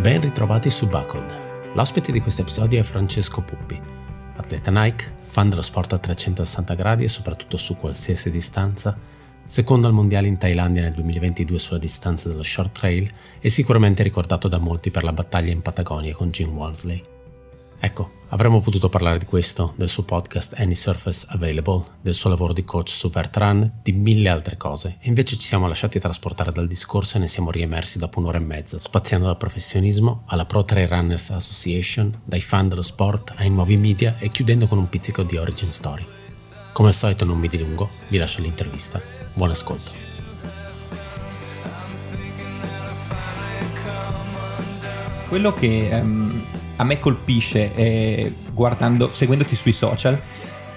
Ben 0.00 0.18
ritrovati 0.22 0.70
su 0.70 0.88
Buckled. 0.88 1.72
L'ospite 1.74 2.10
di 2.10 2.20
questo 2.20 2.40
episodio 2.40 2.80
è 2.80 2.82
Francesco 2.82 3.42
Puppi, 3.42 3.78
atleta 4.36 4.70
Nike, 4.70 5.12
fan 5.20 5.50
dello 5.50 5.60
sport 5.60 5.92
a 5.92 5.98
360 5.98 6.72
gradi 6.72 7.04
e 7.04 7.08
soprattutto 7.08 7.58
su 7.58 7.76
qualsiasi 7.76 8.30
distanza, 8.30 8.96
secondo 9.50 9.88
al 9.88 9.92
mondiale 9.92 10.28
in 10.28 10.38
Thailandia 10.38 10.80
nel 10.80 10.92
2022 10.92 11.58
sulla 11.58 11.80
distanza 11.80 12.28
dello 12.28 12.44
short 12.44 12.70
trail 12.70 13.10
e 13.40 13.48
sicuramente 13.48 14.04
ricordato 14.04 14.46
da 14.46 14.58
molti 14.58 14.92
per 14.92 15.02
la 15.02 15.12
battaglia 15.12 15.50
in 15.50 15.60
Patagonia 15.60 16.14
con 16.14 16.30
Jim 16.30 16.50
Walsley. 16.56 17.02
Ecco, 17.80 18.12
avremmo 18.28 18.60
potuto 18.60 18.88
parlare 18.88 19.18
di 19.18 19.24
questo, 19.24 19.74
del 19.76 19.88
suo 19.88 20.04
podcast 20.04 20.54
Any 20.56 20.76
Surface 20.76 21.26
Available, 21.30 21.82
del 22.00 22.14
suo 22.14 22.30
lavoro 22.30 22.52
di 22.52 22.62
coach 22.62 22.90
su 22.90 23.10
Vertrun, 23.10 23.80
di 23.82 23.90
mille 23.90 24.28
altre 24.28 24.56
cose, 24.56 24.98
e 25.00 25.08
invece 25.08 25.36
ci 25.36 25.48
siamo 25.48 25.66
lasciati 25.66 25.98
trasportare 25.98 26.52
dal 26.52 26.68
discorso 26.68 27.16
e 27.16 27.20
ne 27.20 27.26
siamo 27.26 27.50
riemersi 27.50 27.98
dopo 27.98 28.20
un'ora 28.20 28.38
e 28.38 28.44
mezza, 28.44 28.78
spaziando 28.78 29.26
dal 29.26 29.36
professionismo 29.36 30.22
alla 30.26 30.44
Pro 30.44 30.64
Trail 30.64 30.86
Runners 30.86 31.30
Association, 31.30 32.20
dai 32.24 32.40
fan 32.40 32.68
dello 32.68 32.82
sport 32.82 33.32
ai 33.38 33.50
nuovi 33.50 33.76
media 33.76 34.14
e 34.20 34.28
chiudendo 34.28 34.68
con 34.68 34.78
un 34.78 34.88
pizzico 34.88 35.24
di 35.24 35.36
origin 35.38 35.72
story. 35.72 36.06
Come 36.72 36.86
al 36.86 36.94
solito 36.94 37.24
non 37.24 37.36
mi 37.36 37.48
dilungo, 37.48 37.88
vi 38.10 38.18
lascio 38.18 38.40
l'intervista. 38.42 39.19
Buon 39.34 39.50
ascolto. 39.50 39.92
Quello 45.28 45.54
che 45.54 45.88
um 45.92 46.58
a 46.80 46.84
me 46.84 46.98
colpisce 46.98 47.74
eh, 47.74 48.32
guardando, 48.52 49.12
seguendoti 49.12 49.54
sui 49.54 49.72
social, 49.72 50.18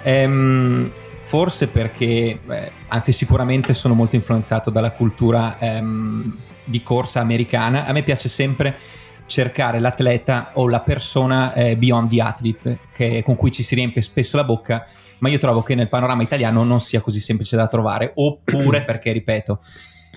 ehm, 0.04 0.92
forse 1.16 1.68
perché, 1.68 2.40
eh, 2.46 2.72
anzi 2.90 3.14
sicuramente 3.14 3.74
sono 3.74 3.94
molto 3.94 4.18
influenzato 4.18 4.70
dalla 4.70 4.92
cultura 4.92 5.58
ehm, 5.58 6.38
di 6.66 6.84
corsa 6.84 7.22
americana, 7.22 7.86
a 7.86 7.94
me 7.94 8.04
piace 8.04 8.28
sempre 8.28 8.78
cercare 9.26 9.80
l'atleta 9.80 10.52
o 10.56 10.68
la 10.68 10.82
persona 10.82 11.54
eh, 11.54 11.78
beyond 11.78 12.10
the 12.10 12.22
athlete 12.22 12.80
che, 12.94 13.24
con 13.24 13.38
cui 13.38 13.52
ci 13.52 13.64
si 13.64 13.76
riempie 13.76 14.02
spesso 14.02 14.36
la 14.36 14.44
bocca 14.44 14.86
ma 15.24 15.30
io 15.30 15.40
trovo 15.40 15.64
che 15.64 15.74
nel 15.74 15.88
panorama 15.88 16.22
italiano 16.22 16.66
non 16.66 16.82
sia 16.82 17.00
così 17.00 17.22
semplice 17.22 17.56
da 17.56 17.70
trovare 17.70 18.12
oppure 18.16 18.84
perché 18.86 19.14
ripeto 19.14 19.62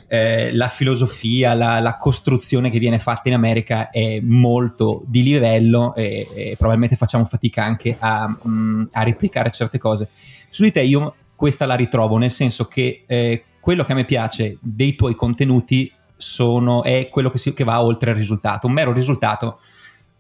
eh, 0.09 0.53
la 0.53 0.67
filosofia, 0.67 1.55
la, 1.55 1.79
la, 1.79 1.97
costruzione 1.97 2.71
che 2.71 2.81
viene 2.81 2.99
fatta 2.99 3.29
in 3.29 3.35
America 3.35 3.91
è 3.91 4.19
molto 4.21 5.05
di 5.07 5.23
livello 5.23 5.95
e, 5.95 6.27
e 6.35 6.55
probabilmente 6.57 6.97
facciamo 6.97 7.25
fatica 7.25 7.63
anche 7.63 7.97
a, 7.99 8.27
mh, 8.29 8.49
mm, 8.49 8.83
a, 8.91 9.03
replicare 9.05 9.53
certe 9.53 9.79
cose. 9.79 10.09
Su 10.49 10.65
di 10.65 10.73
te 10.73 10.83
io 10.83 11.15
questa 11.37 11.67
la 11.67 11.77
ritrovo, 11.77 12.19
nel 12.19 12.33
senso 12.33 12.67
che 12.67 13.05
eh, 13.07 13.45
quello 13.61 13.85
che 13.85 13.93
a 13.93 13.95
me 13.95 14.05
piace 14.05 14.59
dei 14.61 14.97
tuoi 14.97 15.15
contenuti 15.15 15.93
sono, 16.17 16.83
è 16.83 17.09
quello 17.09 17.31
che, 17.31 17.39
si, 17.39 17.55
che 17.55 17.65
va 17.65 17.81
oltre 17.81 18.11
il 18.11 18.17
risultato, 18.17 18.67
un 18.67 18.73
mero 18.73 18.93
risultato 18.93 19.61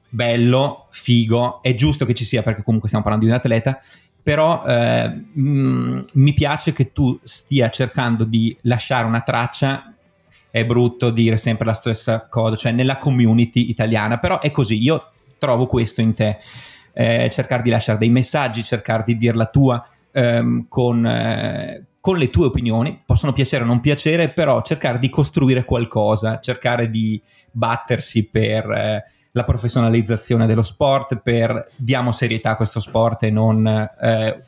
bello, 0.09 0.87
figo, 0.91 1.63
è 1.63 1.75
giusto 1.75 2.07
che 2.07 2.15
ci 2.15 2.25
sia 2.25 2.43
perché 2.43 2.63
comunque 2.63 2.89
stiamo 2.89 3.05
parlando 3.05 3.29
di 3.29 3.37
un 3.37 3.39
atleta, 3.39 3.81
però 4.27 4.65
eh, 4.67 5.09
mh, 5.09 5.41
mm, 5.41 6.01
mi 6.15 6.35
piace 6.35 6.73
che 6.73 6.91
tu 6.91 7.17
stia 7.23 7.69
cercando 7.69 8.25
di 8.25 8.57
lasciare 8.63 9.07
una 9.07 9.21
traccia. 9.21 9.95
È 10.51 10.67
brutto 10.67 11.11
dire 11.11 11.37
sempre 11.37 11.65
la 11.65 11.75
stessa 11.75 12.27
cosa, 12.29 12.57
cioè 12.57 12.73
nella 12.73 12.99
community 12.99 13.69
italiana, 13.69 14.19
però 14.19 14.41
è 14.41 14.51
così, 14.51 14.83
io 14.83 15.13
trovo 15.39 15.67
questo 15.67 16.01
in 16.01 16.13
te, 16.15 16.39
eh, 16.93 17.29
cercare 17.31 17.63
di 17.63 17.71
lasciare 17.71 17.99
dei 17.99 18.09
messaggi, 18.09 18.65
cercare 18.65 19.05
di 19.07 19.17
dir 19.17 19.37
la 19.37 19.47
tua 19.47 19.87
ehm, 20.11 20.67
con, 20.69 21.07
eh, 21.07 21.87
con, 22.01 22.19
le 22.19 22.29
tue 22.29 22.47
opinioni, 22.47 23.01
possono 23.07 23.33
piacere 23.33 23.63
o 23.63 23.67
non 23.69 23.79
piacere, 23.79 24.31
però 24.31 24.61
cercare 24.61 24.99
di 24.99 25.09
costruire 25.09 25.65
qualcosa, 25.65 26.41
cercare 26.41 26.91
di 26.91 27.23
battersi 27.53 28.29
per 28.29 28.71
eh, 28.73 29.05
la 29.37 29.45
professionalizzazione 29.45 30.47
dello 30.47 30.63
sport, 30.63 31.19
per 31.19 31.71
diamo 31.77 32.11
serietà 32.11 32.53
a 32.53 32.57
questo 32.57 32.81
sport 32.81 33.25
e 33.25 33.31
non, 33.31 33.67
eh, 33.67 34.43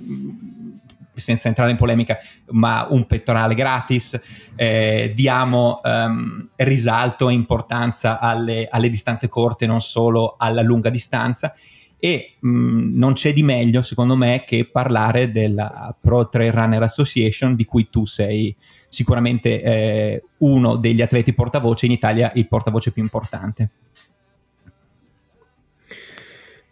senza 1.15 1.49
entrare 1.49 1.71
in 1.71 1.77
polemica, 1.77 2.17
ma 2.53 2.87
un 2.89 3.05
pettorale 3.05 3.55
gratis, 3.55 4.19
eh, 4.57 5.13
diamo 5.15 5.83
um, 5.85 6.49
risalto 6.57 7.29
e 7.29 7.35
importanza 7.35 8.19
alle, 8.19 8.67
alle, 8.71 8.89
distanze 8.89 9.29
corte, 9.29 9.67
non 9.67 9.83
solo 9.83 10.37
alla 10.39 10.63
lunga 10.63 10.89
distanza. 10.89 11.55
E 11.99 12.37
mh, 12.41 12.49
mm, 12.49 12.97
non 12.97 13.13
c'è 13.13 13.35
di 13.35 13.43
meglio, 13.43 13.83
secondo 13.83 14.17
me, 14.17 14.45
che 14.47 14.65
parlare 14.65 15.31
della 15.31 15.95
Pro 16.01 16.31
Trail 16.31 16.53
Runner 16.53 16.83
Association, 16.83 17.55
di 17.55 17.67
cui 17.67 17.91
tu 17.91 18.07
sei 18.07 18.57
sicuramente 18.89 19.63
eh, 19.63 20.23
uno 20.39 20.77
degli 20.77 21.03
atleti 21.03 21.35
portavoce 21.35 21.85
in 21.85 21.93
Italia, 21.93 22.33
il 22.37 22.49
portavoce 22.49 22.91
più 22.91 23.03
importante. 23.03 23.69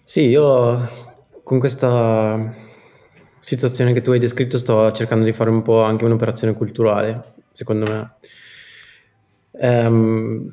Sì, 0.09 0.29
io 0.29 0.89
con 1.43 1.59
questa 1.59 2.55
situazione 3.41 3.93
che 3.93 4.03
tu 4.03 4.13
hai 4.13 4.21
descritto 4.21 4.57
sto 4.57 4.93
cercando 4.93 5.25
di 5.25 5.33
fare 5.33 5.51
un 5.51 5.63
po' 5.63 5.83
anche 5.83 6.05
un'operazione 6.05 6.55
culturale, 6.55 7.23
secondo 7.51 7.91
me. 7.91 8.15
Um, 9.51 10.49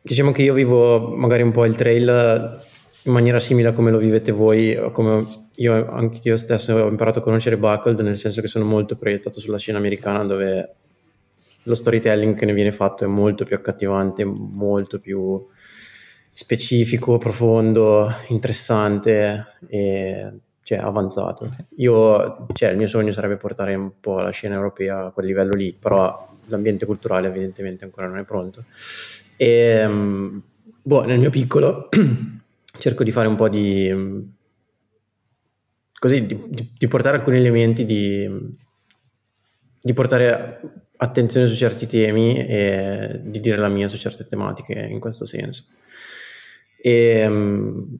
diciamo 0.00 0.32
che 0.32 0.40
io 0.40 0.54
vivo 0.54 1.14
magari 1.14 1.42
un 1.42 1.50
po' 1.50 1.66
il 1.66 1.76
trail 1.76 2.60
in 3.02 3.12
maniera 3.12 3.38
simile 3.40 3.68
a 3.68 3.72
come 3.72 3.90
lo 3.90 3.98
vivete 3.98 4.32
voi, 4.32 4.74
o 4.74 4.90
come 4.90 5.26
io, 5.56 5.86
anche 5.90 6.20
io 6.22 6.38
stesso 6.38 6.72
ho 6.76 6.88
imparato 6.88 7.18
a 7.18 7.22
conoscere 7.22 7.58
Buckled, 7.58 8.00
nel 8.00 8.16
senso 8.16 8.40
che 8.40 8.48
sono 8.48 8.64
molto 8.64 8.96
proiettato 8.96 9.38
sulla 9.38 9.58
scena 9.58 9.76
americana 9.76 10.24
dove 10.24 10.74
lo 11.64 11.74
storytelling 11.74 12.34
che 12.34 12.46
ne 12.46 12.54
viene 12.54 12.72
fatto 12.72 13.04
è 13.04 13.06
molto 13.06 13.44
più 13.44 13.54
accattivante, 13.54 14.24
molto 14.24 14.98
più 14.98 15.46
specifico, 16.34 17.16
profondo, 17.16 18.12
interessante 18.28 19.54
e 19.68 20.32
cioè, 20.64 20.78
avanzato. 20.78 21.54
Io, 21.76 22.46
cioè, 22.52 22.70
il 22.70 22.76
mio 22.76 22.88
sogno 22.88 23.12
sarebbe 23.12 23.36
portare 23.36 23.74
un 23.76 23.92
po' 24.00 24.18
la 24.20 24.30
scena 24.30 24.56
europea 24.56 25.06
a 25.06 25.10
quel 25.10 25.26
livello 25.26 25.54
lì, 25.54 25.72
però 25.78 26.36
l'ambiente 26.46 26.86
culturale 26.86 27.28
evidentemente 27.28 27.84
ancora 27.84 28.08
non 28.08 28.18
è 28.18 28.24
pronto. 28.24 28.64
E, 29.36 29.88
boh, 30.82 31.04
nel 31.04 31.20
mio 31.20 31.30
piccolo 31.30 31.88
cerco 32.78 33.04
di 33.04 33.12
fare 33.12 33.28
un 33.28 33.36
po' 33.36 33.48
di... 33.48 34.28
così, 35.96 36.26
di, 36.26 36.72
di 36.76 36.88
portare 36.88 37.16
alcuni 37.16 37.36
elementi, 37.36 37.84
di, 37.84 38.28
di 39.80 39.92
portare 39.92 40.60
attenzione 40.96 41.46
su 41.46 41.54
certi 41.54 41.86
temi 41.86 42.44
e 42.44 43.20
di 43.22 43.38
dire 43.38 43.56
la 43.56 43.68
mia 43.68 43.86
su 43.88 43.98
certe 43.98 44.24
tematiche 44.24 44.72
in 44.72 44.98
questo 44.98 45.26
senso. 45.26 45.64
E, 46.86 47.26
um, 47.26 47.96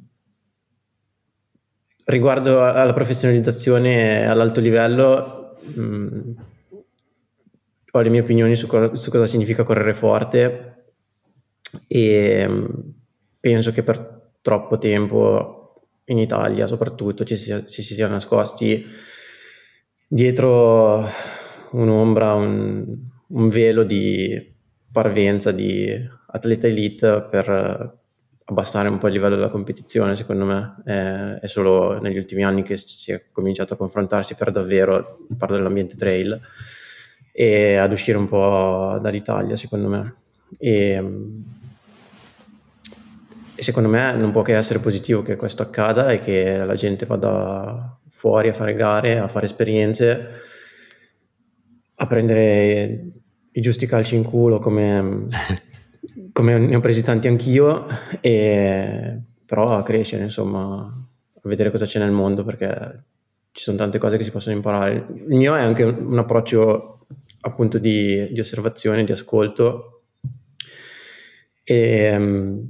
riguardo 2.05 2.62
alla 2.62 2.93
professionalizzazione 2.93 4.27
all'alto 4.27 4.61
livello, 4.61 5.56
mh, 5.75 5.81
mm, 5.81 6.31
ho 7.93 8.00
le 8.00 8.09
mie 8.11 8.21
opinioni 8.21 8.56
su, 8.56 8.67
co- 8.67 8.94
su, 8.94 9.11
cosa 9.11 9.25
significa 9.25 9.62
correre 9.62 9.94
forte 9.94 10.84
e 11.87 12.47
mh, 12.47 12.53
mm, 12.53 12.65
penso 13.41 13.73
che 13.73 13.83
per 13.83 14.33
troppo 14.43 14.77
tempo 14.77 15.87
in 16.05 16.19
Italia 16.19 16.67
soprattutto 16.67 17.25
ci 17.25 17.39
si, 17.39 17.65
ci 17.67 17.81
si 17.81 17.94
sia 17.94 18.06
nascosti 18.06 18.84
dietro 20.06 21.09
un'ombra, 21.71 22.34
un, 22.34 22.99
un 23.28 23.49
velo 23.49 23.82
di 23.82 24.53
parvenza 24.93 25.53
di 25.53 25.88
atleta 26.26 26.67
elite 26.67 27.26
per 27.31 28.03
abbassare 28.46 28.88
un 28.88 28.99
po' 28.99 29.06
il 29.06 29.14
livello 29.14 29.37
della 29.37 29.49
competizione, 29.49 30.17
secondo 30.17 30.44
me. 30.44 30.75
È, 30.85 31.38
è, 31.41 31.46
solo 31.46 31.99
negli 32.00 32.19
ultimi 32.19 32.44
anni 32.44 32.62
che 32.62 32.76
si 32.76 33.12
è 33.12 33.23
cominciato 33.32 33.75
a 33.75 33.76
confrontarsi 33.76 34.35
per 34.35 34.50
davvero, 34.50 35.26
parlo 35.37 35.56
dell'ambiente 35.56 35.96
trail, 35.96 36.41
e 37.32 37.76
ad 37.76 37.93
uscire 37.93 38.19
un 38.19 38.29
po' 38.29 38.99
dall'Italia, 39.00 39.56
secondo 39.56 39.88
me. 39.88 40.14
E, 40.58 41.02
e 43.56 43.62
secondo 43.62 43.88
me 43.88 44.14
non 44.14 44.32
può 44.32 44.43
che 44.43 44.55
essere 44.55 44.81
positivo 44.81 45.23
che 45.23 45.37
questo 45.37 45.62
accada 45.62 46.11
e 46.11 46.19
che 46.19 46.64
la 46.64 46.75
gente 46.75 47.06
vada 47.06 47.99
fuori 48.11 48.49
a 48.49 48.52
fare 48.52 48.75
gare, 48.75 49.19
a 49.19 49.29
fare 49.29 49.46
esperienze, 49.46 50.29
a 51.96 52.06
prendere 52.06 53.05
i 53.52 53.61
giusti 53.61 53.87
calci 53.87 54.17
in 54.17 54.25
culo 54.25 54.58
come 54.58 55.29
come 56.34 56.58
ne 56.58 56.75
ho 56.75 56.81
presi 56.81 57.04
tanti 57.04 57.28
anch'io, 57.28 57.86
e, 58.20 59.20
però 59.46 59.69
a 59.69 59.84
crescere, 59.84 60.25
insomma, 60.25 60.78
a 61.32 61.48
vedere 61.48 61.70
cosa 61.70 61.86
c'è 61.86 62.00
nel 62.00 62.10
mondo 62.10 62.42
perché 62.42 63.04
ci 63.52 63.62
sono 63.62 63.76
tante 63.76 63.98
cose 63.98 64.16
che 64.16 64.25
si 64.25 64.32
possono 64.32 64.56
imparare. 64.56 65.06
Il 65.14 65.36
mio 65.36 65.54
è 65.54 65.60
anche 65.60 65.84
un 65.84 66.19
approccio 66.19 67.06
appunto 67.42 67.78
di, 67.78 68.32
di 68.32 68.40
osservazione, 68.40 69.04
di 69.04 69.12
ascolto 69.12 70.02
e 71.62 72.16
um, 72.16 72.69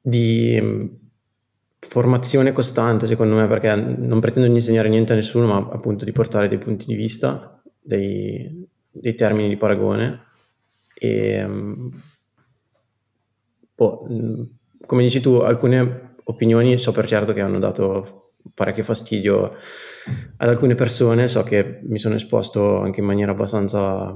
di 0.00 0.58
mm, 0.60 0.86
formazione 1.78 2.50
costante, 2.52 3.06
secondo 3.06 3.36
me, 3.36 3.46
perché 3.46 3.72
non 3.76 4.18
pretendo 4.18 4.48
di 4.48 4.56
insegnare 4.56 4.88
niente 4.88 5.12
a 5.12 5.16
nessuno, 5.16 5.46
ma 5.46 5.68
appunto 5.70 6.04
di 6.04 6.10
portare 6.10 6.48
dei 6.48 6.58
punti 6.58 6.86
di 6.86 6.96
vista, 6.96 7.62
dei, 7.80 8.66
dei 8.90 9.14
termini 9.14 9.48
di 9.48 9.56
paragone. 9.56 10.24
E, 10.98 11.46
mm, 11.46 11.88
boh, 13.74 14.06
mm, 14.10 14.42
come 14.86 15.02
dici 15.02 15.20
tu, 15.20 15.34
alcune 15.36 16.14
opinioni 16.24 16.78
so 16.78 16.92
per 16.92 17.06
certo 17.06 17.32
che 17.32 17.40
hanno 17.40 17.58
dato 17.58 18.32
parecchio 18.54 18.84
fastidio 18.84 19.54
ad 20.36 20.48
alcune 20.48 20.74
persone, 20.74 21.28
so 21.28 21.42
che 21.42 21.80
mi 21.82 21.98
sono 21.98 22.14
esposto 22.14 22.78
anche 22.80 23.00
in 23.00 23.06
maniera 23.06 23.32
abbastanza 23.32 24.14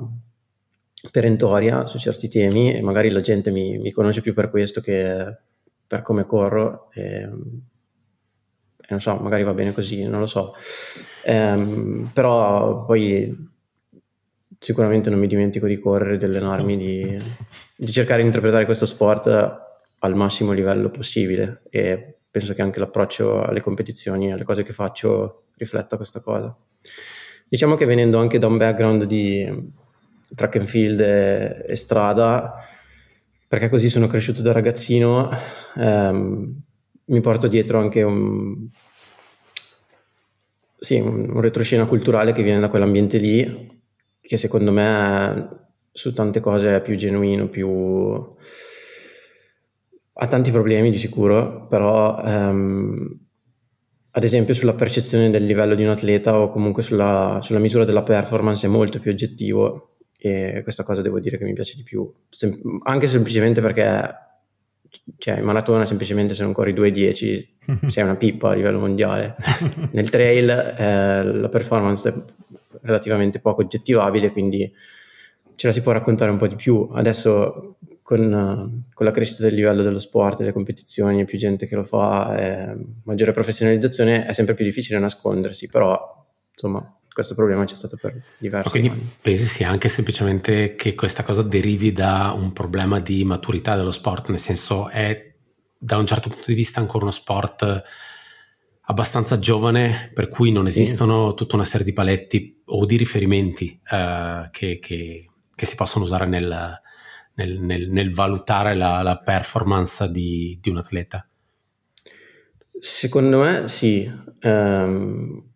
perentoria 1.11 1.87
su 1.87 1.99
certi 1.99 2.29
temi 2.29 2.75
e 2.75 2.83
magari 2.83 3.11
la 3.11 3.21
gente 3.21 3.51
mi, 3.51 3.79
mi 3.79 3.91
conosce 3.91 4.21
più 4.21 4.35
per 4.35 4.51
questo 4.51 4.81
che 4.81 5.37
per 5.87 6.03
come 6.03 6.27
corro 6.27 6.91
e, 6.93 7.03
e, 7.03 7.29
non 8.89 9.01
so, 9.01 9.17
magari 9.17 9.43
va 9.43 9.55
bene 9.55 9.73
così, 9.73 10.05
non 10.05 10.21
lo 10.21 10.27
so. 10.27 10.55
Ehm, 11.25 12.11
però 12.13 12.85
poi 12.85 13.49
sicuramente 14.61 15.09
non 15.09 15.19
mi 15.19 15.27
dimentico 15.27 15.67
di 15.67 15.79
correre, 15.79 16.19
di 16.19 16.25
allenarmi, 16.27 16.77
di, 16.77 17.19
di 17.75 17.91
cercare 17.91 18.21
di 18.21 18.27
interpretare 18.27 18.67
questo 18.67 18.85
sport 18.85 19.27
al 19.99 20.15
massimo 20.15 20.53
livello 20.53 20.91
possibile 20.91 21.63
e 21.71 22.17
penso 22.31 22.53
che 22.53 22.63
anche 22.63 22.79
l'approccio 22.79 23.43
alle 23.43 23.63
competizioni, 23.63 24.33
alle 24.33 24.45
cose 24.45 24.63
che 24.63 24.75
faccio 24.75 25.45
rifletta 25.57 25.97
questa 25.97 26.21
cosa. 26.21 26.55
Diciamo 27.49 27.75
che 27.75 27.87
venendo 27.87 28.19
anche 28.19 28.39
da 28.39 28.47
un 28.47 28.59
background 28.59 29.05
di 29.05 29.73
track 30.35 30.57
and 30.57 30.67
field 30.67 31.01
e, 31.01 31.65
e 31.67 31.77
strada, 31.77 32.55
perché 33.49 33.69
così 33.69 33.89
sono 33.89 34.07
cresciuto 34.07 34.43
da 34.43 34.53
ragazzino, 34.53 35.31
ehm, 35.77 36.63
mi 37.07 37.21
porto 37.21 37.49
dietro 37.49 37.81
anche 37.81 38.03
un, 38.03 38.69
sì, 40.79 41.01
un, 41.01 41.41
retroscena 41.41 41.87
culturale 41.87 42.33
che 42.33 42.43
viene 42.43 42.61
da 42.61 42.69
quell'ambiente 42.69 43.19
lì, 43.19 43.80
che 44.31 44.37
secondo 44.37 44.71
me 44.71 45.49
su 45.91 46.13
tante 46.13 46.39
cose 46.39 46.77
è 46.77 46.81
più 46.81 46.95
genuino, 46.95 47.49
più... 47.49 47.69
ha 50.13 50.27
tanti 50.29 50.53
problemi 50.53 50.89
di 50.93 50.99
sicuro, 50.99 51.67
però 51.67 52.23
ehm, 52.25 53.19
ad 54.13 54.23
esempio 54.23 54.55
sulla 54.55 54.75
percezione 54.75 55.31
del 55.31 55.45
livello 55.45 55.75
di 55.75 55.83
un 55.83 55.89
atleta 55.89 56.39
o 56.39 56.49
comunque 56.49 56.85
sulla, 56.85 57.41
sulla 57.43 57.59
misura 57.59 57.85
della 57.85 58.05
performance 58.05 58.69
è 58.69 58.71
molto 58.71 59.01
più 59.01 59.11
oggettivo 59.11 59.97
e 60.17 60.61
questa 60.63 60.85
cosa 60.85 61.03
devo 61.03 61.19
dire 61.19 61.37
che 61.37 61.43
mi 61.43 61.53
piace 61.53 61.75
di 61.75 61.83
più, 61.83 62.09
Sem- 62.29 62.83
anche 62.85 63.09
semplicemente 63.09 63.61
perché 63.61 64.15
cioè, 65.19 65.39
in 65.39 65.45
maratona 65.45 65.87
semplicemente 65.87 66.35
se 66.35 66.43
non 66.43 66.53
corri 66.53 66.73
2.10 66.73 67.87
sei 67.89 68.03
una 68.03 68.17
pippa 68.17 68.51
a 68.51 68.55
livello 68.55 68.79
mondiale. 68.79 69.37
Nel 69.93 70.11
trail 70.11 70.49
eh, 70.49 71.25
la 71.25 71.49
performance 71.49 72.09
è 72.09 72.15
relativamente 72.83 73.41
poco 73.41 73.63
oggettivabile, 73.63 74.31
quindi 74.33 74.73
ce 75.55 75.67
la 75.67 75.73
si 75.73 75.83
può 75.83 75.93
raccontare 75.93 76.31
un 76.31 76.39
po' 76.39 76.47
di 76.47 76.57
più. 76.57 76.89
Adesso 76.93 77.77
con, 78.03 78.85
con 78.93 79.07
la 79.07 79.13
crescita 79.13 79.45
del 79.45 79.55
livello 79.55 79.83
dello 79.83 79.99
sport, 79.99 80.39
delle 80.39 80.53
competizioni, 80.53 81.25
più 81.25 81.39
gente 81.39 81.67
che 81.67 81.77
lo 81.77 81.85
fa, 81.85 82.37
eh, 82.37 82.75
maggiore 83.05 83.33
professionalizzazione, 83.33 84.27
è 84.27 84.33
sempre 84.33 84.55
più 84.55 84.65
difficile 84.65 84.99
nascondersi, 84.99 85.69
però 85.69 86.27
insomma 86.53 87.00
questo 87.13 87.35
problema 87.35 87.65
c'è 87.65 87.75
stato 87.75 87.97
per 88.01 88.21
diversi 88.39 88.71
quindi 88.71 88.89
anni. 88.89 89.11
pensi 89.21 89.45
sia 89.45 89.69
anche 89.69 89.89
semplicemente 89.89 90.75
che 90.75 90.95
questa 90.95 91.23
cosa 91.23 91.43
derivi 91.43 91.93
da 91.93 92.33
un 92.37 92.53
problema 92.53 93.01
di 93.01 93.25
maturità 93.25 93.77
dello 93.77 93.91
sport, 93.91 94.29
nel 94.29 94.39
senso 94.39 94.89
è 94.89 95.35
da 95.79 95.97
un 95.97 96.07
certo 96.07 96.29
punto 96.29 96.45
di 96.47 96.55
vista 96.55 96.81
ancora 96.81 97.05
uno 97.05 97.13
sport 97.13 97.83
abbastanza 98.83 99.39
giovane, 99.39 100.11
per 100.13 100.29
cui 100.29 100.51
non 100.51 100.67
sì. 100.67 100.83
esistono 100.83 101.35
tutta 101.35 101.55
una 101.55 101.65
serie 101.65 101.87
di 101.87 101.93
paletti 101.93 102.61
o 102.67 102.85
di 102.85 102.97
riferimenti 102.97 103.81
uh, 103.91 104.51
che, 104.51 104.79
che, 104.79 105.31
che, 105.55 105.67
si 105.67 105.77
possono 105.77 106.05
usare 106.05 106.27
nel, 106.27 106.81
nel, 107.35 107.61
nel, 107.61 107.89
nel 107.89 108.13
valutare 108.13 108.75
la, 108.75 109.03
la 109.03 109.19
performance 109.19 110.11
di, 110.11 110.59
di, 110.61 110.71
un 110.71 110.79
atleta. 110.79 111.27
Secondo 112.81 113.41
me 113.41 113.69
sì. 113.69 114.11
Um, 114.43 115.50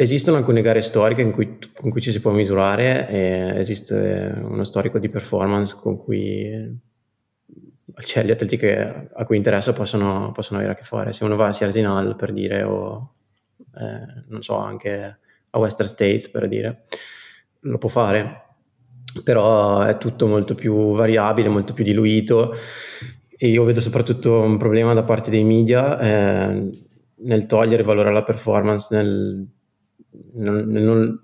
Esistono 0.00 0.36
alcune 0.36 0.62
gare 0.62 0.80
storiche 0.80 1.28
cui, 1.32 1.58
con 1.74 1.90
cui 1.90 2.00
ci 2.00 2.12
si 2.12 2.20
può 2.20 2.30
misurare, 2.30 3.56
esiste 3.58 4.32
uno 4.44 4.62
storico 4.62 5.00
di 5.00 5.08
performance 5.08 5.74
con 5.74 5.96
cui 5.96 6.78
cioè, 8.02 8.24
gli 8.24 8.30
atleti 8.30 8.56
che, 8.56 9.08
a 9.12 9.24
cui 9.24 9.36
interessa 9.36 9.72
possono, 9.72 10.30
possono, 10.30 10.60
avere 10.60 10.74
a 10.74 10.76
che 10.76 10.84
fare. 10.84 11.12
Se 11.12 11.24
uno 11.24 11.34
va 11.34 11.48
a 11.48 11.52
Sierzinal 11.52 12.14
per 12.14 12.32
dire, 12.32 12.62
o 12.62 13.14
eh, 13.74 14.22
non 14.28 14.40
so, 14.44 14.54
anche 14.54 15.18
a 15.50 15.58
Western 15.58 15.88
States 15.88 16.30
per 16.30 16.46
dire, 16.46 16.84
lo 17.62 17.78
può 17.78 17.88
fare, 17.88 18.42
però 19.24 19.80
è 19.80 19.98
tutto 19.98 20.28
molto 20.28 20.54
più 20.54 20.94
variabile, 20.94 21.48
molto 21.48 21.72
più 21.72 21.82
diluito 21.82 22.54
e 23.36 23.48
io 23.48 23.64
vedo 23.64 23.80
soprattutto 23.80 24.42
un 24.42 24.58
problema 24.58 24.94
da 24.94 25.02
parte 25.02 25.28
dei 25.28 25.42
media 25.42 25.98
eh, 25.98 26.70
nel 27.16 27.46
togliere 27.46 27.82
valore 27.82 28.10
alla 28.10 28.22
performance, 28.22 28.94
nel 28.94 29.57
non, 30.34 30.64
non, 30.66 31.20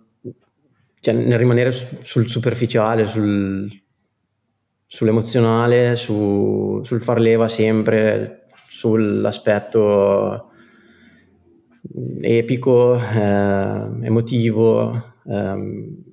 cioè 1.01 1.15
nel 1.15 1.39
rimanere 1.39 1.71
sul 2.03 2.29
superficiale, 2.29 3.07
sul, 3.07 3.71
sull'emozionale, 4.87 5.97
su, 5.97 6.81
sul 6.83 7.03
far 7.03 7.19
leva 7.19 7.49
sempre 7.49 8.47
sull'aspetto 8.67 10.51
epico, 12.21 12.99
eh, 12.99 13.87
emotivo 14.03 15.15
eh, 15.27 16.13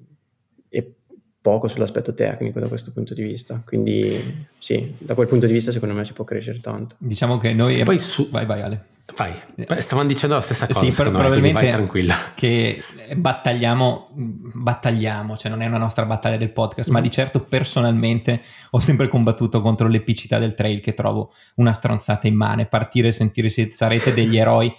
poco 1.41 1.67
sull'aspetto 1.67 2.13
tecnico 2.13 2.59
da 2.59 2.67
questo 2.67 2.91
punto 2.91 3.13
di 3.13 3.23
vista. 3.23 3.61
Quindi 3.65 4.45
sì, 4.59 4.93
da 4.99 5.15
quel 5.15 5.27
punto 5.27 5.47
di 5.47 5.53
vista 5.53 5.71
secondo 5.71 5.95
me 5.95 6.05
si 6.05 6.13
può 6.13 6.23
crescere 6.23 6.59
tanto. 6.59 6.95
Diciamo 6.99 7.37
che 7.37 7.53
noi... 7.53 7.79
E 7.79 7.83
poi 7.83 7.97
su... 7.97 8.29
Vai, 8.29 8.45
vai 8.45 8.61
Ale. 8.61 8.85
Vai, 9.15 9.33
Beh, 9.55 9.81
stavano 9.81 10.07
dicendo 10.07 10.35
la 10.35 10.41
stessa 10.41 10.67
cosa. 10.67 10.79
Sì, 10.79 10.95
però 10.95 11.09
probabilmente 11.09 11.63
me, 11.63 11.69
tranquilla. 11.69 12.15
che 12.33 12.81
battagliamo, 13.13 14.09
battagliamo, 14.13 15.35
cioè 15.35 15.51
non 15.51 15.61
è 15.61 15.65
una 15.65 15.79
nostra 15.79 16.05
battaglia 16.05 16.37
del 16.37 16.51
podcast, 16.51 16.89
mm. 16.89 16.93
ma 16.93 17.01
di 17.01 17.11
certo 17.11 17.41
personalmente 17.41 18.41
ho 18.69 18.79
sempre 18.79 19.09
combattuto 19.09 19.61
contro 19.61 19.87
l'epicità 19.87 20.39
del 20.39 20.55
trail 20.55 20.79
che 20.79 20.93
trovo 20.93 21.33
una 21.55 21.73
stronzata 21.73 22.27
immane. 22.27 22.67
Partire 22.67 23.09
e 23.09 23.11
sentire 23.11 23.49
se 23.49 23.69
sarete 23.71 24.13
degli 24.13 24.37
eroi. 24.37 24.73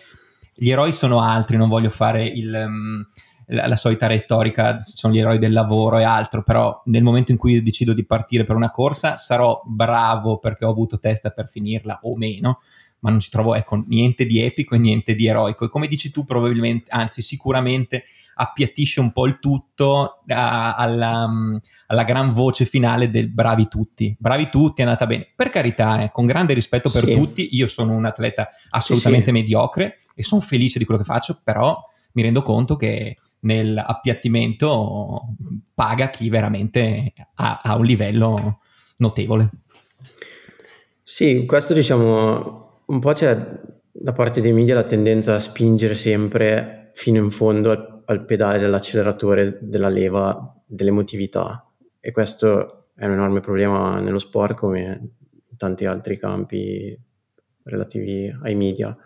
Gli 0.55 0.71
eroi 0.71 0.93
sono 0.93 1.21
altri, 1.21 1.57
non 1.57 1.69
voglio 1.69 1.91
fare 1.91 2.25
il, 2.25 2.55
um, 2.55 3.05
la, 3.47 3.67
la, 3.67 3.77
solita 3.77 4.07
retorica, 4.07 4.79
sono 4.79 5.13
gli 5.13 5.19
eroi 5.19 5.39
del 5.39 5.53
lavoro 5.53 5.99
e 5.99 6.05
altro, 6.05 6.43
però 6.43 6.83
nel 6.87 7.03
momento 7.03 7.33
in 7.33 7.39
cui 7.39 7.63
decido 7.63 7.93
di 7.93 8.05
partire 8.05 8.45
per 8.45 8.57
una 8.57 8.71
corsa 8.71 9.17
sarò 9.17 9.63
bravo 9.65 10.39
perché 10.39 10.65
ho 10.65 10.71
avuto 10.71 10.99
testa 10.99 11.31
per 11.31 11.49
finirla 11.49 12.01
o 12.03 12.17
meno 12.17 12.61
ma 13.03 13.11
non 13.11 13.21
ci 13.21 13.31
trovo 13.31 13.55
ecco, 13.55 13.83
niente 13.89 14.27
di 14.27 14.41
epico 14.41 14.77
e 14.77 14.79
niente 14.79 15.15
di 15.15 15.27
eroico. 15.27 15.65
E 15.65 15.69
come 15.69 15.89
dici 15.89 16.11
tu, 16.11 16.25
probabilmente, 16.25 16.89
anzi, 16.91 17.21
sicuramente 17.21 18.05
appiattisce 18.35 19.01
un 19.01 19.13
po' 19.13 19.27
il 19.27 19.39
tutto 19.41 20.23
a, 20.29 20.75
alla, 20.75 21.31
alla, 21.87 22.05
gran 22.05 22.33
voce 22.33 22.65
finale 22.65 23.11
del 23.11 23.29
bravi 23.29 23.69
tutti. 23.69 24.15
Bravi 24.19 24.49
tutti, 24.49 24.83
è 24.83 24.85
andata 24.85 25.07
bene. 25.07 25.29
Per 25.35 25.51
carità, 25.51 26.03
eh, 26.03 26.11
con 26.11 26.27
grande 26.27 26.55
rispetto 26.55 26.91
per 26.91 27.05
sì. 27.05 27.15
tutti, 27.15 27.49
io 27.57 27.67
sono 27.67 27.93
un 27.93 28.05
atleta 28.05 28.49
assolutamente 28.71 29.31
sì, 29.31 29.37
sì. 29.37 29.41
mediocre 29.43 29.99
e 30.15 30.23
sono 30.23 30.41
felice 30.41 30.79
di 30.79 30.85
quello 30.85 31.01
che 31.01 31.07
faccio, 31.07 31.41
però 31.43 31.77
mi 32.13 32.23
rendo 32.23 32.43
conto 32.43 32.77
che 32.77 33.17
nell'appiattimento 33.43 35.35
paga 35.75 36.11
chi 36.11 36.29
veramente 36.29 37.13
ha, 37.35 37.61
ha 37.63 37.77
un 37.77 37.85
livello 37.85 38.61
notevole. 38.99 39.51
Sì, 41.03 41.45
questo 41.47 41.75
diciamo 41.75 42.81
un 42.87 42.99
po' 42.99 43.13
c'è 43.13 43.61
da 43.91 44.13
parte 44.13 44.41
dei 44.41 44.53
media 44.53 44.75
la 44.75 44.85
tendenza 44.85 45.35
a 45.35 45.41
spingere 45.41 45.95
sempre 45.95 46.91
fino 46.95 47.19
in 47.19 47.31
fondo 47.31 47.71
al, 47.71 48.03
al 48.07 48.25
pedale 48.25 48.59
dell'acceleratore 48.59 49.59
della 49.61 49.89
leva 49.89 50.55
dell'emotività 50.67 51.67
e 52.01 52.11
questo 52.13 52.89
è 52.95 53.07
un 53.07 53.13
enorme 53.13 53.41
problema 53.41 54.01
nello 54.01 54.19
sport 54.19 54.57
come 54.57 55.11
in 55.49 55.57
tanti 55.57 55.85
altri 55.85 56.19
campi 56.19 56.99
relativi 57.65 58.35
ai 58.43 58.55
media. 58.55 58.97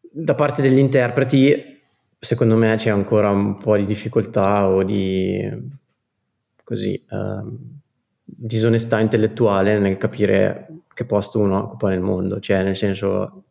Da 0.00 0.34
parte 0.34 0.62
degli 0.62 0.78
interpreti, 0.78 1.75
secondo 2.26 2.56
me 2.56 2.74
c'è 2.74 2.90
ancora 2.90 3.30
un 3.30 3.56
po' 3.56 3.76
di 3.76 3.86
difficoltà 3.86 4.66
o 4.66 4.82
di 4.82 5.48
così, 6.64 6.94
eh, 6.94 7.42
disonestà 8.24 8.98
intellettuale 8.98 9.78
nel 9.78 9.96
capire 9.96 10.82
che 10.92 11.04
posto 11.04 11.38
uno 11.38 11.62
occupa 11.62 11.88
nel 11.88 12.00
mondo, 12.00 12.40
cioè 12.40 12.64
nel 12.64 12.76
senso 12.76 13.44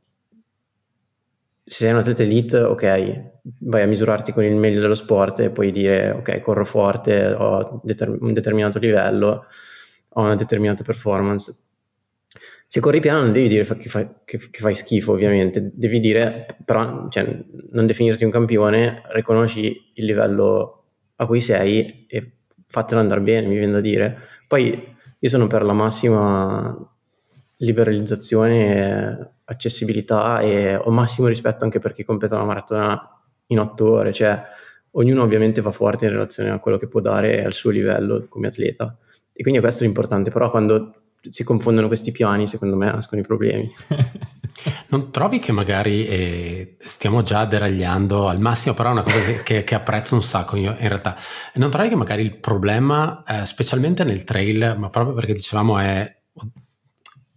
se 1.64 1.86
sei 1.86 1.92
un 1.94 2.00
atleta 2.00 2.24
elite, 2.24 2.60
ok, 2.60 3.32
vai 3.60 3.82
a 3.82 3.88
misurarti 3.88 4.34
con 4.34 4.44
il 4.44 4.56
meglio 4.56 4.82
dello 4.82 4.94
sport 4.94 5.40
e 5.40 5.50
puoi 5.50 5.72
dire 5.72 6.12
ok, 6.12 6.42
corro 6.42 6.66
forte, 6.66 7.28
ho 7.28 7.80
determ- 7.84 8.18
un 8.22 8.34
determinato 8.34 8.78
livello, 8.78 9.46
ho 10.10 10.22
una 10.22 10.36
determinata 10.36 10.84
performance. 10.84 11.65
Se 12.76 12.82
corri 12.82 13.00
piano 13.00 13.22
non 13.22 13.32
devi 13.32 13.48
dire 13.48 13.64
che 13.64 13.88
fai, 13.88 14.06
che, 14.26 14.38
che 14.38 14.60
fai 14.60 14.76
schifo, 14.76 15.14
ovviamente, 15.14 15.72
devi 15.74 16.02
dire, 16.02 16.46
però, 16.66 17.08
cioè, 17.08 17.26
non 17.72 17.86
definirti 17.86 18.26
un 18.26 18.32
campione, 18.32 19.02
riconosci 19.14 19.94
il 19.94 20.04
livello 20.04 20.84
a 21.16 21.26
cui 21.26 21.40
sei 21.40 22.06
e 22.06 22.34
fatelo 22.68 23.00
andare 23.00 23.22
bene, 23.22 23.48
mi 23.48 23.56
viene 23.56 23.72
da 23.72 23.80
dire. 23.80 24.18
Poi 24.46 24.94
io 25.18 25.30
sono 25.30 25.48
per 25.48 25.64
la 25.64 25.72
massima 25.72 26.78
liberalizzazione, 27.60 29.36
accessibilità 29.46 30.42
e 30.42 30.76
ho 30.76 30.92
massimo 30.92 31.28
rispetto 31.28 31.64
anche 31.64 31.80
per 31.80 31.94
chi 31.94 32.04
completa 32.04 32.36
una 32.36 32.44
maratona 32.44 33.22
in 33.48 33.60
otto 33.60 33.90
ore, 33.90 34.12
cioè 34.12 34.44
ognuno 34.92 35.22
ovviamente 35.24 35.62
va 35.62 35.72
forte 35.72 36.08
in 36.08 36.12
relazione 36.12 36.50
a 36.50 36.60
quello 36.60 36.78
che 36.78 36.90
può 36.90 37.00
dare 37.00 37.42
al 37.42 37.54
suo 37.54 37.70
livello 37.70 38.26
come 38.28 38.48
atleta. 38.48 38.98
E 39.32 39.44
quindi 39.44 39.62
questo 39.62 39.86
è 39.86 39.88
importante, 39.88 40.30
però 40.30 40.52
quando 40.52 41.05
si 41.30 41.44
confondono 41.44 41.88
questi 41.88 42.12
piani 42.12 42.48
secondo 42.48 42.76
me 42.76 42.92
nascono 42.92 43.22
i 43.22 43.24
problemi. 43.24 43.74
Non 44.88 45.12
trovi 45.12 45.40
che 45.40 45.52
magari 45.52 46.08
eh, 46.08 46.78
stiamo 46.80 47.22
già 47.22 47.44
deragliando 47.46 48.30
al 48.30 48.40
massimo, 48.40 48.74
però 48.74 48.90
è 48.90 48.92
una 48.94 49.02
cosa 49.02 49.20
che, 49.20 49.44
che, 49.44 49.64
che, 49.64 49.76
apprezzo 49.76 50.16
un 50.16 50.22
sacco 50.22 50.56
io 50.56 50.72
in 50.80 50.88
realtà. 50.88 51.16
Non 51.56 51.70
trovi 51.70 51.90
che 51.90 51.96
magari 51.96 52.24
il 52.24 52.38
problema, 52.38 53.22
eh, 53.28 53.46
specialmente 53.46 54.06
nel 54.06 54.24
trail, 54.24 54.76
ma 54.78 54.90
proprio 54.90 55.14
perché 55.14 55.34
dicevamo 55.34 55.78
è 55.78 56.16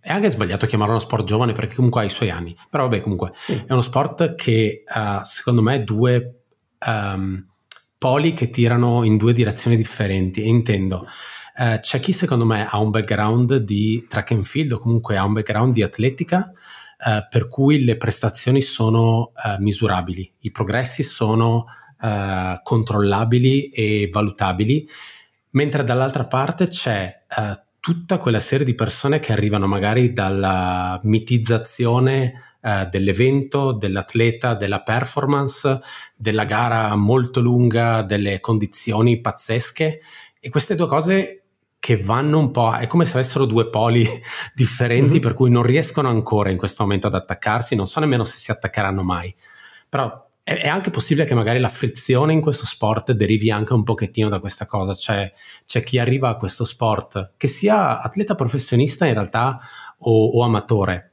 è 0.01 0.13
anche 0.13 0.31
sbagliato 0.31 0.67
chiamarlo 0.67 0.95
uno 0.95 1.03
sport 1.03 1.25
giovane 1.25 1.53
perché 1.53 1.75
comunque 1.75 2.01
ha 2.01 2.05
i 2.05 2.09
suoi 2.09 2.31
anni, 2.31 2.57
però 2.71 2.85
vabbè 2.85 3.03
comunque 3.03 3.33
sì. 3.35 3.63
è 3.67 3.73
uno 3.73 3.83
sport 3.83 4.37
che 4.37 4.83
ha 4.87 5.23
secondo 5.25 5.61
me 5.61 5.85
due 5.85 6.45
um, 6.87 7.47
poli 7.99 8.33
che 8.33 8.49
tirano 8.49 9.03
in 9.03 9.19
due 9.19 9.35
direzioni 9.35 9.77
differenti 9.77 10.49
intendo 10.49 11.05
uh, 11.59 11.79
c'è 11.81 12.01
chi 12.01 12.13
secondo 12.13 12.45
me 12.45 12.67
ha 12.67 12.79
un 12.79 12.91
background 12.91 13.57
di 13.57 14.07
track 14.09 14.33
and 14.33 14.45
field 14.45 14.73
o 14.73 14.79
comunque 14.79 15.17
ha 15.17 15.25
un 15.25 15.33
background 15.33 15.73
di 15.73 15.83
atletica 15.83 16.51
uh, 16.53 17.27
per 17.29 17.49
cui 17.49 17.85
le 17.85 17.97
prestazioni 17.97 18.61
sono 18.61 19.33
uh, 19.33 19.61
misurabili, 19.61 20.33
i 20.41 20.51
progressi 20.51 21.03
sono 21.03 21.67
controllabili 22.63 23.71
e 23.71 24.09
valutabili, 24.09 24.89
mentre 25.51 25.83
dall'altra 25.83 26.27
parte 26.27 26.69
c'è 26.69 27.25
tutta 27.81 28.19
quella 28.19 28.39
serie 28.39 28.65
di 28.65 28.77
persone 28.77 29.19
che 29.19 29.33
arrivano 29.33 29.67
magari 29.67 30.13
dalla 30.13 31.01
mitizzazione 31.03 32.49
eh, 32.61 32.89
dell'evento, 32.91 33.73
dell'atleta, 33.73 34.55
della 34.55 34.81
performance, 34.81 35.81
della 36.17 36.45
gara 36.45 36.95
molto 36.97 37.41
lunga, 37.41 38.03
delle 38.03 38.41
condizioni 38.41 39.21
pazzesche. 39.21 40.01
E 40.41 40.49
queste 40.51 40.75
due 40.75 40.87
cose 40.87 41.45
che 41.79 41.97
vanno 41.97 42.39
un 42.39 42.51
po', 42.51 42.75
è 42.75 42.87
come 42.87 43.05
se 43.05 43.15
avessero 43.15 43.45
due 43.45 43.69
poli 43.71 44.07
differenti 44.55 45.13
mm-hmm. 45.13 45.21
per 45.21 45.35
cui 45.35 45.51
non 45.51 45.63
riescono 45.63 46.09
ancora 46.09 46.51
in 46.51 46.59
questo 46.59 46.83
momento 46.83 47.07
ad 47.07 47.15
attaccarsi, 47.15 47.75
non 47.75 47.87
so 47.87 48.01
nemmeno 48.01 48.25
se 48.25 48.39
si 48.39 48.51
attaccheranno 48.51 49.03
mai. 49.03 49.35
Però 49.89 50.27
è, 50.57 50.67
anche 50.67 50.91
possibile 50.91 51.27
che 51.27 51.35
magari 51.35 51.59
la 51.59 51.69
frizione 51.69 52.33
in 52.33 52.41
questo 52.41 52.65
sport 52.65 53.13
derivi 53.13 53.51
anche 53.51 53.75
un 53.75 53.83
pochettino 53.83 54.29
da 54.29 54.41
questa 54.41 54.65
cosa, 54.65 54.95
cioè 54.95 55.31
c'è 55.67 55.83
chi 55.83 55.99
arriva 55.99 56.31
a 56.31 56.37
questo 56.37 56.65
sport, 56.65 57.33
che 57.37 57.49
sia 57.49 58.01
atleta 58.01 58.35
professionista 58.35 59.07
in 59.07 59.15
realtà 59.15 59.59
o, 59.99 60.27
o 60.27 60.43
amatore, 60.43 61.08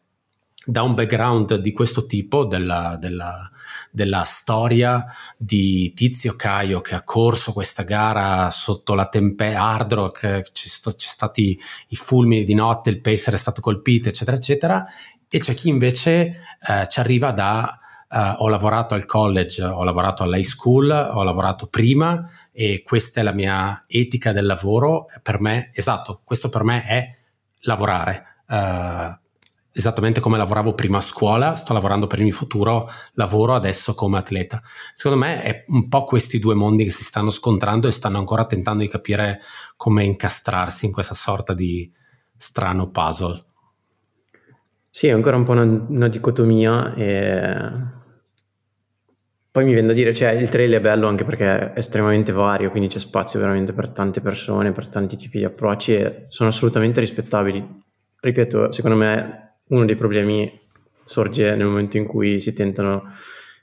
da 0.66 0.82
un 0.82 0.96
background 0.96 1.56
di 1.56 1.72
questo 1.72 2.06
tipo, 2.06 2.46
della, 2.46 2.98
della, 3.00 3.50
della, 3.92 4.24
storia 4.24 5.06
di 5.38 5.94
Tizio 5.94 6.36
Caio 6.36 6.82
che 6.82 6.96
ha 6.96 7.04
corso 7.04 7.54
questa 7.54 7.84
gara 7.84 8.50
sotto 8.50 8.96
la 8.96 9.08
tempesta 9.08 9.62
hard 9.62 9.94
rock, 9.94 10.52
ci 10.52 10.68
sono 10.68 10.96
stati 10.98 11.58
i 11.90 11.96
fulmini 11.96 12.44
di 12.44 12.56
notte, 12.56 12.90
il 12.90 13.00
pacer 13.00 13.36
è 13.36 13.38
stato 13.38 13.62
colpito, 13.62 14.10
eccetera, 14.10 14.36
eccetera, 14.36 14.86
e 15.30 15.40
c'è 15.40 15.54
chi 15.54 15.70
invece 15.70 16.42
eh, 16.68 16.88
ci 16.88 17.00
arriva 17.00 17.32
da 17.32 17.80
Uh, 18.08 18.36
ho 18.38 18.48
lavorato 18.48 18.94
al 18.94 19.06
college, 19.06 19.64
ho 19.64 19.84
lavorato 19.84 20.24
all'high 20.24 20.44
school, 20.44 20.90
ho 20.90 21.24
lavorato 21.24 21.68
prima 21.68 22.30
e 22.52 22.84
questa 22.84 23.20
è 23.20 23.24
la 23.24 23.34
mia 23.34 23.84
etica 23.88 24.32
del 24.32 24.46
lavoro. 24.46 25.08
Per 25.22 25.42
me, 25.42 25.72
esatto, 25.74 26.22
questo 26.24 26.48
per 26.48 26.64
me 26.64 26.86
è 26.86 27.18
lavorare. 27.62 28.44
Uh, 28.48 29.25
esattamente 29.76 30.22
come 30.22 30.38
lavoravo 30.38 30.74
prima 30.74 30.98
a 30.98 31.02
scuola, 31.02 31.56
sto 31.56 31.74
lavorando 31.74 32.08
per 32.08 32.20
il 32.20 32.26
mio 32.26 32.34
futuro, 32.34 32.90
lavoro 33.14 33.56
adesso 33.56 33.94
come 33.94 34.18
atleta. 34.18 34.62
Secondo 34.94 35.26
me 35.26 35.42
è 35.42 35.66
un 35.68 35.90
po' 35.90 36.06
questi 36.06 36.40
due 36.40 36.56
mondi 36.56 36.86
che 36.86 36.92
si 36.92 37.04
stanno 37.04 37.30
scontrando 37.30 37.90
e 37.90 37.92
stanno 37.92 38.18
ancora 38.18 38.46
tentando 38.46 38.84
di 38.84 38.90
capire 38.90 39.42
come 39.76 40.06
incastrarsi 40.06 40.86
in 40.86 40.94
questa 40.94 41.14
sorta 41.14 41.54
di 41.54 41.92
strano 42.38 42.90
puzzle. 42.90 43.44
Sì, 44.90 45.08
è 45.08 45.12
ancora 45.12 45.36
un 45.36 45.44
po' 45.44 45.52
una, 45.52 45.86
una 45.90 46.08
dicotomia 46.08 46.94
e 46.96 47.94
poi 49.52 49.66
mi 49.66 49.74
viene 49.74 49.88
da 49.88 49.94
dire, 49.94 50.14
cioè 50.14 50.32
il 50.32 50.50
trail 50.50 50.72
è 50.72 50.82
bello 50.82 51.08
anche 51.08 51.26
perché 51.26 51.74
è 51.74 51.78
estremamente 51.78 52.32
vario, 52.32 52.72
quindi 52.72 52.88
c'è 52.88 53.00
spazio 53.00 53.40
veramente 53.40 53.74
per 53.74 53.90
tante 53.90 54.22
persone, 54.22 54.72
per 54.72 54.88
tanti 54.88 55.18
tipi 55.18 55.40
di 55.40 55.44
approcci 55.44 55.96
e 55.96 56.26
sono 56.30 56.50
assolutamente 56.50 57.02
rispettabili. 57.02 57.84
Ripeto, 58.22 58.72
secondo 58.72 58.98
me 58.98 59.45
uno 59.68 59.86
dei 59.86 59.96
problemi 59.96 60.62
sorge 61.06 61.56
nel 61.56 61.66
momento 61.66 61.98
in 61.98 62.06
cui 62.06 62.42
si 62.42 62.54
tentano 62.54 63.12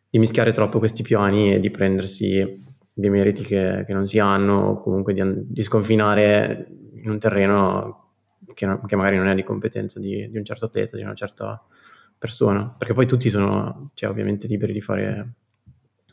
di 0.09 0.19
mischiare 0.19 0.53
troppo 0.53 0.79
questi 0.79 1.03
piani 1.03 1.55
e 1.55 1.61
di 1.61 1.71
prendersi 1.71 2.61
dei 2.95 3.11
meriti 3.11 3.43
che, 3.43 3.85
che 3.87 3.93
non 3.93 4.07
si 4.07 4.19
hanno 4.19 4.59
o 4.59 4.79
comunque 4.79 5.15
di, 5.15 5.23
di, 5.25 5.63
sconfinare 5.63 6.67
in 7.03 7.11
un 7.11 7.19
terreno 7.19 8.11
che, 8.55 8.67
no, 8.67 8.81
che 8.81 8.97
magari 8.97 9.17
non 9.17 9.29
è 9.29 9.35
di 9.35 9.43
competenza 9.43 9.99
di, 9.99 10.29
di, 10.31 10.37
un 10.37 10.45
certo 10.45 10.67
atleta, 10.67 10.97
di 10.97 11.03
una 11.03 11.15
certa 11.15 11.65
persona, 12.19 12.75
perché 12.77 12.95
poi 12.95 13.07
tutti 13.07 13.31
sono 13.31 13.91
cioè, 13.95 14.11
ovviamente 14.11 14.47
liberi 14.47 14.73
di 14.73 14.81
fare 14.81 15.35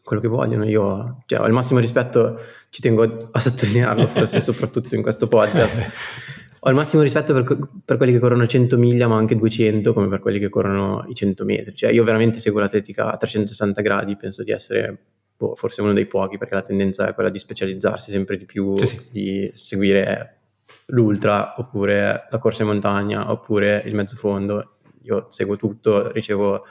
quello 0.01 0.21
che 0.21 0.27
vogliono. 0.27 0.65
Io 0.65 1.23
cioè, 1.25 1.41
ho 1.41 1.45
il 1.45 1.53
massimo 1.53 1.79
rispetto, 1.79 2.39
ci 2.69 2.81
tengo 2.81 3.29
a 3.31 3.39
sottolinearlo, 3.39 4.07
forse 4.07 4.39
soprattutto 4.41 4.95
in 4.95 5.01
questo 5.01 5.27
podcast. 5.27 6.38
Ho 6.61 6.69
il 6.69 6.75
massimo 6.75 7.01
rispetto 7.01 7.33
per, 7.33 7.69
per, 7.85 7.97
quelli 7.97 8.11
che 8.11 8.19
corrono 8.19 8.45
100 8.45 8.77
miglia, 8.77 9.07
ma 9.07 9.15
anche 9.15 9.35
200, 9.35 9.93
come 9.93 10.07
per 10.07 10.19
quelli 10.19 10.39
che 10.39 10.49
corrono 10.49 11.05
i 11.07 11.13
100 11.13 11.45
metri. 11.45 11.75
Cioè, 11.75 11.91
io 11.91 12.03
veramente 12.03 12.39
seguo 12.39 12.59
l'atletica 12.59 13.11
a 13.11 13.17
360 13.17 13.81
gradi, 13.81 14.15
penso 14.17 14.43
di 14.43 14.51
essere 14.51 14.97
boh, 15.37 15.55
forse 15.55 15.81
uno 15.81 15.93
dei 15.93 16.05
pochi, 16.05 16.37
perché 16.37 16.55
la 16.55 16.61
tendenza 16.61 17.07
è 17.07 17.13
quella 17.13 17.29
di 17.29 17.39
specializzarsi 17.39 18.11
sempre 18.11 18.37
di 18.37 18.45
più, 18.45 18.75
sì, 18.77 18.85
sì. 18.85 19.05
di 19.11 19.51
seguire 19.53 20.35
l'ultra, 20.87 21.55
oppure 21.57 22.27
la 22.29 22.37
corsa 22.39 22.63
in 22.63 22.69
montagna, 22.69 23.31
oppure 23.31 23.81
il 23.85 23.95
mezzo 23.95 24.15
fondo. 24.17 24.77
Io 25.03 25.27
seguo 25.29 25.55
tutto, 25.55 26.11
ricevo 26.11 26.65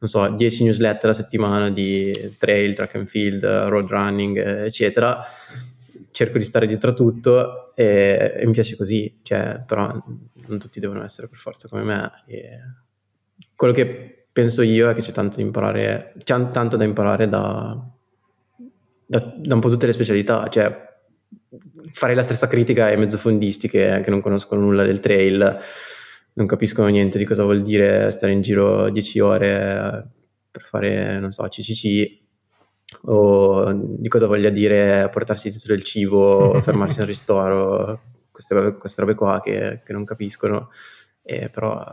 non 0.00 0.08
so, 0.08 0.28
10 0.28 0.64
newsletter 0.64 1.10
a 1.10 1.12
settimana 1.12 1.70
di 1.70 2.34
trail, 2.38 2.74
track 2.74 2.94
and 2.94 3.08
field, 3.08 3.44
road 3.44 3.88
running, 3.88 4.36
eccetera. 4.36 5.22
Cerco 6.18 6.38
di 6.38 6.42
stare 6.42 6.66
dietro 6.66 6.90
a 6.90 6.94
tutto 6.94 7.76
e, 7.76 8.34
e 8.38 8.44
mi 8.44 8.50
piace 8.50 8.74
così, 8.74 9.20
cioè, 9.22 9.62
però 9.64 9.86
non 10.48 10.58
tutti 10.58 10.80
devono 10.80 11.04
essere 11.04 11.28
per 11.28 11.38
forza 11.38 11.68
come 11.68 11.84
me. 11.84 12.10
E 12.26 12.58
quello 13.54 13.72
che 13.72 14.26
penso 14.32 14.62
io 14.62 14.90
è 14.90 14.94
che 14.94 15.00
c'è 15.00 15.12
tanto 15.12 15.36
da 15.36 15.42
imparare, 15.42 16.14
tanto 16.24 16.76
da 16.76 16.82
imparare 16.82 17.28
da, 17.28 17.88
da, 19.06 19.32
da 19.36 19.54
un 19.54 19.60
po' 19.60 19.70
tutte 19.70 19.86
le 19.86 19.92
specialità, 19.92 20.48
cioè 20.48 20.86
fare 21.92 22.16
la 22.16 22.24
stessa 22.24 22.48
critica 22.48 22.86
ai 22.86 22.96
mezzofondisti 22.96 23.68
che, 23.68 24.00
che 24.02 24.10
non 24.10 24.20
conoscono 24.20 24.62
nulla 24.62 24.82
del 24.82 24.98
trail 24.98 25.60
non 26.32 26.46
capiscono 26.48 26.88
niente 26.88 27.16
di 27.16 27.24
cosa 27.24 27.44
vuol 27.44 27.62
dire 27.62 28.10
stare 28.10 28.32
in 28.32 28.40
giro 28.40 28.90
10 28.90 29.20
ore 29.20 30.10
per 30.50 30.62
fare, 30.62 31.20
non 31.20 31.30
so, 31.30 31.44
CCC 31.44 32.26
o 33.02 33.72
di 33.72 34.08
cosa 34.08 34.26
voglia 34.26 34.50
dire 34.50 35.08
portarsi 35.10 35.50
dietro 35.50 35.74
del 35.74 35.84
cibo, 35.84 36.60
fermarsi 36.62 37.00
al 37.00 37.06
ristoro, 37.06 38.00
queste, 38.30 38.76
queste, 38.78 39.00
robe 39.00 39.14
qua 39.14 39.40
che, 39.40 39.82
che 39.84 39.92
non 39.92 40.04
capiscono, 40.04 40.70
e 41.22 41.48
però 41.48 41.84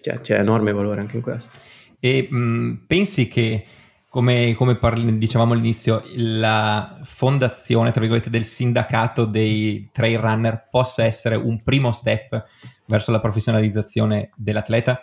cioè, 0.00 0.20
c'è 0.20 0.38
enorme 0.38 0.72
valore 0.72 1.00
anche 1.00 1.16
in 1.16 1.22
questo. 1.22 1.56
E 1.98 2.28
mh, 2.30 2.84
pensi 2.86 3.28
che, 3.28 3.64
come, 4.08 4.54
come 4.54 4.76
parli, 4.76 5.18
dicevamo 5.18 5.52
all'inizio, 5.52 6.02
la 6.14 6.98
fondazione, 7.02 7.90
tra 7.90 8.00
virgolette, 8.00 8.30
del 8.30 8.44
sindacato 8.44 9.26
dei 9.26 9.90
trail 9.92 10.18
runner 10.18 10.68
possa 10.70 11.04
essere 11.04 11.36
un 11.36 11.62
primo 11.62 11.92
step 11.92 12.42
verso 12.86 13.12
la 13.12 13.20
professionalizzazione 13.20 14.30
dell'atleta, 14.34 14.98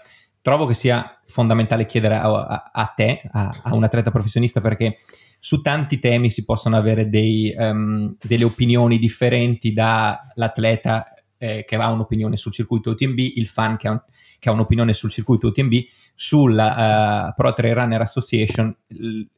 trovo 0.47 0.65
che 0.65 0.75
sia 0.75 1.19
fondamentale 1.25 1.85
chiedere 1.85 2.15
a, 2.15 2.45
a, 2.45 2.71
a 2.71 2.85
te, 2.95 3.21
a, 3.33 3.63
a, 3.63 3.75
un 3.75 3.83
atleta 3.83 4.11
professionista, 4.11 4.61
perché 4.61 4.97
su 5.39 5.61
tanti 5.61 5.99
temi 5.99 6.29
si 6.29 6.45
possono 6.45 6.77
avere 6.77 7.09
dei, 7.09 7.53
um, 7.57 8.15
delle 8.17 8.45
opinioni 8.45 8.97
differenti 8.97 9.73
dall'atleta 9.73 11.13
eh, 11.37 11.65
che 11.67 11.75
ha 11.75 11.91
un'opinione 11.91 12.37
sul 12.37 12.53
circuito 12.53 12.91
UTMB, 12.91 13.17
il 13.17 13.45
fan 13.47 13.75
che 13.75 13.89
ha, 13.89 13.91
un, 13.91 14.01
che 14.39 14.47
ha 14.47 14.53
un'opinione 14.53 14.93
sul 14.93 15.09
circuito 15.09 15.47
UTMB, 15.47 15.73
sulla 16.15 17.27
uh, 17.27 17.33
Pro 17.35 17.53
Trail 17.53 17.75
Runner 17.75 17.99
Association, 17.99 18.73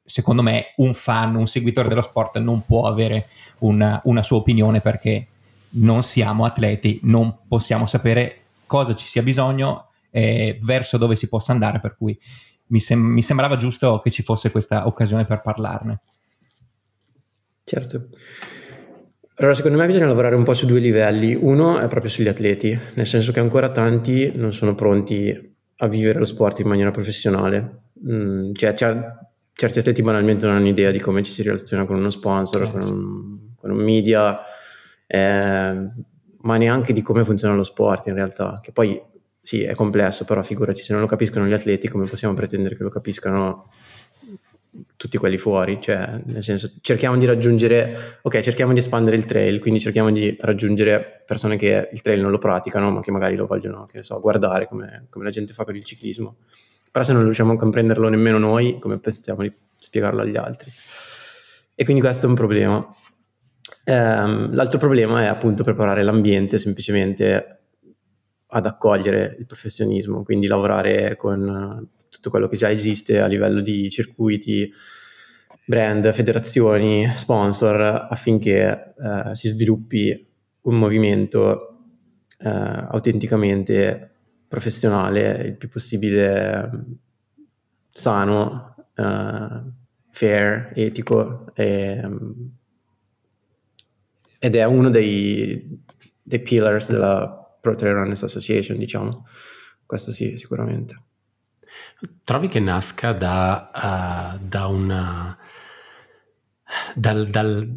secondo 0.05 0.43
me 0.43 0.73
un 0.75 0.93
fan, 0.93 1.33
un 1.33 1.47
seguitore 1.47 1.89
dello 1.89 2.01
sport 2.01 2.37
non 2.37 2.63
può 2.67 2.85
avere 2.85 3.29
una, 3.59 3.99
una 4.03 4.21
sua 4.21 4.37
opinione 4.37 4.79
perché 4.79 5.25
non 5.69 6.03
siamo 6.03 6.45
atleti, 6.45 6.99
non 7.01 7.35
possiamo 7.47 7.87
sapere 7.87 8.41
cosa 8.67 8.93
ci 8.93 9.07
sia 9.07 9.23
bisogno 9.23 9.88
e 10.09 10.57
verso 10.61 10.97
dove 10.97 11.15
si 11.15 11.27
possa 11.27 11.51
andare, 11.51 11.79
per 11.79 11.95
cui 11.95 12.17
mi, 12.67 12.79
sem- 12.79 12.99
mi 12.99 13.21
sembrava 13.21 13.55
giusto 13.55 13.99
che 13.99 14.11
ci 14.11 14.23
fosse 14.23 14.51
questa 14.51 14.87
occasione 14.87 15.25
per 15.25 15.41
parlarne. 15.41 15.99
Certo. 17.63 18.07
Allora, 19.35 19.53
secondo 19.53 19.77
me 19.77 19.85
bisogna 19.85 20.07
lavorare 20.07 20.35
un 20.35 20.43
po' 20.43 20.53
su 20.53 20.65
due 20.65 20.79
livelli. 20.79 21.33
Uno 21.33 21.79
è 21.79 21.87
proprio 21.87 22.11
sugli 22.11 22.27
atleti, 22.27 22.77
nel 22.95 23.07
senso 23.07 23.31
che 23.31 23.39
ancora 23.39 23.71
tanti 23.71 24.31
non 24.35 24.53
sono 24.53 24.75
pronti 24.75 25.55
a 25.77 25.87
vivere 25.87 26.19
lo 26.19 26.25
sport 26.25 26.59
in 26.59 26.67
maniera 26.67 26.91
professionale. 26.91 27.83
Mm, 28.11 28.51
cioè, 28.53 28.73
certi 29.53 29.79
atleti 29.79 30.01
banalmente 30.01 30.45
non 30.45 30.55
hanno 30.55 30.67
idea 30.67 30.91
di 30.91 30.99
come 30.99 31.23
ci 31.23 31.31
si 31.31 31.41
relaziona 31.43 31.85
con 31.85 31.97
uno 31.97 32.09
sponsor, 32.09 32.63
certo. 32.63 32.79
con, 32.79 32.87
un, 32.89 33.39
con, 33.55 33.71
un, 33.71 33.77
media, 33.77 34.39
eh, 35.07 35.91
ma 36.41 36.57
neanche 36.57 36.91
di 36.91 37.01
come 37.01 37.23
funziona 37.23 37.55
lo 37.55 37.63
sport 37.63 38.07
in 38.07 38.15
realtà, 38.15 38.59
che 38.61 38.71
poi 38.71 39.01
sì, 39.49 39.63
è 39.63 39.73
complesso, 39.73 40.25
però 40.25 40.43
figurati, 40.43 40.83
se 40.83 40.93
non 40.93 41.01
lo 41.01 41.07
capiscono 41.07 41.47
gli 41.47 41.53
atleti, 41.53 41.87
come 41.87 42.05
possiamo 42.05 42.35
pretendere 42.35 42.77
che 42.77 42.83
lo 42.83 42.91
capiscano 42.91 43.71
tutti 44.95 45.17
quelli 45.17 45.39
fuori? 45.39 45.81
Cioè, 45.81 46.21
nel 46.25 46.43
senso, 46.43 46.73
cerchiamo 46.81 47.17
di 47.17 47.25
raggiungere, 47.25 48.19
ok, 48.21 48.41
cerchiamo 48.41 48.73
di 48.73 48.77
espandere 48.77 49.15
il 49.15 49.25
trail, 49.25 49.59
quindi 49.59 49.79
cerchiamo 49.79 50.11
di 50.11 50.37
raggiungere 50.39 51.23
persone 51.25 51.57
che 51.57 51.89
il 51.91 52.01
trail 52.01 52.21
non 52.21 52.29
lo 52.29 52.37
praticano, 52.37 52.91
ma 52.91 53.01
che 53.01 53.09
magari 53.09 53.35
lo 53.35 53.47
vogliono, 53.47 53.87
che 53.87 53.97
ne 53.97 54.03
so, 54.03 54.19
guardare 54.19 54.67
come, 54.67 55.07
come 55.09 55.25
la 55.25 55.31
gente 55.31 55.53
fa 55.53 55.63
con 55.63 55.75
il 55.75 55.83
ciclismo. 55.83 56.35
Però 56.91 57.03
se 57.03 57.13
non 57.13 57.23
riusciamo 57.23 57.53
a 57.53 57.57
comprenderlo 57.57 58.07
nemmeno 58.07 58.37
noi, 58.37 58.77
come 58.77 58.99
pensiamo 58.99 59.41
di 59.41 59.51
spiegarlo 59.79 60.21
agli 60.21 60.37
altri? 60.37 60.71
E 61.73 61.83
quindi 61.85 62.03
questo 62.03 62.27
è 62.27 62.29
un 62.29 62.35
problema. 62.35 62.95
Um, 63.85 64.53
l'altro 64.53 64.77
problema 64.77 65.23
è 65.23 65.25
appunto 65.25 65.63
preparare 65.63 66.03
l'ambiente 66.03 66.59
semplicemente 66.59 67.58
ad 68.51 68.65
accogliere 68.65 69.35
il 69.37 69.45
professionismo, 69.45 70.23
quindi 70.23 70.47
lavorare 70.47 71.15
con 71.15 71.87
eh, 71.91 71.99
tutto 72.09 72.29
quello 72.29 72.47
che 72.47 72.57
già 72.57 72.71
esiste 72.71 73.19
a 73.19 73.27
livello 73.27 73.61
di 73.61 73.89
circuiti, 73.89 74.71
brand, 75.65 76.11
federazioni, 76.13 77.11
sponsor, 77.15 78.07
affinché 78.09 78.95
eh, 78.97 79.35
si 79.35 79.49
sviluppi 79.49 80.27
un 80.61 80.79
movimento 80.79 81.77
eh, 82.39 82.49
autenticamente 82.49 84.11
professionale, 84.47 85.43
il 85.45 85.57
più 85.57 85.69
possibile 85.69 86.71
sano, 87.91 88.75
eh, 88.95 89.61
fair, 90.09 90.71
etico, 90.73 91.51
e, 91.53 92.01
ed 94.39 94.55
è 94.55 94.63
uno 94.63 94.89
dei, 94.89 95.83
dei 96.23 96.39
pillars 96.39 96.91
della 96.91 97.38
Pro 97.61 97.75
Trail 97.75 97.95
Runners 97.95 98.23
Association, 98.23 98.77
diciamo. 98.77 99.25
Questo 99.85 100.11
sì, 100.11 100.37
sicuramente. 100.37 101.03
Trovi 102.23 102.47
che 102.47 102.59
nasca 102.59 103.13
da, 103.13 104.37
uh, 104.39 104.45
da 104.45 104.67
una... 104.67 105.37
Dal, 106.93 107.27
dal, 107.27 107.67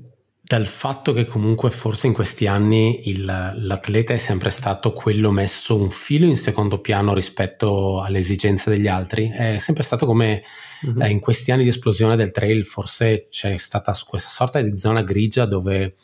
dal, 0.43 0.67
fatto 0.67 1.15
che 1.15 1.25
comunque 1.25 1.71
forse 1.71 2.07
in 2.09 2.13
questi 2.13 2.47
anni 2.47 3.09
il, 3.09 3.25
l'atleta 3.25 4.13
è 4.13 4.19
sempre 4.19 4.51
stato 4.51 4.93
quello 4.93 5.31
messo 5.31 5.75
un 5.75 5.91
filo 5.91 6.27
in 6.27 6.37
secondo 6.37 6.79
piano 6.79 7.15
rispetto 7.15 8.03
alle 8.03 8.19
esigenze 8.19 8.69
degli 8.69 8.89
altri. 8.89 9.31
È 9.31 9.57
sempre 9.57 9.83
stato 9.83 10.05
come 10.05 10.43
mm-hmm. 10.87 11.01
eh, 11.01 11.09
in 11.09 11.21
questi 11.21 11.53
anni 11.53 11.63
di 11.63 11.71
esplosione 11.71 12.17
del 12.17 12.33
trail 12.33 12.67
forse 12.67 13.29
c'è 13.31 13.57
stata 13.57 13.97
questa 14.07 14.29
sorta 14.29 14.61
di 14.61 14.77
zona 14.77 15.01
grigia 15.03 15.47
dove 15.47 15.95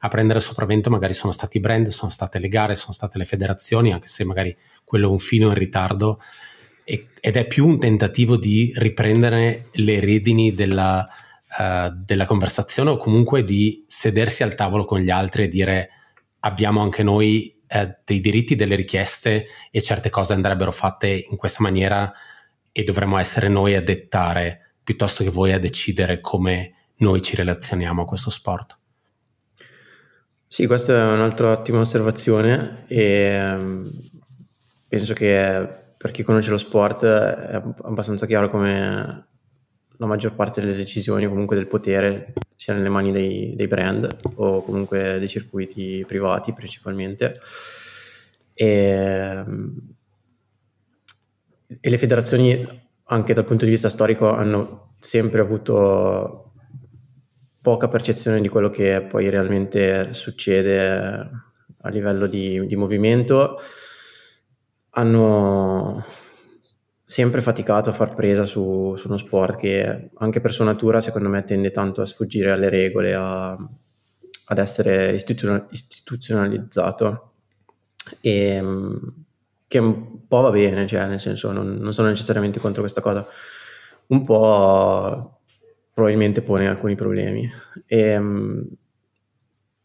a 0.00 0.08
prendere 0.08 0.40
sopravvento 0.40 0.90
magari 0.90 1.12
sono 1.12 1.32
stati 1.32 1.56
i 1.56 1.60
brand, 1.60 1.88
sono 1.88 2.10
state 2.10 2.38
le 2.38 2.48
gare, 2.48 2.74
sono 2.74 2.92
state 2.92 3.18
le 3.18 3.24
federazioni, 3.24 3.92
anche 3.92 4.06
se 4.06 4.24
magari 4.24 4.56
quello 4.84 5.08
è 5.08 5.10
un 5.10 5.18
filo 5.18 5.48
in 5.48 5.54
ritardo, 5.54 6.20
e, 6.84 7.08
ed 7.20 7.36
è 7.36 7.46
più 7.46 7.66
un 7.66 7.78
tentativo 7.78 8.36
di 8.36 8.72
riprendere 8.76 9.68
le 9.72 10.00
redini 10.00 10.52
della, 10.52 11.06
uh, 11.58 11.90
della 11.94 12.24
conversazione 12.24 12.90
o 12.90 12.96
comunque 12.96 13.44
di 13.44 13.84
sedersi 13.86 14.42
al 14.42 14.54
tavolo 14.54 14.84
con 14.84 15.00
gli 15.00 15.10
altri 15.10 15.44
e 15.44 15.48
dire 15.48 15.90
abbiamo 16.40 16.80
anche 16.80 17.02
noi 17.02 17.60
uh, 17.68 17.94
dei 18.04 18.20
diritti, 18.20 18.54
delle 18.54 18.76
richieste 18.76 19.46
e 19.70 19.82
certe 19.82 20.10
cose 20.10 20.32
andrebbero 20.32 20.70
fatte 20.70 21.26
in 21.28 21.36
questa 21.36 21.62
maniera 21.62 22.12
e 22.72 22.84
dovremmo 22.84 23.18
essere 23.18 23.48
noi 23.48 23.74
a 23.74 23.82
dettare 23.82 24.76
piuttosto 24.82 25.24
che 25.24 25.30
voi 25.30 25.52
a 25.52 25.58
decidere 25.58 26.20
come 26.20 26.74
noi 26.98 27.20
ci 27.20 27.36
relazioniamo 27.36 28.02
a 28.02 28.04
questo 28.06 28.30
sport. 28.30 28.78
Sì, 30.50 30.66
questa 30.66 30.94
è 30.94 31.12
un'altra 31.12 31.50
ottima 31.50 31.80
osservazione 31.80 32.84
e 32.86 33.38
um, 33.38 33.86
penso 34.88 35.12
che 35.12 35.68
per 35.98 36.10
chi 36.10 36.22
conosce 36.22 36.50
lo 36.50 36.56
sport 36.56 37.04
è 37.04 37.62
abbastanza 37.82 38.24
chiaro 38.24 38.48
come 38.48 39.26
la 39.98 40.06
maggior 40.06 40.32
parte 40.32 40.62
delle 40.62 40.74
decisioni 40.74 41.26
comunque 41.26 41.54
del 41.54 41.66
potere 41.66 42.32
sia 42.56 42.72
nelle 42.72 42.88
mani 42.88 43.12
dei, 43.12 43.54
dei 43.56 43.66
brand 43.66 44.20
o 44.36 44.62
comunque 44.62 45.18
dei 45.18 45.28
circuiti 45.28 46.02
privati 46.06 46.54
principalmente. 46.54 47.38
E, 48.54 49.44
e 51.78 51.90
le 51.90 51.98
federazioni 51.98 52.66
anche 53.04 53.34
dal 53.34 53.44
punto 53.44 53.66
di 53.66 53.70
vista 53.70 53.90
storico 53.90 54.30
hanno 54.30 54.94
sempre 54.98 55.42
avuto 55.42 56.47
poca 57.68 57.86
percezione 57.86 58.40
di 58.40 58.48
quello 58.48 58.70
che 58.70 59.02
poi 59.02 59.28
realmente 59.28 60.14
succede 60.14 61.30
a 61.82 61.88
livello 61.90 62.26
di, 62.26 62.66
di 62.66 62.76
movimento, 62.76 63.60
hanno 64.92 66.02
sempre 67.04 67.42
faticato 67.42 67.90
a 67.90 67.92
far 67.92 68.14
presa 68.14 68.46
su, 68.46 68.94
su, 68.96 69.08
uno 69.08 69.18
sport 69.18 69.58
che 69.58 70.08
anche 70.14 70.40
per 70.40 70.54
sua 70.54 70.64
natura 70.64 71.02
secondo 71.02 71.28
me 71.28 71.44
tende 71.44 71.70
tanto 71.70 72.00
a 72.00 72.06
sfuggire 72.06 72.52
alle 72.52 72.70
regole, 72.70 73.12
a, 73.12 73.50
ad 73.50 74.58
essere 74.58 75.12
istituzionalizzato. 75.12 77.32
E 78.22 78.64
che 79.66 79.78
un 79.78 80.26
po' 80.26 80.40
va 80.40 80.50
bene, 80.50 80.86
cioè 80.86 81.06
nel 81.06 81.20
senso 81.20 81.52
non, 81.52 81.74
non 81.74 81.92
sono 81.92 82.08
necessariamente 82.08 82.60
contro 82.60 82.80
questa 82.80 83.02
cosa, 83.02 83.26
un 84.06 84.24
po' 84.24 85.37
probabilmente 85.98 86.42
pone 86.42 86.68
alcuni 86.68 86.94
problemi. 86.94 87.50
E, 87.84 87.98
ehm, 87.98 88.68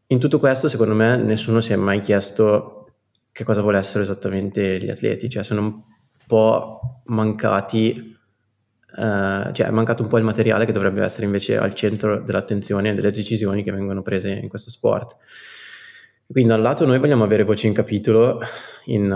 in 0.06 0.20
tutto 0.20 0.38
questo, 0.38 0.70
secondo 0.70 0.94
me, 0.94 1.18
nessuno 1.18 1.60
si 1.60 1.74
è 1.74 1.76
mai 1.76 2.02
chiesto 2.02 2.92
che 3.32 3.44
cosa 3.44 3.62
volessero 3.62 4.04
esattamente 4.04 4.78
gli 4.78 4.92
atleti, 4.92 5.28
cioè 5.28 5.42
sono 5.42 5.62
un 5.62 5.82
po' 6.28 7.02
mancati, 7.06 8.16
eh, 8.96 9.50
cioè 9.54 9.66
è 9.66 9.72
mancato 9.72 10.04
un 10.04 10.10
po' 10.10 10.20
il 10.20 10.24
materiale 10.24 10.66
che 10.68 10.72
dovrebbe 10.72 11.04
essere 11.04 11.26
invece 11.26 11.58
al 11.58 11.74
centro 11.74 12.22
dell'attenzione 12.22 12.92
e 12.92 12.94
delle 12.94 13.10
decisioni 13.10 13.64
che 13.64 13.72
vengono 13.72 14.04
prese 14.04 14.30
in 14.30 14.50
questo 14.50 14.70
sport. 14.70 15.18
Quindi 16.28 16.52
da 16.52 16.58
un 16.58 16.62
lato 16.62 16.86
noi 16.86 17.00
vogliamo 17.00 17.24
avere 17.24 17.42
voce 17.42 17.66
in 17.66 17.74
capitolo 17.74 18.40
in, 18.86 19.12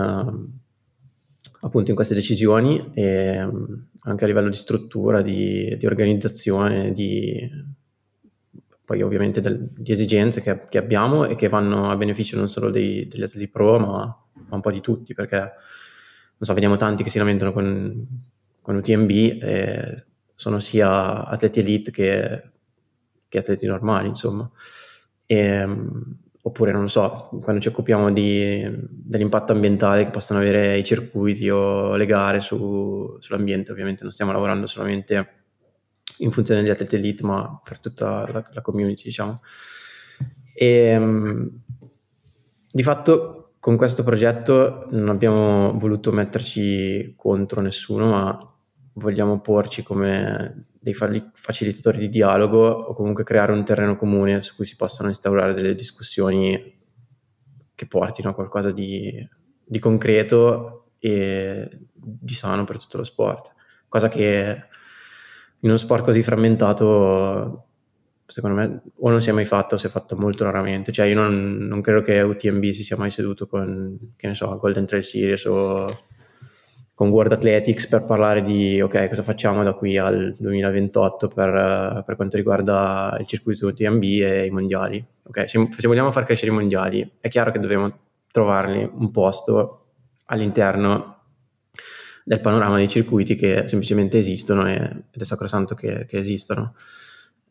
appunto 1.60 1.90
in 1.90 1.96
queste 1.96 2.14
decisioni 2.14 2.92
e 2.94 3.36
anche 4.02 4.24
a 4.24 4.26
livello 4.26 4.48
di 4.48 4.56
struttura, 4.56 5.22
di, 5.22 5.76
di 5.76 5.86
organizzazione, 5.86 6.92
di, 6.92 7.48
poi 8.84 9.02
ovviamente 9.02 9.40
del, 9.40 9.68
di 9.70 9.92
esigenze 9.92 10.40
che, 10.40 10.66
che, 10.68 10.78
abbiamo 10.78 11.26
e 11.26 11.34
che 11.34 11.48
vanno 11.48 11.90
a 11.90 11.96
beneficio 11.96 12.36
non 12.36 12.48
solo 12.48 12.70
dei, 12.70 13.06
degli 13.08 13.22
atleti 13.22 13.48
pro, 13.48 13.78
ma, 13.78 14.18
ma, 14.48 14.54
un 14.54 14.60
po' 14.60 14.70
di 14.70 14.80
tutti, 14.80 15.14
perché 15.14 15.36
non 15.36 15.50
so, 16.40 16.54
vediamo 16.54 16.76
tanti 16.76 17.02
che 17.02 17.10
si 17.10 17.18
lamentano 17.18 17.52
con, 17.52 18.06
con 18.62 18.76
UTMB 18.76 19.10
e 19.10 20.04
sono 20.34 20.60
sia 20.60 21.26
atleti 21.26 21.60
elite 21.60 21.90
che, 21.90 22.42
che 23.28 23.38
atleti 23.38 23.66
normali, 23.66 24.08
insomma. 24.08 24.50
E, 25.26 25.66
oppure 26.42 26.72
non 26.72 26.88
so, 26.88 27.28
quando 27.42 27.60
ci 27.60 27.68
occupiamo 27.68 28.12
di, 28.12 28.64
dell'impatto 28.88 29.52
ambientale 29.52 30.04
che 30.04 30.10
possono 30.10 30.38
avere 30.38 30.78
i 30.78 30.84
circuiti 30.84 31.48
o 31.50 31.96
le 31.96 32.06
gare 32.06 32.40
su, 32.40 33.16
sull'ambiente, 33.18 33.72
ovviamente 33.72 34.02
non 34.02 34.12
stiamo 34.12 34.32
lavorando 34.32 34.66
solamente 34.66 35.32
in 36.18 36.30
funzione 36.30 36.62
degli 36.62 36.70
atleti 36.70 36.96
elite, 36.96 37.24
ma 37.24 37.60
per 37.62 37.80
tutta 37.80 38.28
la, 38.30 38.48
la 38.50 38.60
community, 38.62 39.04
diciamo. 39.04 39.42
E, 40.54 40.96
um, 40.96 41.50
di 42.70 42.82
fatto 42.82 43.52
con 43.60 43.76
questo 43.76 44.04
progetto 44.04 44.86
non 44.90 45.08
abbiamo 45.08 45.76
voluto 45.78 46.12
metterci 46.12 47.14
contro 47.16 47.60
nessuno, 47.60 48.08
ma 48.08 48.52
vogliamo 48.98 49.40
porci 49.40 49.82
come 49.82 50.66
dei 50.80 50.94
facilitatori 50.94 51.98
di 51.98 52.08
dialogo 52.08 52.66
o 52.66 52.94
comunque 52.94 53.24
creare 53.24 53.52
un 53.52 53.64
terreno 53.64 53.96
comune 53.96 54.42
su 54.42 54.54
cui 54.54 54.64
si 54.64 54.76
possano 54.76 55.08
instaurare 55.08 55.54
delle 55.54 55.74
discussioni 55.74 56.76
che 57.74 57.86
portino 57.86 58.30
a 58.30 58.34
qualcosa 58.34 58.70
di, 58.70 59.26
di 59.64 59.78
concreto 59.78 60.90
e 60.98 61.86
di 61.92 62.34
sano 62.34 62.64
per 62.64 62.78
tutto 62.78 62.98
lo 62.98 63.04
sport. 63.04 63.52
Cosa 63.88 64.08
che 64.08 64.62
in 65.60 65.68
uno 65.68 65.78
sport 65.78 66.04
così 66.04 66.22
frammentato 66.22 67.64
secondo 68.28 68.56
me 68.56 68.82
o 68.98 69.10
non 69.10 69.22
si 69.22 69.30
è 69.30 69.32
mai 69.32 69.46
fatto 69.46 69.76
o 69.76 69.78
si 69.78 69.86
è 69.86 69.90
fatto 69.90 70.16
molto 70.16 70.44
raramente. 70.44 70.92
Cioè 70.92 71.06
io 71.06 71.14
non, 71.14 71.56
non 71.60 71.80
credo 71.80 72.02
che 72.02 72.20
UTMB 72.20 72.70
si 72.70 72.84
sia 72.84 72.96
mai 72.96 73.10
seduto 73.10 73.46
con, 73.46 74.12
che 74.16 74.26
ne 74.26 74.34
so, 74.34 74.56
Golden 74.58 74.86
Trail 74.86 75.04
Series 75.04 75.44
o 75.46 75.86
con 76.98 77.10
World 77.10 77.30
Athletics 77.30 77.86
per 77.86 78.02
parlare 78.02 78.42
di 78.42 78.80
ok 78.80 79.08
cosa 79.08 79.22
facciamo 79.22 79.62
da 79.62 79.72
qui 79.74 79.96
al 79.96 80.34
2028 80.36 81.28
per, 81.28 82.02
per 82.04 82.16
quanto 82.16 82.36
riguarda 82.36 83.16
il 83.20 83.26
circuito 83.26 83.68
UTMB 83.68 84.02
e 84.02 84.46
i 84.46 84.50
mondiali. 84.50 85.06
Ok, 85.22 85.48
se, 85.48 85.68
se 85.78 85.86
vogliamo 85.86 86.10
far 86.10 86.24
crescere 86.24 86.50
i 86.50 86.54
mondiali 86.54 87.08
è 87.20 87.28
chiaro 87.28 87.52
che 87.52 87.60
dobbiamo 87.60 87.96
trovarli 88.32 88.90
un 88.92 89.12
posto 89.12 89.84
all'interno 90.24 91.18
del 92.24 92.40
panorama 92.40 92.78
dei 92.78 92.88
circuiti 92.88 93.36
che 93.36 93.68
semplicemente 93.68 94.18
esistono 94.18 94.66
e, 94.66 94.74
ed 94.74 95.20
è 95.20 95.24
sacrosanto 95.24 95.76
che, 95.76 96.04
che 96.04 96.18
esistono. 96.18 96.74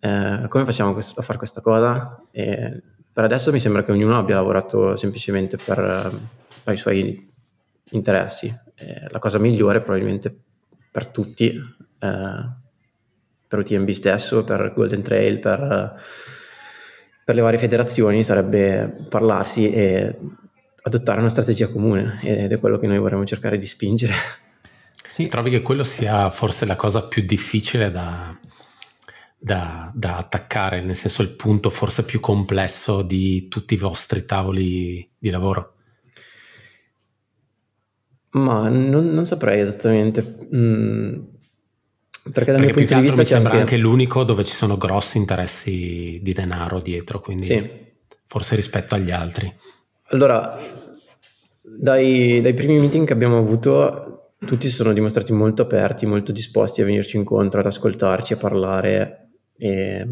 Eh, 0.02 0.46
come 0.50 0.66
facciamo 0.66 0.92
questo, 0.92 1.22
a 1.22 1.24
fare 1.24 1.38
questa 1.38 1.62
cosa? 1.62 2.22
E 2.32 2.82
per 3.14 3.24
adesso 3.24 3.54
mi 3.54 3.62
sembra 3.62 3.86
che 3.86 3.94
ognuno 3.94 4.18
abbia 4.18 4.36
lavorato 4.36 4.98
semplicemente 4.98 5.56
per, 5.56 6.12
per 6.66 6.74
i 6.74 6.78
suoi 6.78 7.27
interessi. 7.92 8.48
Eh, 8.76 9.08
la 9.10 9.20
cosa 9.20 9.40
migliore 9.40 9.82
probabilmente 9.82 10.36
per 10.92 11.08
tutti, 11.08 11.48
eh, 11.48 12.50
per 13.48 13.60
UTMB 13.60 13.90
stesso, 13.92 14.44
per 14.44 14.74
Golden 14.76 15.02
Trail, 15.02 15.40
per, 15.40 16.02
per 17.24 17.36
le 17.36 17.42
varie 17.42 17.60
federazioni, 17.60 18.24
sarebbe 18.24 19.06
parlarsi 19.10 19.72
e 19.72 20.18
adottare 20.82 21.20
una 21.20 21.30
strategia 21.30 21.68
comune 21.70 22.20
ed 22.22 22.52
è 22.52 22.60
quello 22.60 22.78
che 22.78 22.88
noi 22.88 22.98
vorremmo 22.98 23.26
cercare 23.26 23.58
di 23.58 23.66
spingere. 23.66 24.14
Sì. 25.04 25.28
Trovi 25.28 25.50
che 25.50 25.62
quello 25.62 25.84
sia 25.84 26.30
forse 26.30 26.66
la 26.66 26.76
cosa 26.76 27.08
più 27.08 27.24
difficile 27.24 27.90
da, 27.92 28.38
da, 29.38 29.92
da, 29.94 30.18
attaccare, 30.18 30.82
nel 30.82 30.96
senso 30.96 31.22
il 31.22 31.30
punto 31.30 31.70
forse 31.70 32.04
più 32.04 32.20
complesso 32.20 33.02
di 33.02 33.48
tutti 33.48 33.74
i 33.74 33.78
vostri 33.78 34.26
tavoli 34.26 35.10
di 35.18 35.30
lavoro? 35.30 35.77
Ma 38.38 38.70
non, 38.70 39.14
non 39.14 39.26
saprei 39.26 39.62
esattamente. 39.62 40.38
Mm, 40.56 41.20
perché 42.32 42.52
dal 42.52 42.60
perché 42.62 42.80
mio 42.80 42.88
punto 42.88 42.96
di 42.96 43.02
vista 43.02 43.18
mi 43.18 43.26
sembra 43.26 43.52
anche... 43.52 43.62
anche... 43.62 43.78
l'unico 43.78 44.24
dove 44.24 44.44
ci 44.44 44.54
sono 44.54 44.78
grossi 44.78 45.18
interessi 45.18 46.20
di 46.22 46.34
denaro 46.34 46.80
dietro, 46.80 47.20
quindi 47.20 47.46
sì. 47.46 47.70
forse 48.26 48.56
rispetto 48.56 48.96
agli 48.96 49.12
altri. 49.12 49.54
Allora, 50.10 50.60
dai, 51.62 52.42
dai 52.42 52.54
primi 52.54 52.80
meeting 52.80 53.06
che 53.06 53.14
abbiamo 53.14 53.38
avuto, 53.38 54.34
tutti 54.46 54.70
si 54.70 54.76
sono 54.76 54.94
dimostrati 54.94 55.34
molto 55.34 55.62
aperti, 55.64 56.06
molto 56.06 56.32
disposti 56.32 56.82
a 56.82 56.86
venirci 56.86 57.18
incontro, 57.18 57.60
ad 57.60 57.66
ascoltarci, 57.66 58.34
a 58.34 58.38
parlare 58.38 59.30
e 59.58 60.08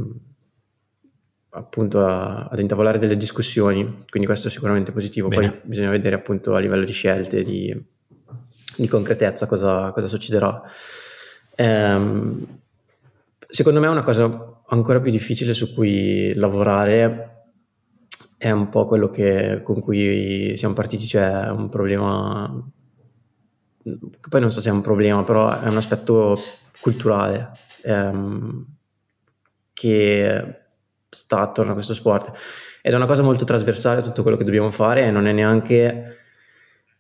appunto 1.50 2.06
a, 2.06 2.48
ad 2.48 2.60
intavolare 2.60 2.98
delle 2.98 3.16
discussioni, 3.16 4.04
quindi 4.10 4.28
questo 4.28 4.50
è 4.50 4.52
sicuramente 4.52 4.92
positivo. 4.92 5.30
Bene. 5.30 5.50
Poi 5.50 5.60
bisogna 5.64 5.90
vedere 5.90 6.16
appunto 6.16 6.54
a 6.54 6.60
livello 6.60 6.84
di 6.84 6.92
scelte, 6.92 7.42
di, 7.44 7.74
di 8.76 8.88
concretezza 8.88 9.48
cosa, 9.48 9.92
cosa 9.92 10.08
succederà. 10.08 10.62
Ehm, 11.56 12.60
secondo 13.48 13.80
me 13.80 13.88
una 13.88 14.04
cosa 14.04 14.62
ancora 14.68 15.00
più 15.00 15.12
difficile 15.12 15.54
su 15.54 15.74
cui 15.74 16.34
lavorare 16.34 17.32
è 18.38 18.52
un 18.52 18.70
po' 18.70 18.86
quello 18.86 19.10
che, 19.10 19.62
con 19.64 19.80
cui 19.80 20.56
siamo 20.58 20.74
partiti, 20.74 21.08
cioè 21.08 21.50
un 21.50 21.70
problema, 21.70 22.54
che 23.82 24.30
poi 24.30 24.42
non 24.42 24.52
so 24.52 24.60
se 24.60 24.70
è 24.70 24.74
un 24.74 24.82
problema, 24.82 25.24
però 25.24 25.60
è 25.60 25.70
un 25.70 25.78
aspetto 25.78 26.38
culturale 26.82 27.52
ehm, 27.84 28.66
che 29.74 30.60
sta 31.10 31.40
attorno 31.40 31.72
a 31.72 31.74
questo 31.76 31.94
sport. 31.94 32.32
Ed 32.82 32.94
è 32.94 32.96
una 32.96 33.08
cosa 33.08 33.24
molto 33.24 33.46
trasversale 33.46 34.00
a 34.00 34.04
tutto 34.04 34.22
quello 34.22 34.38
che 34.38 34.44
dobbiamo 34.44 34.70
fare 34.70 35.06
e 35.06 35.12
non 35.12 35.28
è 35.28 35.32
neanche 35.32 36.18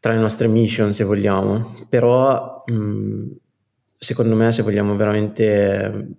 tra 0.05 0.13
le 0.13 0.19
nostre 0.19 0.47
mission, 0.47 0.93
se 0.93 1.03
vogliamo. 1.03 1.87
Però, 1.89 2.63
mh, 2.63 3.37
secondo 3.97 4.35
me, 4.35 4.51
se 4.51 4.61
vogliamo 4.61 4.95
veramente 4.95 6.09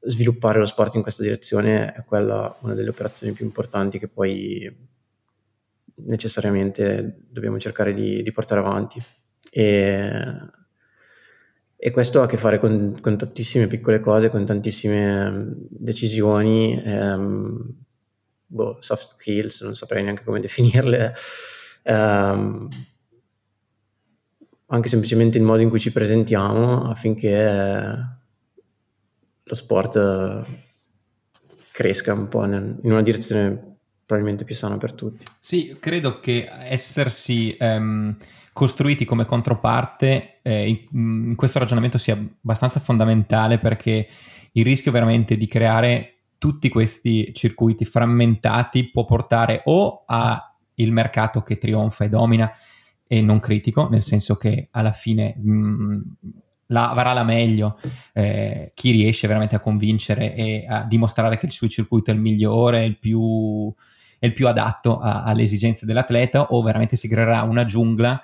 sviluppare 0.00 0.58
lo 0.58 0.66
sport 0.66 0.96
in 0.96 1.00
questa 1.00 1.22
direzione 1.22 1.94
è 1.94 2.04
quella 2.04 2.54
una 2.60 2.74
delle 2.74 2.90
operazioni 2.90 3.32
più 3.32 3.46
importanti 3.46 3.98
che 3.98 4.08
poi 4.08 4.70
necessariamente 6.04 7.20
dobbiamo 7.30 7.58
cercare 7.58 7.94
di, 7.94 8.22
di 8.22 8.30
portare 8.30 8.60
avanti. 8.60 9.02
E, 9.50 10.12
e, 11.76 11.90
questo 11.92 12.20
ha 12.20 12.24
a 12.24 12.26
che 12.26 12.36
fare 12.36 12.58
con, 12.58 12.98
con, 13.00 13.16
tantissime 13.16 13.68
piccole 13.68 14.00
cose, 14.00 14.28
con 14.28 14.44
tantissime 14.44 15.50
decisioni, 15.70 16.78
ehm, 16.84 17.74
boh, 18.48 18.76
soft 18.80 19.16
skills, 19.16 19.62
non 19.62 19.76
saprei 19.76 20.02
neanche 20.02 20.24
come 20.24 20.40
definirle, 20.40 21.14
ehm, 21.84 22.68
anche 24.74 24.88
semplicemente 24.88 25.38
il 25.38 25.44
modo 25.44 25.62
in 25.62 25.68
cui 25.68 25.78
ci 25.78 25.92
presentiamo 25.92 26.82
affinché 26.82 28.18
lo 29.42 29.54
sport 29.54 30.44
cresca 31.70 32.12
un 32.12 32.28
po' 32.28 32.44
in 32.44 32.78
una 32.82 33.02
direzione 33.02 33.76
probabilmente 34.04 34.44
più 34.44 34.54
sana 34.54 34.76
per 34.76 34.92
tutti. 34.92 35.24
Sì, 35.40 35.76
credo 35.80 36.20
che 36.20 36.48
essersi 36.50 37.56
um, 37.60 38.16
costruiti 38.52 39.04
come 39.04 39.24
controparte 39.24 40.40
eh, 40.42 40.68
in, 40.68 41.26
in, 41.28 41.34
questo 41.36 41.58
ragionamento 41.60 41.98
sia 41.98 42.14
abbastanza 42.14 42.80
fondamentale 42.80 43.58
perché 43.58 44.08
il 44.52 44.64
rischio 44.64 44.92
veramente 44.92 45.36
di 45.36 45.46
creare 45.46 46.18
tutti 46.38 46.68
questi 46.68 47.32
circuiti 47.32 47.84
frammentati 47.84 48.90
può 48.90 49.04
portare 49.04 49.62
o 49.64 50.02
a 50.06 50.54
il 50.74 50.90
mercato 50.90 51.42
che 51.42 51.58
trionfa 51.58 52.04
e 52.04 52.08
domina 52.08 52.50
e 53.06 53.20
non 53.20 53.40
critico, 53.40 53.88
nel 53.88 54.02
senso 54.02 54.36
che 54.36 54.68
alla 54.70 54.92
fine 54.92 55.36
mh, 55.36 56.00
la, 56.66 56.90
avrà 56.90 57.12
la 57.12 57.24
meglio 57.24 57.78
eh, 58.12 58.72
chi 58.74 58.90
riesce 58.90 59.26
veramente 59.26 59.54
a 59.54 59.60
convincere 59.60 60.34
e 60.34 60.64
a 60.68 60.84
dimostrare 60.84 61.38
che 61.38 61.46
il 61.46 61.52
suo 61.52 61.68
circuito 61.68 62.10
è 62.10 62.14
il 62.14 62.20
migliore, 62.20 62.84
il 62.84 62.98
più, 62.98 63.72
è 64.18 64.26
il 64.26 64.32
più 64.32 64.48
adatto 64.48 64.98
a, 64.98 65.22
alle 65.22 65.42
esigenze 65.42 65.86
dell'atleta 65.86 66.46
o 66.50 66.62
veramente 66.62 66.96
si 66.96 67.08
creerà 67.08 67.42
una 67.42 67.64
giungla. 67.64 68.22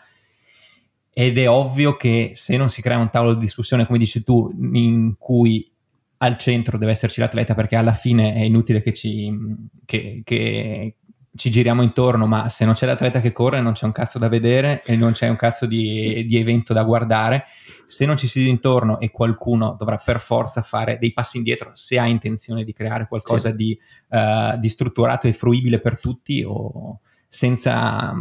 Ed 1.12 1.38
è 1.38 1.50
ovvio 1.50 1.96
che 1.96 2.32
se 2.34 2.56
non 2.56 2.70
si 2.70 2.80
crea 2.80 2.96
un 2.96 3.10
tavolo 3.10 3.34
di 3.34 3.40
discussione, 3.40 3.84
come 3.84 3.98
dici 3.98 4.22
tu, 4.22 4.50
in 4.72 5.16
cui 5.18 5.70
al 6.22 6.38
centro 6.38 6.78
deve 6.78 6.92
esserci 6.92 7.20
l'atleta 7.20 7.54
perché 7.54 7.76
alla 7.76 7.94
fine 7.94 8.34
è 8.34 8.40
inutile 8.40 8.82
che 8.82 8.92
ci, 8.92 9.34
che, 9.84 10.20
che, 10.22 10.96
ci 11.34 11.50
giriamo 11.50 11.82
intorno, 11.82 12.26
ma 12.26 12.48
se 12.48 12.64
non 12.64 12.74
c'è 12.74 12.86
l'atleta 12.86 13.20
che 13.20 13.32
corre 13.32 13.60
non 13.60 13.72
c'è 13.72 13.84
un 13.84 13.92
cazzo 13.92 14.18
da 14.18 14.28
vedere 14.28 14.82
e 14.84 14.96
non 14.96 15.12
c'è 15.12 15.28
un 15.28 15.36
cazzo 15.36 15.66
di, 15.66 16.24
di 16.26 16.36
evento 16.36 16.72
da 16.72 16.82
guardare. 16.82 17.44
Se 17.86 18.04
non 18.04 18.16
ci 18.16 18.26
si 18.26 18.48
intorno 18.48 18.98
e 18.98 19.10
qualcuno 19.10 19.76
dovrà 19.78 19.96
per 20.04 20.18
forza 20.18 20.62
fare 20.62 20.98
dei 20.98 21.12
passi 21.12 21.36
indietro 21.36 21.70
se 21.74 21.98
ha 21.98 22.06
intenzione 22.06 22.64
di 22.64 22.72
creare 22.72 23.06
qualcosa 23.06 23.50
sì. 23.50 23.56
di, 23.56 23.78
uh, 24.08 24.58
di, 24.58 24.68
strutturato 24.68 25.28
e 25.28 25.32
fruibile 25.32 25.80
per 25.80 26.00
tutti 26.00 26.44
o 26.46 27.00
senza, 27.28 28.12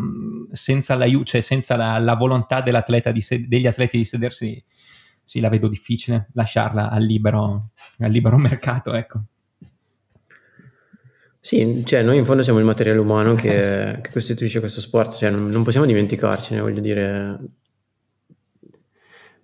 senza, 0.51 0.95
la, 0.95 1.07
cioè 1.23 1.41
senza 1.41 1.75
la, 1.75 1.97
la, 1.97 2.13
volontà 2.15 2.63
sed- 3.19 3.47
degli 3.47 3.65
atleti 3.65 3.97
di 3.97 4.05
sedersi, 4.05 4.63
sì, 5.23 5.39
la 5.39 5.49
vedo 5.49 5.67
difficile 5.67 6.29
lasciarla 6.33 6.91
al 6.91 7.03
libero, 7.03 7.71
al 7.99 8.11
libero 8.11 8.37
mercato, 8.39 8.93
ecco. 8.93 9.23
Sì, 11.41 11.83
cioè 11.85 12.01
noi 12.01 12.17
in 12.17 12.25
fondo 12.25 12.43
siamo 12.43 12.59
il 12.59 12.65
materiale 12.65 12.99
umano 12.99 13.33
che, 13.35 13.99
che 14.03 14.09
costituisce 14.11 14.59
questo 14.59 14.81
sport, 14.81 15.17
cioè 15.17 15.29
non, 15.29 15.47
non, 15.47 15.63
possiamo 15.63 15.85
dimenticarcene, 15.85 16.59
voglio 16.59 16.81
dire. 16.81 17.39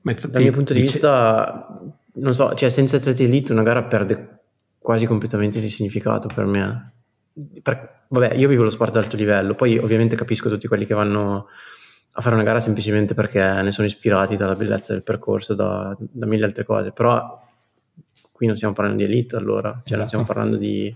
Ma 0.02 0.14
Dal 0.14 0.42
mio 0.42 0.52
punto 0.52 0.74
di 0.74 0.82
dice... 0.82 0.92
vista, 0.94 1.82
non 2.16 2.36
so, 2.36 2.54
cioè 2.54 2.70
senza 2.70 2.98
atleti 2.98 3.24
elite 3.24 3.54
una 3.54 3.64
gara 3.64 3.84
perde 3.84 4.40
quasi 4.78 5.06
completamente 5.06 5.60
di 5.60 5.70
significato 5.70 6.28
per 6.34 6.46
me. 6.46 6.94
Per, 7.62 8.04
vabbè, 8.10 8.36
io 8.36 8.48
vivo 8.48 8.64
lo 8.64 8.70
sport 8.70 8.96
ad 8.96 9.04
alto 9.04 9.16
livello, 9.16 9.56
poi 9.56 9.78
ovviamente 9.78 10.16
capisco 10.16 10.50
tutti 10.50 10.68
quelli 10.68 10.86
che 10.86 10.94
vanno 10.94 11.48
a 12.18 12.22
fare 12.22 12.36
una 12.36 12.44
gara 12.44 12.60
semplicemente 12.60 13.14
perché 13.14 13.40
ne 13.40 13.72
sono 13.72 13.88
ispirati 13.88 14.36
dalla 14.36 14.56
bellezza 14.56 14.94
del 14.94 15.04
percorso, 15.04 15.54
da, 15.54 15.96
da 15.98 16.26
mille 16.26 16.46
altre 16.46 16.66
cose, 16.66 16.92
però 16.92 17.42
qui 18.32 18.48
non 18.48 18.56
stiamo 18.58 18.74
parlando 18.74 19.04
di 19.04 19.10
elite 19.10 19.36
allora, 19.36 19.70
cioè 19.70 19.82
esatto. 19.84 19.98
non 19.98 20.08
stiamo 20.08 20.26
parlando 20.26 20.58
di 20.58 20.96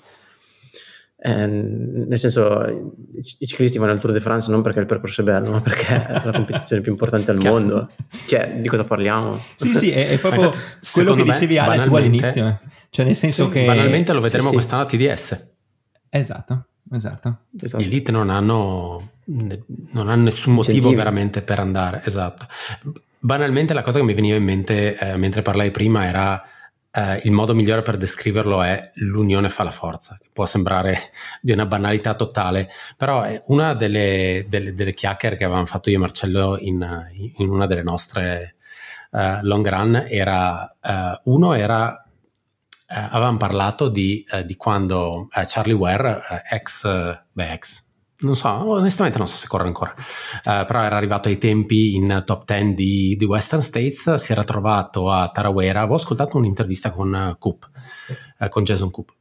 eh, 1.21 1.45
nel 1.45 2.17
senso, 2.17 2.65
i 3.39 3.45
ciclisti 3.45 3.77
vanno 3.77 3.91
al 3.91 3.99
Tour 3.99 4.13
de 4.13 4.21
France 4.21 4.49
non 4.49 4.61
perché 4.61 4.79
il 4.79 4.85
percorso 4.85 5.19
è 5.19 5.23
bello, 5.25 5.51
ma 5.51 5.61
perché 5.61 6.07
è 6.07 6.21
la 6.23 6.31
competizione 6.33 6.81
più 6.81 6.91
importante 6.91 7.31
al 7.31 7.39
mondo. 7.43 7.89
Cioè, 8.25 8.59
di 8.61 8.67
cosa 8.69 8.85
parliamo? 8.85 9.37
Sì, 9.57 9.75
sì, 9.75 9.91
è, 9.91 10.09
è 10.09 10.17
proprio 10.17 10.45
infatti, 10.45 10.87
quello 10.93 11.15
che 11.15 11.23
dicevi 11.23 11.57
Ale 11.57 11.83
tu 11.83 11.95
all'inizio. 11.95 12.47
Eh. 12.47 12.57
Cioè, 12.89 13.05
nel 13.05 13.15
senso 13.15 13.45
sì, 13.45 13.51
che... 13.51 13.65
Banalmente 13.65 14.13
lo 14.13 14.21
vedremo 14.21 14.47
sì, 14.47 14.53
quest'anno 14.53 14.83
a 14.83 14.85
TDS. 14.85 15.47
Esatto, 16.09 16.67
esatto. 16.91 17.39
esatto. 17.59 17.83
Gli 17.83 17.87
elite 17.87 18.11
non 18.13 18.29
hanno, 18.29 19.11
non 19.25 20.09
hanno 20.09 20.23
nessun 20.23 20.53
motivo 20.53 20.77
Incentivi. 20.77 20.95
veramente 20.95 21.41
per 21.41 21.59
andare. 21.59 22.01
Esatto. 22.05 22.47
Banalmente 23.19 23.73
la 23.73 23.81
cosa 23.81 23.99
che 23.99 24.05
mi 24.05 24.13
veniva 24.13 24.37
in 24.37 24.43
mente 24.45 24.97
eh, 24.97 25.17
mentre 25.17 25.41
parlai 25.41 25.69
prima 25.71 26.05
era 26.05 26.41
eh, 26.91 27.21
il 27.23 27.31
modo 27.31 27.53
migliore 27.53 27.81
per 27.81 27.97
descriverlo 27.97 28.61
è 28.61 28.91
l'unione 28.95 29.49
fa 29.49 29.63
la 29.63 29.71
forza, 29.71 30.17
che 30.19 30.29
può 30.31 30.45
sembrare 30.45 30.97
di 31.41 31.51
una 31.51 31.65
banalità 31.65 32.15
totale, 32.15 32.69
però 32.97 33.21
è 33.21 33.41
una 33.47 33.73
delle, 33.73 34.45
delle, 34.47 34.73
delle 34.73 34.93
chiacchiere 34.93 35.35
che 35.35 35.43
avevamo 35.43 35.65
fatto 35.65 35.89
io 35.89 35.97
e 35.97 35.99
Marcello 35.99 36.57
in, 36.57 37.33
in 37.37 37.49
una 37.49 37.65
delle 37.65 37.83
nostre 37.83 38.55
uh, 39.11 39.39
long 39.41 39.67
run 39.67 40.05
era, 40.07 40.75
uh, 40.81 41.31
uno 41.31 41.53
era, 41.53 41.89
uh, 41.89 42.83
avevamo 42.87 43.37
parlato 43.37 43.89
di, 43.89 44.25
di 44.45 44.55
quando 44.55 45.27
Charlie 45.45 45.73
Ware, 45.73 46.21
ex, 46.49 47.21
beh, 47.31 47.51
ex, 47.53 47.88
non 48.21 48.35
so, 48.35 48.49
onestamente 48.49 49.17
non 49.17 49.27
so 49.27 49.37
se 49.37 49.47
corre 49.47 49.67
ancora, 49.67 49.93
uh, 49.95 50.65
però 50.65 50.81
era 50.81 50.97
arrivato 50.97 51.29
ai 51.29 51.37
tempi 51.37 51.95
in 51.95 52.23
top 52.25 52.43
10 52.45 52.73
di, 52.73 53.15
di, 53.15 53.25
Western 53.25 53.61
States, 53.61 54.15
si 54.15 54.31
era 54.31 54.43
trovato 54.43 55.09
a 55.09 55.29
Tarawera, 55.29 55.81
avevo 55.81 55.95
ascoltato 55.95 56.37
un'intervista 56.37 56.89
con 56.89 57.13
uh, 57.13 57.37
Coop, 57.37 57.69
uh, 58.39 58.49
con 58.49 58.63
Jason 58.63 58.91
Coop, 58.91 59.11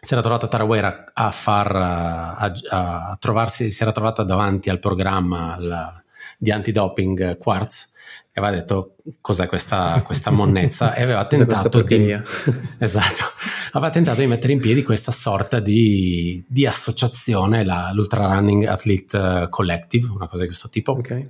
si 0.00 0.12
era 0.12 0.22
trovato 0.22 0.46
a 0.46 0.48
Tarawera 0.48 1.12
a 1.12 1.30
far, 1.30 1.76
a, 1.76 2.52
a 2.70 3.16
trovarsi, 3.20 3.70
si 3.70 3.82
era 3.82 3.92
trovato 3.92 4.24
davanti 4.24 4.70
al 4.70 4.78
programma 4.78 5.54
al, 5.54 6.02
di 6.38 6.50
antidoping 6.50 7.38
Quartz 7.38 7.90
aveva 8.40 8.56
detto 8.56 8.96
cos'è 9.20 9.46
questa, 9.46 10.02
questa 10.04 10.30
monnezza? 10.30 10.94
E 10.94 11.02
aveva 11.02 11.24
tentato 11.26 11.82
di 11.82 12.12
esatto, 12.78 13.24
aveva 13.72 13.90
tentato 13.90 14.20
di 14.20 14.26
mettere 14.26 14.52
in 14.52 14.60
piedi 14.60 14.82
questa 14.82 15.10
sorta 15.10 15.60
di, 15.60 16.44
di 16.46 16.66
associazione 16.66 17.64
la, 17.64 17.90
l'Ultra 17.92 18.26
Running 18.26 18.66
Athlete 18.66 19.46
Collective 19.48 20.10
una 20.10 20.26
cosa 20.26 20.42
di 20.42 20.48
questo 20.48 20.68
tipo 20.68 20.92
okay. 20.92 21.28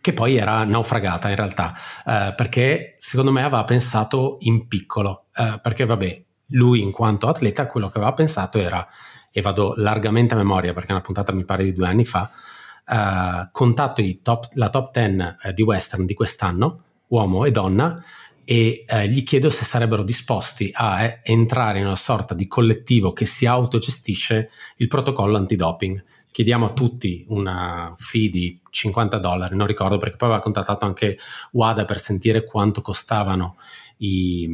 che 0.00 0.12
poi 0.12 0.36
era 0.36 0.64
naufragata 0.64 1.28
in 1.28 1.36
realtà 1.36 1.74
eh, 2.06 2.34
perché 2.36 2.96
secondo 2.98 3.30
me 3.32 3.42
aveva 3.42 3.64
pensato 3.64 4.38
in 4.40 4.66
piccolo 4.66 5.26
eh, 5.36 5.60
perché 5.62 5.84
vabbè 5.84 6.22
lui 6.54 6.80
in 6.80 6.90
quanto 6.90 7.28
atleta 7.28 7.66
quello 7.66 7.88
che 7.88 7.98
aveva 7.98 8.12
pensato 8.12 8.58
era 8.58 8.86
e 9.30 9.40
vado 9.40 9.74
largamente 9.76 10.34
a 10.34 10.36
memoria 10.36 10.72
perché 10.72 10.90
è 10.90 10.92
una 10.92 11.00
puntata 11.00 11.32
mi 11.32 11.44
pare 11.44 11.64
di 11.64 11.72
due 11.72 11.86
anni 11.86 12.04
fa 12.04 12.30
uh, 12.86 13.48
contatto 13.50 14.02
top, 14.22 14.48
la 14.54 14.68
top 14.68 14.92
10 14.92 15.16
uh, 15.16 15.48
eh, 15.48 15.52
di 15.52 15.62
western 15.62 16.04
di 16.04 16.14
quest'anno, 16.14 16.82
uomo 17.08 17.44
e 17.44 17.50
donna, 17.50 18.02
e 18.44 18.84
uh, 18.88 19.00
gli 19.00 19.22
chiedo 19.22 19.50
se 19.50 19.64
sarebbero 19.64 20.02
disposti 20.02 20.70
a 20.72 21.04
eh, 21.04 21.20
entrare 21.22 21.78
in 21.78 21.86
una 21.86 21.96
sorta 21.96 22.34
di 22.34 22.46
collettivo 22.46 23.12
che 23.12 23.26
si 23.26 23.46
autogestisce 23.46 24.50
il 24.76 24.88
protocollo 24.88 25.36
antidoping. 25.36 26.04
Chiediamo 26.30 26.66
a 26.66 26.70
tutti 26.70 27.26
una 27.28 27.92
fee 27.96 28.30
di 28.30 28.58
50 28.70 29.18
dollari, 29.18 29.54
non 29.54 29.66
ricordo 29.66 29.98
perché 29.98 30.16
poi 30.16 30.28
aveva 30.28 30.42
contattato 30.42 30.86
anche 30.86 31.18
WADA 31.52 31.84
per 31.84 31.98
sentire 31.98 32.44
quanto 32.44 32.80
costavano 32.80 33.56
i, 33.98 34.48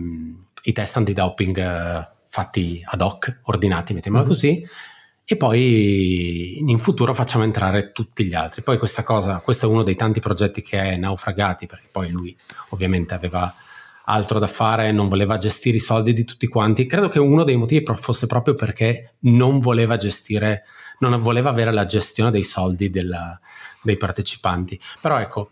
i 0.65 0.73
test 0.73 0.97
antidoping 0.97 2.17
fatti 2.27 2.83
ad 2.85 3.01
hoc, 3.01 3.41
ordinati, 3.45 3.95
mettiamola 3.95 4.25
mm-hmm. 4.25 4.33
così 4.33 4.67
e 5.31 5.37
poi 5.37 6.59
in 6.59 6.79
futuro 6.79 7.13
facciamo 7.13 7.45
entrare 7.45 7.93
tutti 7.93 8.25
gli 8.25 8.33
altri. 8.33 8.63
Poi 8.63 8.79
questa 8.79 9.03
cosa, 9.03 9.41
questo 9.41 9.67
è 9.67 9.69
uno 9.69 9.83
dei 9.83 9.95
tanti 9.95 10.21
progetti 10.21 10.63
che 10.63 10.81
è 10.81 10.97
naufragati, 10.97 11.67
perché 11.67 11.89
poi 11.93 12.09
lui 12.09 12.35
ovviamente 12.71 13.13
aveva 13.13 13.55
altro 14.07 14.39
da 14.39 14.47
fare, 14.47 14.91
non 14.91 15.07
voleva 15.07 15.37
gestire 15.37 15.77
i 15.77 15.81
soldi 15.81 16.15
di 16.15 16.25
tutti 16.25 16.47
quanti. 16.47 16.87
Credo 16.87 17.09
che 17.09 17.19
uno 17.19 17.45
dei 17.45 17.57
motivi 17.57 17.85
fosse 17.97 18.27
proprio 18.27 18.55
perché 18.55 19.17
non 19.21 19.59
voleva 19.59 19.97
gestire, 19.97 20.65
non 21.01 21.21
voleva 21.21 21.51
avere 21.51 21.73
la 21.73 21.85
gestione 21.85 22.31
dei 22.31 22.43
soldi 22.43 22.89
della, 22.89 23.39
dei 23.83 23.99
partecipanti. 23.99 24.81
Però 24.99 25.19
ecco, 25.19 25.51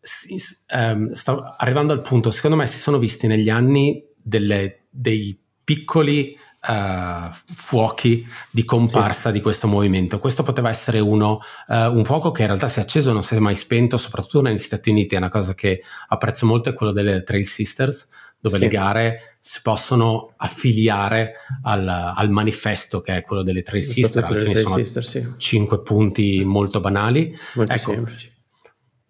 si, 0.00 0.34
um, 0.74 1.12
sta 1.12 1.54
arrivando 1.56 1.92
al 1.92 2.00
punto, 2.00 2.32
secondo 2.32 2.56
me 2.56 2.66
si 2.66 2.78
sono 2.78 2.98
visti 2.98 3.28
negli 3.28 3.48
anni 3.48 4.04
delle, 4.20 4.86
dei 4.90 5.38
piccoli 5.62 6.36
uh, 6.68 7.30
fuochi 7.52 8.26
di 8.50 8.64
comparsa 8.64 9.28
sì. 9.28 9.36
di 9.36 9.40
questo 9.40 9.66
movimento. 9.66 10.18
Questo 10.18 10.42
poteva 10.42 10.70
essere 10.70 11.00
uno, 11.00 11.40
uh, 11.68 11.74
un 11.96 12.04
fuoco 12.04 12.30
che 12.30 12.42
in 12.42 12.48
realtà 12.48 12.68
si 12.68 12.78
è 12.78 12.82
acceso, 12.82 13.12
non 13.12 13.22
si 13.22 13.34
è 13.34 13.38
mai 13.38 13.56
spento, 13.56 13.96
soprattutto 13.96 14.42
negli 14.42 14.58
Stati 14.58 14.90
Uniti. 14.90 15.14
È 15.14 15.18
una 15.18 15.28
cosa 15.28 15.54
che 15.54 15.82
apprezzo 16.08 16.46
molto, 16.46 16.70
è 16.70 16.72
quello 16.72 16.92
delle 16.92 17.22
Trail 17.22 17.46
Sisters, 17.46 18.08
dove 18.38 18.56
sì. 18.56 18.62
le 18.62 18.68
gare 18.68 19.36
si 19.40 19.60
possono 19.62 20.32
affiliare 20.36 21.34
al, 21.62 21.88
al, 21.88 22.30
manifesto 22.30 23.00
che 23.00 23.16
è 23.16 23.22
quello 23.22 23.42
delle 23.42 23.62
Trail 23.62 23.82
Sisters. 23.82 24.24
Alla 24.24 24.38
fine 24.38 24.54
sono 24.54 24.76
sister, 24.76 25.04
sì. 25.04 25.34
cinque 25.38 25.82
punti 25.82 26.44
molto 26.44 26.80
banali. 26.80 27.36
Molto 27.54 27.72
ecco, 27.72 27.92
semplici 27.92 28.32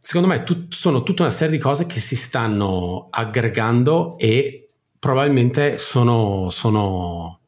secondo 0.04 0.28
me 0.28 0.42
tut- 0.42 0.70
sono 0.70 1.02
tutta 1.02 1.22
una 1.22 1.30
serie 1.30 1.56
di 1.56 1.62
cose 1.62 1.86
che 1.86 1.98
si 1.98 2.14
stanno 2.14 3.06
aggregando 3.08 4.18
e 4.18 4.68
probabilmente 4.98 5.78
sono, 5.78 6.50
sono 6.50 7.40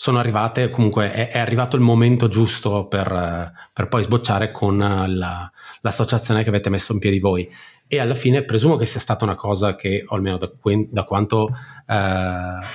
sono 0.00 0.20
arrivate, 0.20 0.70
comunque 0.70 1.10
è, 1.10 1.28
è 1.30 1.38
arrivato 1.40 1.74
il 1.74 1.82
momento 1.82 2.28
giusto 2.28 2.86
per, 2.86 3.52
per 3.72 3.88
poi 3.88 4.04
sbocciare 4.04 4.52
con 4.52 4.78
la, 4.78 5.50
l'associazione 5.80 6.44
che 6.44 6.50
avete 6.50 6.70
messo 6.70 6.92
in 6.92 7.00
piedi 7.00 7.18
voi. 7.18 7.50
E 7.88 7.98
alla 7.98 8.14
fine 8.14 8.44
presumo 8.44 8.76
che 8.76 8.84
sia 8.84 9.00
stata 9.00 9.24
una 9.24 9.34
cosa 9.34 9.74
che, 9.74 10.04
o 10.06 10.14
almeno 10.14 10.36
da, 10.36 10.48
da 10.88 11.02
quanto 11.02 11.48
eh, 11.48 11.54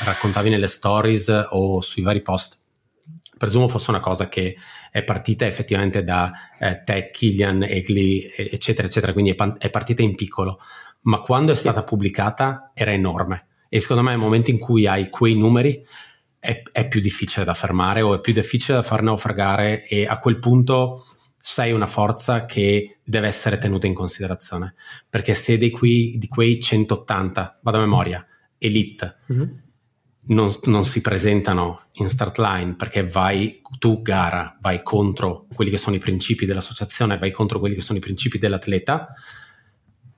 raccontavi 0.04 0.50
nelle 0.50 0.68
stories 0.68 1.48
o 1.52 1.80
sui 1.80 2.04
vari 2.04 2.22
post, 2.22 2.62
presumo 3.38 3.70
fosse 3.70 3.92
una 3.92 4.02
cosa 4.02 4.28
che 4.28 4.58
è 4.92 5.02
partita 5.06 5.46
effettivamente 5.46 6.04
da 6.04 6.30
eh, 6.60 6.84
te, 6.84 7.10
Killian, 7.10 7.64
Egli, 7.64 8.30
eccetera, 8.36 8.86
eccetera, 8.86 9.14
quindi 9.14 9.32
è, 9.32 9.36
pan- 9.36 9.56
è, 9.58 9.70
partita 9.70 10.02
in 10.02 10.16
piccolo, 10.16 10.60
ma 11.04 11.22
quando 11.22 11.54
è 11.54 11.56
stata 11.56 11.84
pubblicata 11.84 12.72
era 12.74 12.92
enorme. 12.92 13.48
E 13.70 13.80
secondo 13.80 14.04
me 14.04 14.10
nel 14.10 14.20
momento 14.20 14.52
in 14.52 14.60
cui 14.60 14.88
hai 14.88 15.10
quei 15.10 15.38
numeri, 15.38 15.82
è, 16.44 16.62
è, 16.74 16.90
più 16.90 17.00
difficile 17.00 17.46
da 17.46 17.54
fermare 17.54 18.02
o 18.02 18.16
è 18.16 18.20
più 18.20 18.34
difficile 18.34 18.76
da 18.76 18.84
far 18.84 19.02
naufragare 19.02 19.88
e 19.88 20.06
a 20.06 20.18
quel 20.18 20.40
punto 20.40 21.06
sei 21.38 21.72
una 21.72 21.88
forza 21.88 22.44
che 22.44 23.00
deve 23.02 23.28
essere 23.28 23.58
tenuta 23.58 23.88
in 23.88 23.94
considerazione. 23.94 24.76
Perché 25.10 25.36
se 25.36 25.58
di, 25.58 25.70
qui, 25.70 26.18
di 26.18 26.28
quei 26.28 26.60
180, 26.60 27.60
vado 27.62 27.78
a 27.78 27.80
memoria, 27.80 28.28
elite, 28.58 29.20
mm-hmm. 29.32 29.50
non, 30.28 30.52
non, 30.64 30.84
si 30.84 31.00
presentano 31.00 31.84
in 31.94 32.10
start 32.10 32.38
line 32.38 32.76
perché 32.76 33.08
vai 33.08 33.62
tu 33.80 34.02
gara, 34.02 34.58
vai 34.60 34.84
contro 34.84 35.48
quelli 35.54 35.72
che 35.72 35.78
sono 35.78 35.96
i 35.96 36.00
principi 36.00 36.46
dell'associazione, 36.46 37.18
vai 37.18 37.32
contro 37.32 37.60
quelli 37.60 37.76
che 37.76 37.82
sono 37.82 38.00
i 38.00 38.02
principi 38.02 38.38
dell'atleta, 38.38 39.14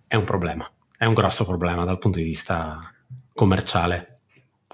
è 0.08 0.16
un 0.16 0.24
problema. 0.24 0.68
È 0.98 1.06
un 1.06 1.14
grosso 1.14 1.46
problema 1.46 1.86
dal 1.86 2.00
punto 2.00 2.18
di 2.18 2.26
vista 2.26 2.92
commerciale 3.32 4.15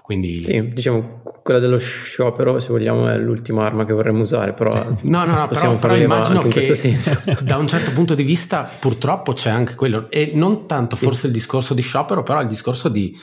quindi... 0.02 0.40
Sì, 0.40 0.72
diciamo, 0.72 1.22
quella 1.42 1.60
dello 1.60 1.78
sciopero, 1.78 2.60
se 2.60 2.68
vogliamo, 2.68 3.08
è 3.08 3.16
l'ultima 3.16 3.64
arma 3.64 3.84
che 3.84 3.92
vorremmo 3.92 4.22
usare, 4.22 4.52
però... 4.52 4.72
No, 5.02 5.24
no, 5.24 5.34
no, 5.34 5.46
però, 5.46 5.76
però 5.76 5.96
immagino 5.96 6.42
che 6.42 6.98
da 7.40 7.56
un 7.56 7.66
certo 7.68 7.92
punto 7.92 8.14
di 8.14 8.24
vista 8.24 8.68
purtroppo 8.80 9.32
c'è 9.32 9.50
anche 9.50 9.74
quello, 9.74 10.10
e 10.10 10.32
non 10.34 10.66
tanto 10.66 10.96
sì. 10.96 11.04
forse 11.04 11.28
il 11.28 11.32
discorso 11.32 11.72
di 11.72 11.82
sciopero, 11.82 12.22
però 12.22 12.40
il 12.40 12.48
discorso 12.48 12.88
di 12.88 13.16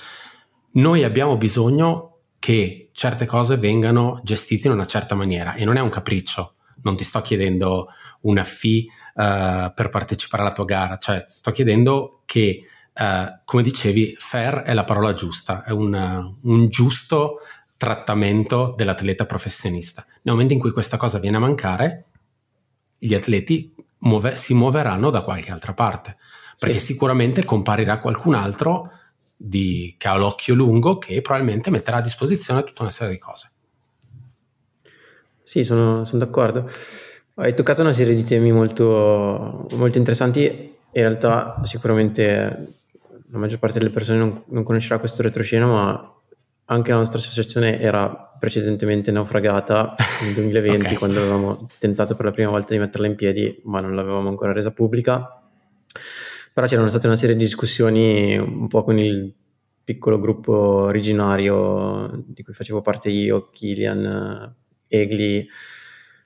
noi 0.72 1.04
abbiamo 1.04 1.38
bisogno 1.38 2.20
che 2.40 2.90
certe 2.94 3.26
cose 3.26 3.58
vengano 3.58 4.22
gestite 4.24 4.68
in 4.68 4.74
una 4.74 4.86
certa 4.86 5.14
maniera 5.16 5.56
e 5.56 5.66
non 5.66 5.76
è 5.76 5.82
un 5.82 5.90
capriccio, 5.90 6.56
non 6.84 6.96
ti 6.96 7.04
sto 7.04 7.22
chiedendo 7.22 7.88
una 8.22 8.44
fee 8.44 8.86
uh, 9.16 9.74
per 9.74 9.90
partecipare 9.90 10.44
alla 10.44 10.54
tua 10.54 10.66
gara, 10.66 10.98
cioè 10.98 11.24
sto 11.28 11.52
chiedendo 11.52 12.22
che 12.26 12.64
eh, 13.00 13.40
come 13.46 13.64
dicevi, 13.64 14.16
fair 14.18 14.56
è 14.64 14.74
la 14.74 14.84
parola 14.84 15.14
giusta, 15.14 15.64
è 15.64 15.72
un, 15.72 16.36
un 16.42 16.68
giusto 16.68 17.40
trattamento 17.78 18.74
dell'atleta 18.76 19.26
professionista. 19.26 20.06
Nel 20.24 20.34
momento 20.34 20.54
in 20.54 20.60
cui 20.60 20.72
questa 20.72 20.98
cosa 20.98 21.18
viene 21.18 21.38
a 21.38 21.40
mancare, 21.40 22.06
gli 22.98 23.14
atleti 23.14 23.74
muove, 24.00 24.36
si 24.36 24.54
muoveranno 24.54 25.10
da 25.10 25.22
qualche 25.22 25.50
altra 25.50 25.74
parte, 25.74 26.18
perché 26.60 26.78
sì. 26.80 26.88
sicuramente 26.88 27.46
comparirà 27.46 28.00
qualcun 28.00 28.36
altro 28.36 28.92
di, 29.38 29.96
che 29.98 30.08
ha 30.10 30.18
l'occhio 30.18 30.54
lungo 30.54 30.98
che 30.98 31.22
probabilmente 31.22 31.70
metterà 31.70 31.98
a 31.98 32.02
disposizione 32.02 32.66
tutta 32.66 32.82
una 32.82 32.92
serie 32.92 33.14
di 33.14 33.20
cose. 33.20 33.52
Sì, 35.42 35.64
sono, 35.64 36.04
sono 36.04 36.26
d'accordo. 36.26 36.70
Hai 37.36 37.56
toccato 37.56 37.82
una 37.82 37.94
serie 37.94 38.14
di 38.14 38.26
temi 38.26 38.52
molto, 38.52 39.66
molto 39.76 39.98
interessanti. 39.98 40.42
In 40.92 41.02
realtà, 41.02 41.62
sicuramente 41.64 42.79
la 43.32 43.38
maggior 43.38 43.60
parte 43.60 43.80
delle 43.80 43.92
persone 43.92 44.18
non, 44.18 44.44
non 44.48 44.64
conoscerà 44.64 45.00
questo 45.00 45.22
retroscena, 45.22 45.66
ma 45.66 46.14
anche 46.66 46.92
la 46.92 46.98
nostra 46.98 47.20
associazione 47.20 47.80
era 47.80 48.36
precedentemente 48.40 49.12
naufragata 49.12 49.96
nel 50.24 50.34
2020 50.34 50.86
okay. 50.86 50.98
quando 50.98 51.20
avevamo 51.20 51.68
tentato 51.78 52.16
per 52.16 52.26
la 52.26 52.32
prima 52.32 52.50
volta 52.50 52.74
di 52.74 52.80
metterla 52.80 53.08
in 53.08 53.16
piedi, 53.16 53.62
ma 53.66 53.82
non 53.82 53.96
l'avevamo 53.96 54.30
ancora 54.30 54.54
resa 54.54 54.72
pubblica. 54.72 55.42
Però 56.54 56.68
c'erano 56.68 56.90
state 56.90 57.08
una 57.08 57.16
serie 57.16 57.36
di 57.36 57.44
discussioni 57.44 58.38
un 58.38 58.68
po' 58.68 58.84
con 58.84 58.98
il 58.98 59.34
piccolo 59.84 60.20
gruppo 60.20 60.54
originario 60.54 62.24
di 62.28 62.44
cui 62.44 62.54
facevo 62.54 62.82
parte 62.82 63.10
io, 63.10 63.50
Kilian, 63.50 64.56
Egli, 64.88 65.48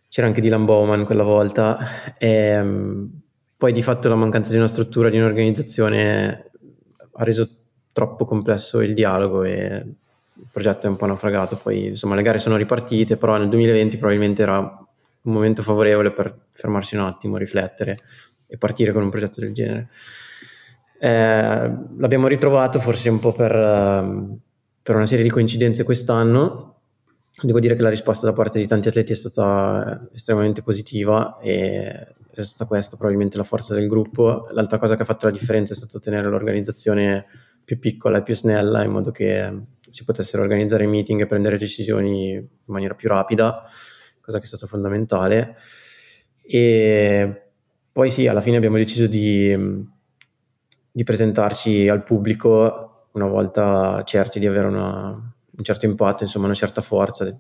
c'era 0.10 0.28
anche 0.28 0.42
Dylan 0.42 0.66
Bowman 0.66 1.06
quella 1.06 1.24
volta 1.24 2.16
e 2.18 2.62
poi 3.56 3.72
di 3.72 3.82
fatto 3.82 4.10
la 4.10 4.16
mancanza 4.16 4.52
di 4.52 4.58
una 4.58 4.68
struttura, 4.68 5.10
di 5.10 5.18
un'organizzazione 5.18 6.52
ha 7.14 7.24
reso 7.24 7.50
troppo 7.92 8.26
complesso 8.26 8.82
il 8.82 8.94
dialogo 8.94 9.44
e 9.44 9.84
il 10.36 10.48
progetto 10.52 10.88
è 10.88 10.90
un 10.90 10.96
po' 10.96 11.06
naufragato. 11.06 11.58
Poi 11.58 11.88
insomma 11.88 12.16
le 12.16 12.24
gare 12.24 12.40
sono 12.40 12.58
ripartite, 12.58 13.16
però 13.16 13.38
nel 13.38 13.50
2020 13.50 13.98
probabilmente 13.98 14.42
era 14.42 14.60
un 14.60 15.32
momento 15.32 15.62
favorevole 15.62 16.12
per 16.12 16.36
fermarsi 16.52 16.96
un 16.96 17.04
attimo, 17.04 17.38
riflettere 17.38 18.00
e 18.48 18.58
partire 18.58 18.92
con 18.92 19.04
un 19.04 19.10
progetto 19.10 19.40
del 19.40 19.54
genere. 19.54 19.90
Eh, 21.00 21.72
l'abbiamo 21.98 22.28
ritrovato 22.28 22.80
forse 22.80 23.10
un 23.10 23.20
po' 23.20 23.32
per, 23.32 23.54
uh, 23.54 24.40
per, 24.82 24.96
una 24.96 25.06
serie 25.06 25.24
di 25.24 25.30
coincidenze 25.30 25.84
quest'anno. 25.84 26.72
Devo 27.42 27.60
dire 27.60 27.76
che 27.76 27.82
la 27.82 27.90
risposta 27.90 28.26
da 28.26 28.34
parte 28.34 28.60
di 28.60 28.68
tanti 28.68 28.88
atleti 28.88 29.12
è 29.12 29.16
stata 29.16 30.08
estremamente 30.14 30.62
positiva 30.62 31.40
e 31.40 32.08
è 32.42 32.44
stata 32.44 32.68
questa 32.68 32.96
probabilmente 32.96 33.38
la 33.38 33.44
forza 33.44 33.76
del 33.76 33.88
gruppo. 33.88 34.48
L'altra 34.52 34.80
cosa 34.80 34.96
che 34.96 35.04
ha 35.04 35.06
fatto 35.06 35.28
la 35.28 35.32
differenza 35.32 35.74
è 35.74 35.76
stato 35.76 36.00
tenere 36.00 36.30
l'organizzazione 36.30 37.26
più 37.64 37.78
piccola 37.80 38.18
e 38.18 38.24
più 38.24 38.34
snella 38.34 38.84
in 38.84 38.92
modo 38.92 39.12
che 39.12 39.54
si 39.90 40.04
potessero 40.04 40.42
organizzare 40.42 40.88
meeting 40.88 41.22
e 41.22 41.26
prendere 41.28 41.58
decisioni 41.58 42.34
in 42.34 42.48
maniera 42.66 42.96
più 42.96 43.10
rapida, 43.10 43.64
cosa 44.20 44.40
che 44.40 44.46
è 44.46 44.48
stata 44.48 44.66
fondamentale. 44.66 45.56
E 46.42 47.52
poi 47.92 48.10
sì, 48.10 48.26
alla 48.28 48.42
fine 48.42 48.58
abbiamo 48.58 48.78
deciso 48.78 49.06
di, 49.06 49.56
di 50.92 51.04
presentarci 51.04 51.88
al 51.88 52.04
pubblico 52.04 53.10
una 53.12 53.28
volta 53.28 54.02
certi 54.04 54.40
di 54.40 54.48
avere 54.48 54.66
una, 54.66 55.10
un 55.12 55.64
certo 55.64 55.86
impatto, 55.86 56.24
insomma 56.24 56.46
una 56.46 56.56
certa 56.56 56.82
forza, 56.82 57.40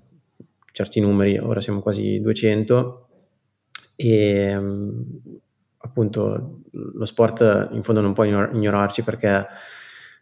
certi 0.71 0.99
numeri, 0.99 1.39
ora 1.39 1.60
siamo 1.60 1.82
quasi 1.82 2.21
200 2.21 3.08
e 3.95 4.58
appunto 5.77 6.62
lo 6.71 7.06
sport 7.06 7.69
in 7.71 7.84
fondo 7.84 8.01
non 8.01 8.13
può 8.13 8.23
ignorarci 8.23 9.03
perché 9.03 9.45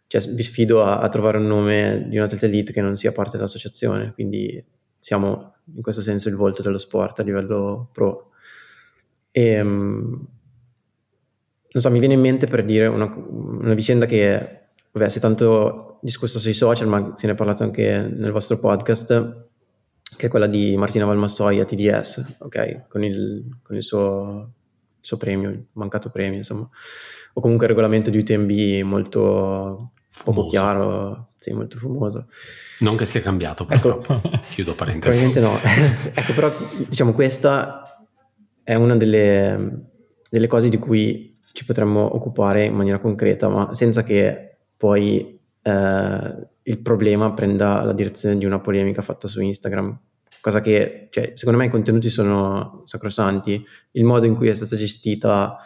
cioè, 0.06 0.20
vi 0.32 0.42
sfido 0.42 0.82
a, 0.82 0.98
a, 0.98 1.08
trovare 1.08 1.38
un 1.38 1.46
nome 1.46 2.06
di 2.08 2.18
un 2.18 2.24
atleta 2.24 2.44
elite 2.44 2.72
che 2.72 2.82
non 2.82 2.96
sia 2.96 3.12
parte 3.12 3.38
dell'associazione, 3.38 4.12
quindi 4.12 4.62
siamo 4.98 5.54
in 5.74 5.80
questo 5.80 6.02
senso 6.02 6.28
il 6.28 6.36
volto 6.36 6.60
dello 6.60 6.76
sport 6.76 7.20
a 7.20 7.22
livello 7.22 7.88
pro. 7.92 8.32
E, 9.30 9.60
um, 9.60 10.26
non 11.74 11.82
so, 11.82 11.90
mi 11.90 11.98
viene 11.98 12.12
in 12.14 12.20
mente 12.20 12.46
per 12.46 12.64
dire 12.64 12.86
una, 12.88 13.06
una 13.06 13.72
vicenda 13.72 14.04
che, 14.04 14.60
vabbè, 14.92 15.08
si 15.08 15.16
è 15.16 15.20
tanto 15.20 15.98
discussa 16.02 16.38
sui 16.38 16.52
social, 16.52 16.88
ma 16.88 17.14
se 17.16 17.26
ne 17.26 17.32
è 17.32 17.36
parlato 17.36 17.62
anche 17.62 17.98
nel 18.14 18.32
vostro 18.32 18.58
podcast, 18.58 19.48
che 20.16 20.26
è 20.26 20.30
quella 20.30 20.46
di 20.46 20.76
Martina 20.76 21.04
Valmassoi 21.04 21.60
a 21.60 21.64
TDS, 21.64 22.36
ok? 22.38 22.88
Con 22.88 23.04
il, 23.04 23.58
con 23.62 23.76
il 23.76 23.82
suo, 23.82 24.52
suo 25.00 25.16
premio, 25.16 25.66
mancato 25.72 26.10
premio, 26.10 26.38
insomma, 26.38 26.68
o 27.34 27.40
comunque 27.40 27.66
il 27.66 27.72
regolamento 27.72 28.10
di 28.10 28.18
UTMB 28.18 28.86
molto 28.86 29.92
fumoso. 30.08 30.48
chiaro, 30.48 31.28
sì, 31.38 31.52
molto 31.52 31.78
fumoso. 31.78 32.26
Non 32.80 32.96
che 32.96 33.06
sia 33.06 33.20
cambiato, 33.20 33.64
purtroppo. 33.64 34.20
Ecco, 34.22 34.40
Chiudo 34.50 34.74
parentesi. 34.74 35.30
Probabilmente 35.30 35.40
no. 35.40 36.12
ecco, 36.14 36.32
però 36.34 36.52
diciamo 36.88 37.12
questa 37.12 38.06
è 38.62 38.74
una 38.74 38.96
delle, 38.96 39.88
delle, 40.28 40.46
cose 40.46 40.68
di 40.68 40.78
cui 40.78 41.38
ci 41.52 41.64
potremmo 41.64 42.14
occupare 42.14 42.66
in 42.66 42.74
maniera 42.74 42.98
concreta, 42.98 43.48
ma 43.48 43.74
senza 43.74 44.02
che 44.02 44.58
poi 44.76 45.40
eh, 45.62 46.48
il 46.64 46.80
problema 46.80 47.32
prenda 47.32 47.82
la 47.82 47.92
direzione 47.92 48.36
di 48.36 48.44
una 48.44 48.60
polemica 48.60 49.02
fatta 49.02 49.28
su 49.28 49.40
Instagram. 49.40 49.98
Cosa 50.40 50.60
che, 50.60 51.08
cioè, 51.10 51.32
secondo 51.34 51.58
me 51.58 51.66
i 51.66 51.70
contenuti 51.70 52.10
sono 52.10 52.82
sacrosanti, 52.84 53.64
il 53.92 54.04
modo 54.04 54.26
in 54.26 54.34
cui 54.34 54.48
è 54.48 54.54
stata 54.54 54.76
gestita 54.76 55.56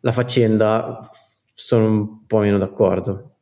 la 0.00 0.12
faccenda 0.12 1.00
sono 1.52 1.86
un 1.86 2.26
po' 2.26 2.38
meno 2.38 2.58
d'accordo. 2.58 3.36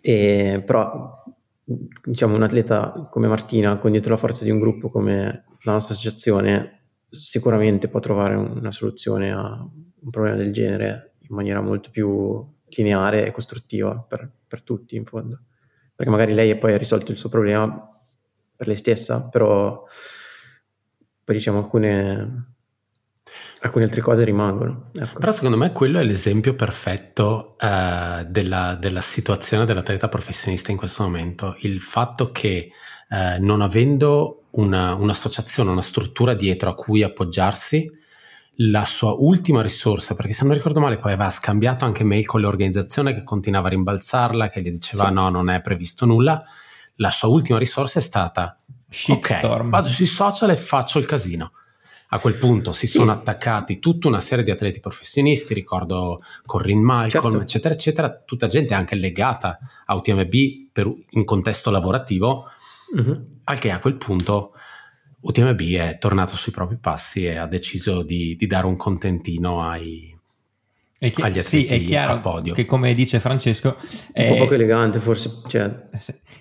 E, 0.00 0.62
però 0.64 1.22
diciamo 1.64 2.34
un 2.34 2.42
atleta 2.42 3.08
come 3.10 3.26
Martina 3.26 3.78
con 3.78 3.90
dietro 3.90 4.10
la 4.10 4.18
forza 4.18 4.44
di 4.44 4.50
un 4.50 4.60
gruppo 4.60 4.90
come 4.90 5.44
la 5.62 5.72
nostra 5.72 5.94
associazione 5.94 6.82
sicuramente 7.08 7.88
può 7.88 8.00
trovare 8.00 8.34
una 8.34 8.70
soluzione 8.70 9.32
a 9.32 9.62
un 9.62 10.10
problema 10.10 10.36
del 10.36 10.52
genere 10.52 11.14
in 11.20 11.34
maniera 11.34 11.62
molto 11.62 11.88
più 11.90 12.44
lineare 12.76 13.24
e 13.24 13.30
costruttiva 13.30 13.96
per, 14.06 14.30
per 14.46 14.62
tutti 14.62 14.96
in 14.96 15.04
fondo 15.06 15.40
perché 15.94 16.10
magari 16.10 16.32
lei 16.32 16.56
poi 16.58 16.72
ha 16.72 16.78
risolto 16.78 17.12
il 17.12 17.18
suo 17.18 17.28
problema 17.28 17.88
per 18.56 18.66
lei 18.66 18.76
stessa 18.76 19.28
però 19.28 19.84
poi 21.24 21.34
diciamo 21.36 21.58
alcune 21.58 22.54
alcune 23.64 23.84
altre 23.84 24.02
cose 24.02 24.24
rimangono. 24.24 24.90
Ecco. 24.92 25.18
Però 25.18 25.32
secondo 25.32 25.56
me 25.56 25.72
quello 25.72 25.98
è 25.98 26.04
l'esempio 26.04 26.54
perfetto 26.54 27.56
eh, 27.58 28.24
della, 28.28 28.76
della, 28.78 29.00
situazione 29.00 29.64
dell'atleta 29.64 30.08
professionista 30.08 30.70
in 30.70 30.76
questo 30.76 31.02
momento. 31.02 31.56
Il 31.60 31.80
fatto 31.80 32.30
che 32.30 32.70
eh, 33.08 33.38
non 33.38 33.62
avendo 33.62 34.44
una, 34.52 34.94
un'associazione, 34.94 35.70
una 35.70 35.82
struttura 35.82 36.34
dietro 36.34 36.70
a 36.70 36.74
cui 36.74 37.02
appoggiarsi, 37.02 37.90
la 38.56 38.84
sua 38.84 39.12
ultima 39.18 39.62
risorsa, 39.62 40.14
perché 40.14 40.32
se 40.32 40.44
non 40.44 40.54
ricordo 40.54 40.80
male 40.80 40.96
poi 40.96 41.12
aveva 41.12 41.30
scambiato 41.30 41.84
anche 41.84 42.04
mail 42.04 42.26
con 42.26 42.40
l'organizzazione 42.40 43.14
che 43.14 43.24
continuava 43.24 43.66
a 43.66 43.70
rimbalzarla, 43.70 44.48
che 44.48 44.62
gli 44.62 44.70
diceva 44.70 45.08
sì. 45.08 45.12
no, 45.12 45.28
non 45.28 45.50
è 45.50 45.60
previsto 45.60 46.06
nulla, 46.06 46.42
la 46.96 47.10
sua 47.10 47.28
ultima 47.28 47.58
risorsa 47.58 47.98
è 47.98 48.02
stata 48.02 48.58
Shitstorm. 48.88 49.66
ok, 49.66 49.70
vado 49.70 49.88
sui 49.88 50.06
social 50.06 50.50
e 50.50 50.56
faccio 50.56 50.98
il 50.98 51.06
casino 51.06 51.52
a 52.14 52.20
quel 52.20 52.36
punto 52.36 52.70
si 52.70 52.86
sono 52.86 53.12
sì. 53.12 53.18
attaccati 53.18 53.80
tutta 53.80 54.06
una 54.06 54.20
serie 54.20 54.44
di 54.44 54.52
atleti 54.52 54.78
professionisti, 54.78 55.52
ricordo 55.52 56.22
Corinne 56.46 56.82
Malcolm, 56.82 57.30
certo. 57.30 57.40
eccetera, 57.40 57.74
eccetera, 57.74 58.22
tutta 58.24 58.46
gente 58.46 58.72
anche 58.72 58.94
legata 58.94 59.58
a 59.84 59.96
UTMB 59.96 60.34
per, 60.72 60.92
in 61.10 61.24
contesto 61.24 61.70
lavorativo, 61.70 62.48
mm-hmm. 62.96 63.14
al 63.44 63.58
che 63.58 63.70
a 63.72 63.80
quel 63.80 63.96
punto 63.96 64.52
UTMB 65.24 65.60
è 65.76 65.96
tornato 65.98 66.36
sui 66.36 66.52
propri 66.52 66.76
passi 66.76 67.24
e 67.24 67.36
ha 67.36 67.46
deciso 67.46 68.02
di, 68.02 68.36
di 68.36 68.46
dare 68.46 68.66
un 68.66 68.76
contentino 68.76 69.62
ai, 69.62 70.14
è 70.98 71.10
chi- 71.10 71.22
agli 71.22 71.38
atleti 71.38 71.68
sì, 71.68 71.74
è 71.74 71.80
chiaro 71.82 72.12
al 72.12 72.20
podio. 72.20 72.54
Che 72.54 72.66
come 72.66 72.94
dice 72.94 73.20
Francesco 73.20 73.76
è 74.12 74.28
un 74.28 74.36
po' 74.36 74.42
poco 74.44 74.54
elegante 74.54 74.98
forse. 74.98 75.40
Cioè. 75.46 75.88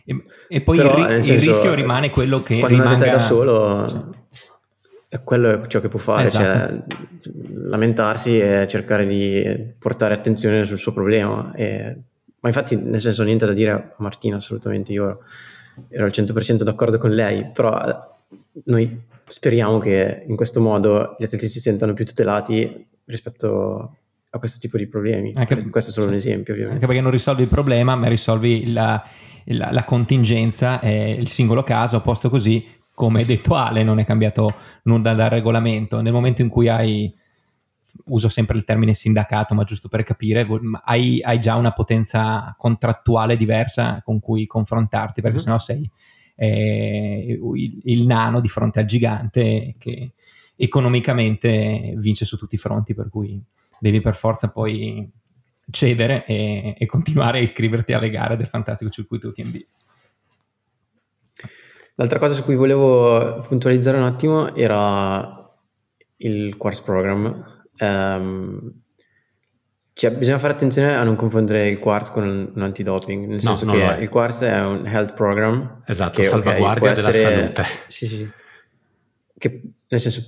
E, 0.05 0.23
e, 0.49 0.61
poi 0.61 0.77
Però, 0.77 0.97
il, 0.97 1.05
ri- 1.05 1.23
senso, 1.23 1.33
il, 1.33 1.39
rischio 1.39 1.73
rimane 1.73 2.09
quello 2.09 2.43
che 2.43 2.59
quando 2.59 2.83
rimanga... 2.83 3.11
da 3.11 3.19
solo... 3.19 4.11
Cioè 5.09 5.23
quello 5.23 5.63
è 5.63 5.67
ciò 5.67 5.79
che 5.79 5.89
può 5.89 5.99
fare, 5.99 6.29
cioè 6.29 6.41
esatto. 6.41 6.85
cioè 7.21 7.33
lamentarsi 7.53 8.39
e 8.39 8.65
cercare 8.67 9.05
di 9.05 9.73
portare 9.77 10.13
attenzione 10.15 10.65
sul 10.65 10.79
suo 10.79 10.91
problema. 10.91 11.53
E, 11.55 11.95
ma 12.39 12.49
infatti, 12.49 12.75
nel 12.75 12.99
senso, 12.99 13.23
niente 13.23 13.45
da 13.45 13.53
dire 13.53 13.71
a 13.71 13.93
Martina, 13.97 14.37
assolutamente. 14.37 14.91
Io 14.91 15.19
ero 15.89 16.05
al 16.05 16.11
100% 16.11 16.63
d'accordo 16.63 16.97
con 16.97 17.11
lei, 17.11 17.49
però 17.53 17.79
eh, 17.79 17.95
noi 18.65 19.01
speriamo 19.27 19.77
che 19.79 20.23
in 20.27 20.35
questo 20.35 20.61
modo 20.61 21.15
gli 21.17 21.23
atleti 21.23 21.49
si 21.49 21.59
sentano 21.59 21.93
più 21.93 22.05
tutelati 22.05 22.87
rispetto 23.05 23.97
a 24.29 24.39
questo 24.39 24.59
tipo 24.59 24.77
di 24.77 24.87
problemi. 24.87 25.31
Anche, 25.35 25.69
questo 25.69 25.91
è 25.91 25.93
solo 25.93 26.07
un 26.07 26.15
esempio, 26.15 26.53
ovviamente. 26.53 26.75
Anche 26.75 26.87
perché 26.87 27.01
non 27.01 27.11
risolvi 27.11 27.43
il 27.43 27.47
problema, 27.47 27.95
ma 27.95 28.07
risolvi 28.07 28.71
la, 28.71 29.03
la, 29.45 29.71
la 29.71 29.83
contingenza, 29.83 30.79
eh, 30.79 31.11
il 31.11 31.27
singolo 31.27 31.63
caso, 31.63 31.97
a 31.97 32.01
posto 32.01 32.29
così 32.29 32.65
come 32.95 33.25
detto 33.25 33.55
Ale, 33.55 33.83
non 33.83 33.99
è 33.99 34.05
cambiato 34.05 34.55
nulla 34.83 35.13
dal 35.13 35.29
regolamento. 35.29 36.01
Nel 36.01 36.13
momento 36.13 36.41
in 36.41 36.49
cui 36.49 36.67
hai, 36.69 37.13
uso 38.05 38.29
sempre 38.29 38.57
il 38.57 38.63
termine 38.63 38.93
sindacato, 38.93 39.53
ma 39.53 39.63
giusto 39.63 39.87
per 39.87 40.03
capire, 40.03 40.47
hai, 40.83 41.21
hai 41.21 41.39
già 41.39 41.55
una 41.55 41.71
potenza 41.71 42.53
contrattuale 42.57 43.37
diversa 43.37 44.01
con 44.03 44.19
cui 44.19 44.45
confrontarti, 44.45 45.21
perché 45.21 45.37
mm-hmm. 45.37 45.45
sennò 45.45 45.57
sei 45.57 45.89
eh, 46.35 47.39
il, 47.55 47.79
il, 47.83 48.05
nano 48.05 48.39
di 48.39 48.47
fronte 48.47 48.79
al 48.79 48.85
gigante 48.85 49.75
che 49.77 50.13
economicamente 50.55 51.93
vince 51.97 52.25
su 52.25 52.37
tutti 52.37 52.55
i 52.55 52.59
fronti, 52.59 52.93
per 52.93 53.09
cui 53.09 53.41
devi 53.79 54.01
per 54.01 54.15
forza 54.15 54.51
poi 54.51 55.09
cedere 55.69 56.25
e, 56.25 56.75
e 56.77 56.85
continuare 56.85 57.39
a 57.39 57.41
iscriverti 57.41 57.93
alle 57.93 58.09
gare 58.09 58.37
del 58.37 58.47
fantastico 58.47 58.91
circuito 58.91 59.29
UTMB. 59.29 59.55
L'altra 61.95 62.19
cosa 62.19 62.33
su 62.33 62.43
cui 62.43 62.55
volevo 62.55 63.41
puntualizzare 63.41 63.97
un 63.97 64.03
attimo 64.03 64.55
era 64.55 65.39
il 66.17 66.57
Quartz 66.57 66.81
Program. 66.81 67.61
Um, 67.77 68.82
cioè, 69.95 70.11
bisogna 70.11 70.39
fare 70.39 70.53
attenzione 70.53 70.95
a 70.95 71.03
non 71.03 71.15
confondere 71.15 71.67
il 71.67 71.77
Quartz 71.77 72.09
con 72.09 72.51
un 72.53 72.61
antidoping, 72.61 73.27
nel 73.27 73.41
senso 73.41 73.65
no, 73.65 73.73
che 73.73 74.01
il 74.01 74.09
Quartz 74.09 74.41
è 74.41 74.61
un 74.61 74.87
health 74.87 75.13
program. 75.13 75.83
Esatto, 75.85 76.21
che, 76.21 76.27
salvaguardia 76.27 76.91
okay, 76.91 76.95
della 76.95 77.09
essere, 77.09 77.35
salute. 77.35 77.63
Sì, 77.87 78.05
sì. 78.07 78.29
Che, 79.37 79.61
nel 79.87 80.01
senso, 80.01 80.23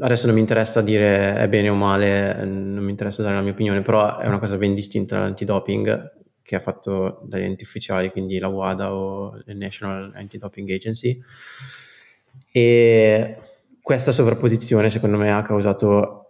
adesso 0.00 0.26
non 0.26 0.34
mi 0.34 0.40
interessa 0.40 0.82
dire 0.82 1.36
è 1.36 1.48
bene 1.48 1.68
o 1.68 1.74
male, 1.74 2.44
non 2.44 2.82
mi 2.82 2.90
interessa 2.90 3.22
dare 3.22 3.36
la 3.36 3.42
mia 3.42 3.52
opinione, 3.52 3.80
però 3.82 4.18
è 4.18 4.26
una 4.26 4.40
cosa 4.40 4.56
ben 4.56 4.74
distinta 4.74 5.16
dall'antidoping 5.16 6.12
che 6.42 6.56
ha 6.56 6.60
fatto 6.60 7.20
dagli 7.26 7.44
enti 7.44 7.62
ufficiali, 7.62 8.10
quindi 8.10 8.38
la 8.40 8.48
WADA 8.48 8.92
o 8.92 9.40
il 9.46 9.56
National 9.56 10.12
Anti-Doping 10.14 10.68
Agency. 10.70 11.20
E 12.50 13.38
questa 13.80 14.10
sovrapposizione, 14.10 14.90
secondo 14.90 15.16
me, 15.16 15.30
ha 15.30 15.42
causato 15.42 16.23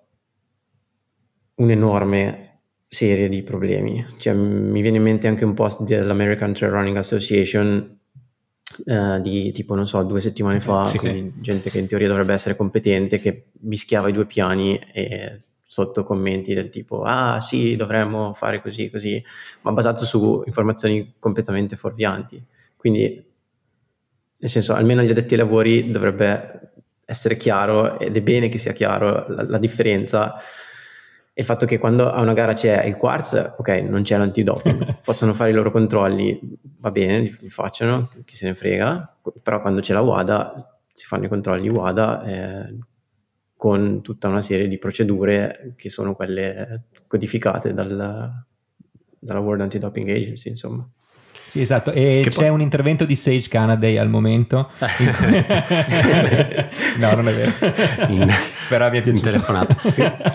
un 1.56 1.70
enorme 1.70 2.60
serie 2.88 3.28
di 3.28 3.42
problemi. 3.42 4.04
Cioè, 4.18 4.34
mi 4.34 4.80
viene 4.80 4.98
in 4.98 5.02
mente 5.02 5.26
anche 5.26 5.44
un 5.44 5.54
post 5.54 5.82
dell'American 5.82 6.52
Trail 6.52 6.72
Running 6.72 6.96
Association 6.96 7.98
eh, 8.86 9.20
di 9.20 9.52
tipo, 9.52 9.74
non 9.74 9.86
so, 9.86 10.02
due 10.02 10.20
settimane 10.20 10.60
fa, 10.60 10.84
sì, 10.86 10.98
sì. 10.98 11.32
gente 11.36 11.70
che 11.70 11.78
in 11.78 11.86
teoria 11.86 12.08
dovrebbe 12.08 12.32
essere 12.32 12.56
competente, 12.56 13.18
che 13.18 13.46
mischiava 13.60 14.08
i 14.08 14.12
due 14.12 14.26
piani 14.26 14.78
e 14.92 15.40
sotto 15.74 16.04
commenti 16.04 16.54
del 16.54 16.68
tipo 16.68 17.02
ah 17.02 17.40
sì 17.40 17.74
dovremmo 17.74 18.32
fare 18.32 18.62
così 18.62 18.90
così 18.90 19.20
ma 19.62 19.72
basato 19.72 20.04
su 20.04 20.44
informazioni 20.46 21.14
completamente 21.18 21.74
fuorvianti 21.74 22.40
quindi 22.76 23.24
nel 24.38 24.50
senso 24.50 24.74
almeno 24.74 25.00
agli 25.00 25.10
addetti 25.10 25.34
ai 25.34 25.40
lavori 25.40 25.90
dovrebbe 25.90 26.60
essere 27.04 27.36
chiaro 27.36 27.98
ed 27.98 28.16
è 28.16 28.22
bene 28.22 28.48
che 28.48 28.58
sia 28.58 28.72
chiaro 28.72 29.26
la, 29.28 29.42
la 29.48 29.58
differenza 29.58 30.36
e 31.36 31.40
il 31.40 31.44
fatto 31.44 31.66
che 31.66 31.78
quando 31.78 32.08
a 32.08 32.20
una 32.20 32.32
gara 32.32 32.52
c'è 32.52 32.84
il 32.84 32.96
quartz, 32.96 33.54
ok, 33.58 33.68
non 33.88 34.02
c'è 34.02 34.16
l'antidoping, 34.16 35.00
possono 35.02 35.34
fare 35.34 35.50
i 35.50 35.52
loro 35.52 35.72
controlli, 35.72 36.40
va 36.78 36.92
bene, 36.92 37.18
li, 37.18 37.36
li, 37.40 37.50
facciano, 37.50 38.08
chi 38.24 38.36
se 38.36 38.46
ne 38.46 38.54
frega, 38.54 39.16
però 39.42 39.60
quando 39.60 39.80
c'è 39.80 39.92
la 39.92 40.00
WADA 40.00 40.78
si 40.92 41.06
fanno 41.06 41.24
i 41.24 41.28
controlli 41.28 41.68
WADA 41.68 42.24
eh, 42.24 42.78
con 43.56 44.00
tutta 44.00 44.28
una 44.28 44.42
serie 44.42 44.68
di 44.68 44.78
procedure 44.78 45.72
che 45.74 45.90
sono 45.90 46.14
quelle 46.14 46.84
codificate 47.08 47.74
dal, 47.74 48.44
dalla 49.18 49.40
World 49.40 49.62
Anti-Doping 49.62 50.08
Agency, 50.08 50.50
insomma. 50.50 50.88
Sì, 51.54 51.60
esatto, 51.60 51.92
e 51.92 52.22
che 52.24 52.30
c'è 52.30 52.36
poi... 52.36 52.48
un 52.48 52.60
intervento 52.60 53.04
di 53.04 53.14
Sage 53.14 53.46
Canaday 53.48 53.96
al 53.96 54.08
momento. 54.08 54.70
no, 56.98 57.14
non 57.14 57.28
è 57.28 57.32
vero. 57.32 57.52
In... 58.08 58.28
Però 58.68 58.90
mi 58.90 58.98
è 58.98 59.02
piaciuto. 59.02 59.28
In 59.28 59.32
telefonata. 59.32 59.76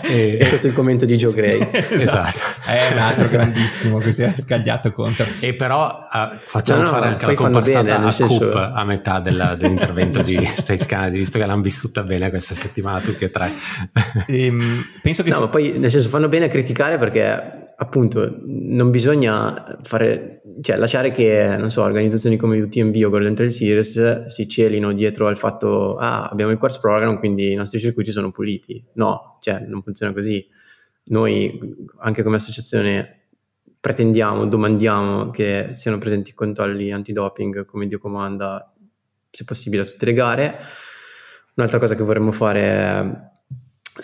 e... 0.00 0.38
e 0.40 0.44
sotto 0.46 0.66
il 0.66 0.72
commento 0.72 1.04
di 1.04 1.16
Joe 1.16 1.34
Gray. 1.34 1.60
esatto. 1.60 2.26
esatto. 2.26 2.70
È 2.70 2.92
un 2.92 2.98
altro 3.00 3.28
grandissimo 3.28 3.98
che 3.98 4.12
si 4.12 4.22
è 4.22 4.32
scagliato 4.34 4.92
contro. 4.92 5.26
E 5.40 5.52
però 5.52 6.08
uh, 6.10 6.38
facciamo 6.42 6.80
no, 6.80 6.86
no, 6.86 6.90
fare 6.90 7.08
anche 7.08 7.26
la 7.26 7.34
comparsata 7.34 7.82
bene, 7.82 8.06
a 8.06 8.10
senso... 8.10 8.38
Coop 8.38 8.54
a 8.54 8.84
metà 8.86 9.20
della, 9.20 9.54
dell'intervento 9.56 10.22
di 10.22 10.42
Sage 10.46 10.86
Canaday, 10.86 11.18
visto 11.18 11.38
che 11.38 11.44
l'hanno 11.44 11.60
vissuta 11.60 12.02
bene 12.02 12.30
questa 12.30 12.54
settimana 12.54 13.00
tutti 13.00 13.24
e 13.24 13.28
tre. 13.28 13.50
e, 14.26 14.46
ehm, 14.46 14.86
penso 15.02 15.22
che... 15.22 15.28
No, 15.28 15.34
si... 15.34 15.42
ma 15.42 15.48
poi 15.48 15.78
nel 15.78 15.90
senso 15.90 16.08
fanno 16.08 16.28
bene 16.28 16.46
a 16.46 16.48
criticare 16.48 16.96
perché 16.96 17.59
appunto 17.82 18.40
non 18.44 18.90
bisogna 18.90 19.78
fare, 19.82 20.42
cioè 20.60 20.76
lasciare 20.76 21.12
che, 21.12 21.56
non 21.58 21.70
so, 21.70 21.82
organizzazioni 21.82 22.36
come 22.36 22.60
UTMB 22.60 22.94
o 23.06 23.08
Golden 23.08 23.34
Trail 23.34 23.50
Series 23.50 24.26
si 24.26 24.46
celino 24.48 24.92
dietro 24.92 25.26
al 25.26 25.38
fatto, 25.38 25.96
ah, 25.96 26.28
abbiamo 26.28 26.52
il 26.52 26.58
course 26.58 26.78
program, 26.78 27.18
quindi 27.18 27.52
i 27.52 27.54
nostri 27.54 27.80
circuiti 27.80 28.12
sono 28.12 28.32
puliti. 28.32 28.84
No, 28.94 29.38
cioè 29.40 29.60
non 29.66 29.82
funziona 29.82 30.12
così. 30.12 30.46
Noi, 31.04 31.58
anche 32.00 32.22
come 32.22 32.36
associazione, 32.36 33.28
pretendiamo, 33.80 34.44
domandiamo 34.44 35.30
che 35.30 35.70
siano 35.72 35.96
presenti 35.96 36.34
controlli 36.34 36.92
antidoping 36.92 37.64
come 37.64 37.86
Dio 37.86 37.98
comanda, 37.98 38.74
se 39.30 39.44
possibile, 39.44 39.82
a 39.82 39.86
tutte 39.86 40.04
le 40.04 40.12
gare. 40.12 40.58
Un'altra 41.54 41.78
cosa 41.78 41.94
che 41.94 42.02
vorremmo 42.02 42.30
fare 42.30 42.60
è 42.60 43.29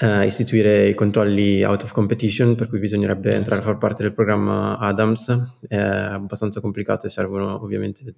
uh, 0.00 0.22
istituire 0.22 0.88
i 0.88 0.94
controlli 0.94 1.64
out 1.64 1.82
of 1.82 1.92
competition, 1.92 2.54
per 2.54 2.68
cui 2.68 2.78
bisognerebbe 2.78 3.34
entrare 3.34 3.60
a 3.60 3.64
far 3.64 3.78
parte 3.78 4.02
del 4.02 4.12
programma 4.12 4.78
Adams. 4.78 5.58
È 5.66 5.76
abbastanza 5.76 6.60
complicato 6.60 7.06
e 7.06 7.10
servono 7.10 7.62
ovviamente 7.62 8.14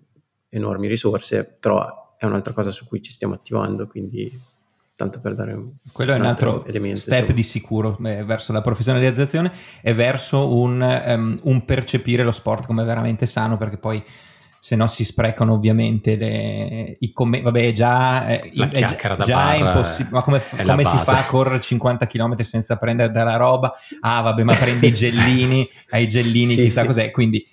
enormi 0.49 0.87
risorse, 0.87 1.45
però 1.59 2.17
è 2.19 2.27
un'altra 2.27 2.53
cosa 2.53 2.71
su 2.71 2.87
cui 2.87 3.03
ci 3.03 3.13
stiamo 3.13 3.35
attivando, 3.35 3.87
quindi 3.87 4.57
tanto 4.99 5.21
per 5.21 5.37
dare 5.37 5.53
un 5.53 5.71
quello 5.93 6.13
è 6.13 6.17
un 6.17 6.25
altro, 6.25 6.65
elemento, 6.67 6.99
step 6.99 7.19
insomma. 7.21 7.35
di 7.35 7.43
sicuro 7.45 7.99
eh, 8.03 8.25
verso 8.25 8.53
la 8.53 8.61
professionalizzazione 8.61 9.53
e 9.81 9.95
verso 9.95 10.53
un, 10.53 10.81
um, 10.81 11.39
un 11.45 11.65
percepire 11.65 12.25
lo 12.25 12.33
sport 12.33 12.67
come 12.67 12.83
veramente 12.83 13.25
sano 13.25 13.57
perché 13.57 13.77
poi 13.77 14.03
se 14.61 14.77
no 14.77 14.87
si 14.89 15.05
sprecano 15.05 15.55
ovviamente 15.55 16.17
le, 16.17 16.97
i 17.01 17.13
commenti. 17.13 17.45
Vabbè, 17.45 17.73
già, 17.73 18.27
eh, 18.27 18.51
la 18.55 18.67
chiacchiera 18.69 19.15
da 19.15 19.25
già 19.25 19.53
è 19.53 19.59
impossibile. 19.59 20.15
Ma 20.15 20.23
come, 20.23 20.43
come 20.65 20.85
si 20.85 20.97
fa 20.99 21.19
a 21.19 21.27
correre 21.27 21.61
50 21.61 22.07
km 22.07 22.37
senza 22.41 22.77
prendere 22.77 23.13
dalla 23.13 23.37
roba? 23.37 23.73
Ah, 24.01 24.21
vabbè, 24.21 24.43
ma 24.43 24.55
prendi 24.55 24.89
i 24.89 24.95
gellini, 24.95 25.69
hai 25.91 26.09
gellini, 26.09 26.55
sì, 26.55 26.63
chissà 26.63 26.81
sì. 26.83 26.87
cos'è. 26.87 27.11
Quindi 27.11 27.47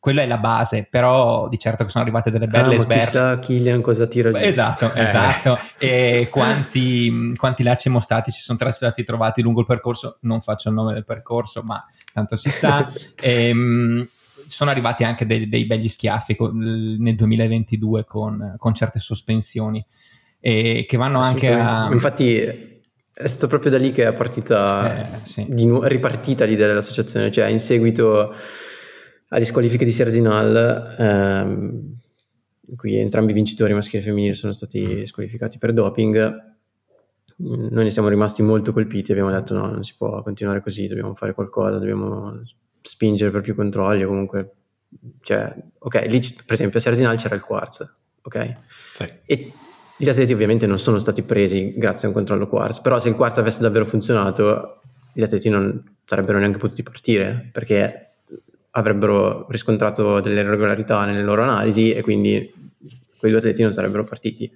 quella 0.00 0.22
è 0.22 0.26
la 0.26 0.38
base, 0.38 0.86
però 0.88 1.48
di 1.48 1.58
certo 1.58 1.84
che 1.84 1.90
sono 1.90 2.04
arrivate 2.04 2.30
delle 2.30 2.46
belle 2.46 2.76
ah, 2.76 2.78
sberle. 2.78 3.04
Chissà 3.04 3.38
Killian 3.40 3.82
cosa 3.82 4.06
tira 4.06 4.30
giù. 4.30 4.42
Esatto, 4.42 4.92
eh. 4.94 5.02
esatto. 5.02 5.58
E 5.78 6.28
quanti, 6.30 7.34
quanti 7.36 7.62
lacci 7.62 7.88
mostati 7.88 8.30
ci 8.30 8.40
sono 8.40 8.58
stati 8.70 9.04
trovati 9.04 9.42
lungo 9.42 9.60
il 9.60 9.66
percorso? 9.66 10.18
Non 10.22 10.40
faccio 10.40 10.70
il 10.70 10.74
nome 10.74 10.92
del 10.94 11.04
percorso, 11.04 11.62
ma 11.62 11.84
tanto 12.12 12.36
si 12.36 12.50
sa. 12.50 12.88
e, 13.20 13.48
ehm, 13.48 14.08
sono 14.48 14.70
arrivati 14.70 15.04
anche 15.04 15.26
dei, 15.26 15.48
dei 15.48 15.66
begli 15.66 15.88
schiaffi 15.88 16.34
con, 16.34 16.56
nel 16.56 17.14
2022 17.14 18.04
con, 18.04 18.54
con, 18.56 18.74
certe 18.74 18.98
sospensioni 18.98 19.84
e 20.40 20.84
che 20.86 20.96
vanno 20.96 21.20
anche 21.20 21.52
a... 21.52 21.90
Infatti 21.92 22.34
è 23.18 23.26
stato 23.26 23.46
proprio 23.48 23.70
da 23.70 23.78
lì 23.78 23.92
che 23.92 24.06
è 24.06 24.12
partita, 24.12 25.04
eh, 25.04 25.26
sì. 25.26 25.46
nu- 25.64 25.82
ripartita 25.82 26.44
l'idea 26.44 26.66
dell'associazione, 26.66 27.30
cioè 27.30 27.46
in 27.46 27.60
seguito 27.60 28.32
alle 29.28 29.44
squalifiche 29.44 29.84
di 29.84 29.92
Serzinal, 29.92 30.96
ehm, 30.98 31.96
in 32.68 32.76
cui 32.76 32.96
entrambi 32.96 33.32
i 33.32 33.34
vincitori 33.34 33.74
maschili 33.74 34.02
e 34.02 34.06
femminili 34.06 34.34
sono 34.34 34.52
stati 34.52 35.06
squalificati 35.06 35.58
per 35.58 35.72
doping, 35.72 36.56
noi 37.38 37.84
ne 37.84 37.90
siamo 37.90 38.08
rimasti 38.08 38.42
molto 38.42 38.72
colpiti 38.72 39.10
e 39.10 39.14
abbiamo 39.14 39.30
detto 39.30 39.54
no, 39.54 39.66
non 39.66 39.84
si 39.84 39.94
può 39.96 40.22
continuare 40.22 40.62
così, 40.62 40.86
dobbiamo 40.86 41.14
fare 41.14 41.34
qualcosa, 41.34 41.78
dobbiamo 41.78 42.40
spingere 42.82 43.30
per 43.30 43.40
più 43.40 43.54
controlli 43.54 44.04
o 44.04 44.08
comunque 44.08 44.52
cioè, 45.20 45.54
ok, 45.78 46.06
lì 46.06 46.20
per 46.44 46.54
esempio 46.54 46.78
a 46.78 46.82
Serginal 46.82 47.16
c'era 47.16 47.34
il 47.34 47.42
quartz, 47.42 47.90
ok? 48.22 48.52
Sì. 48.94 49.12
E 49.26 49.52
gli 49.96 50.08
atleti 50.08 50.32
ovviamente 50.32 50.66
non 50.66 50.78
sono 50.78 50.98
stati 50.98 51.22
presi 51.22 51.74
grazie 51.76 52.06
a 52.06 52.10
un 52.10 52.16
controllo 52.16 52.46
quartz, 52.46 52.80
però 52.80 52.98
se 52.98 53.08
il 53.08 53.14
quartz 53.14 53.38
avesse 53.38 53.60
davvero 53.60 53.84
funzionato, 53.84 54.80
gli 55.12 55.22
atleti 55.22 55.48
non 55.48 55.96
sarebbero 56.04 56.38
neanche 56.38 56.58
potuti 56.58 56.82
partire 56.82 57.48
perché 57.52 58.12
avrebbero 58.70 59.46
riscontrato 59.50 60.20
delle 60.20 60.40
irregolarità 60.40 61.04
nelle 61.04 61.22
loro 61.22 61.42
analisi 61.42 61.92
e 61.92 62.02
quindi 62.02 62.52
quei 63.18 63.30
due 63.30 63.40
atleti 63.40 63.62
non 63.62 63.72
sarebbero 63.72 64.04
partiti. 64.04 64.50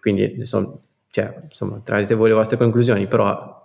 Quindi 0.00 0.34
insomma, 0.36 0.72
cioè, 1.10 1.42
insomma 1.44 1.80
trarrete 1.84 2.14
voi 2.14 2.30
le 2.30 2.34
vostre 2.34 2.56
conclusioni, 2.56 3.06
però 3.06 3.60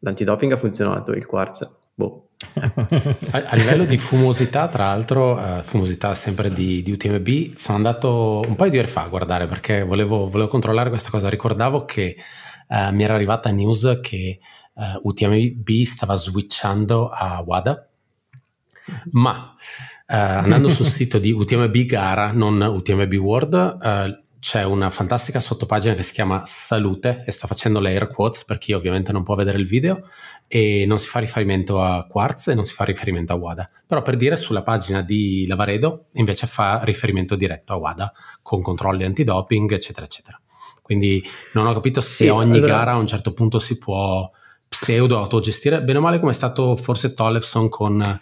l'antidoping 0.00 0.52
ha 0.52 0.56
funzionato, 0.56 1.12
il 1.12 1.26
quartz, 1.26 1.70
boh, 1.94 2.27
a, 3.30 3.44
a, 3.46 3.56
livello 3.56 3.84
di 3.84 3.98
fumosità, 3.98 4.68
tra 4.68 4.86
l'altro, 4.86 5.32
uh, 5.32 5.62
fumosità 5.62 6.14
sempre 6.14 6.52
di, 6.52 6.82
di, 6.82 6.92
UTMB, 6.92 7.54
sono 7.56 7.76
andato 7.76 8.42
un 8.46 8.54
paio 8.54 8.70
di 8.70 8.78
ore 8.78 8.86
fa 8.86 9.02
a 9.02 9.08
guardare 9.08 9.46
perché 9.46 9.82
volevo, 9.82 10.28
volevo 10.28 10.48
controllare 10.48 10.88
questa 10.88 11.10
cosa. 11.10 11.28
Ricordavo 11.28 11.84
che 11.84 12.16
uh, 12.68 12.94
mi 12.94 13.02
era 13.02 13.14
arrivata 13.14 13.50
news 13.50 13.98
che 14.00 14.38
eh, 14.78 15.00
UTMB 15.02 15.68
stava 15.82 16.14
switchando 16.14 17.08
a 17.08 17.42
WADA, 17.44 17.88
ma 19.10 19.54
andando 20.06 20.68
sul 20.68 20.86
sito 20.86 21.18
di 21.18 21.32
UTMB 21.32 21.76
Gara, 21.84 22.30
non 22.30 22.60
UTMB 22.60 23.12
World, 23.14 24.26
c'è 24.40 24.62
una 24.62 24.88
fantastica 24.90 25.40
sottopagina 25.40 25.94
che 25.94 26.02
si 26.02 26.12
chiama 26.12 26.42
Salute 26.46 27.24
e 27.26 27.32
sto 27.32 27.46
facendo 27.46 27.80
le 27.80 27.90
air 27.90 28.06
quotes 28.06 28.44
per 28.44 28.58
chi 28.58 28.72
ovviamente 28.72 29.12
non 29.12 29.22
può 29.22 29.34
vedere 29.34 29.58
il 29.58 29.66
video 29.66 30.02
e 30.46 30.84
non 30.86 30.98
si 30.98 31.08
fa 31.08 31.18
riferimento 31.18 31.82
a 31.82 32.06
Quartz 32.06 32.48
e 32.48 32.54
non 32.54 32.64
si 32.64 32.72
fa 32.72 32.84
riferimento 32.84 33.32
a 33.32 33.36
WADA. 33.36 33.70
Però 33.86 34.00
per 34.02 34.16
dire 34.16 34.36
sulla 34.36 34.62
pagina 34.62 35.02
di 35.02 35.44
Lavaredo 35.46 36.06
invece 36.14 36.46
fa 36.46 36.80
riferimento 36.84 37.36
diretto 37.36 37.72
a 37.72 37.76
WADA 37.76 38.12
con 38.42 38.62
controlli 38.62 39.04
antidoping 39.04 39.72
eccetera 39.72 40.06
eccetera. 40.06 40.40
Quindi 40.82 41.22
non 41.52 41.66
ho 41.66 41.72
capito 41.74 42.00
se 42.00 42.24
sì, 42.24 42.28
ogni 42.28 42.58
allora... 42.58 42.72
gara 42.74 42.92
a 42.92 42.96
un 42.96 43.06
certo 43.06 43.32
punto 43.32 43.58
si 43.58 43.76
può 43.76 44.30
pseudo 44.68 45.18
autogestire. 45.18 45.82
Bene 45.82 45.98
o 45.98 46.02
male 46.02 46.18
come 46.18 46.30
è 46.30 46.34
stato 46.34 46.76
forse 46.76 47.12
Tollefson 47.12 47.68
con, 47.68 48.20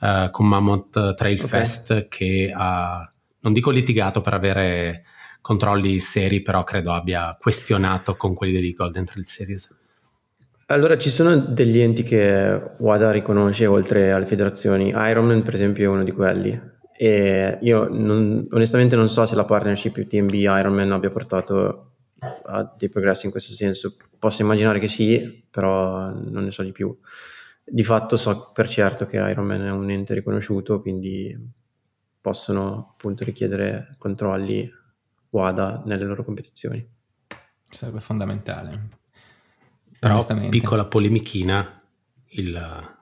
uh, 0.00 0.30
con 0.30 0.46
Mammoth 0.46 1.14
Trail 1.14 1.36
okay. 1.36 1.48
Fest 1.48 2.08
che 2.08 2.50
ha 2.54 3.08
non 3.40 3.52
dico 3.52 3.70
litigato 3.70 4.20
per 4.20 4.34
avere 4.34 5.04
controlli 5.48 5.98
seri, 5.98 6.42
però 6.42 6.62
credo 6.62 6.92
abbia 6.92 7.34
questionato 7.40 8.16
con 8.16 8.34
quelli 8.34 8.60
di 8.60 8.74
Golden 8.74 9.06
Trail 9.06 9.24
Series. 9.24 9.78
Allora, 10.66 10.98
ci 10.98 11.08
sono 11.08 11.38
degli 11.38 11.78
enti 11.78 12.02
che 12.02 12.72
WADA 12.76 13.10
riconosce 13.12 13.64
oltre 13.64 14.12
alle 14.12 14.26
federazioni. 14.26 14.90
Ironman, 14.94 15.42
per 15.42 15.54
esempio, 15.54 15.84
è 15.84 15.88
uno 15.88 16.04
di 16.04 16.12
quelli. 16.12 16.60
E 16.94 17.56
io 17.62 17.88
non, 17.90 18.46
onestamente 18.50 18.94
non 18.94 19.08
so 19.08 19.24
se 19.24 19.34
la 19.34 19.46
partnership 19.46 19.96
UTMB 19.96 20.34
Ironman 20.34 20.92
abbia 20.92 21.08
portato 21.08 21.92
a 22.18 22.74
dei 22.76 22.90
progressi 22.90 23.24
in 23.24 23.30
questo 23.30 23.54
senso. 23.54 23.96
Posso 24.18 24.42
immaginare 24.42 24.78
che 24.78 24.88
sì, 24.88 25.46
però 25.50 26.10
non 26.10 26.44
ne 26.44 26.50
so 26.50 26.62
di 26.62 26.72
più. 26.72 26.94
Di 27.64 27.84
fatto 27.84 28.18
so 28.18 28.50
per 28.52 28.68
certo 28.68 29.06
che 29.06 29.16
Ironman 29.16 29.64
è 29.64 29.70
un 29.70 29.88
ente 29.88 30.12
riconosciuto, 30.12 30.82
quindi 30.82 31.34
possono 32.20 32.90
appunto 32.92 33.24
richiedere 33.24 33.94
controlli 33.96 34.70
WADA 35.30 35.82
nelle 35.84 36.04
loro 36.04 36.24
competizioni. 36.24 36.86
Sarebbe 37.70 38.00
fondamentale. 38.00 38.88
Però 39.98 40.24
piccola 40.48 40.84
polemichina, 40.84 41.76
il, 42.30 42.96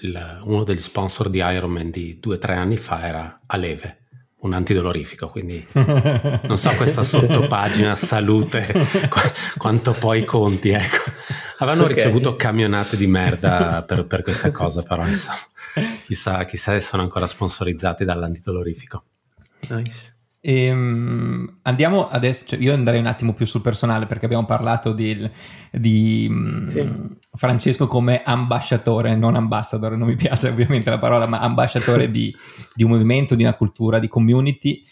il, 0.00 0.40
uno 0.44 0.64
degli 0.64 0.80
sponsor 0.80 1.30
di 1.30 1.38
Ironman 1.38 1.90
di 1.90 2.18
due 2.20 2.34
o 2.34 2.38
tre 2.38 2.56
anni 2.56 2.76
fa 2.76 3.06
era 3.06 3.40
Aleve, 3.46 4.02
un 4.40 4.52
antidolorifico, 4.52 5.28
quindi 5.28 5.66
non 5.72 6.56
so 6.56 6.70
questa 6.76 7.02
sottopagina 7.02 7.94
salute 7.96 8.70
quanto 9.56 9.92
poi 9.92 10.24
conti, 10.24 10.70
ecco. 10.70 11.10
Avevano 11.58 11.84
okay. 11.84 11.94
ricevuto 11.94 12.36
camionate 12.36 12.96
di 12.96 13.06
merda 13.06 13.82
per, 13.86 14.06
per 14.06 14.22
questa 14.22 14.50
cosa, 14.50 14.82
però 14.82 15.06
insomma, 15.06 15.38
chissà, 16.04 16.44
chissà 16.44 16.72
se 16.72 16.80
sono 16.80 17.02
ancora 17.02 17.26
sponsorizzati 17.26 18.04
dall'antidolorifico. 18.04 19.04
Nice. 19.68 20.16
Ehm, 20.44 21.60
andiamo 21.62 22.08
adesso, 22.08 22.44
cioè 22.44 22.58
io 22.58 22.74
andrei 22.74 22.98
un 22.98 23.06
attimo 23.06 23.32
più 23.32 23.46
sul 23.46 23.60
personale 23.60 24.06
perché 24.06 24.24
abbiamo 24.24 24.44
parlato 24.44 24.92
di, 24.92 25.30
di 25.70 26.26
mm, 26.28 26.66
sì. 26.66 26.92
Francesco 27.32 27.86
come 27.86 28.22
ambasciatore, 28.24 29.14
non 29.14 29.36
ambassador, 29.36 29.96
non 29.96 30.08
mi 30.08 30.16
piace 30.16 30.48
ovviamente 30.48 30.90
la 30.90 30.98
parola, 30.98 31.26
ma 31.26 31.38
ambasciatore 31.38 32.10
di, 32.10 32.34
di, 32.74 32.82
un 32.82 32.90
movimento, 32.90 33.36
di 33.36 33.44
una 33.44 33.54
cultura, 33.54 34.00
di 34.00 34.08
community. 34.08 34.84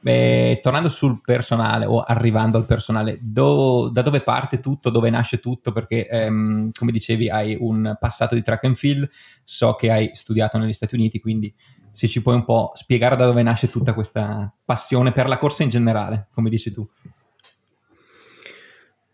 Beh, 0.00 0.60
tornando 0.62 0.88
sul 0.88 1.20
personale 1.22 1.84
o 1.84 2.00
arrivando 2.00 2.56
al 2.56 2.66
personale, 2.66 3.18
do, 3.20 3.90
da 3.92 4.00
dove 4.00 4.20
parte 4.20 4.60
tutto, 4.60 4.88
dove 4.88 5.10
nasce 5.10 5.38
tutto? 5.38 5.72
Perché 5.72 6.08
ehm, 6.08 6.70
come 6.72 6.92
dicevi 6.92 7.28
hai 7.28 7.56
un 7.58 7.94
passato 8.00 8.34
di 8.34 8.42
track 8.42 8.64
and 8.64 8.74
field, 8.74 9.08
so 9.44 9.74
che 9.74 9.90
hai 9.90 10.10
studiato 10.14 10.56
negli 10.56 10.74
Stati 10.74 10.94
Uniti, 10.94 11.20
quindi 11.20 11.54
se 11.94 12.08
ci 12.08 12.22
puoi 12.22 12.34
un 12.34 12.44
po' 12.44 12.72
spiegare 12.74 13.14
da 13.14 13.24
dove 13.24 13.42
nasce 13.42 13.70
tutta 13.70 13.94
questa 13.94 14.52
passione 14.64 15.12
per 15.12 15.28
la 15.28 15.38
corsa 15.38 15.62
in 15.62 15.68
generale, 15.68 16.26
come 16.32 16.50
dici 16.50 16.72
tu. 16.72 16.86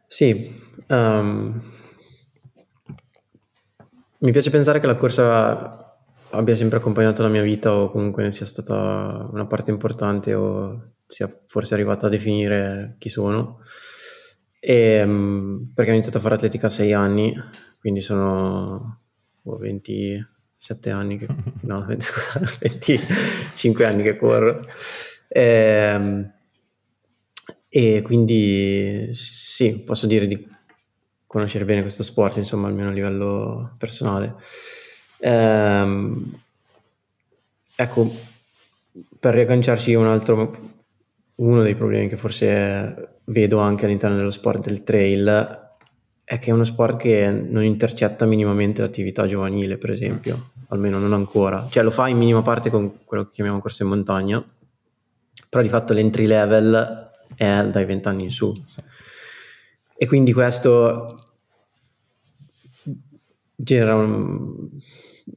Sì, 0.09 0.59
um, 0.89 1.63
mi 4.19 4.33
piace 4.33 4.51
pensare 4.51 4.81
che 4.81 4.87
la 4.87 4.97
corsa 4.97 5.99
abbia 6.31 6.57
sempre 6.57 6.79
accompagnato 6.79 7.23
la 7.23 7.29
mia 7.29 7.43
vita 7.43 7.75
o 7.75 7.91
comunque 7.91 8.33
sia 8.33 8.47
stata 8.47 9.29
una 9.31 9.47
parte 9.47 9.71
importante 9.71 10.33
o 10.33 10.93
sia 11.07 11.31
forse 11.47 11.75
arrivata 11.75 12.07
a 12.07 12.11
definire 12.11 12.97
chi 12.99 13.11
sono. 13.11 13.61
E, 14.59 15.03
um, 15.03 15.71
perché 15.75 15.91
ho 15.91 15.95
iniziato 15.95 16.17
a 16.19 16.23
fare 16.23 16.37
atletica 16.37 16.69
a 16.69 16.71
sei 16.71 16.95
anni, 16.95 17.35
quindi 17.79 18.01
sono 18.01 19.01
20, 19.43 20.27
7 20.61 20.91
anni 20.91 21.17
che, 21.17 21.27
no, 21.63 21.87
scusa, 21.99 22.41
25 22.61 23.85
anni 23.87 24.03
che 24.03 24.17
corro. 24.17 24.67
E, 25.27 25.43
ehm, 25.43 26.33
e 27.73 28.03
quindi 28.03 29.11
sì, 29.15 29.79
posso 29.79 30.07
dire 30.07 30.27
di 30.27 30.47
conoscere 31.27 31.65
bene 31.65 31.83
questo 31.83 32.03
sport, 32.03 32.37
insomma, 32.37 32.67
almeno 32.67 32.91
a 32.91 32.93
livello 32.93 33.75
personale. 33.79 34.35
Ehm, 35.21 36.43
ecco, 37.77 38.13
per 39.19 39.35
riagganciarci 39.35 39.95
un 39.95 40.07
altro, 40.07 40.73
uno 41.37 41.63
dei 41.63 41.75
problemi 41.75 42.09
che 42.09 42.17
forse 42.17 43.21
vedo 43.25 43.61
anche 43.61 43.87
all'interno 43.87 44.17
dello 44.17 44.33
sport 44.33 44.67
del 44.67 44.83
trail 44.83 45.70
è 46.31 46.39
che 46.39 46.51
è 46.51 46.55
uno 46.55 46.63
sport 46.63 46.97
che 46.97 47.29
non 47.29 47.65
intercetta 47.65 48.25
minimamente 48.25 48.83
l'attività 48.83 49.27
giovanile, 49.27 49.79
per 49.79 49.91
esempio, 49.91 50.53
almeno 50.69 51.01
non 51.01 51.13
ancora. 51.13 51.67
Cioè 51.69 51.83
lo 51.83 51.91
fa 51.91 52.07
in 52.07 52.19
minima 52.19 52.41
parte 52.41 52.71
con 52.71 53.05
quello 53.05 53.25
che 53.25 53.31
chiamiamo 53.33 53.59
corsa 53.59 53.83
in 53.83 53.89
montagna, 53.89 54.41
però 55.49 55.61
di 55.61 55.69
fatto 55.69 55.93
l'entry 55.93 56.27
level 56.27 57.11
è 57.35 57.67
dai 57.67 57.85
20 57.85 58.07
anni 58.07 58.23
in 58.23 58.31
su. 58.31 58.55
Sì. 58.65 58.81
E 59.97 60.07
quindi 60.07 60.33
questo 60.33 61.33
genera 63.57 63.97
un, 63.97 64.69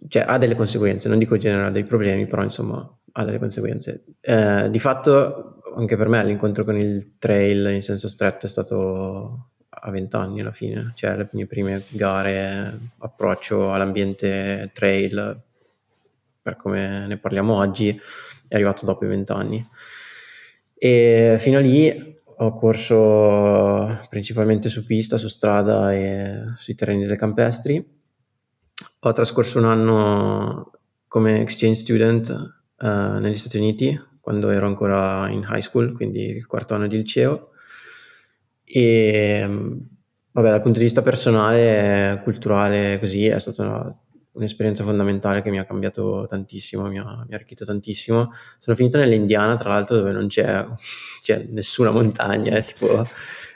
cioè, 0.09 0.25
ha 0.27 0.37
delle 0.37 0.55
conseguenze, 0.55 1.09
non 1.09 1.17
dico 1.17 1.37
genera 1.37 1.71
dei 1.71 1.85
problemi, 1.85 2.27
però 2.27 2.43
insomma 2.43 2.87
ha 3.13 3.25
delle 3.25 3.39
conseguenze. 3.39 4.03
Eh, 4.21 4.69
di 4.69 4.79
fatto 4.79 5.59
anche 5.75 5.97
per 5.97 6.07
me 6.07 6.23
l'incontro 6.23 6.63
con 6.63 6.77
il 6.77 7.15
trail 7.17 7.71
in 7.73 7.81
senso 7.81 8.07
stretto 8.07 8.45
è 8.45 8.49
stato 8.49 9.52
a 9.79 9.89
20 9.89 10.15
anni 10.15 10.41
alla 10.41 10.51
fine, 10.51 10.91
cioè 10.95 11.15
le 11.15 11.29
mie 11.31 11.47
prime 11.47 11.83
gare, 11.89 12.79
approccio 12.99 13.73
all'ambiente 13.73 14.71
trail, 14.73 15.41
per 16.41 16.55
come 16.55 17.07
ne 17.07 17.17
parliamo 17.17 17.55
oggi, 17.55 17.89
è 18.47 18.55
arrivato 18.55 18.85
dopo 18.85 19.05
i 19.05 19.07
20 19.07 19.31
anni. 19.31 19.67
E 20.75 21.37
fino 21.39 21.57
a 21.57 21.61
lì 21.61 22.21
ho 22.35 22.53
corso 22.53 23.99
principalmente 24.09 24.69
su 24.69 24.85
pista, 24.85 25.17
su 25.17 25.27
strada 25.27 25.93
e 25.93 26.53
sui 26.57 26.75
terreni 26.75 27.01
delle 27.01 27.15
campestri. 27.15 28.01
Ho 28.99 29.11
trascorso 29.11 29.59
un 29.59 29.65
anno 29.65 30.71
come 31.07 31.41
exchange 31.41 31.75
student 31.75 32.29
uh, 32.79 33.19
negli 33.19 33.37
Stati 33.37 33.57
Uniti 33.57 33.99
quando 34.19 34.49
ero 34.49 34.67
ancora 34.67 35.29
in 35.29 35.47
high 35.49 35.61
school, 35.61 35.93
quindi 35.93 36.25
il 36.25 36.45
quarto 36.47 36.73
anno 36.73 36.87
di 36.87 36.97
liceo 36.97 37.52
e 38.75 39.47
vabbè, 40.31 40.49
dal 40.49 40.61
punto 40.63 40.79
di 40.79 40.85
vista 40.85 41.03
personale, 41.03 42.21
culturale, 42.23 42.97
così 42.99 43.27
è 43.27 43.37
stata 43.37 43.61
una, 43.61 43.89
un'esperienza 44.31 44.83
fondamentale 44.83 45.43
che 45.43 45.51
mi 45.51 45.59
ha 45.59 45.65
cambiato 45.65 46.25
tantissimo, 46.27 46.87
mi 46.87 46.97
ha, 46.97 47.03
mi 47.03 47.33
ha, 47.33 47.35
arricchito 47.35 47.65
tantissimo. 47.65 48.31
Sono 48.57 48.75
finito 48.75 48.97
nell'Indiana, 48.97 49.55
tra 49.55 49.69
l'altro, 49.69 49.97
dove 49.97 50.11
non 50.11 50.27
c'è, 50.27 50.65
c'è 51.21 51.45
nessuna 51.49 51.91
montagna, 51.91 52.59
tipo 52.61 53.05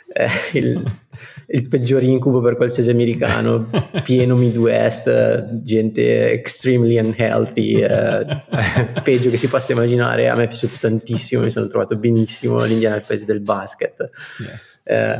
è 0.07 0.29
il, 0.53 0.83
il, 1.47 1.67
peggior 1.67 2.03
incubo 2.03 2.41
per 2.41 2.55
qualsiasi 2.55 2.89
americano, 2.89 3.69
pieno 4.03 4.35
Midwest, 4.35 5.61
gente 5.63 6.31
extremely 6.31 6.97
unhealthy, 6.97 7.81
eh, 7.81 8.43
peggio 9.03 9.29
che 9.29 9.37
si 9.37 9.47
possa 9.47 9.73
immaginare. 9.73 10.29
A 10.29 10.35
me 10.35 10.43
è 10.43 10.47
piaciuto 10.47 10.75
tantissimo, 10.79 11.43
mi 11.43 11.51
sono 11.51 11.67
trovato 11.67 11.97
benissimo. 11.97 12.63
L'Indiana 12.63 12.95
è 12.95 12.99
il 12.99 13.05
paese 13.05 13.25
del 13.25 13.41
basket. 13.41 14.09
Yes 14.39 14.77
eh, 14.87 15.17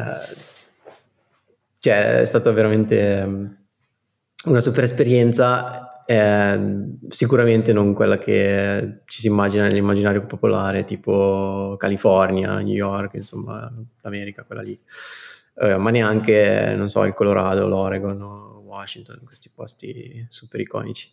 cioè, 1.79 2.19
è 2.21 2.25
stata 2.25 2.51
veramente 2.51 3.25
mm, 3.25 3.45
una 4.45 4.61
super 4.61 4.83
esperienza, 4.85 6.03
eh, 6.05 6.59
sicuramente 7.09 7.73
non 7.73 7.93
quella 7.93 8.17
che 8.17 9.01
ci 9.05 9.19
si 9.19 9.27
immagina 9.27 9.63
nell'immaginario 9.67 10.25
popolare, 10.25 10.85
tipo 10.85 11.75
California, 11.77 12.59
New 12.59 12.73
York, 12.73 13.15
insomma, 13.15 13.71
l'America, 14.01 14.43
quella 14.43 14.61
lì, 14.61 14.79
eh, 15.59 15.77
ma 15.77 15.89
neanche, 15.89 16.73
non 16.75 16.89
so, 16.89 17.03
il 17.03 17.13
Colorado, 17.13 17.67
l'Oregon 17.67 18.21
Washington, 18.63 19.21
questi 19.23 19.51
posti 19.53 20.25
super 20.29 20.59
iconici. 20.59 21.09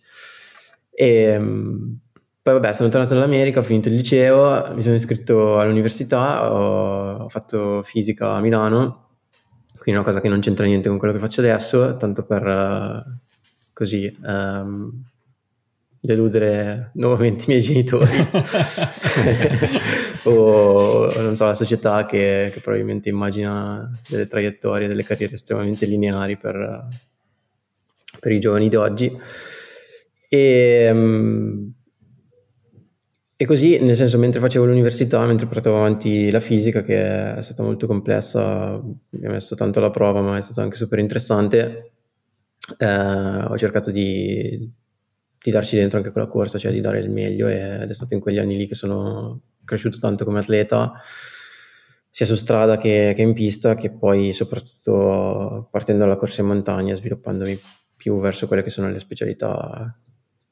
E, 0.91 1.39
mm, 1.39 1.95
poi 2.43 2.55
vabbè, 2.55 2.73
sono 2.75 2.91
tornato 2.91 3.15
all'America, 3.15 3.61
ho 3.61 3.63
finito 3.63 3.89
il 3.89 3.95
liceo, 3.95 4.75
mi 4.75 4.83
sono 4.83 4.97
iscritto 4.97 5.59
all'università, 5.59 6.53
ho, 6.53 7.25
ho 7.25 7.29
fatto 7.29 7.83
fisica 7.83 8.35
a 8.35 8.41
Milano, 8.41 9.05
quindi 9.79 10.01
una 10.01 10.09
cosa 10.09 10.21
che 10.21 10.29
non 10.29 10.41
c'entra 10.41 10.67
niente 10.67 10.89
con 10.89 10.99
quello 10.99 11.15
che 11.15 11.21
faccio 11.21 11.41
adesso, 11.41 11.97
tanto 11.97 12.25
per 12.25 12.47
uh, 12.47 13.73
così 13.73 14.15
um, 14.23 15.05
deludere 16.05 16.91
nuovamente 16.95 17.45
i 17.45 17.47
miei 17.49 17.61
genitori 17.63 18.11
o 20.25 21.11
non 21.17 21.35
so, 21.35 21.47
la 21.47 21.55
società 21.55 22.05
che, 22.05 22.51
che, 22.53 22.61
probabilmente 22.61 23.09
immagina 23.09 23.91
delle 24.07 24.27
traiettorie, 24.27 24.87
delle 24.87 25.03
carriere 25.03 25.35
estremamente 25.35 25.87
lineari 25.87 26.37
per, 26.37 26.89
per 28.21 28.33
i 28.33 28.39
giovani 28.39 28.69
di 28.69 28.77
oggi. 28.77 29.19
E, 30.29 30.91
um, 30.93 31.73
e 33.35 33.47
così, 33.47 33.79
nel 33.79 33.97
senso, 33.97 34.19
mentre 34.19 34.41
facevo 34.41 34.67
l'università, 34.67 35.25
mentre 35.25 35.47
portavo 35.47 35.79
avanti 35.79 36.31
la 36.31 36.41
fisica, 36.41 36.83
che 36.83 37.35
è 37.35 37.43
stata 37.43 37.63
molto 37.63 37.87
complessa, 37.87 38.79
mi 38.83 39.27
ha 39.27 39.31
messo 39.31 39.55
tanto 39.55 39.79
alla 39.79 39.91
prova, 39.91 40.21
ma 40.21 40.37
è 40.37 40.43
stato 40.43 40.61
anche 40.61 40.77
super 40.77 40.99
interessante, 40.99 41.93
eh, 42.77 42.87
ho 42.87 43.57
cercato 43.57 43.91
di, 43.91 44.71
di, 45.45 45.51
darci 45.51 45.77
dentro 45.77 45.99
anche 45.99 46.11
con 46.11 46.23
la 46.23 46.29
corsa, 46.29 46.57
cioè 46.59 46.73
di 46.73 46.81
dare 46.81 47.01
il 47.01 47.11
meglio 47.11 47.49
ed 47.49 47.91
è 47.91 47.95
stato 47.95 48.15
in 48.15 48.21
quegli 48.21 48.39
anni 48.39 48.57
lì 48.57 48.67
che 48.67 48.75
sono 48.75 49.41
cresciuto 49.65 49.99
tanto 49.99 50.25
come 50.25 50.39
atleta, 50.39 50.93
sia 52.09 52.27
su 52.27 52.37
strada 52.37 52.77
che, 52.77 53.13
che 53.15 53.23
in 53.23 53.35
pista, 53.35 53.75
che 53.75 53.91
poi 53.91 54.33
soprattutto 54.33 55.69
partendo 55.71 56.05
dalla 56.05 56.17
corsa 56.17 56.43
in 56.43 56.47
montagna, 56.47 56.95
sviluppandomi 56.95 57.59
più 57.97 58.19
verso 58.21 58.47
quelle 58.47 58.63
che 58.63 58.71
sono 58.71 58.91
le 58.91 59.01
specialità 59.01 59.99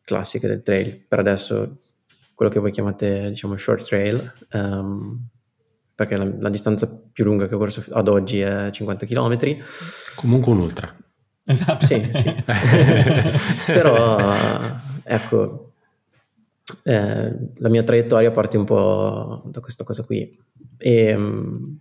classiche 0.02 0.48
del 0.48 0.62
trail. 0.62 1.04
Per 1.06 1.18
adesso 1.18 1.78
quello 2.34 2.50
che 2.50 2.58
voi 2.58 2.72
chiamate 2.72 3.28
diciamo 3.28 3.56
short 3.56 3.86
trail, 3.86 4.32
um, 4.52 5.24
perché 5.94 6.16
la, 6.16 6.28
la, 6.38 6.48
distanza 6.48 7.08
più 7.12 7.24
lunga 7.24 7.46
che 7.46 7.54
ho 7.54 7.58
corso 7.58 7.84
ad 7.90 8.08
oggi 8.08 8.40
è 8.40 8.70
50 8.70 9.06
km. 9.06 9.58
Comunque 10.16 10.52
un 10.52 10.58
ultra. 10.58 10.96
Esatto. 11.44 11.86
Sì, 11.86 12.10
sì. 12.14 12.34
Però 13.72 14.34
ecco, 15.02 15.72
eh, 16.84 17.36
la 17.56 17.68
mia 17.68 17.82
traiettoria 17.82 18.30
parte 18.30 18.56
un 18.56 18.64
po' 18.64 19.42
da 19.46 19.60
questa 19.60 19.84
cosa 19.84 20.04
qui. 20.04 20.38
E, 20.78 21.14
um, 21.14 21.78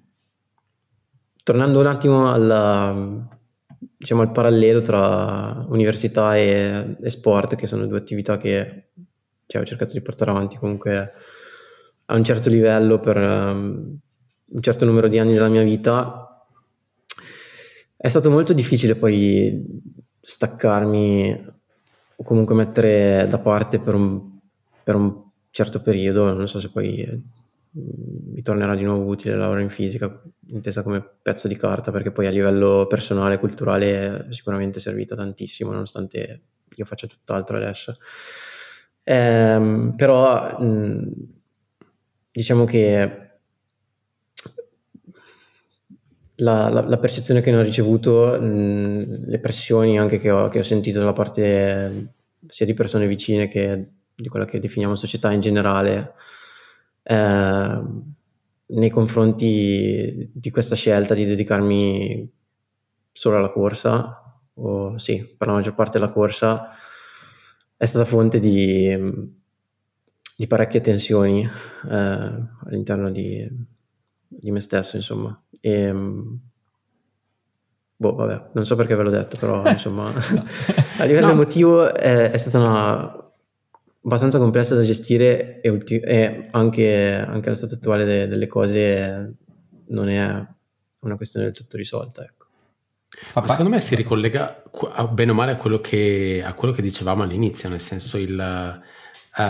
tornando 1.44 1.80
un 1.80 1.86
attimo 1.86 2.32
alla, 2.32 3.30
diciamo, 3.98 4.24
il 4.24 4.32
parallelo 4.32 4.82
tra 4.82 5.66
università 5.70 6.36
e, 6.38 6.98
e, 7.02 7.10
sport, 7.10 7.56
che 7.56 7.68
sono 7.68 7.86
due 7.86 7.98
attività 7.98 8.38
che 8.38 8.90
cioè, 9.46 9.62
ho 9.62 9.66
cercato 9.66 9.94
di 9.94 10.02
portare 10.02 10.32
avanti 10.32 10.58
comunque 10.58 11.14
a 12.06 12.16
un 12.16 12.24
certo 12.24 12.50
livello 12.50 13.00
per 13.00 13.18
um, 13.18 13.98
un 14.54 14.62
certo 14.62 14.86
numero 14.86 15.08
di 15.08 15.20
anni 15.20 15.34
della 15.34 15.48
mia 15.50 15.64
vita. 15.64 16.21
È 18.04 18.08
stato 18.08 18.32
molto 18.32 18.54
difficile 18.54 18.96
poi 18.96 19.64
staccarmi 20.20 21.46
o 22.16 22.24
comunque 22.24 22.56
mettere 22.56 23.28
da 23.30 23.38
parte 23.38 23.80
per 23.80 23.94
un, 23.94 24.40
per 24.84 24.96
un 24.96 25.22
certo 25.52 25.84
periodo, 25.84 26.34
non 26.34 26.48
so 26.48 26.60
se 26.60 26.72
poi 26.72 27.24
mi 27.74 28.42
tornerà 28.42 28.76
di 28.76 28.86
nuovo 28.86 29.06
utile 29.06 29.36
la 29.36 29.46
laurea 29.46 29.62
in 29.62 29.70
fisica, 29.70 30.20
intesa 30.48 30.82
come 30.82 31.08
pezzo 31.22 31.48
di 31.48 31.56
carta, 31.56 31.92
perché 31.92 32.12
poi 32.12 32.26
a 32.26 32.32
livello 32.32 32.88
personale 32.88 33.36
e 33.36 33.38
culturale 33.38 34.26
è 34.30 34.34
sicuramente 34.34 34.80
servita 34.80 35.16
tantissimo, 35.16 35.70
nonostante 35.70 36.42
io 36.74 36.86
faccia 36.86 37.06
tutt'altro 37.06 37.58
adesso. 37.58 37.98
Eh, 39.04 39.94
però 39.96 40.60
mh, 40.60 41.12
diciamo 42.32 42.66
che 42.66 43.31
la, 46.42 46.70
la, 46.70 46.82
la, 46.82 46.98
percezione 46.98 47.42
che 47.42 47.52
ne 47.52 47.58
ho 47.58 47.62
ricevuto, 47.62 48.38
mh, 48.40 49.26
le 49.28 49.40
pressioni 49.40 50.00
anche 50.00 50.18
che 50.18 50.32
ho, 50.32 50.48
che 50.50 50.60
ho 50.60 50.64
sentito 50.64 51.00
da 51.02 51.14
parte 51.14 52.14
sia 52.48 52.66
di 52.66 52.74
persone 52.74 53.08
vicine 53.08 53.48
che 53.48 53.90
di 54.16 54.28
quella 54.28 54.46
che 54.46 54.60
definiamo 54.60 54.96
società 54.96 55.32
in 55.32 55.40
generale, 55.40 56.14
eh, 57.04 57.82
nei 58.66 58.90
confronti 58.90 60.30
di 60.34 60.50
questa 60.50 60.76
scelta 60.76 61.14
di 61.14 61.26
dedicarmi 61.26 62.32
solo 63.12 63.38
alla 63.38 63.52
corsa, 63.52 64.40
o 64.56 64.98
sì, 64.98 65.24
per 65.38 65.48
la 65.48 65.54
maggior 65.54 65.76
parte 65.76 66.00
della 66.00 66.12
corsa, 66.12 66.70
è 67.78 67.86
stata 67.86 68.06
fonte 68.06 68.40
di, 68.40 68.96
di 70.38 70.48
parecchie 70.48 70.82
tensioni 70.82 71.44
eh, 71.44 71.90
all'interno 71.90 73.12
di, 73.12 73.48
di, 74.40 74.52
me 74.52 74.62
stesso, 74.62 74.96
insomma. 74.96 75.40
E, 75.60 75.92
boh, 77.96 78.16
vabbè, 78.16 78.50
non 78.54 78.66
so 78.66 78.76
perché 78.76 78.96
ve 78.96 79.04
l'ho 79.04 79.10
detto, 79.10 79.38
però 79.38 79.68
insomma, 79.70 80.14
a 80.98 81.04
livello 81.04 81.28
no. 81.28 81.32
emotivo 81.34 81.94
è, 81.94 82.32
è 82.32 82.38
stata 82.38 82.60
una, 82.60 83.32
abbastanza 84.04 84.40
complessa 84.40 84.76
da 84.76 84.84
gestire 84.84 85.62
e, 85.62 85.70
ulti- 85.70 86.00
e 86.00 86.48
anche, 86.52 87.14
anche 87.16 87.48
allo 87.48 87.56
stato 87.56 87.76
attuale 87.76 88.06
de- 88.06 88.28
delle 88.28 88.48
cose 88.48 89.36
non 89.88 90.10
è 90.10 90.46
una 91.02 91.16
questione 91.16 91.48
del 91.48 91.56
tutto 91.56 91.78
risolta. 91.78 92.24
Ecco. 92.24 92.46
Ma 93.36 93.48
secondo 93.48 93.70
me 93.70 93.82
si 93.82 93.94
ricollega 93.96 94.64
bene 95.12 95.32
o 95.32 95.34
male 95.34 95.52
a 95.52 95.58
quello 95.58 95.80
che, 95.80 96.42
a 96.44 96.54
quello 96.54 96.74
che 96.74 96.82
dicevamo 96.82 97.24
all'inizio, 97.24 97.68
nel 97.70 97.82
senso 97.82 98.18
il, 98.18 98.34
uh, 99.38 99.42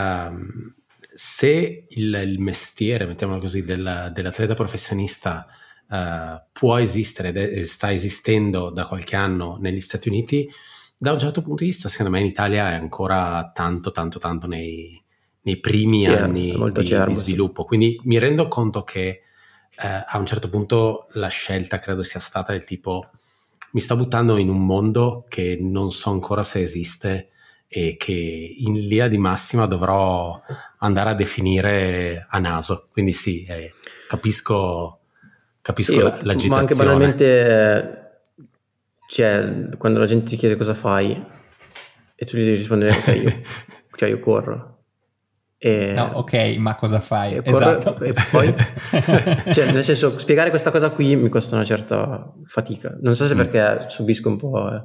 se 1.24 1.86
il, 1.88 2.19
il, 2.26 2.39
mestiere, 2.39 3.05
mettiamolo 3.05 3.39
così, 3.39 3.63
del, 3.63 4.09
dell'atleta 4.11 4.55
professionista 4.55 5.45
uh, 5.88 6.41
può 6.51 6.78
esistere 6.78 7.30
ed 7.30 7.61
sta 7.61 7.93
esistendo 7.93 8.72
da 8.72 8.88
qualche 8.88 9.15
anno 9.15 9.59
negli 9.61 9.82
Stati 9.82 10.09
Uniti, 10.09 10.49
da 10.97 11.11
un 11.11 11.19
certo 11.19 11.43
punto 11.43 11.63
di 11.63 11.69
vista, 11.69 11.89
secondo 11.89 12.11
me 12.11 12.22
in 12.22 12.26
Italia 12.26 12.72
è 12.72 12.74
ancora 12.74 13.51
tanto, 13.53 13.91
tanto, 13.91 14.17
tanto 14.17 14.47
nei, 14.47 14.99
nei 15.41 15.59
primi 15.59 16.01
sì, 16.01 16.07
anni 16.07 16.72
di, 16.72 16.86
cervo, 16.86 17.11
di, 17.11 17.15
sviluppo. 17.15 17.61
Sì. 17.61 17.67
Quindi 17.67 18.01
mi 18.05 18.17
rendo 18.17 18.47
conto 18.47 18.82
che 18.82 19.07
eh, 19.07 20.03
a 20.03 20.17
un 20.17 20.26
certo 20.26 20.49
punto 20.49 21.05
la 21.11 21.28
scelta 21.28 21.78
credo 21.78 22.01
sia 22.01 22.19
stata 22.19 22.51
del 22.51 22.63
tipo 22.63 23.11
mi 23.74 23.80
sto 23.80 23.95
buttando 23.95 24.38
in 24.38 24.49
un 24.49 24.65
mondo 24.65 25.26
che 25.30 25.55
non 25.61 25.91
so 25.91 26.09
ancora 26.09 26.41
se 26.41 26.61
esiste 26.61 27.30
e 27.74 27.95
che 27.97 28.11
in 28.57 28.74
linea 28.74 29.07
di 29.07 29.17
massima 29.17 29.65
dovrò 29.65 30.41
andare 30.80 31.11
a 31.11 31.13
definire 31.13 32.28
a 32.30 32.38
naso. 32.39 32.89
Quindi 32.91 33.13
sì, 33.13 33.45
eh, 33.45 33.74
capisco, 34.09 34.99
capisco 35.61 35.93
sì, 35.93 35.99
la, 35.99 36.17
l'agitazione. 36.22 36.49
Ma 36.49 36.57
anche 36.57 36.76
banalmente 36.76 38.01
cioè, 39.07 39.69
quando 39.78 39.99
la 39.99 40.05
gente 40.05 40.26
ti 40.26 40.36
chiede 40.36 40.57
cosa 40.57 40.74
fai 40.74 41.11
e 42.13 42.26
tu 42.26 42.36
gli 42.36 42.43
devi 42.43 42.57
rispondere 42.57 42.91
ok, 42.91 43.07
io, 43.07 43.41
cioè 43.95 44.09
io 44.09 44.19
corro. 44.19 44.80
E, 45.57 45.93
no, 45.93 46.11
ok, 46.15 46.55
ma 46.57 46.76
cosa 46.76 46.99
fai? 46.99 47.36
E 47.36 47.41
esatto. 47.43 47.97
e 48.01 48.13
poi, 48.32 48.53
cioè, 49.53 49.72
nel 49.72 49.86
senso, 49.86 50.19
spiegare 50.19 50.49
questa 50.49 50.72
cosa 50.72 50.89
qui 50.89 51.15
mi 51.15 51.30
costa 51.30 51.55
una 51.55 51.63
certa 51.63 52.34
fatica. 52.47 52.97
Non 52.99 53.15
so 53.15 53.28
se 53.28 53.34
mm. 53.34 53.38
perché 53.38 53.89
subisco 53.89 54.28
un 54.28 54.38
po', 54.38 54.74
eh, 54.74 54.84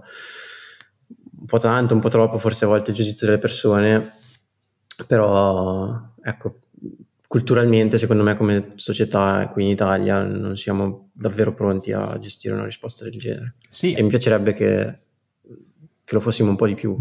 un 1.47 1.59
po' 1.59 1.59
tanto, 1.61 1.95
un 1.95 2.01
po' 2.01 2.09
troppo, 2.09 2.39
forse 2.39 2.65
a 2.65 2.69
volte 2.69 2.91
il 2.91 2.97
giudizio 2.97 3.25
delle 3.27 3.39
persone, 3.39 4.13
però 5.07 5.97
ecco, 6.21 6.59
culturalmente, 7.29 7.99
secondo 7.99 8.25
me, 8.25 8.37
come 8.37 8.73
società 8.75 9.49
qui 9.53 9.63
in 9.63 9.71
Italia, 9.71 10.25
non 10.25 10.57
siamo 10.57 11.11
davvero 11.13 11.55
pronti 11.55 11.93
a 11.93 12.19
gestire 12.19 12.55
una 12.55 12.65
risposta 12.65 13.05
del 13.05 13.17
genere. 13.17 13.55
Sì. 13.71 13.93
E 13.93 14.03
mi 14.03 14.09
piacerebbe 14.09 14.55
che, 14.55 14.99
che 16.05 16.15
lo 16.15 16.21
fossimo 16.21 16.51
un 16.51 16.57
po' 16.57 16.67
di 16.67 16.75
più. 16.75 16.99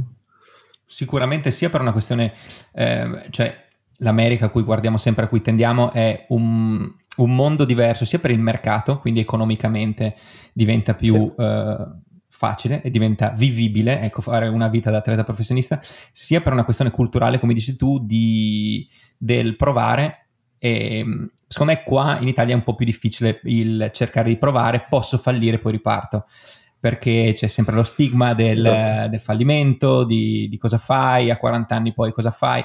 Sicuramente 0.85 1.49
sia 1.49 1.71
per 1.71 1.81
una 1.81 1.91
questione, 1.91 2.33
eh, 2.73 3.27
cioè 3.31 3.63
l'America 3.97 4.45
a 4.45 4.49
cui 4.49 4.61
guardiamo 4.61 4.99
sempre, 4.99 5.25
a 5.25 5.27
cui 5.27 5.41
tendiamo, 5.41 5.91
è 5.91 6.27
un, 6.29 6.87
un, 7.15 7.35
mondo 7.35 7.65
diverso, 7.65 8.05
sia 8.05 8.19
per 8.19 8.29
il 8.29 8.39
mercato, 8.39 8.99
quindi 8.99 9.21
economicamente 9.21 10.15
diventa 10.53 10.93
più 10.93 11.33
sì. 11.35 11.41
eh, 11.41 12.03
facile 12.35 12.81
e 12.81 12.89
diventa 12.89 13.29
vivibile, 13.29 14.01
ecco, 14.01 14.21
fare 14.21 14.47
una 14.49 14.67
vita 14.67 14.91
da 14.91 14.97
atleta 14.97 15.23
professionista, 15.23 15.81
sia 16.11 16.41
per 16.41 16.51
una 16.53 16.65
questione 16.65 16.91
culturale, 16.91 17.39
come 17.39 17.53
dici 17.53 17.75
tu, 17.77 17.99
di 18.05 18.87
del 19.17 19.55
provare. 19.55 20.27
E, 20.57 21.03
mm, 21.03 21.25
secondo 21.47 21.73
me 21.73 21.83
qua 21.83 22.19
in 22.19 22.27
Italia 22.27 22.53
è 22.53 22.57
un 22.57 22.63
po' 22.63 22.75
più 22.75 22.85
difficile 22.85 23.39
il 23.43 23.89
cercare 23.93 24.29
di 24.29 24.37
provare, 24.37 24.85
posso 24.89 25.17
fallire, 25.17 25.59
poi 25.59 25.71
riparto. 25.71 26.25
Perché 26.85 27.31
c'è 27.33 27.47
sempre 27.47 27.73
lo 27.73 27.81
stigma 27.81 28.35
del, 28.35 28.59
esatto. 28.59 29.09
del 29.09 29.19
fallimento, 29.19 30.03
di, 30.03 30.47
di, 30.47 30.57
cosa 30.59 30.77
fai, 30.77 31.31
a 31.31 31.37
40 31.37 31.73
anni 31.73 31.93
poi 31.93 32.13
cosa 32.13 32.29
fai. 32.29 32.63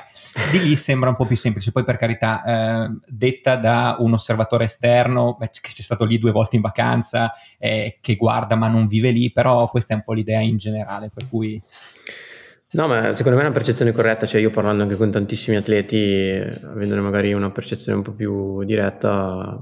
Di 0.51 0.61
lì 0.63 0.77
sembra 0.77 1.09
un 1.09 1.17
po' 1.17 1.25
più 1.25 1.37
semplice. 1.37 1.73
Poi, 1.73 1.85
per 1.85 1.97
carità, 1.97 2.43
eh, 2.45 2.99
detta 3.07 3.57
da 3.57 3.97
un 3.99 4.13
osservatore 4.13 4.65
esterno 4.65 5.37
beh, 5.39 5.49
che 5.63 5.71
c'è 5.73 5.81
stato 5.81 6.05
lì 6.05 6.19
due 6.19 6.33
volte 6.33 6.57
in 6.57 6.61
vacanza, 6.61 7.33
eh, 7.57 7.97
che 8.03 8.17
guarda 8.17 8.57
ma 8.57 8.69
non 8.69 8.87
vive 8.87 9.09
lì, 9.11 9.33
però 9.33 9.67
questa 9.69 9.95
è 9.95 9.97
un 9.97 10.03
po' 10.03 10.13
l'idea 10.13 10.41
in 10.41 10.59
generale. 10.59 11.11
Per 11.15 11.27
cui 11.27 11.63
No, 12.73 12.87
ma 12.87 13.15
secondo 13.17 13.39
me 13.39 13.45
è 13.45 13.47
una 13.47 13.55
percezione 13.55 13.91
corretta, 13.91 14.27
cioè 14.27 14.41
io 14.41 14.51
parlando 14.51 14.83
anche 14.83 14.97
con 14.97 15.11
tantissimi 15.11 15.57
atleti, 15.57 16.41
avendone 16.65 17.01
magari 17.01 17.33
una 17.33 17.51
percezione 17.51 17.97
un 17.97 18.05
po' 18.05 18.13
più 18.13 18.63
diretta, 18.65 19.61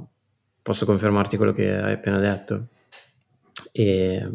posso 0.61 0.84
confermarti 0.84 1.36
quello 1.36 1.52
che 1.52 1.72
hai 1.72 1.92
appena 1.92 2.18
detto. 2.18 2.66
E, 3.72 4.28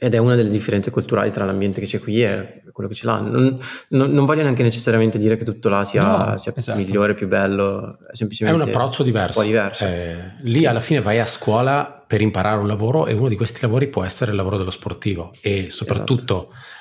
ed 0.00 0.14
è 0.14 0.18
una 0.18 0.36
delle 0.36 0.50
differenze 0.50 0.92
culturali 0.92 1.32
tra 1.32 1.44
l'ambiente 1.44 1.80
che 1.80 1.86
c'è 1.86 1.98
qui 1.98 2.22
e 2.22 2.62
quello 2.72 2.88
che 2.88 2.94
ce 2.94 3.06
l'ha. 3.06 3.18
Non, 3.18 3.58
non, 3.88 4.12
non 4.12 4.24
voglio 4.26 4.42
neanche 4.42 4.62
necessariamente 4.62 5.18
dire 5.18 5.36
che 5.36 5.44
tutto 5.44 5.68
là 5.68 5.82
sia, 5.84 6.02
no, 6.02 6.38
sia 6.38 6.52
esatto. 6.54 6.78
migliore, 6.78 7.14
più 7.14 7.26
bello, 7.26 7.98
è 8.10 8.14
semplicemente 8.14 8.60
è 8.60 8.62
un 8.62 8.68
approccio 8.68 9.02
diverso. 9.02 9.40
Un 9.40 9.46
diverso. 9.46 9.84
Eh, 9.84 10.34
lì 10.42 10.66
alla 10.66 10.80
fine 10.80 11.00
vai 11.00 11.18
a 11.18 11.26
scuola 11.26 12.04
per 12.06 12.20
imparare 12.20 12.60
un 12.60 12.68
lavoro 12.68 13.06
e 13.06 13.12
uno 13.12 13.28
di 13.28 13.36
questi 13.36 13.60
lavori 13.62 13.88
può 13.88 14.04
essere 14.04 14.30
il 14.30 14.36
lavoro 14.36 14.56
dello 14.56 14.70
sportivo 14.70 15.32
e 15.40 15.70
soprattutto... 15.70 16.50
Esatto 16.50 16.76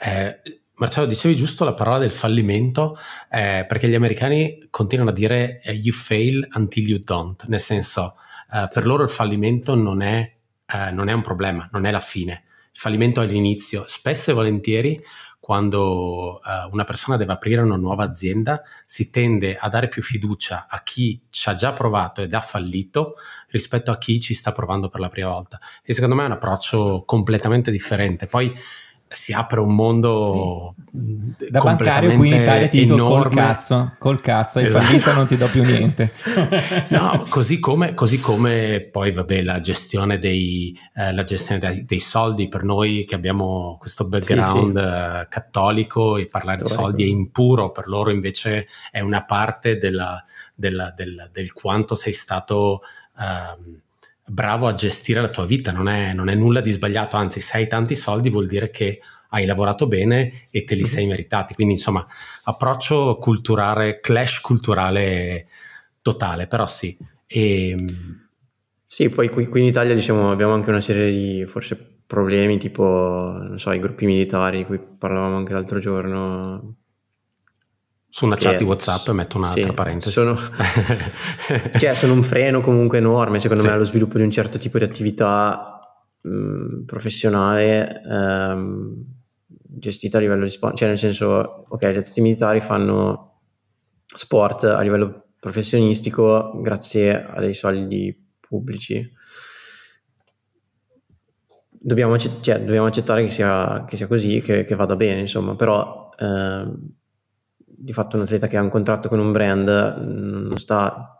eh, 0.00 0.40
Marcello, 0.76 1.06
dicevi 1.06 1.36
giusto 1.36 1.64
la 1.64 1.74
parola 1.74 1.98
del 1.98 2.10
fallimento, 2.10 2.96
eh, 3.30 3.66
perché 3.68 3.86
gli 3.86 3.94
americani 3.94 4.66
continuano 4.70 5.10
a 5.10 5.12
dire 5.14 5.60
eh, 5.60 5.72
you 5.72 5.92
fail 5.94 6.48
until 6.54 6.88
you 6.88 7.02
don't, 7.04 7.44
nel 7.48 7.60
senso, 7.60 8.14
eh, 8.50 8.66
per 8.72 8.86
loro 8.86 9.02
il 9.02 9.10
fallimento 9.10 9.74
non 9.74 10.00
è, 10.00 10.38
eh, 10.74 10.90
non 10.92 11.08
è, 11.08 11.12
un 11.12 11.22
problema, 11.22 11.68
non 11.72 11.84
è 11.84 11.90
la 11.90 12.00
fine. 12.00 12.44
Il 12.72 12.78
fallimento 12.78 13.20
è 13.20 13.26
l'inizio. 13.26 13.84
Spesso 13.86 14.30
e 14.30 14.34
volentieri, 14.34 15.02
quando 15.40 16.40
eh, 16.42 16.68
una 16.70 16.84
persona 16.84 17.16
deve 17.16 17.32
aprire 17.32 17.62
una 17.62 17.76
nuova 17.76 18.04
azienda, 18.04 18.62
si 18.86 19.10
tende 19.10 19.56
a 19.56 19.68
dare 19.68 19.88
più 19.88 20.02
fiducia 20.02 20.66
a 20.68 20.82
chi 20.82 21.20
ci 21.30 21.48
ha 21.48 21.54
già 21.54 21.72
provato 21.72 22.22
ed 22.22 22.32
ha 22.34 22.40
fallito 22.40 23.14
rispetto 23.48 23.90
a 23.90 23.98
chi 23.98 24.20
ci 24.20 24.34
sta 24.34 24.52
provando 24.52 24.88
per 24.88 25.00
la 25.00 25.08
prima 25.08 25.30
volta. 25.30 25.58
E 25.82 25.92
secondo 25.92 26.14
me 26.14 26.22
è 26.22 26.26
un 26.26 26.32
approccio 26.32 27.02
completamente 27.04 27.70
differente. 27.70 28.28
Poi 28.28 28.54
si 29.12 29.32
apre 29.32 29.58
un 29.58 29.74
mondo 29.74 30.76
sì. 31.36 31.50
da 31.50 31.58
bancario 31.58 32.16
qui 32.16 32.28
in 32.28 32.42
Italia 32.42 32.68
ti 32.68 32.86
dico 32.86 33.04
col 33.06 33.28
cazzo 33.28 33.94
col 33.98 34.20
cazzo 34.20 34.60
hai 34.60 34.66
esatto. 34.66 34.84
fallito 34.84 35.12
non 35.14 35.26
ti 35.26 35.36
do 35.36 35.48
più 35.48 35.64
niente 35.64 36.12
no 36.90 37.26
così 37.28 37.58
come, 37.58 37.92
così 37.94 38.20
come 38.20 38.88
poi 38.88 39.10
vabbè 39.10 39.42
la 39.42 39.60
gestione 39.60 40.18
dei, 40.18 40.78
eh, 40.94 41.12
la 41.12 41.24
gestione 41.24 41.60
dei, 41.60 41.84
dei, 41.84 41.98
soldi 41.98 42.46
per 42.46 42.62
noi 42.62 43.04
che 43.04 43.16
abbiamo 43.16 43.76
questo 43.80 44.06
background 44.06 44.78
sì, 44.78 44.84
sì. 44.84 44.88
Eh, 44.88 45.26
cattolico 45.28 46.16
e 46.16 46.26
parlare 46.26 46.62
di 46.62 46.68
soldi 46.68 47.02
è 47.02 47.06
impuro 47.06 47.72
per 47.72 47.88
loro 47.88 48.12
invece 48.12 48.68
è 48.92 49.00
una 49.00 49.24
parte 49.24 49.76
della, 49.76 50.24
della, 50.54 50.92
del, 50.94 51.30
del, 51.32 51.52
quanto 51.52 51.96
sei 51.96 52.12
stato 52.12 52.82
eh, 53.18 53.80
bravo 54.30 54.68
a 54.68 54.74
gestire 54.74 55.20
la 55.20 55.28
tua 55.28 55.44
vita, 55.44 55.72
non 55.72 55.88
è, 55.88 56.12
non 56.12 56.28
è 56.28 56.34
nulla 56.34 56.60
di 56.60 56.70
sbagliato, 56.70 57.16
anzi 57.16 57.40
se 57.40 57.56
hai 57.56 57.66
tanti 57.66 57.96
soldi 57.96 58.30
vuol 58.30 58.46
dire 58.46 58.70
che 58.70 59.00
hai 59.30 59.44
lavorato 59.44 59.86
bene 59.86 60.44
e 60.50 60.64
te 60.64 60.74
li 60.76 60.84
sei 60.84 61.06
meritati. 61.06 61.54
Quindi 61.54 61.74
insomma, 61.74 62.06
approccio 62.44 63.16
culturale, 63.18 64.00
clash 64.00 64.40
culturale 64.40 65.46
totale, 66.00 66.46
però 66.46 66.66
sì. 66.66 66.96
E... 67.26 67.68
Ehm, 67.70 68.28
sì, 68.86 69.08
poi 69.08 69.28
qui, 69.28 69.46
qui, 69.46 69.60
in 69.60 69.66
Italia 69.66 69.94
diciamo 69.94 70.30
abbiamo 70.30 70.52
anche 70.52 70.70
una 70.70 70.80
serie 70.80 71.10
di 71.10 71.46
forse 71.46 71.76
problemi 72.06 72.58
tipo, 72.58 72.82
non 73.40 73.58
so, 73.58 73.70
i 73.72 73.78
gruppi 73.78 74.04
militari 74.04 74.58
di 74.58 74.64
cui 74.64 74.80
parlavamo 74.80 75.36
anche 75.36 75.52
l'altro 75.52 75.78
giorno. 75.78 76.76
Su 78.12 78.26
una 78.26 78.36
chat 78.36 78.56
di 78.56 78.64
WhatsApp 78.64 79.08
metto 79.10 79.38
un'altra 79.38 79.62
sì, 79.62 79.72
parentesi. 79.72 80.12
Sono, 80.12 80.36
cioè, 81.78 81.94
sono 81.94 82.12
un 82.12 82.22
freno 82.22 82.60
comunque 82.60 82.98
enorme, 82.98 83.40
secondo 83.40 83.62
sì. 83.62 83.68
me, 83.68 83.74
allo 83.74 83.84
sviluppo 83.84 84.18
di 84.18 84.24
un 84.24 84.30
certo 84.30 84.58
tipo 84.58 84.78
di 84.78 84.84
attività 84.84 85.80
mh, 86.20 86.84
professionale. 86.86 88.02
Ehm, 88.04 89.04
gestita 89.72 90.18
a 90.18 90.20
livello 90.20 90.44
di 90.44 90.50
sport, 90.50 90.76
cioè 90.76 90.88
nel 90.88 90.98
senso, 90.98 91.64
ok, 91.68 91.86
gli 91.86 91.96
atleti 91.96 92.20
militari 92.20 92.60
fanno 92.60 93.42
sport 94.12 94.64
a 94.64 94.80
livello 94.80 95.28
professionistico 95.38 96.60
grazie 96.60 97.24
a 97.24 97.40
dei 97.40 97.54
soldi 97.54 98.14
pubblici. 98.40 99.08
Dobbiamo, 101.82 102.18
cioè, 102.18 102.60
dobbiamo 102.60 102.86
accettare 102.86 103.24
che 103.24 103.30
sia, 103.30 103.84
che 103.88 103.96
sia 103.96 104.06
così, 104.06 104.40
che, 104.40 104.64
che, 104.64 104.74
vada 104.74 104.96
bene, 104.96 105.20
insomma, 105.20 105.54
però 105.54 106.10
eh, 106.18 106.68
di 107.82 107.92
fatto 107.92 108.16
un 108.16 108.22
atleta 108.22 108.46
che 108.46 108.56
ha 108.56 108.62
un 108.62 108.68
contratto 108.68 109.08
con 109.08 109.18
un 109.18 109.32
brand 109.32 109.68
non 109.68 110.58
sta 110.58 111.14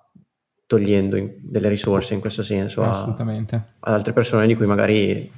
togliendo 0.66 1.16
delle 1.40 1.68
risorse 1.68 2.14
in 2.14 2.20
questo 2.20 2.44
senso 2.44 2.84
a, 2.84 3.02
ad 3.02 3.92
altre 3.92 4.12
persone 4.12 4.46
di 4.46 4.54
cui 4.54 4.66
magari, 4.66 5.30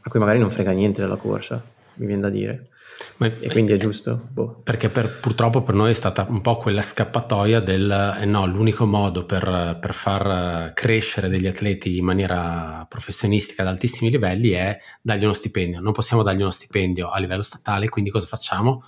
a 0.00 0.10
cui 0.10 0.18
magari 0.20 0.38
non 0.40 0.50
frega 0.50 0.72
niente 0.72 1.00
della 1.00 1.16
corsa 1.16 1.62
mi 1.94 2.06
viene 2.06 2.22
da 2.22 2.30
dire. 2.30 2.68
Ma, 3.16 3.26
e 3.26 3.48
quindi 3.50 3.72
è 3.72 3.76
giusto. 3.76 4.28
Boh. 4.30 4.60
Perché 4.62 4.88
per, 4.88 5.20
purtroppo 5.20 5.62
per 5.62 5.74
noi 5.74 5.90
è 5.90 5.94
stata 5.94 6.26
un 6.28 6.40
po' 6.40 6.56
quella 6.56 6.82
scappatoia 6.82 7.60
del 7.60 8.18
eh 8.20 8.24
no, 8.24 8.46
l'unico 8.46 8.86
modo 8.86 9.24
per, 9.24 9.78
per, 9.80 9.94
far 9.94 10.72
crescere 10.74 11.28
degli 11.28 11.46
atleti 11.46 11.96
in 11.96 12.04
maniera 12.04 12.84
professionistica 12.88 13.62
ad 13.62 13.68
altissimi 13.68 14.10
livelli 14.10 14.50
è 14.50 14.76
dargli 15.00 15.24
uno 15.24 15.32
stipendio. 15.32 15.80
Non 15.80 15.92
possiamo 15.92 16.22
dargli 16.22 16.40
uno 16.40 16.50
stipendio 16.50 17.08
a 17.08 17.18
livello 17.18 17.42
statale, 17.42 17.88
quindi 17.88 18.10
cosa 18.10 18.26
facciamo? 18.26 18.84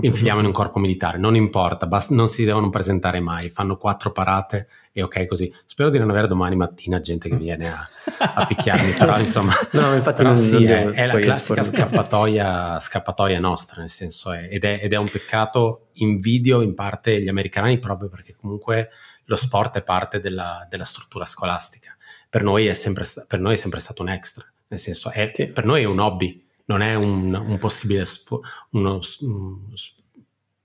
Infiliamo 0.00 0.40
in 0.40 0.46
un 0.46 0.52
corpo 0.52 0.78
militare, 0.78 1.18
non 1.18 1.34
importa, 1.34 1.86
basta, 1.86 2.14
non 2.14 2.28
si 2.28 2.44
devono 2.44 2.68
presentare 2.68 3.20
mai, 3.20 3.48
fanno 3.48 3.76
quattro 3.76 4.12
parate 4.12 4.68
e 4.92 5.02
ok 5.02 5.24
così. 5.26 5.52
Spero 5.64 5.90
di 5.90 5.98
non 5.98 6.10
avere 6.10 6.26
domani 6.26 6.56
mattina 6.56 7.00
gente 7.00 7.28
che 7.28 7.36
viene 7.36 7.72
a, 7.72 7.88
a 8.34 8.46
picchiarmi, 8.46 8.92
però 8.92 9.18
insomma, 9.18 9.52
no, 9.72 9.94
infatti 9.94 10.16
però 10.16 10.28
non, 10.30 10.38
sì, 10.38 10.64
non 10.64 10.66
è, 10.66 10.90
è 10.90 11.06
la 11.06 11.18
classica 11.18 11.62
scappatoia, 11.62 12.78
scappatoia, 12.78 13.40
nostra, 13.40 13.80
nel 13.80 13.88
senso 13.88 14.32
è, 14.32 14.48
ed, 14.50 14.64
è, 14.64 14.80
ed 14.82 14.92
è 14.92 14.96
un 14.96 15.08
peccato 15.08 15.88
invidio 15.94 16.60
in 16.62 16.74
parte 16.74 17.20
gli 17.20 17.28
americani 17.28 17.78
proprio 17.78 18.08
perché 18.08 18.34
comunque 18.34 18.90
lo 19.24 19.36
sport 19.36 19.76
è 19.76 19.82
parte 19.82 20.20
della, 20.20 20.66
della 20.68 20.84
struttura 20.84 21.24
scolastica. 21.24 21.96
Per 22.28 22.42
noi, 22.42 22.66
è 22.66 22.74
sempre, 22.74 23.04
per 23.26 23.40
noi 23.40 23.54
è 23.54 23.56
sempre 23.56 23.80
stato 23.80 24.02
un 24.02 24.08
extra, 24.08 24.44
nel 24.68 24.78
senso 24.78 25.10
è, 25.10 25.32
sì. 25.34 25.48
per 25.48 25.64
noi 25.64 25.82
è 25.82 25.86
un 25.86 25.98
hobby 25.98 26.48
non 26.70 26.82
è 26.82 26.94
un, 26.94 27.34
un 27.34 27.58
possibile 27.58 28.04
sfo- 28.04 28.42
uno, 28.70 29.00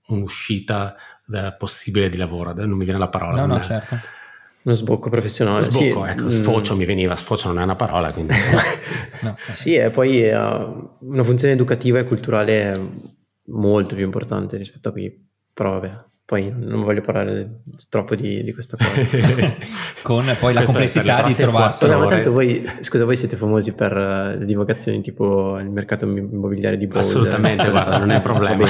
un'uscita 0.07 0.95
possibile 1.57 2.09
di 2.09 2.17
lavoro, 2.17 2.53
non 2.53 2.77
mi 2.77 2.83
viene 2.83 2.99
la 2.99 3.09
parola. 3.09 3.45
No, 3.45 3.55
no, 3.55 3.61
certo. 3.63 3.97
Uno 4.61 4.75
sbocco 4.75 5.09
professionale. 5.09 5.63
Sbocco, 5.63 6.05
sì. 6.05 6.11
ecco, 6.11 6.29
sfocio 6.29 6.75
mm. 6.75 6.77
mi 6.77 6.85
veniva, 6.85 7.15
sfocio 7.15 7.47
non 7.47 7.59
è 7.59 7.63
una 7.63 7.75
parola, 7.75 8.11
quindi... 8.11 8.33
no. 9.21 9.35
Sì, 9.53 9.73
e 9.75 9.89
poi 9.89 10.27
uh, 10.27 10.97
una 10.99 11.23
funzione 11.23 11.53
educativa 11.53 11.97
e 11.97 12.05
culturale 12.05 12.79
molto 13.45 13.95
più 13.95 14.03
importante 14.03 14.57
rispetto 14.57 14.89
a 14.89 14.91
qui, 14.91 15.27
però 15.53 15.79
vabbè, 15.79 16.03
poi 16.25 16.51
non 16.57 16.81
voglio 16.81 17.01
parlare 17.01 17.61
troppo 17.87 18.15
di, 18.15 18.43
di 18.43 18.51
questa 18.51 18.77
cosa. 18.77 19.55
Con 20.01 20.25
poi 20.39 20.53
la 20.53 20.63
complessità 20.63 21.21
di 21.21 21.33
trovarsi. 21.33 21.87
No, 21.87 21.99
ma 21.99 22.07
tanto 22.07 22.31
voi, 22.31 22.67
scusa, 22.79 23.05
voi 23.05 23.15
siete 23.15 23.35
famosi 23.35 23.73
per 23.73 23.95
uh, 23.95 24.39
le 24.39 24.45
divagazioni 24.45 25.01
tipo 25.01 25.59
il 25.59 25.69
mercato 25.69 26.05
immobiliare 26.05 26.77
di 26.77 26.87
Boulder. 26.87 27.09
Assolutamente, 27.09 27.69
guarda, 27.69 27.99
non 27.99 28.09
è 28.09 28.15
un 28.17 28.21
problema. 28.21 28.67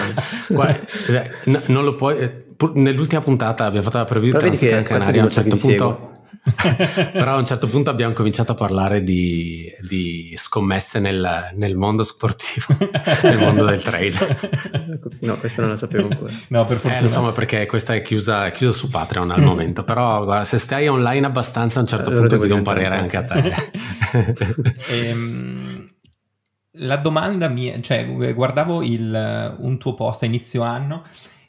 guarda, 0.49 0.81
eh, 1.07 1.31
no, 1.45 1.61
non 1.67 1.85
lo 1.85 1.95
puoi... 1.95 2.43
Nell'ultima 2.73 3.21
puntata 3.21 3.65
abbiamo 3.65 3.85
fatto 3.85 3.97
la 3.97 4.05
preview 4.05 4.37
di 4.37 4.65
Gran 4.65 4.83
Canaria 4.83 5.21
a 5.21 5.23
un 5.23 5.29
certo 5.29 5.55
punto... 5.55 6.13
Però 7.11 7.31
a 7.31 7.37
un 7.37 7.45
certo 7.45 7.67
punto 7.67 7.89
abbiamo 7.89 8.13
cominciato 8.13 8.51
a 8.51 8.55
parlare 8.55 9.01
di, 9.01 9.67
di 9.81 10.31
scommesse 10.35 10.99
nel, 10.99 11.49
nel, 11.55 11.75
mondo 11.75 12.03
sportivo, 12.03 12.67
nel 13.23 13.39
mondo 13.39 13.65
del 13.65 13.81
trail. 13.81 14.13
No, 15.21 15.37
questo 15.37 15.61
non 15.61 15.71
lo 15.71 15.77
sapevo 15.77 16.07
ancora. 16.07 16.31
No, 16.49 16.65
per 16.65 16.77
fortuna. 16.77 16.99
Eh, 16.99 17.01
insomma, 17.01 17.31
perché 17.31 17.65
questa 17.65 17.95
è 17.95 18.03
chiusa, 18.03 18.45
è 18.45 18.51
chiusa 18.51 18.73
su 18.73 18.89
Patreon 18.89 19.31
al 19.31 19.41
momento. 19.41 19.83
Però 19.85 20.23
guarda, 20.23 20.43
se 20.43 20.59
stai 20.59 20.87
online 20.87 21.25
abbastanza, 21.25 21.79
a 21.79 21.81
un 21.81 21.87
certo 21.87 22.09
allora 22.09 22.27
punto 22.27 22.43
ti 22.43 22.47
do 22.47 22.55
un 22.55 22.61
parere 22.61 22.95
anche 22.95 23.17
a 23.17 23.23
te. 23.23 23.53
ehm, 24.89 25.89
la 26.73 26.97
domanda 26.97 27.47
mia, 27.47 27.81
cioè, 27.81 28.05
guardavo 28.33 28.83
il, 28.83 29.55
un 29.57 29.77
tuo 29.79 29.95
post 29.95 30.21
a 30.21 30.25
inizio 30.27 30.61
anno 30.61 31.03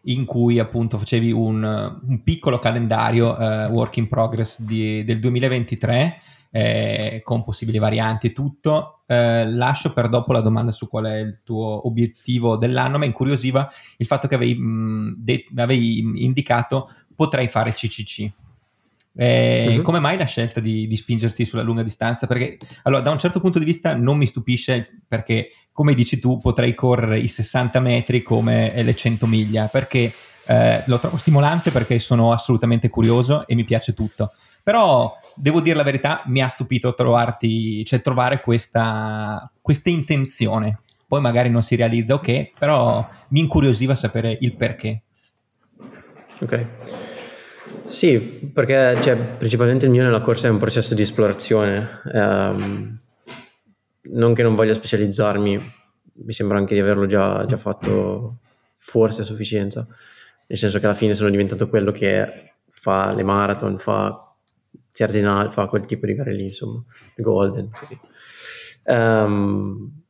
in 0.07 0.24
cui 0.24 0.59
appunto 0.59 0.98
facevi 0.98 1.32
un, 1.32 1.62
un 1.62 2.22
piccolo 2.22 2.59
calendario 2.59 3.32
uh, 3.32 3.70
work 3.70 3.96
in 3.96 4.09
progress 4.09 4.61
di, 4.61 5.04
del 5.04 5.20
2023 5.20 6.20
eh, 6.50 7.20
con 7.22 7.44
possibili 7.44 7.78
varianti 7.78 8.28
e 8.28 8.32
tutto. 8.32 9.02
Eh, 9.07 9.46
lascio 9.46 9.92
per 9.92 10.09
dopo 10.09 10.32
la 10.32 10.40
domanda 10.40 10.72
su 10.72 10.88
qual 10.88 11.04
è 11.04 11.16
il 11.16 11.40
tuo 11.42 11.86
obiettivo 11.86 12.57
dell'anno, 12.57 12.98
ma 12.98 13.04
incuriosiva 13.04 13.70
il 13.98 14.07
fatto 14.07 14.26
che 14.26 14.34
avevi, 14.34 14.54
mh, 14.54 15.14
de- 15.18 15.46
avevi 15.57 16.24
indicato 16.24 16.90
potrei 17.14 17.48
fare 17.48 17.72
CCC. 17.72 18.30
Eh, 19.16 19.76
uh-huh. 19.76 19.82
Come 19.82 19.98
mai 19.98 20.18
la 20.18 20.26
scelta 20.26 20.60
di, 20.60 20.86
di, 20.86 20.96
spingerti 20.96 21.44
sulla 21.44 21.62
lunga 21.62 21.82
distanza? 21.82 22.26
Perché 22.26 22.58
allora, 22.82 23.02
da 23.02 23.10
un 23.10 23.18
certo 23.18 23.40
punto 23.40 23.58
di 23.58 23.64
vista 23.64 23.94
non 23.94 24.18
mi 24.18 24.26
stupisce 24.26 25.02
perché 25.08 25.50
come 25.76 25.94
dici 25.94 26.18
tu, 26.18 26.38
potrei 26.38 26.74
correre 26.74 27.18
i 27.18 27.28
60 27.28 27.80
metri 27.80 28.22
come 28.22 28.82
le 28.82 28.96
100 28.96 29.26
miglia, 29.26 29.66
perché 29.66 30.10
eh, 30.46 30.82
lo 30.86 30.98
trovo 30.98 31.18
stimolante, 31.18 31.70
perché 31.70 31.98
sono 31.98 32.32
assolutamente 32.32 32.88
curioso 32.88 33.46
e 33.46 33.54
mi 33.54 33.64
piace 33.64 33.92
tutto. 33.92 34.32
Però 34.62 35.18
devo 35.34 35.60
dire 35.60 35.76
la 35.76 35.82
verità, 35.82 36.22
mi 36.28 36.40
ha 36.40 36.48
stupito 36.48 36.94
trovarti, 36.94 37.84
cioè 37.84 38.00
trovare 38.00 38.40
questa, 38.40 39.52
questa 39.60 39.90
intenzione. 39.90 40.78
Poi 41.06 41.20
magari 41.20 41.50
non 41.50 41.62
si 41.62 41.76
realizza, 41.76 42.14
ok, 42.14 42.52
però 42.58 43.06
mi 43.28 43.40
incuriosiva 43.40 43.94
sapere 43.94 44.34
il 44.40 44.56
perché. 44.56 45.02
Ok. 46.40 46.66
Sì, 47.89 48.18
perché 48.53 49.01
cioè, 49.01 49.16
principalmente 49.16 49.87
il 49.87 49.91
mio 49.91 50.03
nella 50.03 50.20
corsa 50.20 50.49
è 50.49 50.51
un 50.51 50.59
processo 50.59 50.95
di 50.95 51.03
esplorazione. 51.03 52.01
Um, 52.12 52.99
non 54.09 54.34
che 54.34 54.43
non 54.43 54.55
voglia 54.55 54.74
specializzarmi, 54.74 55.72
mi 56.12 56.32
sembra 56.32 56.59
anche 56.59 56.74
di 56.74 56.80
averlo 56.80 57.07
già, 57.07 57.45
già 57.47 57.57
fatto 57.57 58.39
forse 58.74 59.22
a 59.22 59.24
sufficienza, 59.24 59.87
nel 60.47 60.59
senso 60.59 60.78
che 60.78 60.87
alla 60.87 60.95
fine 60.95 61.14
sono 61.14 61.30
diventato 61.30 61.68
quello 61.68 61.91
che 61.91 62.55
fa 62.70 63.12
le 63.14 63.22
marathon, 63.22 63.78
fa 63.78 64.32
Cerzinal, 64.93 65.53
fa 65.53 65.66
quel 65.66 65.84
tipo 65.84 66.07
di 66.07 66.14
gare 66.14 66.32
lì, 66.32 66.45
insomma, 66.45 66.82
il 67.16 67.24
Golden, 67.24 67.70
così. 67.70 67.99
Um, 68.84 70.03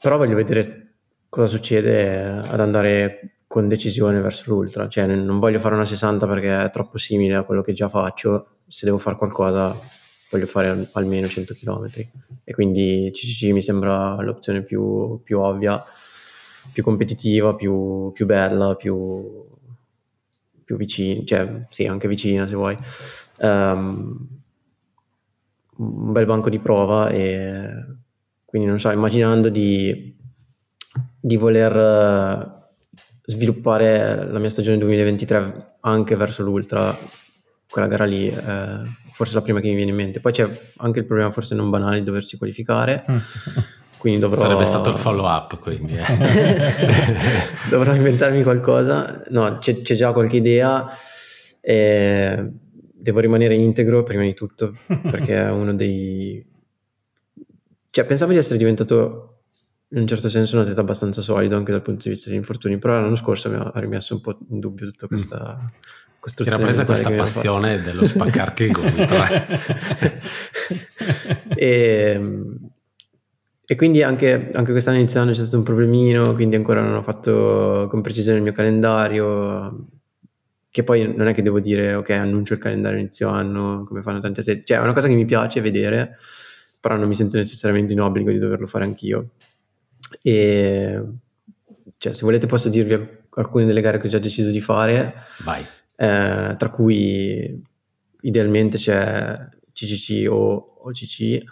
però 0.00 0.16
voglio 0.16 0.34
vedere 0.34 0.94
cosa 1.28 1.46
succede 1.46 2.24
ad 2.24 2.60
andare 2.60 3.31
con 3.52 3.68
decisione 3.68 4.18
verso 4.22 4.44
l'ultra, 4.46 4.88
cioè 4.88 5.04
non 5.04 5.38
voglio 5.38 5.58
fare 5.58 5.74
una 5.74 5.84
60 5.84 6.26
perché 6.26 6.64
è 6.64 6.70
troppo 6.70 6.96
simile 6.96 7.34
a 7.34 7.42
quello 7.42 7.60
che 7.60 7.74
già 7.74 7.86
faccio, 7.86 8.60
se 8.66 8.86
devo 8.86 8.96
fare 8.96 9.18
qualcosa 9.18 9.78
voglio 10.30 10.46
fare 10.46 10.88
almeno 10.92 11.28
100 11.28 11.52
km 11.52 11.86
e 12.44 12.54
quindi 12.54 13.10
CCC 13.12 13.50
mi 13.52 13.60
sembra 13.60 14.18
l'opzione 14.22 14.62
più, 14.62 15.20
più 15.22 15.38
ovvia, 15.38 15.84
più 16.72 16.82
competitiva, 16.82 17.54
più, 17.54 18.10
più 18.14 18.24
bella, 18.24 18.74
più, 18.74 19.46
più 20.64 20.76
vicina, 20.78 21.20
cioè 21.26 21.66
sì, 21.68 21.84
anche 21.84 22.08
vicina 22.08 22.46
se 22.46 22.54
vuoi. 22.54 22.78
Um, 23.36 24.28
un 25.76 26.12
bel 26.12 26.24
banco 26.24 26.48
di 26.48 26.58
prova 26.58 27.10
e 27.10 27.68
quindi 28.46 28.66
non 28.66 28.80
so, 28.80 28.90
immaginando 28.90 29.50
di, 29.50 30.16
di 31.20 31.36
voler 31.36 32.60
sviluppare 33.24 34.26
la 34.30 34.38
mia 34.38 34.50
stagione 34.50 34.78
2023 34.78 35.76
anche 35.80 36.16
verso 36.16 36.42
l'ultra, 36.42 36.96
quella 37.68 37.88
gara 37.88 38.04
lì 38.04 38.28
eh, 38.28 38.80
forse 39.12 39.34
la 39.34 39.42
prima 39.42 39.60
che 39.60 39.68
mi 39.68 39.74
viene 39.74 39.90
in 39.90 39.96
mente. 39.96 40.20
Poi 40.20 40.32
c'è 40.32 40.48
anche 40.78 40.98
il 41.00 41.06
problema 41.06 41.30
forse 41.30 41.54
non 41.54 41.70
banale 41.70 41.98
di 41.98 42.04
doversi 42.04 42.36
qualificare. 42.36 43.04
quindi 43.98 44.20
dovrò... 44.20 44.40
Sarebbe 44.40 44.64
stato 44.64 44.90
il 44.90 44.96
follow 44.96 45.26
up, 45.26 45.58
quindi. 45.58 45.96
Eh. 45.96 46.04
dovrò 47.70 47.94
inventarmi 47.94 48.42
qualcosa. 48.42 49.22
No, 49.28 49.58
c'è, 49.58 49.80
c'è 49.82 49.94
già 49.94 50.12
qualche 50.12 50.36
idea. 50.36 50.88
E 51.60 52.50
devo 53.02 53.20
rimanere 53.20 53.54
integro 53.54 54.02
prima 54.02 54.22
di 54.22 54.34
tutto, 54.34 54.74
perché 54.86 55.42
è 55.42 55.50
uno 55.50 55.74
dei... 55.74 56.44
Cioè, 57.90 58.04
pensavo 58.04 58.32
di 58.32 58.38
essere 58.38 58.58
diventato 58.58 59.31
in 59.92 60.00
un 60.00 60.06
certo 60.06 60.28
senso 60.30 60.56
un 60.56 60.62
atleta 60.62 60.80
abbastanza 60.80 61.20
solido 61.20 61.56
anche 61.56 61.70
dal 61.70 61.82
punto 61.82 62.04
di 62.04 62.10
vista 62.10 62.30
degli 62.30 62.38
infortuni, 62.38 62.78
però 62.78 62.94
l'anno 62.94 63.16
scorso 63.16 63.50
mi 63.50 63.56
ha 63.56 63.70
rimesso 63.74 64.14
un 64.14 64.20
po' 64.22 64.38
in 64.48 64.58
dubbio 64.58 64.86
tutta 64.86 65.06
questa 65.06 65.58
mm. 65.60 65.66
costruzione. 66.18 66.58
Ti 66.58 66.62
era 66.62 66.72
presa 66.72 66.84
questa 66.86 67.10
passione 67.10 67.82
dello 67.82 68.04
spaccarti 68.04 68.64
il 68.64 68.70
gomito. 68.70 69.14
e, 71.54 72.20
e, 73.66 73.76
quindi 73.76 74.02
anche, 74.02 74.50
anche 74.54 74.70
quest'anno 74.70 74.96
iniziando 74.96 75.32
c'è 75.32 75.40
stato 75.40 75.58
un 75.58 75.62
problemino, 75.62 76.32
quindi 76.32 76.56
ancora 76.56 76.80
non 76.80 76.94
ho 76.94 77.02
fatto 77.02 77.86
con 77.90 78.00
precisione 78.00 78.38
il 78.38 78.44
mio 78.44 78.54
calendario, 78.54 79.88
che 80.70 80.84
poi 80.84 81.14
non 81.14 81.28
è 81.28 81.34
che 81.34 81.42
devo 81.42 81.60
dire 81.60 81.92
ok 81.96 82.08
annuncio 82.10 82.54
il 82.54 82.60
calendario 82.60 82.98
inizio 82.98 83.28
anno 83.28 83.84
come 83.86 84.00
fanno 84.00 84.20
tante 84.20 84.40
atleti, 84.40 84.64
cioè 84.64 84.78
è 84.78 84.80
una 84.80 84.94
cosa 84.94 85.06
che 85.06 85.12
mi 85.12 85.26
piace 85.26 85.60
vedere, 85.60 86.16
però 86.80 86.96
non 86.96 87.08
mi 87.08 87.14
sento 87.14 87.36
necessariamente 87.36 87.92
in 87.92 88.00
obbligo 88.00 88.30
di 88.30 88.38
doverlo 88.38 88.66
fare 88.66 88.84
anch'io 88.84 89.32
e 90.22 91.02
cioè, 91.98 92.12
se 92.12 92.24
volete 92.24 92.46
posso 92.46 92.68
dirvi 92.68 93.20
alcune 93.30 93.64
delle 93.64 93.80
gare 93.80 93.98
che 93.98 94.06
ho 94.06 94.10
già 94.10 94.18
deciso 94.18 94.50
di 94.50 94.60
fare, 94.60 95.14
eh, 95.96 96.54
tra 96.56 96.70
cui 96.70 97.62
idealmente 98.22 98.76
c'è 98.76 99.48
CCC 99.72 100.26
o 100.30 100.78
OCC 100.84 101.42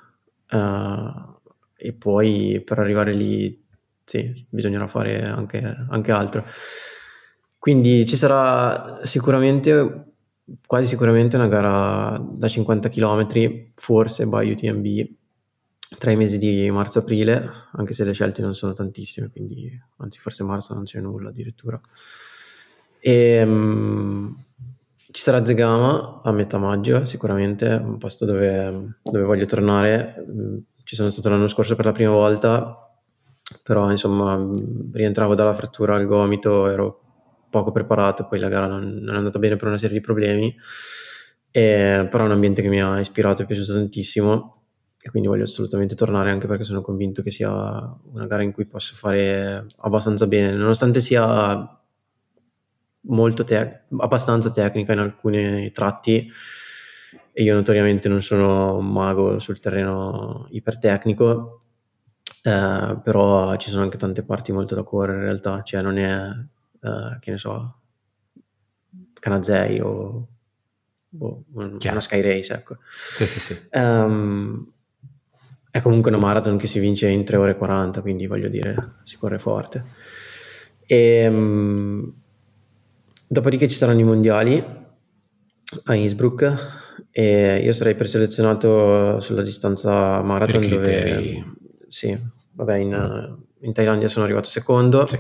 uh, 0.51 1.39
e 1.77 1.93
poi 1.93 2.63
per 2.65 2.79
arrivare 2.79 3.13
lì 3.13 3.65
sì, 4.05 4.47
bisognerà 4.49 4.89
fare 4.89 5.23
anche, 5.23 5.63
anche 5.89 6.11
altro. 6.11 6.45
Quindi 7.59 8.05
ci 8.07 8.17
sarà 8.17 9.01
sicuramente, 9.05 10.15
quasi 10.67 10.89
sicuramente 10.89 11.37
una 11.37 11.47
gara 11.47 12.21
da 12.21 12.49
50 12.49 12.89
km, 12.89 13.27
forse 13.75 14.27
by 14.27 14.51
UTMB, 14.51 15.19
tra 15.99 16.11
i 16.11 16.17
mesi 16.17 16.39
di 16.39 16.71
marzo-aprile, 16.71 17.49
anche 17.73 17.95
se 17.95 18.05
le 18.05 18.13
scelte 18.13 18.43
non 18.43 18.55
sono 18.55 18.73
tantissime, 18.73 19.29
quindi 19.29 19.71
anzi 19.99 20.21
forse 20.21 20.45
marzo 20.45 20.75
non 20.75 20.85
c'è 20.85 21.01
nulla 21.01 21.31
addirittura. 21.31 21.81
E, 23.01 23.43
um, 23.43 24.37
ci 25.11 25.23
sarà 25.23 25.45
Zegama 25.45 26.21
a 26.23 26.33
metà 26.33 26.59
maggio, 26.59 27.05
sicuramente, 27.05 27.67
un 27.67 27.99
posto 27.99 28.25
dove, 28.25 28.99
dove 29.03 29.25
voglio 29.25 29.47
tornare. 29.47 30.25
Mm, 30.31 30.59
ci 30.85 30.95
sono 30.95 31.11
stato 31.11 31.29
l'anno 31.29 31.49
scorso 31.49 31.75
per 31.75 31.85
la 31.87 31.93
prima 31.93 32.13
volta, 32.13 32.89
però 33.63 33.91
insomma 33.91 34.39
rientravo 34.93 35.35
dalla 35.35 35.53
frattura 35.53 35.97
al 35.97 36.07
gomito, 36.07 36.69
ero 36.69 37.01
poco 37.51 37.73
preparato, 37.73 38.27
poi 38.29 38.39
la 38.39 38.49
gara 38.49 38.67
non, 38.67 39.01
non 39.03 39.15
è 39.15 39.19
andata 39.19 39.41
bene 39.41 39.57
per 39.57 39.67
una 39.67 39.79
serie 39.79 39.99
di 39.99 40.03
problemi, 40.03 40.55
e, 41.51 42.07
però 42.09 42.23
è 42.23 42.27
un 42.27 42.33
ambiente 42.33 42.63
che 42.63 42.69
mi 42.69 42.81
ha 42.81 43.01
ispirato 43.01 43.43
e 43.43 43.47
piaciuto 43.47 43.73
tantissimo 43.73 44.60
e 45.03 45.09
quindi 45.11 45.29
voglio 45.29 45.45
assolutamente 45.45 45.95
tornare 45.95 46.31
anche 46.31 46.47
perché 46.47 46.65
sono 46.65 46.83
convinto 46.83 47.23
che 47.23 47.31
sia 47.31 47.51
una 47.51 48.27
gara 48.27 48.43
in 48.43 48.53
cui 48.53 48.67
posso 48.67 48.95
fare 48.95 49.67
abbastanza 49.79 50.27
bene, 50.27 50.53
nonostante 50.53 51.01
sia 51.01 51.81
molto 53.03 53.45
te- 53.45 53.85
abbastanza 53.99 54.51
tecnica 54.51 54.93
in 54.93 54.99
alcuni 54.99 55.73
tratti 55.73 56.31
e 57.33 57.43
io 57.43 57.55
notoriamente 57.55 58.09
non 58.09 58.23
sono 58.23 58.77
un 58.77 58.93
mago 58.93 59.39
sul 59.39 59.59
terreno 59.61 60.47
ipertecnico, 60.51 61.63
eh, 62.43 63.01
però 63.03 63.57
ci 63.57 63.71
sono 63.71 63.83
anche 63.83 63.97
tante 63.97 64.23
parti 64.23 64.53
molto 64.53 64.75
da 64.75 64.83
correre 64.83 65.19
in 65.19 65.25
realtà, 65.25 65.63
cioè 65.63 65.81
non 65.81 65.97
è, 65.97 66.29
eh, 66.83 67.19
che 67.21 67.31
ne 67.31 67.39
so, 67.39 67.77
Canazei 69.19 69.81
o, 69.81 70.29
o 71.19 71.45
un, 71.53 71.79
una 71.83 72.01
Sky 72.01 72.21
Race, 72.21 72.53
ecco. 72.53 72.79
Sì, 73.15 73.27
sì, 73.27 73.41
sì. 73.41 73.69
Um, 73.73 74.73
è 75.71 75.81
comunque 75.81 76.11
una 76.11 76.21
marathon 76.21 76.57
che 76.57 76.67
si 76.67 76.81
vince 76.81 77.09
in 77.09 77.25
3 77.25 77.37
ore 77.37 77.51
e 77.53 77.57
40, 77.57 78.01
quindi 78.01 78.27
voglio 78.27 78.49
dire, 78.49 78.95
si 79.05 79.17
corre 79.17 79.39
forte. 79.39 79.85
E, 80.85 81.27
um, 81.29 82.13
dopodiché 83.27 83.69
ci 83.69 83.77
saranno 83.77 84.01
i 84.01 84.05
mondiali 84.05 84.65
a 85.85 85.95
Innsbruck 85.95 87.09
e 87.13 87.61
io 87.63 87.73
sarei 87.73 87.95
preselezionato 87.95 89.21
sulla 89.21 89.43
distanza 89.43 90.21
marathon 90.23 90.69
dove... 90.69 91.55
Sì, 91.87 92.17
vabbè, 92.53 92.77
in, 92.77 93.39
in, 93.61 93.73
Thailandia 93.73 94.09
sono 94.09 94.25
arrivato 94.25 94.49
secondo. 94.49 95.07
Sì. 95.07 95.19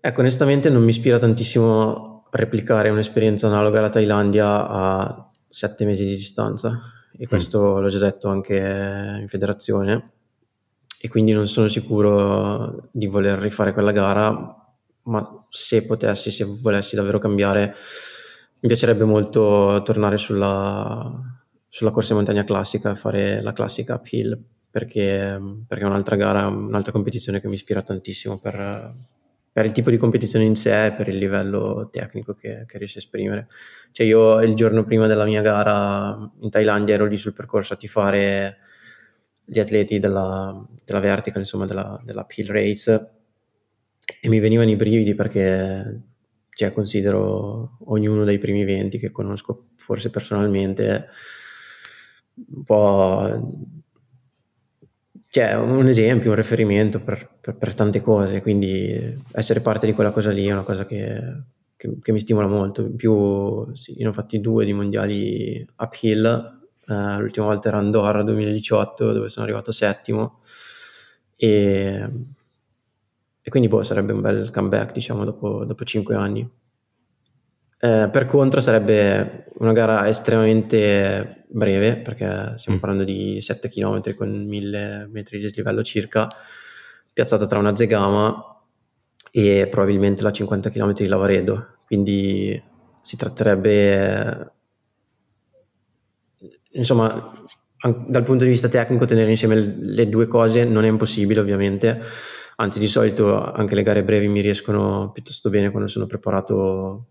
Ecco, 0.00 0.20
onestamente 0.20 0.70
non 0.70 0.82
mi 0.82 0.90
ispira 0.90 1.18
tantissimo 1.18 2.28
replicare 2.30 2.88
un'esperienza 2.88 3.46
analoga 3.46 3.78
alla 3.78 3.90
Thailandia 3.90 4.68
a 4.68 5.30
sette 5.48 5.84
mesi 5.84 6.04
di 6.04 6.16
distanza 6.16 6.93
e 7.16 7.26
questo 7.26 7.76
mm. 7.76 7.80
l'ho 7.80 7.88
già 7.88 7.98
detto 7.98 8.28
anche 8.28 8.56
in 9.20 9.28
federazione 9.28 10.10
e 11.00 11.08
quindi 11.08 11.32
non 11.32 11.48
sono 11.48 11.68
sicuro 11.68 12.88
di 12.90 13.06
voler 13.06 13.38
rifare 13.38 13.72
quella 13.72 13.92
gara, 13.92 14.32
ma 15.02 15.46
se 15.50 15.84
potessi, 15.84 16.30
se 16.30 16.44
volessi 16.44 16.96
davvero 16.96 17.18
cambiare, 17.18 17.74
mi 18.60 18.68
piacerebbe 18.68 19.04
molto 19.04 19.82
tornare 19.84 20.16
sulla, 20.16 21.12
sulla 21.68 21.90
corsa 21.90 22.12
in 22.12 22.18
montagna 22.18 22.44
classica 22.44 22.90
e 22.90 22.94
fare 22.94 23.42
la 23.42 23.52
classica 23.52 23.96
uphill 23.96 24.42
perché, 24.70 25.38
perché 25.68 25.84
è 25.84 25.86
un'altra 25.86 26.16
gara, 26.16 26.46
un'altra 26.46 26.90
competizione 26.90 27.40
che 27.40 27.48
mi 27.48 27.54
ispira 27.54 27.82
tantissimo 27.82 28.38
per, 28.38 28.94
per 29.54 29.66
il 29.66 29.70
tipo 29.70 29.88
di 29.88 29.98
competizione 29.98 30.44
in 30.44 30.56
sé 30.56 30.86
e 30.86 30.92
per 30.94 31.06
il 31.06 31.16
livello 31.16 31.88
tecnico 31.88 32.34
che, 32.34 32.64
che 32.66 32.76
riesce 32.76 32.98
a 32.98 33.02
esprimere. 33.02 33.46
Cioè 33.92 34.04
io 34.04 34.40
il 34.40 34.54
giorno 34.56 34.82
prima 34.82 35.06
della 35.06 35.24
mia 35.24 35.42
gara 35.42 36.28
in 36.40 36.50
Thailandia 36.50 36.96
ero 36.96 37.06
lì 37.06 37.16
sul 37.16 37.34
percorso 37.34 37.74
a 37.74 37.76
tifare 37.76 38.56
gli 39.44 39.60
atleti 39.60 40.00
della, 40.00 40.60
della 40.84 40.98
vertical, 40.98 41.42
insomma 41.42 41.66
della, 41.66 42.02
della 42.04 42.24
peel 42.24 42.48
race 42.48 43.12
e 44.20 44.28
mi 44.28 44.40
venivano 44.40 44.70
i 44.70 44.76
brividi 44.76 45.14
perché 45.14 46.00
cioè, 46.50 46.72
considero 46.72 47.76
ognuno 47.84 48.24
dei 48.24 48.38
primi 48.38 48.64
20 48.64 48.98
che 48.98 49.12
conosco 49.12 49.68
forse 49.76 50.10
personalmente 50.10 51.06
un 52.34 52.62
po' 52.64 53.52
cioè 55.34 55.54
un 55.56 55.88
esempio, 55.88 56.30
un 56.30 56.36
riferimento 56.36 57.00
per, 57.00 57.28
per, 57.40 57.56
per, 57.56 57.74
tante 57.74 58.00
cose, 58.00 58.40
quindi 58.40 59.20
essere 59.32 59.58
parte 59.58 59.84
di 59.84 59.92
quella 59.92 60.12
cosa 60.12 60.30
lì 60.30 60.46
è 60.46 60.52
una 60.52 60.62
cosa 60.62 60.86
che, 60.86 61.20
che, 61.74 61.98
che 62.00 62.12
mi 62.12 62.20
stimola 62.20 62.46
molto. 62.46 62.82
In 62.82 62.94
più, 62.94 63.74
sì, 63.74 63.96
ne 63.98 64.06
ho 64.06 64.12
fatti 64.12 64.40
due 64.40 64.64
di 64.64 64.72
mondiali 64.72 65.66
uphill, 65.78 66.24
eh, 66.86 67.18
l'ultima 67.18 67.46
volta 67.46 67.66
era 67.66 67.78
Andorra 67.78 68.22
2018 68.22 69.12
dove 69.12 69.28
sono 69.28 69.44
arrivato 69.44 69.72
settimo 69.72 70.38
e, 71.34 72.08
e 73.42 73.50
quindi 73.50 73.68
boh, 73.68 73.82
sarebbe 73.82 74.12
un 74.12 74.20
bel 74.20 74.52
comeback 74.52 74.92
diciamo 74.92 75.24
dopo, 75.24 75.64
dopo 75.64 75.82
cinque 75.84 76.14
anni. 76.14 76.48
Eh, 77.84 78.08
per 78.08 78.24
contro 78.24 78.62
sarebbe 78.62 79.44
una 79.58 79.72
gara 79.72 80.08
estremamente 80.08 81.44
breve 81.48 81.98
perché 81.98 82.54
stiamo 82.56 82.78
mm. 82.78 82.80
parlando 82.80 83.04
di 83.04 83.42
7 83.42 83.68
km 83.68 84.14
con 84.16 84.30
1000 84.30 85.08
metri 85.12 85.36
di 85.36 85.44
dislivello 85.44 85.82
circa, 85.82 86.26
piazzata 87.12 87.44
tra 87.44 87.58
una 87.58 87.76
zegama 87.76 88.42
e 89.30 89.66
probabilmente 89.70 90.22
la 90.22 90.32
50 90.32 90.70
km 90.70 90.92
di 90.94 91.06
Lavaredo. 91.06 91.80
Quindi 91.84 92.62
si 93.02 93.18
tratterebbe, 93.18 94.52
insomma, 96.70 97.44
dal 98.08 98.22
punto 98.22 98.44
di 98.44 98.50
vista 98.50 98.68
tecnico 98.68 99.04
tenere 99.04 99.28
insieme 99.28 99.56
le 99.56 100.08
due 100.08 100.26
cose 100.26 100.64
non 100.64 100.86
è 100.86 100.88
impossibile 100.88 101.40
ovviamente, 101.40 102.00
anzi 102.56 102.78
di 102.78 102.88
solito 102.88 103.52
anche 103.52 103.74
le 103.74 103.82
gare 103.82 104.02
brevi 104.02 104.28
mi 104.28 104.40
riescono 104.40 105.10
piuttosto 105.12 105.50
bene 105.50 105.70
quando 105.70 105.88
sono 105.90 106.06
preparato 106.06 107.08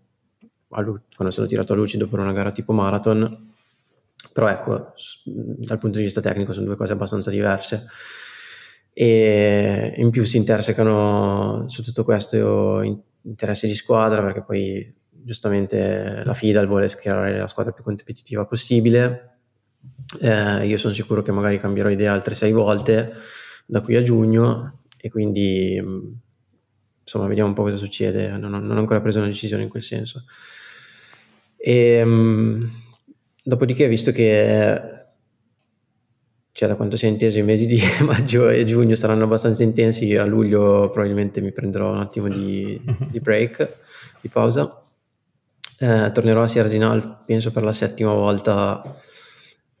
quando 0.74 1.32
sono 1.32 1.46
tirato 1.46 1.72
a 1.72 1.76
luci 1.76 1.96
dopo 1.96 2.16
una 2.16 2.32
gara 2.32 2.50
tipo 2.50 2.72
marathon, 2.72 3.52
però 4.32 4.48
ecco, 4.48 4.94
dal 5.24 5.78
punto 5.78 5.98
di 5.98 6.04
vista 6.04 6.20
tecnico 6.20 6.52
sono 6.52 6.66
due 6.66 6.76
cose 6.76 6.92
abbastanza 6.92 7.30
diverse. 7.30 7.86
E 8.92 9.94
in 9.96 10.10
più 10.10 10.24
si 10.24 10.36
intersecano 10.36 11.68
su 11.68 11.82
tutto 11.82 12.02
questo 12.04 12.82
interessi 13.22 13.66
di 13.66 13.74
squadra 13.74 14.22
perché 14.22 14.42
poi 14.42 14.94
giustamente 15.08 16.22
la 16.24 16.34
FIDAL 16.34 16.66
vuole 16.66 16.88
schierare 16.88 17.38
la 17.38 17.46
squadra 17.46 17.72
più 17.72 17.84
competitiva 17.84 18.44
possibile. 18.44 19.38
Eh, 20.20 20.66
io 20.66 20.78
sono 20.78 20.94
sicuro 20.94 21.22
che 21.22 21.32
magari 21.32 21.58
cambierò 21.58 21.88
idea 21.88 22.12
altre 22.12 22.34
sei 22.34 22.52
volte 22.52 23.12
da 23.66 23.80
qui 23.80 23.94
a 23.94 24.02
giugno. 24.02 24.80
E 24.96 25.10
quindi 25.10 25.80
insomma 27.02 27.26
vediamo 27.28 27.50
un 27.50 27.54
po' 27.54 27.62
cosa 27.62 27.76
succede. 27.76 28.36
Non 28.36 28.54
ho, 28.54 28.58
non 28.58 28.76
ho 28.76 28.80
ancora 28.80 29.00
preso 29.00 29.18
una 29.18 29.28
decisione 29.28 29.62
in 29.62 29.68
quel 29.68 29.82
senso 29.82 30.24
e, 31.66 32.02
um, 32.02 32.70
dopodiché, 33.42 33.88
visto 33.88 34.12
che 34.12 34.82
da 36.52 36.76
quanto 36.76 36.96
si 36.98 37.06
è 37.06 37.08
inteso 37.08 37.38
i 37.38 37.42
mesi 37.42 37.66
di 37.66 37.80
maggio 38.04 38.50
e 38.50 38.64
giugno 38.64 38.94
saranno 38.94 39.24
abbastanza 39.24 39.62
intensi, 39.62 40.14
a 40.14 40.26
luglio 40.26 40.90
probabilmente 40.90 41.40
mi 41.40 41.52
prenderò 41.52 41.90
un 41.90 42.00
attimo 42.00 42.28
di, 42.28 42.78
di 43.10 43.18
break, 43.18 43.76
di 44.20 44.28
pausa. 44.28 44.78
Eh, 45.78 46.10
tornerò 46.12 46.42
a 46.42 46.48
Sierzinal, 46.48 47.20
penso 47.24 47.50
per 47.50 47.62
la 47.62 47.72
settima 47.72 48.12
volta 48.12 48.82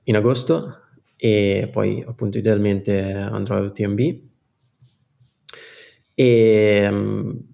in 0.04 0.16
agosto 0.16 0.78
e 1.16 1.68
poi 1.70 2.02
appunto 2.06 2.38
idealmente 2.38 3.12
andrò 3.12 3.56
a 3.56 3.60
UTMB. 3.60 4.18
E 6.14 6.88
um, 6.90 7.53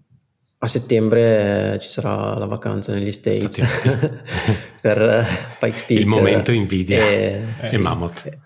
a 0.62 0.68
settembre 0.68 1.78
ci 1.80 1.88
sarà 1.88 2.36
la 2.36 2.44
vacanza 2.44 2.92
negli 2.92 3.12
States 3.12 3.62
per 4.80 5.00
uh, 5.00 5.56
Pikes 5.58 5.82
Peak. 5.82 6.00
Il 6.00 6.06
momento 6.06 6.52
invidia 6.52 6.98
e, 6.98 7.42
e 7.62 7.68
sì, 7.68 7.78
Mammoth. 7.78 8.26
E, 8.26 8.38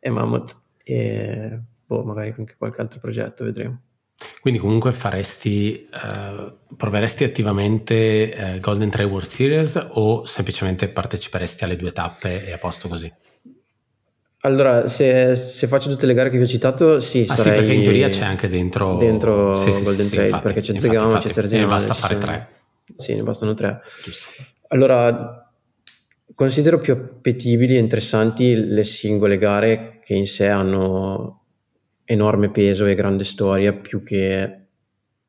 e 0.00 0.10
Mammoth. 0.10 0.56
E 0.82 1.60
boh, 1.84 2.04
magari 2.04 2.34
anche 2.36 2.54
qualche 2.56 2.80
altro 2.80 3.00
progetto, 3.00 3.44
vedremo. 3.44 3.82
Quindi 4.40 4.58
comunque 4.60 4.92
faresti, 4.92 5.86
uh, 5.92 6.74
proveresti 6.74 7.24
attivamente 7.24 8.34
uh, 8.34 8.60
Golden 8.60 8.88
Trail 8.88 9.08
World 9.08 9.28
Series 9.28 9.88
o 9.92 10.24
semplicemente 10.24 10.88
parteciperesti 10.88 11.64
alle 11.64 11.76
due 11.76 11.92
tappe 11.92 12.46
e 12.46 12.52
a 12.52 12.58
posto 12.58 12.88
così? 12.88 13.12
Allora, 14.42 14.86
se, 14.88 15.34
se 15.34 15.66
faccio 15.66 15.88
tutte 15.88 16.06
le 16.06 16.14
gare 16.14 16.30
che 16.30 16.36
vi 16.36 16.44
ho 16.44 16.46
citato, 16.46 17.00
sì, 17.00 17.26
ah, 17.28 17.36
sì, 17.36 17.50
perché 17.50 17.72
in 17.72 17.82
teoria 17.82 18.08
c'è 18.08 18.24
anche 18.24 18.48
dentro, 18.48 18.96
dentro 18.96 19.52
sì, 19.54 19.72
sì, 19.72 19.82
Golden 19.82 20.04
sì, 20.04 20.10
Trail, 20.12 20.28
infatti, 20.28 20.44
perché 20.44 20.60
c'è 20.60 20.78
Zegama, 20.78 21.18
c'è 21.18 21.28
Sergio. 21.28 21.56
Ne 21.56 21.66
basta 21.66 21.94
fare 21.94 22.14
sono... 22.14 22.24
tre. 22.24 22.48
Sì, 22.96 23.14
ne 23.14 23.22
bastano 23.22 23.54
tre. 23.54 23.80
Giusto. 24.04 24.30
Allora, 24.68 25.50
considero 26.34 26.78
più 26.78 26.92
appetibili 26.92 27.74
e 27.74 27.78
interessanti 27.78 28.54
le 28.54 28.84
singole 28.84 29.38
gare 29.38 30.00
che 30.04 30.14
in 30.14 30.26
sé 30.26 30.46
hanno 30.46 31.42
enorme 32.04 32.50
peso 32.50 32.86
e 32.86 32.94
grande 32.94 33.24
storia 33.24 33.72
più 33.72 34.02
che 34.02 34.66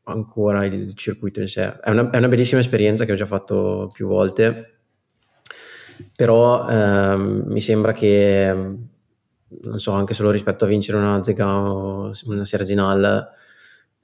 ancora 0.04 0.66
il 0.66 0.94
circuito 0.96 1.42
in 1.42 1.48
sé. 1.48 1.80
È 1.80 1.90
una, 1.90 2.10
è 2.12 2.18
una 2.18 2.28
bellissima 2.28 2.62
esperienza 2.62 3.06
che 3.06 3.12
ho 3.12 3.16
già 3.16 3.26
fatto 3.26 3.90
più 3.92 4.08
volte, 4.08 4.80
però 6.16 6.68
ehm, 6.70 7.46
mi 7.48 7.62
sembra 7.62 7.92
che, 7.92 8.56
non 9.62 9.80
so, 9.80 9.92
anche 9.92 10.14
solo 10.14 10.32
rispetto 10.32 10.66
a 10.66 10.68
vincere 10.68 10.98
una 10.98 11.24
Zega 11.24 11.48
o 11.48 12.12
una 12.26 12.46
Serzinal, 12.46 13.30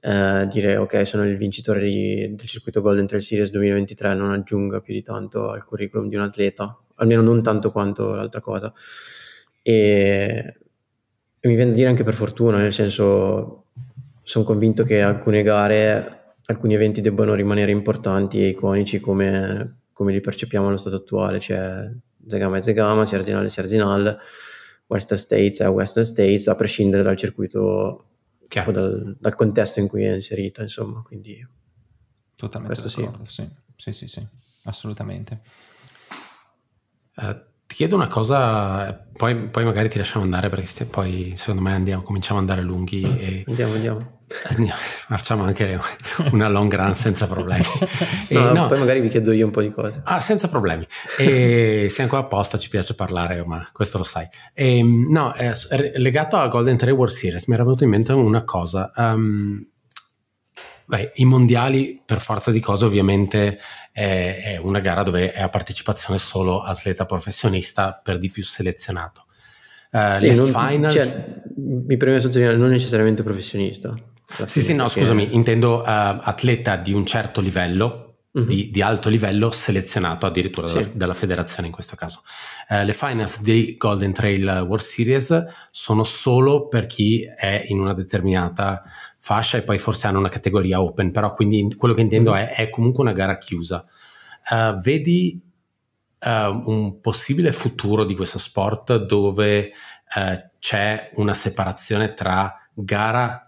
eh, 0.00 0.46
dire 0.50 0.76
ok 0.76 1.06
sono 1.06 1.24
il 1.26 1.36
vincitore 1.36 1.80
di, 1.80 2.34
del 2.34 2.46
circuito 2.46 2.80
Golden 2.80 3.06
Trail 3.06 3.22
Series 3.22 3.50
2023 3.50 4.14
non 4.14 4.30
aggiunga 4.32 4.80
più 4.80 4.94
di 4.94 5.02
tanto 5.02 5.50
al 5.50 5.64
curriculum 5.64 6.08
di 6.08 6.16
un 6.16 6.22
atleta, 6.22 6.78
almeno 6.96 7.22
non 7.22 7.42
tanto 7.42 7.72
quanto 7.72 8.14
l'altra 8.14 8.40
cosa. 8.40 8.72
E 9.62 10.56
e 11.46 11.48
mi 11.48 11.54
viene 11.54 11.70
da 11.70 11.76
dire 11.76 11.88
anche 11.88 12.02
per 12.02 12.14
fortuna, 12.14 12.56
nel 12.56 12.72
senso 12.72 13.66
sono 14.22 14.44
convinto 14.44 14.82
che 14.82 15.00
alcune 15.00 15.44
gare, 15.44 16.34
alcuni 16.46 16.74
eventi 16.74 17.00
debbano 17.00 17.34
rimanere 17.34 17.70
importanti 17.70 18.42
e 18.42 18.48
iconici 18.48 18.98
come, 18.98 19.82
come 19.92 20.12
li 20.12 20.20
percepiamo 20.20 20.66
allo 20.66 20.76
stato 20.76 20.96
attuale, 20.96 21.38
cioè 21.38 21.88
Zegama 22.26 22.56
è 22.56 22.62
Zegama, 22.62 23.06
Serginal 23.06 23.44
è 23.44 23.48
Serginal, 23.48 24.18
Western 24.86 25.20
States 25.20 25.60
è 25.60 25.68
Western 25.68 26.06
States, 26.06 26.48
a 26.48 26.54
prescindere 26.54 27.02
dal 27.02 27.16
circuito, 27.16 28.04
dal, 28.48 29.16
dal, 29.18 29.34
contesto 29.34 29.80
in 29.80 29.88
cui 29.88 30.04
è 30.04 30.14
inserito, 30.14 30.62
insomma, 30.62 31.02
quindi... 31.02 31.46
Totalmente 32.36 32.82
d'accordo, 32.82 33.24
sì. 33.24 33.48
Sì, 33.76 33.92
sì, 33.92 34.08
sì, 34.08 34.26
assolutamente. 34.64 35.40
Uh, 37.16 37.38
ti 37.76 37.82
chiedo 37.82 37.96
una 37.96 38.08
cosa, 38.08 39.04
poi, 39.14 39.36
poi, 39.36 39.64
magari 39.64 39.90
ti 39.90 39.98
lasciamo 39.98 40.24
andare 40.24 40.48
perché 40.48 40.64
st- 40.64 40.86
poi 40.86 41.34
secondo 41.36 41.60
me 41.60 41.74
andiamo, 41.74 42.00
cominciamo 42.00 42.40
ad 42.40 42.48
andare 42.48 42.66
lunghi 42.66 43.02
e 43.02 43.44
andiamo, 43.46 43.74
andiamo. 43.74 44.20
facciamo 45.06 45.44
anche 45.44 45.78
una 46.32 46.48
long 46.48 46.74
run 46.74 46.94
senza 46.94 47.26
problemi. 47.26 47.64
no, 48.30 48.52
no, 48.52 48.66
poi 48.68 48.78
magari 48.78 49.00
vi 49.00 49.08
chiedo 49.08 49.30
io 49.30 49.44
un 49.44 49.52
po' 49.52 49.60
di 49.60 49.70
cose. 49.70 50.00
Ah, 50.04 50.20
senza 50.20 50.48
problemi. 50.48 50.86
E 51.18 51.88
siamo 51.90 52.08
qua 52.08 52.20
apposta, 52.20 52.56
ci 52.56 52.70
piace 52.70 52.94
parlare, 52.94 53.44
ma 53.44 53.68
questo 53.74 53.98
lo 53.98 54.04
sai. 54.04 54.26
E, 54.54 54.78
ehm, 54.78 55.10
no, 55.10 55.34
eh, 55.34 55.52
legato 55.96 56.38
a 56.38 56.48
Golden 56.48 56.78
Trail 56.78 56.96
World 56.96 57.12
Series 57.12 57.44
mi 57.44 57.56
era 57.56 57.62
venuto 57.62 57.84
in 57.84 57.90
mente 57.90 58.12
una 58.12 58.42
cosa. 58.44 58.90
Um, 58.96 59.62
Beh, 60.86 61.12
I 61.16 61.24
mondiali, 61.24 62.00
per 62.04 62.20
forza 62.20 62.50
di 62.50 62.60
cose, 62.60 62.84
ovviamente 62.84 63.58
è, 63.90 64.40
è, 64.42 64.56
una 64.58 64.78
gara 64.78 65.02
dove 65.02 65.32
è 65.32 65.42
a 65.42 65.48
partecipazione 65.48 66.18
solo 66.18 66.62
atleta 66.62 67.04
professionista, 67.04 68.00
per 68.00 68.18
di 68.18 68.30
più 68.30 68.44
selezionato. 68.44 69.24
Uh, 69.90 70.14
sì, 70.14 70.26
le 70.28 70.34
non, 70.34 70.46
finals... 70.46 70.94
Cioè, 70.94 71.42
mi 71.56 71.96
preme 71.96 72.20
sottolineare, 72.20 72.56
non 72.56 72.70
necessariamente 72.70 73.22
professionista. 73.22 73.94
Sì, 74.44 74.60
sì, 74.60 74.74
no, 74.74 74.88
scusami, 74.88 75.34
intendo 75.34 75.80
uh, 75.80 75.84
atleta 75.86 76.76
di 76.76 76.92
un 76.92 77.04
certo 77.04 77.40
livello, 77.40 78.05
Mm-hmm. 78.36 78.48
Di, 78.48 78.70
di, 78.70 78.82
alto 78.82 79.08
livello 79.08 79.50
selezionato 79.50 80.26
addirittura 80.26 80.66
dalla, 80.66 80.86
dalla 80.92 81.14
federazione 81.14 81.68
in 81.68 81.72
questo 81.72 81.96
caso. 81.96 82.20
Eh, 82.68 82.84
le 82.84 82.92
finals 82.92 83.40
di 83.40 83.76
Golden 83.78 84.12
Trail 84.12 84.44
World 84.66 84.82
Series 84.82 85.46
sono 85.70 86.04
solo 86.04 86.68
per 86.68 86.84
chi 86.84 87.22
è 87.22 87.64
in 87.68 87.80
una 87.80 87.94
determinata 87.94 88.82
fascia 89.18 89.56
e 89.56 89.62
poi 89.62 89.78
forse 89.78 90.06
hanno 90.06 90.18
una 90.18 90.28
categoria 90.28 90.82
open, 90.82 91.12
però 91.12 91.32
quindi 91.32 91.74
quello 91.78 91.94
che 91.94 92.02
intendo 92.02 92.32
mm-hmm. 92.32 92.44
è, 92.44 92.54
è 92.56 92.68
comunque 92.68 93.02
una 93.02 93.12
gara 93.12 93.38
chiusa. 93.38 93.86
Uh, 94.50 94.78
vedi 94.80 95.40
uh, 96.26 96.28
un 96.70 97.00
possibile 97.00 97.52
futuro 97.52 98.04
di 98.04 98.14
questo 98.14 98.38
sport 98.38 98.96
dove 98.96 99.72
uh, 100.14 100.50
c'è 100.58 101.10
una 101.14 101.32
separazione 101.32 102.12
tra 102.12 102.54
gara 102.74 103.45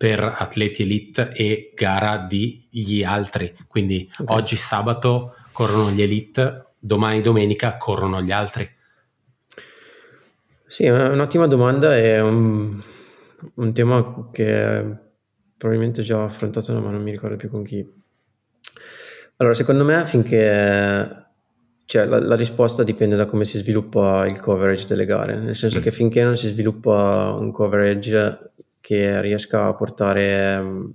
per 0.00 0.24
atleti 0.24 0.80
elite 0.80 1.30
e 1.34 1.74
gara 1.76 2.26
di 2.26 3.04
altri. 3.06 3.54
Quindi 3.66 4.10
okay. 4.18 4.34
oggi 4.34 4.56
sabato 4.56 5.34
corrono 5.52 5.90
gli 5.90 6.00
elite, 6.00 6.68
domani 6.78 7.20
domenica 7.20 7.76
corrono 7.76 8.22
gli 8.22 8.32
altri. 8.32 8.66
Sì, 10.66 10.84
è 10.84 10.90
un'ottima 10.90 11.46
domanda 11.46 11.94
e 11.98 12.18
un, 12.18 12.80
un 13.56 13.72
tema 13.74 14.30
che 14.32 14.86
probabilmente 15.58 16.00
già 16.00 16.16
ho 16.16 16.24
affrontato, 16.24 16.72
ma 16.80 16.90
non 16.90 17.02
mi 17.02 17.10
ricordo 17.10 17.36
più 17.36 17.50
con 17.50 17.62
chi. 17.62 17.86
Allora, 19.36 19.54
secondo 19.54 19.84
me, 19.84 20.06
finché 20.06 21.26
cioè, 21.84 22.06
la, 22.06 22.20
la, 22.20 22.36
risposta 22.36 22.84
dipende 22.84 23.16
da 23.16 23.26
come 23.26 23.44
si 23.44 23.58
sviluppa 23.58 24.26
il 24.26 24.40
coverage 24.40 24.86
delle 24.86 25.04
gare, 25.04 25.36
nel 25.36 25.56
senso 25.56 25.80
mm. 25.80 25.82
che 25.82 25.90
finché 25.90 26.22
non 26.22 26.38
si 26.38 26.48
sviluppa 26.48 27.36
un 27.38 27.52
coverage 27.52 28.52
che 28.80 29.20
riesca 29.20 29.66
a 29.66 29.74
portare 29.74 30.56
um, 30.56 30.94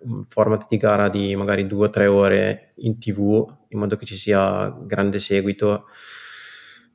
un 0.00 0.24
format 0.26 0.66
di 0.68 0.76
gara 0.76 1.08
di 1.08 1.36
magari 1.36 1.66
due 1.66 1.86
o 1.86 1.90
tre 1.90 2.06
ore 2.06 2.72
in 2.76 2.98
tv 2.98 3.46
in 3.68 3.78
modo 3.78 3.96
che 3.96 4.06
ci 4.06 4.16
sia 4.16 4.74
grande 4.82 5.18
seguito 5.18 5.86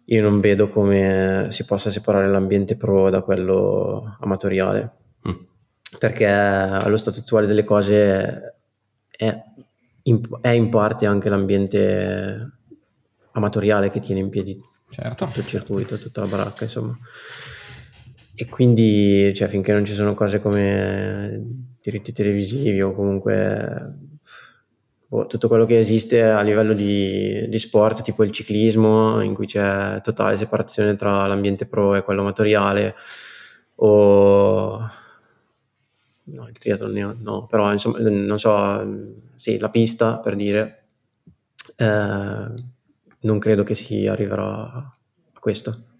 io 0.05 0.21
non 0.21 0.39
vedo 0.39 0.69
come 0.69 1.47
si 1.49 1.65
possa 1.65 1.91
separare 1.91 2.27
l'ambiente 2.27 2.77
pro 2.77 3.09
da 3.09 3.21
quello 3.21 4.17
amatoriale 4.19 4.91
mm. 5.27 5.33
perché 5.99 6.27
allo 6.27 6.97
stato 6.97 7.19
attuale 7.19 7.47
delle 7.47 7.63
cose 7.63 8.55
è 9.09 9.43
in, 10.03 10.21
è 10.41 10.49
in 10.49 10.69
parte 10.69 11.05
anche 11.05 11.29
l'ambiente 11.29 12.51
amatoriale 13.31 13.89
che 13.89 13.99
tiene 13.99 14.21
in 14.21 14.29
piedi 14.29 14.59
certo. 14.89 15.25
tutto 15.25 15.39
il 15.39 15.47
circuito, 15.47 15.97
tutta 15.97 16.21
la 16.21 16.27
baracca 16.27 16.63
insomma 16.65 16.97
e 18.35 18.45
quindi, 18.47 19.33
cioè, 19.33 19.47
finché 19.47 19.71
non 19.71 19.85
ci 19.85 19.93
sono 19.93 20.13
cose 20.13 20.41
come 20.41 21.41
diritti 21.81 22.11
televisivi 22.11 22.81
o 22.81 22.93
comunque 22.93 23.93
boh, 25.07 25.27
tutto 25.27 25.47
quello 25.47 25.65
che 25.65 25.77
esiste 25.77 26.21
a 26.21 26.41
livello 26.41 26.73
di, 26.73 27.47
di, 27.47 27.59
sport, 27.59 28.01
tipo 28.01 28.23
il 28.23 28.31
ciclismo, 28.31 29.21
in 29.21 29.33
cui 29.33 29.45
c'è 29.45 30.01
totale 30.01 30.37
separazione 30.37 30.95
tra 30.95 31.25
l'ambiente 31.27 31.65
pro 31.65 31.95
e 31.95 32.03
quello 32.03 32.21
amatoriale, 32.21 32.95
o 33.75 34.79
no, 36.23 36.47
il 36.47 36.57
triathlon 36.57 37.19
no, 37.21 37.45
però 37.47 37.71
insomma, 37.71 37.99
non 37.99 38.39
so, 38.39 39.13
sì, 39.37 39.57
la 39.57 39.69
pista 39.69 40.19
per 40.19 40.35
dire, 40.35 40.85
eh, 41.77 42.47
non 43.19 43.39
credo 43.39 43.63
che 43.63 43.75
si 43.75 44.07
arriverà 44.07 44.43
a 44.43 45.39
questo. 45.39 45.94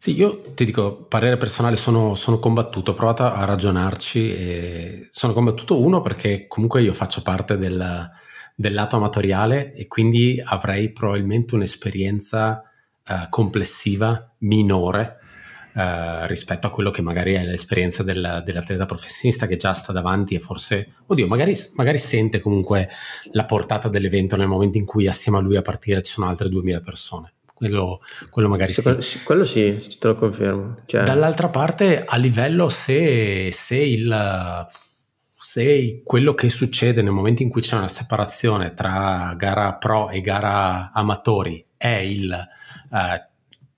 Sì, 0.00 0.14
io 0.14 0.52
ti 0.54 0.64
dico, 0.64 0.94
parere 1.06 1.36
personale, 1.36 1.74
sono, 1.74 2.14
sono, 2.14 2.38
combattuto, 2.38 2.92
ho 2.92 2.94
provato 2.94 3.24
a 3.24 3.44
ragionarci 3.44 5.08
sono 5.10 5.32
combattuto 5.32 5.82
uno 5.82 6.00
perché 6.02 6.46
comunque 6.46 6.82
io 6.82 6.92
faccio 6.92 7.20
parte 7.20 7.56
del, 7.56 8.08
del 8.54 8.74
lato 8.74 8.94
amatoriale 8.94 9.74
e 9.74 9.88
quindi 9.88 10.40
avrei 10.42 10.92
probabilmente 10.92 11.56
un'esperienza 11.56 12.62
eh, 13.04 13.26
complessiva 13.28 14.34
minore 14.38 15.16
eh, 15.74 16.28
rispetto 16.28 16.68
a 16.68 16.70
quello 16.70 16.90
che 16.90 17.02
magari 17.02 17.34
è 17.34 17.44
l'esperienza 17.44 18.04
del, 18.04 18.42
dell'atleta 18.44 18.86
professionista 18.86 19.46
che 19.46 19.56
già 19.56 19.72
sta 19.72 19.90
davanti 19.90 20.36
e 20.36 20.38
forse, 20.38 20.92
oddio, 21.06 21.26
magari, 21.26 21.56
magari 21.74 21.98
sente 21.98 22.38
comunque 22.38 22.88
la 23.32 23.44
portata 23.46 23.88
dell'evento 23.88 24.36
nel 24.36 24.46
momento 24.46 24.78
in 24.78 24.84
cui 24.84 25.08
assieme 25.08 25.38
a 25.38 25.40
lui 25.40 25.56
a 25.56 25.62
partire 25.62 26.02
ci 26.02 26.12
sono 26.12 26.28
altre 26.28 26.48
2000 26.48 26.80
persone 26.82 27.32
quello, 27.58 28.00
quello 28.30 28.48
magari 28.48 28.72
sì. 28.72 29.22
Quello 29.24 29.42
sì, 29.42 29.76
te 29.98 30.06
lo 30.06 30.14
confermo. 30.14 30.76
Cioè... 30.86 31.02
Dall'altra 31.02 31.48
parte, 31.48 32.04
a 32.04 32.16
livello 32.16 32.68
se, 32.68 33.48
se 33.50 33.76
il 33.76 34.66
se 35.34 36.02
quello 36.04 36.34
che 36.34 36.48
succede 36.48 37.02
nel 37.02 37.12
momento 37.12 37.42
in 37.42 37.48
cui 37.48 37.60
c'è 37.60 37.76
una 37.76 37.88
separazione 37.88 38.74
tra 38.74 39.34
gara 39.36 39.74
pro 39.74 40.08
e 40.08 40.20
gara 40.20 40.92
amatori 40.92 41.64
è 41.76 41.88
il 41.88 42.32
eh, 42.32 43.28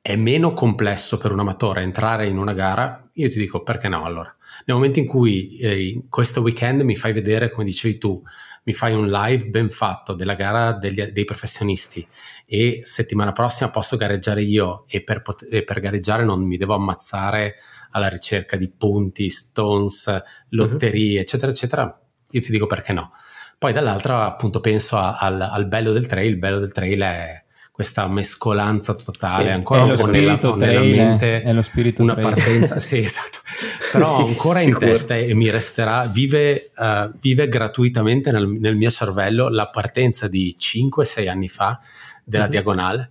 è 0.02 0.16
meno 0.16 0.52
complesso 0.52 1.18
per 1.18 1.32
un 1.32 1.40
amatore 1.40 1.82
entrare 1.82 2.26
in 2.26 2.38
una 2.38 2.54
gara, 2.54 3.08
io 3.14 3.28
ti 3.28 3.38
dico 3.38 3.62
perché 3.62 3.88
no 3.88 4.04
allora. 4.04 4.34
Nel 4.64 4.76
momento 4.76 4.98
in 4.98 5.06
cui 5.06 5.56
eh, 5.58 6.04
questo 6.08 6.40
weekend 6.40 6.82
mi 6.82 6.96
fai 6.96 7.12
vedere, 7.12 7.50
come 7.50 7.64
dicevi 7.64 7.98
tu, 7.98 8.22
mi 8.64 8.72
fai 8.72 8.92
un 8.94 9.08
live 9.08 9.48
ben 9.48 9.70
fatto 9.70 10.14
della 10.14 10.34
gara 10.34 10.72
degli, 10.72 11.02
dei 11.06 11.24
professionisti 11.24 12.06
e 12.44 12.80
settimana 12.82 13.32
prossima 13.32 13.70
posso 13.70 13.96
gareggiare 13.96 14.42
io 14.42 14.84
e 14.86 15.02
per, 15.02 15.22
e 15.50 15.64
per, 15.64 15.80
gareggiare 15.80 16.24
non 16.24 16.46
mi 16.46 16.56
devo 16.56 16.74
ammazzare 16.74 17.56
alla 17.92 18.08
ricerca 18.08 18.56
di 18.56 18.68
punti, 18.68 19.30
stones, 19.30 20.22
lotterie, 20.50 21.16
uh-huh. 21.16 21.20
eccetera, 21.22 21.50
eccetera, 21.50 22.00
io 22.30 22.40
ti 22.40 22.50
dico 22.50 22.66
perché 22.66 22.92
no. 22.92 23.12
Poi 23.58 23.72
dall'altra 23.72 24.24
appunto 24.24 24.60
penso 24.60 24.96
a, 24.96 25.16
al, 25.16 25.40
al 25.40 25.66
bello 25.66 25.92
del 25.92 26.06
trail, 26.06 26.30
il 26.30 26.38
bello 26.38 26.58
del 26.58 26.72
trail 26.72 27.00
è 27.00 27.44
questa 27.70 28.06
mescolanza 28.08 28.94
totale, 28.94 29.46
sì, 29.46 29.50
ancora 29.50 29.84
un 29.84 29.94
po' 29.94 30.06
nella, 30.06 30.38
nella 30.56 30.80
mente 30.80 31.42
è 31.42 31.52
lo 31.52 31.62
spirito 31.62 32.02
una 32.02 32.14
trail. 32.14 32.34
partenza, 32.34 32.78
sì 32.80 32.98
esatto, 33.04 33.38
però 33.92 34.16
sì, 34.16 34.30
ancora 34.30 34.60
sicuro. 34.60 34.84
in 34.84 34.92
testa 34.92 35.16
e 35.16 35.34
mi 35.34 35.50
resterà, 35.50 36.06
vive, 36.06 36.72
uh, 36.76 37.10
vive 37.20 37.48
gratuitamente 37.48 38.30
nel, 38.32 38.46
nel, 38.48 38.76
mio 38.76 38.90
cervello 38.90 39.48
la 39.48 39.68
partenza 39.68 40.28
di 40.28 40.54
5-6 40.58 41.28
anni 41.28 41.48
fa 41.48 41.80
della 42.24 42.44
mm-hmm. 42.44 42.52
diagonale 42.52 43.10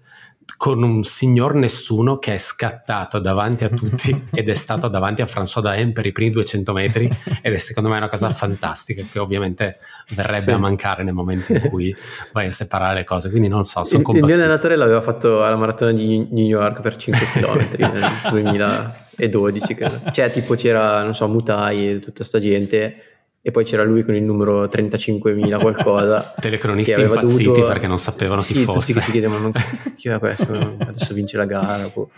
con 0.58 0.84
un 0.84 1.04
signor 1.04 1.56
nessuno 1.56 2.18
che 2.18 2.36
è 2.36 2.38
scattato 2.38 3.20
davanti 3.20 3.64
a 3.64 3.70
tutti 3.74 4.28
ed 4.32 4.50
è 4.50 4.54
stato 4.54 4.88
davanti 4.88 5.22
a 5.22 5.26
François 5.26 5.62
Daen 5.62 5.94
per 5.94 6.06
i 6.06 6.12
primi 6.12 6.32
200 6.32 6.74
metri 6.74 7.10
ed 7.42 7.54
è 7.54 7.58
secondo 7.58 7.90
me 7.90 7.98
una 7.98 8.10
cosa 8.10 8.30
fantastica 8.30 9.04
che 9.10 9.20
ovviamente 9.20 9.78
verrebbe 10.10 10.42
sì. 10.42 10.52
a 10.52 10.58
mancare 10.58 11.04
nel 11.04 11.14
momento 11.14 11.54
in 11.54 11.70
cui 11.70 11.96
vai 12.32 12.48
a 12.48 12.52
separare 12.52 12.96
le 12.96 13.04
cose 13.04 13.30
quindi 13.30 13.48
non 13.48 13.64
so 13.64 13.84
sono 13.84 14.04
il, 14.12 14.18
il 14.18 14.24
mio 14.24 14.36
allenatore 14.36 14.76
l'aveva 14.76 15.02
fatto 15.02 15.44
alla 15.44 15.56
maratona 15.56 15.92
di 15.92 16.28
New 16.32 16.46
York 16.46 16.82
per 16.82 16.96
5 16.96 17.26
km 17.34 17.78
nel 17.92 18.10
2012 18.30 19.76
credo. 19.76 20.02
cioè 20.12 20.32
tipo 20.32 20.56
c'era 20.56 21.04
non 21.04 21.16
so 21.16 21.28
Mutai 21.28 21.92
e 21.92 22.00
tutta 22.00 22.24
sta 22.24 22.40
gente 22.40 23.09
e 23.42 23.52
poi 23.52 23.64
c'era 23.64 23.84
lui 23.84 24.04
con 24.04 24.16
il 24.16 24.24
numero 24.24 24.66
35.000 24.66 25.60
qualcosa. 25.60 26.34
Telecronisti 26.40 27.00
impazziti 27.00 27.44
dovuto... 27.44 27.68
perché 27.68 27.88
non 27.88 27.98
sapevano 27.98 28.42
chi 28.42 28.54
sì, 28.56 28.64
fosse. 28.64 28.80
Tutti 28.80 28.94
che 28.94 29.02
si 29.02 29.12
chiedevano 29.12 29.52
chi 29.96 30.10
è 30.10 30.20
questo, 30.20 30.54
adesso 30.54 31.14
vince 31.14 31.38
la 31.38 31.46
gara. 31.46 31.90
Boh. 31.94 32.10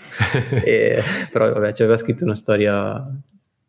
e, 0.63 1.01
però 1.31 1.51
vabbè, 1.51 1.73
ci 1.73 1.83
aveva 1.83 1.97
scritto 1.97 2.23
una 2.23 2.35
storia 2.35 3.05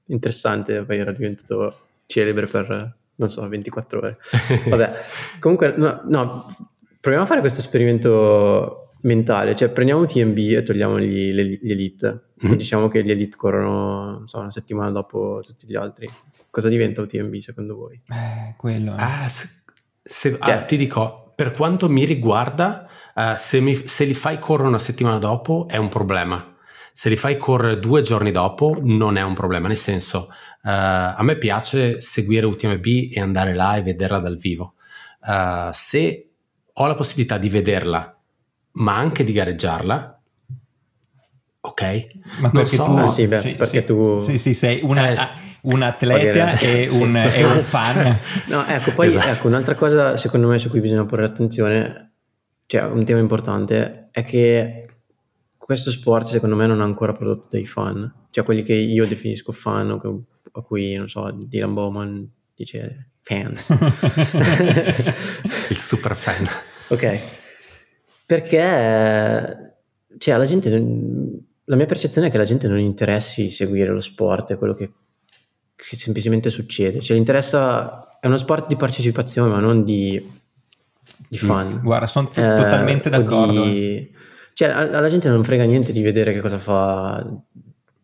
interessante, 0.07 0.83
poi 0.85 0.99
era 0.99 1.13
diventato 1.13 1.77
celebre 2.07 2.47
per, 2.47 2.97
non 3.17 3.29
so, 3.29 3.47
24 3.47 3.99
ore. 3.99 4.19
Vabbè, 4.69 4.93
comunque, 5.39 5.75
no, 5.77 6.03
no 6.07 6.57
proviamo 7.01 7.25
a 7.25 7.29
fare 7.29 7.41
questo 7.41 7.61
esperimento 7.61 8.93
mentale, 9.03 9.57
cioè 9.57 9.71
prendiamo 9.71 10.07
TMB 10.07 10.39
e 10.39 10.63
togliamo 10.63 10.99
gli, 11.01 11.33
gli 11.33 11.71
elite. 11.71 12.31
Mm-hmm. 12.45 12.57
Diciamo 12.57 12.89
che 12.89 13.05
gli 13.05 13.11
elite 13.11 13.37
corrono 13.37 14.23
so, 14.27 14.39
una 14.39 14.51
settimana 14.51 14.91
dopo 14.91 15.41
tutti 15.45 15.67
gli 15.67 15.77
altri 15.77 16.09
cosa 16.53 16.69
diventa 16.69 17.01
UTMB 17.01 17.37
secondo 17.39 17.75
voi? 17.75 18.01
Eh, 18.09 18.55
quello. 18.59 18.93
Eh. 18.93 18.99
Ah, 18.99 19.27
se, 19.27 19.49
se, 20.03 20.39
cioè, 20.39 20.53
ah, 20.53 20.63
ti 20.63 20.77
dico, 20.77 21.33
per 21.35 21.53
quanto 21.53 21.89
mi 21.89 22.05
riguarda, 22.05 22.87
uh, 23.15 23.35
se, 23.37 23.61
mi, 23.61 23.75
se, 23.89 24.05
li 24.05 24.13
fai 24.13 24.39
correre 24.39 24.69
una 24.69 24.79
settimana 24.79 25.17
dopo 25.17 25.67
è 25.67 25.79
un 25.79 25.89
problema. 25.89 26.55
Se 26.93 27.09
li 27.09 27.17
fai 27.17 27.39
correre 27.39 27.81
due 27.81 28.03
giorni 28.03 28.31
dopo 28.31 28.79
non 28.83 29.17
è 29.17 29.23
un 29.23 29.33
problema, 29.33 29.67
nel 29.67 29.79
senso, 29.79 30.29
uh, 30.29 30.69
a 30.69 31.23
me 31.23 31.39
piace 31.39 32.03
seguire 32.03 32.45
UTMB 32.45 32.85
e 33.11 33.19
andare 33.19 33.55
là 33.55 33.77
e 33.77 33.83
vederla 33.83 34.19
dal 34.19 34.37
vivo. 34.37 34.75
Uh, 35.23 35.71
se 35.73 36.33
ho 36.71 36.87
la 36.87 36.95
possibilità 36.95 37.39
di 37.39 37.49
vederla, 37.49 38.15
ma 38.73 38.95
anche 38.99 39.25
di 39.25 39.33
gareggiarla, 39.33 40.12
ok? 41.65 42.07
Ma 42.41 42.51
perché 42.51 42.77
so, 42.77 42.85
tu, 42.85 42.91
ah, 42.93 43.09
sì, 43.09 43.27
beh, 43.27 43.39
sì, 43.39 43.55
perché 43.55 43.81
sì, 43.81 43.87
tu... 43.87 44.21
Sì, 44.21 44.39
sì, 44.39 44.55
sei 44.55 44.81
una... 44.83 45.11
Eh, 45.11 45.51
un 45.63 45.81
atleta 45.83 46.59
e 46.59 46.89
un, 46.89 47.17
e 47.17 47.45
un, 47.45 47.63
fan. 47.63 48.19
no, 48.49 48.67
ecco, 48.67 48.93
poi 48.95 49.07
esatto. 49.07 49.31
ecco, 49.31 49.47
un'altra 49.47 49.77
cosa 49.77 50.17
secondo 50.17 50.49
me 50.49 50.59
su 50.59 50.69
cui 50.69 50.81
bisogna 50.81 51.05
porre 51.05 51.25
attenzione, 51.25 52.15
cioè 52.67 52.83
un 52.83 53.05
tema 53.05 53.21
importante, 53.21 54.09
è 54.11 54.25
che 54.25 54.89
questo 55.57 55.93
sport 55.93 56.27
secondo 56.27 56.57
me 56.57 56.67
non 56.67 56.81
ha 56.81 56.85
ancora 56.85 57.13
prodotto 57.13 57.47
dei 57.49 57.65
fan, 57.65 58.13
cioè 58.31 58.43
quelli 58.43 58.65
che 58.65 58.75
io 58.75 59.07
definisco 59.07 59.53
fan, 59.53 59.91
a 59.91 60.61
cui, 60.63 60.95
non 60.97 61.09
so, 61.09 61.31
Dylan 61.31 61.75
Bowman 61.75 62.29
dice 62.57 63.11
fans. 63.21 63.69
Il 65.71 65.77
super 65.77 66.17
fan. 66.17 66.45
Ok, 66.89 67.21
perché 68.27 69.73
cioè, 70.19 70.37
la 70.37 70.45
gente... 70.45 71.51
La 71.73 71.79
mia 71.79 71.87
percezione 71.87 72.27
è 72.29 72.31
che 72.31 72.37
la 72.37 72.45
gente 72.45 72.69
non 72.69 72.79
interessi 72.79 73.49
seguire 73.49 73.91
lo 73.91 74.01
sport 74.01 74.51
e 74.51 74.57
quello 74.57 74.75
che 74.75 74.91
che 75.89 75.97
semplicemente 75.97 76.51
succede. 76.51 77.01
Cioè, 77.01 77.17
interessa, 77.17 78.19
è 78.21 78.27
uno 78.27 78.37
sport 78.37 78.69
di 78.69 78.77
partecipazione, 78.77 79.51
ma 79.51 79.59
non 79.59 79.83
di, 79.83 80.21
di 81.29 81.39
mm, 81.43 81.47
fan. 81.47 81.81
Guarda, 81.83 82.07
sono 82.07 82.29
t- 82.29 82.39
eh, 82.39 82.57
totalmente 82.57 83.11
d'accordo. 83.11 83.65
Di, 83.65 84.11
cioè, 84.53 84.69
alla 84.69 85.09
gente 85.09 85.29
non 85.29 85.43
frega 85.43 85.65
niente 85.65 85.93
di 85.93 86.03
vedere 86.03 86.33
che 86.33 86.41
cosa 86.41 86.59
fa 86.59 87.27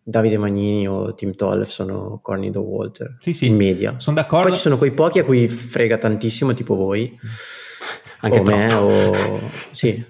Davide 0.03 0.39
Magnini 0.39 0.89
o 0.89 1.15
Tim 1.15 1.35
Tollefson 1.35 1.91
o 1.91 2.21
Cornido 2.21 2.61
Walter 2.61 3.17
sì, 3.21 3.33
sì, 3.33 3.47
in 3.47 3.57
media. 3.57 3.95
Sono 3.99 4.17
d'accordo. 4.17 4.49
Poi 4.49 4.57
ci 4.57 4.63
sono 4.63 4.79
quei 4.79 4.93
pochi 4.93 5.21
a 5.21 5.25
cui 5.25 5.47
frega 5.47 5.99
tantissimo, 5.99 6.55
tipo 6.55 6.75
voi. 6.75 7.17
Anche 8.21 8.39
o 8.41 8.43
me, 8.43 8.73
o... 8.75 9.41
sì. 9.71 10.05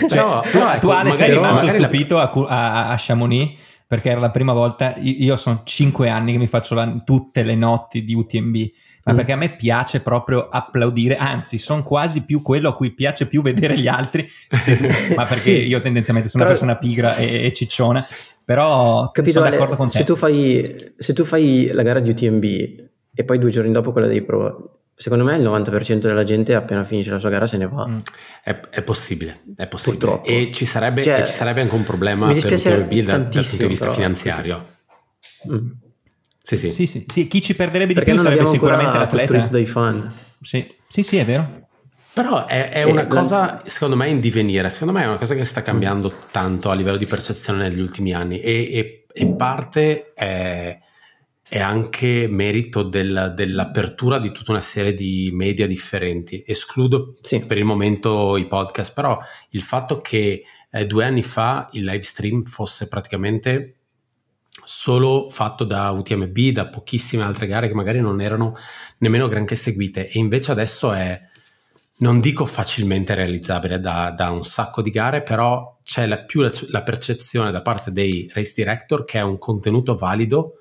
Cioè, 0.00 0.08
però, 0.08 0.40
però, 0.40 0.70
ecco, 0.72 0.80
tu 0.80 0.88
Ale 0.88 1.12
sei 1.12 1.30
rimasto 1.30 1.68
stupito 1.68 2.16
la... 2.16 2.30
a, 2.30 2.88
a, 2.88 2.96
Chamonix 2.98 3.58
perché 3.86 4.10
era 4.10 4.20
la 4.20 4.30
prima 4.30 4.52
volta, 4.52 4.94
io 4.98 5.36
sono 5.36 5.62
cinque 5.64 6.08
anni 6.08 6.32
che 6.32 6.38
mi 6.38 6.46
faccio 6.46 6.76
la, 6.76 7.02
tutte 7.04 7.42
le 7.42 7.56
notti 7.56 8.04
di 8.04 8.14
UTMB, 8.14 8.56
ma 9.02 9.12
mm. 9.12 9.16
perché 9.16 9.32
a 9.32 9.36
me 9.36 9.56
piace 9.56 10.00
proprio 10.00 10.48
applaudire, 10.48 11.16
anzi 11.16 11.58
sono 11.58 11.82
quasi 11.82 12.22
più 12.22 12.40
quello 12.40 12.68
a 12.68 12.76
cui 12.76 12.92
piace 12.92 13.26
più 13.26 13.42
vedere 13.42 13.76
gli 13.76 13.88
altri, 13.88 14.28
se, 14.48 14.78
ma 15.16 15.24
perché 15.24 15.40
sì. 15.40 15.66
io 15.66 15.80
tendenzialmente 15.80 16.30
sono 16.30 16.44
però, 16.44 16.56
una 16.56 16.66
persona 16.76 16.78
pigra 16.78 17.16
e, 17.16 17.46
e 17.46 17.52
cicciona, 17.52 18.06
però 18.44 19.10
capito, 19.10 19.40
sono 19.40 19.50
d'accordo 19.50 19.72
Ale, 19.72 19.76
con 19.76 19.90
te. 19.90 19.98
Se 19.98 20.04
tu, 20.04 20.14
fai, 20.14 20.64
se 20.96 21.12
tu 21.12 21.24
fai 21.24 21.70
la 21.72 21.82
gara 21.82 21.98
di 21.98 22.10
UTMB 22.10 22.44
e 23.12 23.24
poi 23.24 23.38
due 23.40 23.50
giorni 23.50 23.72
dopo 23.72 23.90
quella 23.90 24.06
dei 24.06 24.22
pro, 24.22 24.79
Secondo 25.00 25.24
me 25.24 25.34
il 25.34 25.42
90% 25.42 25.94
della 26.00 26.24
gente 26.24 26.54
appena 26.54 26.84
finisce 26.84 27.10
la 27.10 27.18
sua 27.18 27.30
gara 27.30 27.46
se 27.46 27.56
ne 27.56 27.66
va. 27.66 27.86
Mm. 27.86 27.98
È, 28.44 28.60
è, 28.68 28.82
possibile, 28.82 29.40
è 29.56 29.66
possibile. 29.66 29.98
Purtroppo. 29.98 30.28
E 30.28 30.50
ci, 30.52 30.66
sarebbe, 30.66 31.02
cioè, 31.02 31.20
e 31.20 31.24
ci 31.24 31.32
sarebbe 31.32 31.62
anche 31.62 31.74
un 31.74 31.84
problema 31.84 32.30
per 32.30 32.52
UTMB 32.52 32.92
dal, 32.98 33.28
dal 33.28 33.46
punto 33.46 33.56
di 33.56 33.66
vista 33.66 33.86
però, 33.86 33.96
finanziario. 33.96 34.66
Mm. 35.50 35.70
Sì, 36.42 36.56
sì. 36.58 36.70
Sì, 36.70 36.86
sì, 36.86 37.06
sì, 37.08 37.28
Chi 37.28 37.40
ci 37.40 37.54
perderebbe 37.54 37.94
di 37.94 37.94
Perché 37.94 38.12
più 38.12 38.20
sarebbe 38.20 38.44
sicuramente 38.44 38.98
l'atleta. 38.98 39.16
costruito 39.16 39.48
dai 39.48 39.66
fan. 39.66 40.12
Sì, 40.42 40.70
sì, 40.86 41.02
sì 41.02 41.16
è 41.16 41.24
vero. 41.24 41.68
Però 42.12 42.44
è, 42.44 42.68
è 42.68 42.82
una 42.82 43.06
cosa, 43.06 43.62
secondo 43.64 43.96
me, 43.96 44.06
in 44.06 44.20
divenire. 44.20 44.68
Secondo 44.68 44.92
me 44.92 45.04
è 45.04 45.06
una 45.06 45.16
cosa 45.16 45.34
che 45.34 45.44
sta 45.44 45.62
cambiando 45.62 46.12
tanto 46.30 46.68
a 46.68 46.74
livello 46.74 46.98
di 46.98 47.06
percezione 47.06 47.66
negli 47.66 47.80
ultimi 47.80 48.12
anni. 48.12 48.38
E, 48.38 48.68
e, 48.70 49.06
e 49.10 49.26
parte 49.28 50.12
è 50.12 50.78
è 51.50 51.58
anche 51.58 52.28
merito 52.30 52.84
del, 52.84 53.32
dell'apertura 53.34 54.20
di 54.20 54.30
tutta 54.30 54.52
una 54.52 54.60
serie 54.60 54.94
di 54.94 55.30
media 55.32 55.66
differenti. 55.66 56.44
Escludo 56.46 57.16
sì. 57.22 57.44
per 57.44 57.58
il 57.58 57.64
momento 57.64 58.36
i 58.36 58.46
podcast, 58.46 58.94
però 58.94 59.18
il 59.48 59.62
fatto 59.62 60.00
che 60.00 60.44
eh, 60.70 60.86
due 60.86 61.04
anni 61.04 61.24
fa 61.24 61.68
il 61.72 61.82
live 61.82 62.02
stream 62.02 62.44
fosse 62.44 62.86
praticamente 62.86 63.78
solo 64.62 65.28
fatto 65.28 65.64
da 65.64 65.90
UTMB, 65.90 66.38
da 66.50 66.68
pochissime 66.68 67.24
altre 67.24 67.48
gare 67.48 67.66
che 67.66 67.74
magari 67.74 68.00
non 68.00 68.20
erano 68.20 68.56
nemmeno 68.98 69.26
granché 69.26 69.56
seguite 69.56 70.08
e 70.08 70.20
invece 70.20 70.52
adesso 70.52 70.92
è, 70.92 71.20
non 71.96 72.20
dico 72.20 72.46
facilmente 72.46 73.16
realizzabile 73.16 73.80
da, 73.80 74.12
da 74.16 74.30
un 74.30 74.44
sacco 74.44 74.82
di 74.82 74.90
gare, 74.90 75.24
però 75.24 75.78
c'è 75.82 76.06
la, 76.06 76.22
più 76.22 76.42
la, 76.42 76.50
la 76.68 76.84
percezione 76.84 77.50
da 77.50 77.60
parte 77.60 77.90
dei 77.90 78.30
race 78.32 78.52
director 78.54 79.02
che 79.02 79.18
è 79.18 79.22
un 79.22 79.36
contenuto 79.36 79.96
valido 79.96 80.54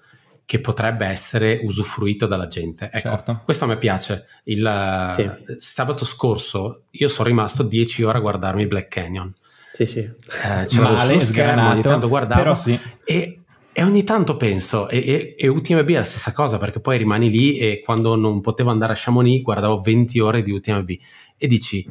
che 0.50 0.60
potrebbe 0.60 1.06
essere 1.06 1.60
usufruito 1.62 2.26
dalla 2.26 2.48
gente. 2.48 2.90
Ecco, 2.92 3.10
certo. 3.10 3.42
questo 3.44 3.66
a 3.66 3.68
me 3.68 3.78
piace. 3.78 4.26
Il 4.46 5.10
sì. 5.12 5.30
sabato 5.58 6.04
scorso 6.06 6.86
io 6.90 7.08
sono 7.08 7.28
rimasto 7.28 7.62
10 7.62 8.02
ore 8.02 8.18
a 8.18 8.22
guardarmi 8.22 8.66
Black 8.66 8.88
Canyon. 8.88 9.32
Sì, 9.72 9.86
sì. 9.86 10.00
Eh, 10.00 10.12
Male, 10.48 10.66
sullo 10.66 11.20
schermo, 11.20 11.70
ogni 11.70 11.84
tanto 11.84 12.08
guardavo 12.08 12.56
sì. 12.56 12.80
e, 13.06 13.42
e, 13.72 13.84
ogni 13.84 14.04
tanto 14.04 14.38
penso, 14.38 14.90
e, 14.90 14.98
e, 14.98 15.36
e 15.38 15.48
UTMB 15.48 15.88
è 15.88 15.94
la 15.98 16.04
stessa 16.04 16.32
cosa 16.32 16.58
perché 16.58 16.80
poi 16.80 16.98
rimani 16.98 17.30
lì 17.30 17.60
e 17.60 17.84
quando 17.86 18.16
non 18.16 18.42
potevo 18.42 18.72
andare 18.72 18.94
a 18.94 18.98
Chamonix 18.98 19.44
guardavo 19.44 19.78
20 19.78 20.20
ore 20.20 20.42
di 20.42 20.50
UTMB 20.50 20.90
e 21.38 21.46
dici, 21.46 21.88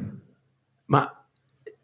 ma 0.87 1.18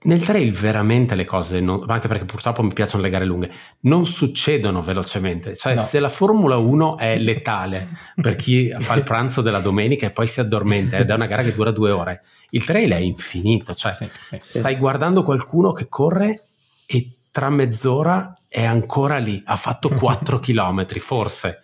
nel 0.05 0.23
trail 0.23 0.51
veramente 0.51 1.15
le 1.15 1.25
cose, 1.25 1.59
non, 1.59 1.83
anche 1.87 2.07
perché 2.07 2.25
purtroppo 2.25 2.63
mi 2.63 2.73
piacciono 2.73 3.03
le 3.03 3.09
gare 3.09 3.25
lunghe, 3.25 3.51
non 3.81 4.05
succedono 4.05 4.81
velocemente. 4.81 5.55
Cioè, 5.55 5.75
no. 5.75 5.81
se 5.81 5.99
la 5.99 6.09
Formula 6.09 6.57
1 6.57 6.97
è 6.97 7.17
letale 7.17 7.87
per 8.19 8.35
chi 8.35 8.73
fa 8.77 8.93
il 8.95 9.03
pranzo 9.03 9.41
della 9.41 9.59
domenica 9.59 10.05
e 10.05 10.11
poi 10.11 10.27
si 10.27 10.39
addormenta 10.39 10.97
ed 10.97 11.09
è 11.09 11.13
una 11.13 11.25
gara 11.25 11.43
che 11.43 11.53
dura 11.53 11.71
due 11.71 11.91
ore, 11.91 12.23
il 12.51 12.63
trail 12.63 12.91
è 12.91 12.97
infinito. 12.97 13.73
Cioè, 13.73 13.93
sì, 13.93 14.07
sì, 14.41 14.59
stai 14.59 14.75
guardando 14.75 15.23
qualcuno 15.23 15.71
che 15.71 15.87
corre 15.89 16.43
e 16.85 17.09
tra 17.31 17.49
mezz'ora 17.49 18.33
è 18.47 18.63
ancora 18.63 19.17
lì, 19.17 19.41
ha 19.45 19.57
fatto 19.57 19.89
4 19.89 20.39
km, 20.39 20.85
forse, 20.99 21.59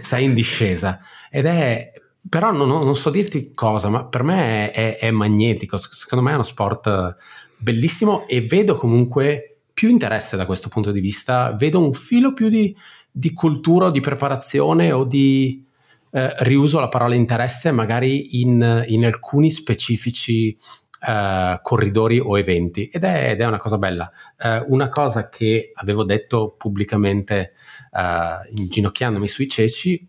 sei 0.00 0.24
in 0.24 0.34
discesa. 0.34 1.00
Ed 1.30 1.46
è, 1.46 1.92
però 2.28 2.52
non, 2.52 2.68
non, 2.68 2.94
so 2.94 3.10
dirti 3.10 3.52
cosa, 3.52 3.88
ma 3.88 4.04
per 4.04 4.22
me 4.22 4.70
è, 4.70 4.96
è, 4.96 5.06
è, 5.06 5.10
magnetico, 5.10 5.76
secondo 5.78 6.24
me 6.24 6.30
è 6.30 6.34
uno 6.34 6.42
sport 6.44 7.16
bellissimo 7.56 8.26
e 8.26 8.42
vedo 8.42 8.76
comunque 8.76 9.58
più 9.72 9.90
interesse 9.90 10.36
da 10.36 10.46
questo 10.46 10.68
punto 10.68 10.90
di 10.90 11.00
vista, 11.00 11.52
vedo 11.52 11.84
un 11.84 11.92
filo 11.92 12.32
più 12.32 12.48
di, 12.48 12.74
di 13.10 13.32
cultura 13.32 13.86
o 13.86 13.90
di 13.90 14.00
preparazione 14.00 14.92
o 14.92 15.04
di 15.04 15.64
eh, 16.12 16.34
riuso 16.38 16.80
la 16.80 16.88
parola 16.88 17.14
interesse 17.14 17.70
magari 17.72 18.40
in, 18.40 18.84
in 18.86 19.04
alcuni 19.04 19.50
specifici 19.50 20.56
eh, 20.98 21.58
corridori 21.60 22.18
o 22.18 22.38
eventi 22.38 22.86
ed 22.86 23.04
è, 23.04 23.30
ed 23.30 23.40
è 23.40 23.44
una 23.44 23.58
cosa 23.58 23.76
bella. 23.76 24.10
Eh, 24.38 24.64
una 24.68 24.88
cosa 24.88 25.28
che 25.28 25.72
avevo 25.74 26.04
detto 26.04 26.54
pubblicamente 26.56 27.52
eh, 27.92 28.50
inginocchiandomi 28.54 29.28
sui 29.28 29.46
ceci, 29.46 30.08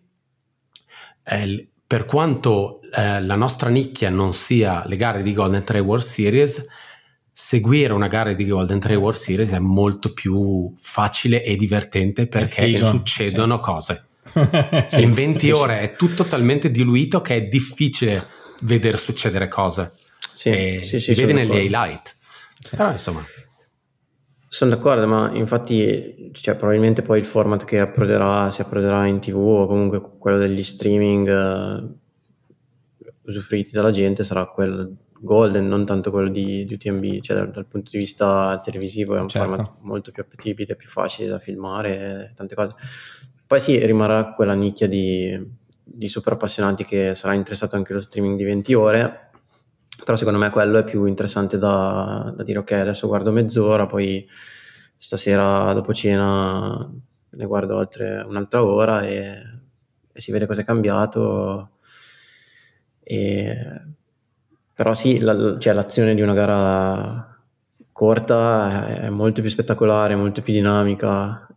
per 1.86 2.06
quanto 2.06 2.80
eh, 2.94 3.22
la 3.22 3.36
nostra 3.36 3.70
nicchia 3.70 4.10
non 4.10 4.34
sia 4.34 4.86
le 4.86 4.96
gare 4.96 5.22
di 5.22 5.34
Golden 5.34 5.64
Trail 5.64 5.84
World 5.84 6.04
Series, 6.04 6.66
seguire 7.40 7.94
una 7.94 8.08
gara 8.08 8.34
di 8.34 8.48
Golden 8.48 8.80
Trail 8.80 8.98
World 8.98 9.16
Series 9.16 9.54
è 9.54 9.60
molto 9.60 10.12
più 10.12 10.74
facile 10.76 11.44
e 11.44 11.56
divertente 11.56 12.26
perché 12.26 12.64
figo, 12.64 12.80
succedono 12.80 13.58
sì. 13.58 13.62
cose. 13.62 14.06
In 14.98 15.12
20 15.12 15.52
ore 15.52 15.82
è 15.82 15.96
tutto 15.96 16.24
talmente 16.24 16.72
diluito 16.72 17.22
che 17.22 17.36
è 17.36 17.42
difficile 17.44 18.26
vedere 18.64 18.98
succedere 18.98 19.48
cose. 19.50 19.92
Sì, 20.34 20.50
e 20.50 20.82
sì, 20.84 21.00
sì, 21.00 21.14
vedi 21.14 21.34
negli 21.34 21.54
highlight. 21.54 22.16
Però 22.72 22.92
insomma... 22.92 23.24
Sono 24.48 24.72
d'accordo, 24.72 25.06
ma 25.06 25.30
infatti 25.36 26.32
cioè, 26.34 26.56
probabilmente 26.56 27.04
poi 27.04 27.20
il 27.20 27.26
format 27.28 27.66
che 27.66 27.80
approderà, 27.80 28.50
si 28.50 28.62
approderà 28.62 29.06
in 29.06 29.20
tv 29.20 29.38
o 29.38 29.68
comunque 29.68 30.02
quello 30.18 30.40
degli 30.40 30.64
streaming 30.64 31.28
uh, 31.28 31.98
usufruiti 33.28 33.74
dalla 33.74 33.92
gente 33.92 34.24
sarà 34.24 34.48
quello 34.48 34.92
Golden, 35.20 35.68
non 35.68 35.86
tanto 35.86 36.12
quello 36.12 36.30
di, 36.30 36.66
di 36.66 36.74
UTMB, 36.74 37.22
cioè 37.22 37.38
dal, 37.38 37.52
dal, 37.52 37.66
punto 37.66 37.92
di 37.92 37.98
vista 37.98 38.60
televisivo 38.64 39.16
è 39.16 39.20
un 39.20 39.28
certo. 39.28 39.48
format 39.48 39.74
molto 39.82 40.12
più 40.12 40.22
appetibile, 40.22 40.76
più 40.76 40.88
facile 40.88 41.30
da 41.30 41.40
filmare, 41.40 42.34
tante 42.36 42.56
cose. 42.56 42.76
Poi 43.46 43.60
sì, 43.60 43.78
rimarrà 43.86 44.34
quella 44.34 44.54
nicchia 44.54 44.88
di, 44.88 45.38
di 45.84 46.08
super 46.08 46.34
appassionati 46.34 46.86
che 46.86 47.16
sarà 47.16 47.34
interessato 47.34 47.76
anche 47.76 47.94
allo 47.94 48.02
streaming 48.02 48.38
di 48.38 48.44
20 48.44 48.74
ore, 48.74 49.30
però 50.04 50.18
secondo 50.18 50.40
me 50.40 50.50
quello 50.50 50.78
è 50.78 50.84
più 50.84 51.06
interessante 51.06 51.58
da, 51.58 52.34
da 52.36 52.44
dire 52.44 52.60
ok, 52.60 52.72
adesso 52.74 53.08
guardo 53.08 53.32
mezz'ora, 53.32 53.86
poi 53.86 54.28
stasera 54.96 55.74
dopo 55.74 55.94
cena 55.94 56.92
ne 57.30 57.46
guardo 57.46 57.78
altre, 57.78 58.24
un'altra 58.26 58.64
ora 58.64 59.02
e, 59.04 59.42
e 60.12 60.22
si 60.22 60.32
vede 60.32 60.46
cosa 60.46 60.62
è 60.62 60.66
cambiato. 60.66 61.72
E 63.02 63.96
però 64.78 64.94
sì, 64.94 65.18
la, 65.18 65.58
cioè, 65.58 65.74
l'azione 65.74 66.14
di 66.14 66.22
una 66.22 66.36
gara 66.36 67.36
corta 67.92 68.86
è 69.06 69.10
molto 69.10 69.42
più 69.42 69.50
spettacolare, 69.50 70.16
molto 70.16 70.44
più 70.44 70.54
dinamica, 70.54 71.48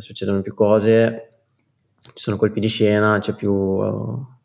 succedono 0.00 0.42
più 0.42 0.52
cose, 0.52 1.30
ci 1.98 2.10
sono 2.12 2.36
colpi 2.36 2.60
di 2.60 2.68
scena, 2.68 3.20
c'è 3.20 3.34
più, 3.34 3.78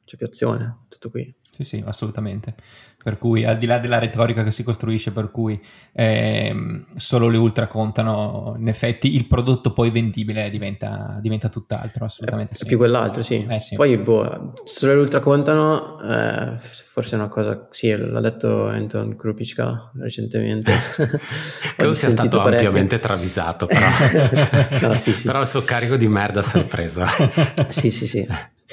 c'è 0.06 0.16
più 0.16 0.26
azione, 0.26 0.86
tutto 0.88 1.10
qui. 1.10 1.36
Sì, 1.54 1.64
sì, 1.64 1.84
assolutamente 1.86 2.56
per 3.04 3.18
cui 3.18 3.44
al 3.44 3.58
di 3.58 3.66
là 3.66 3.80
della 3.80 4.00
retorica 4.00 4.44
che 4.44 4.52
si 4.52 4.64
costruisce, 4.64 5.12
per 5.12 5.30
cui 5.30 5.62
ehm, 5.92 6.86
solo 6.96 7.28
le 7.28 7.36
ultra 7.36 7.68
contano, 7.68 8.56
in 8.58 8.70
effetti 8.70 9.14
il 9.14 9.28
prodotto 9.28 9.74
poi 9.74 9.92
vendibile 9.92 10.50
diventa, 10.50 11.18
diventa 11.22 11.50
tutt'altro, 11.50 12.06
assolutamente 12.06 12.54
è, 12.54 12.56
sì. 12.56 12.64
È 12.64 12.68
più 12.68 12.78
quell'altro, 12.78 13.22
sì. 13.22 13.46
Eh, 13.46 13.60
sì. 13.60 13.76
Poi 13.76 13.98
boh, 13.98 14.54
solo 14.64 14.94
le 14.94 15.00
ultra 15.02 15.20
contano, 15.20 16.00
eh, 16.02 16.58
forse 16.58 17.18
è 17.18 17.20
una 17.20 17.28
cosa, 17.28 17.68
sì, 17.72 17.94
l'ha 17.94 18.22
detto 18.22 18.68
Anton 18.68 19.18
Krupicka 19.18 19.92
recentemente. 20.00 20.72
Credo 21.76 21.92
sia 21.94 22.10
stato 22.10 22.38
parecchio. 22.38 22.68
ampiamente 22.68 23.00
travisato, 23.00 23.66
però. 23.66 23.86
no, 24.88 24.94
sì, 24.94 25.12
sì. 25.12 25.26
però 25.26 25.42
il 25.42 25.48
suo 25.48 25.64
carico 25.64 25.98
di 25.98 26.08
merda 26.08 26.42
si 26.42 26.58
è 26.58 26.64
preso. 26.64 27.04
sì, 27.68 27.92
sì, 27.92 28.08
sì. 28.08 28.26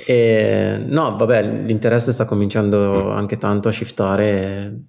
E, 0.06 0.82
no, 0.86 1.16
vabbè, 1.16 1.62
l'interesse 1.62 2.12
sta 2.12 2.24
cominciando 2.24 3.06
mm. 3.06 3.10
anche 3.10 3.38
tanto 3.38 3.68
a 3.68 3.72
shiftare. 3.72 4.84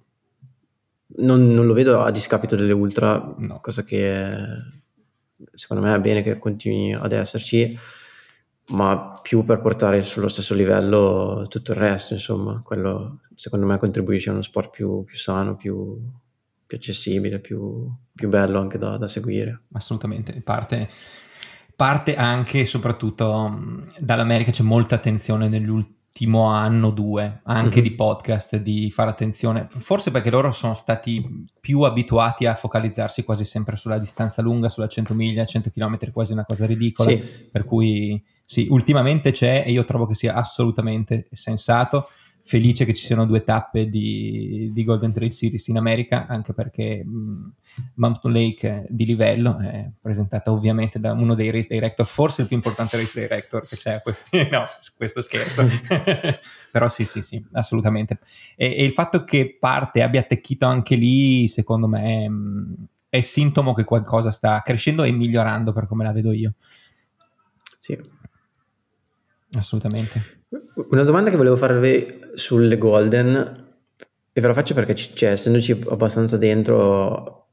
Non, 1.18 1.52
non, 1.52 1.66
lo 1.66 1.74
vedo 1.74 2.00
a 2.00 2.10
discapito 2.10 2.56
delle 2.56 2.72
ultra, 2.72 3.34
no. 3.38 3.60
cosa 3.60 3.82
che 3.82 4.34
secondo 5.54 5.84
me 5.84 5.94
è 5.94 6.00
bene 6.00 6.22
che 6.22 6.38
continui 6.38 6.94
ad 6.94 7.12
esserci, 7.12 7.78
ma 8.68 9.12
più 9.20 9.44
per 9.44 9.60
portare 9.60 10.02
sullo 10.02 10.28
stesso 10.28 10.54
livello 10.54 11.46
tutto 11.48 11.72
il 11.72 11.78
resto, 11.78 12.14
insomma, 12.14 12.62
quello 12.64 13.20
secondo 13.34 13.66
me 13.66 13.78
contribuisce 13.78 14.30
a 14.30 14.32
uno 14.32 14.42
sport 14.42 14.70
più, 14.70 15.04
più 15.04 15.16
sano, 15.18 15.56
più, 15.56 16.00
più 16.66 16.76
accessibile, 16.76 17.40
più, 17.40 17.90
più 18.14 18.28
bello 18.28 18.58
anche 18.58 18.78
da, 18.78 18.96
da 18.96 19.08
seguire. 19.08 19.62
Assolutamente, 19.72 20.40
parte 20.42 20.88
parte 21.74 22.14
anche 22.14 22.60
e 22.60 22.66
soprattutto 22.66 23.84
dall'America 23.98 24.50
c'è 24.50 24.62
molta 24.62 24.94
attenzione 24.94 25.48
nell'ultimo 25.48 26.46
anno 26.46 26.88
o 26.88 26.90
due, 26.90 27.40
anche 27.44 27.80
mm-hmm. 27.80 27.88
di 27.88 27.94
podcast, 27.94 28.56
di 28.56 28.90
fare 28.90 29.10
attenzione, 29.10 29.66
forse 29.70 30.10
perché 30.10 30.30
loro 30.30 30.52
sono 30.52 30.74
stati 30.74 31.46
più 31.60 31.80
abituati 31.82 32.46
a 32.46 32.54
focalizzarsi 32.54 33.24
quasi 33.24 33.44
sempre 33.44 33.76
sulla 33.76 33.98
distanza 33.98 34.42
lunga, 34.42 34.68
sulla 34.68 34.88
100 34.88 35.14
miglia, 35.14 35.44
100 35.44 35.70
km, 35.70 36.10
quasi 36.12 36.32
una 36.32 36.44
cosa 36.44 36.66
ridicola, 36.66 37.10
sì. 37.10 37.48
per 37.50 37.64
cui 37.64 38.22
sì, 38.44 38.66
ultimamente 38.70 39.32
c'è 39.32 39.64
e 39.66 39.72
io 39.72 39.84
trovo 39.84 40.06
che 40.06 40.14
sia 40.14 40.34
assolutamente 40.34 41.28
sensato 41.32 42.08
felice 42.44 42.84
che 42.84 42.94
ci 42.94 43.06
siano 43.06 43.24
due 43.24 43.44
tappe 43.44 43.88
di, 43.88 44.70
di 44.72 44.84
Golden 44.84 45.12
Trail 45.12 45.32
Series 45.32 45.68
in 45.68 45.76
America, 45.76 46.26
anche 46.26 46.52
perché 46.52 47.04
mh, 47.04 47.52
Mountain 47.94 48.34
Lake 48.34 48.86
di 48.88 49.04
livello 49.04 49.58
è 49.58 49.88
presentata 50.00 50.50
ovviamente 50.50 50.98
da 50.98 51.12
uno 51.12 51.34
dei 51.34 51.50
race 51.50 51.68
director, 51.72 52.06
forse 52.06 52.42
il 52.42 52.48
più 52.48 52.56
importante 52.56 52.96
race 52.96 53.18
director 53.20 53.66
che 53.66 53.76
c'è, 53.76 54.02
questi, 54.02 54.48
no, 54.50 54.66
questo 54.96 55.20
scherzo, 55.20 55.66
però 56.70 56.88
sì, 56.88 57.04
sì, 57.04 57.22
sì, 57.22 57.44
assolutamente. 57.52 58.18
E, 58.56 58.76
e, 58.76 58.84
il 58.84 58.92
fatto 58.92 59.24
che 59.24 59.56
parte 59.58 60.02
abbia 60.02 60.20
attecchito 60.20 60.66
anche 60.66 60.96
lì, 60.96 61.48
secondo 61.48 61.86
me, 61.86 62.28
mh, 62.28 62.74
è 63.08 63.20
sintomo 63.20 63.72
che 63.74 63.84
qualcosa 63.84 64.30
sta 64.30 64.60
crescendo 64.62 65.04
e 65.04 65.12
migliorando 65.12 65.72
per 65.72 65.86
come 65.86 66.04
la 66.04 66.12
vedo 66.12 66.32
io. 66.32 66.54
Sì. 67.78 67.98
Assolutamente. 69.54 70.41
Una 70.90 71.04
domanda 71.04 71.30
che 71.30 71.36
volevo 71.36 71.56
farvi 71.56 72.20
sulle 72.34 72.76
Golden, 72.78 73.70
e 74.32 74.40
ve 74.40 74.46
la 74.46 74.54
faccio 74.54 74.74
perché 74.74 74.94
cioè, 74.94 75.30
essendoci 75.30 75.72
abbastanza 75.88 76.36
dentro, 76.36 77.48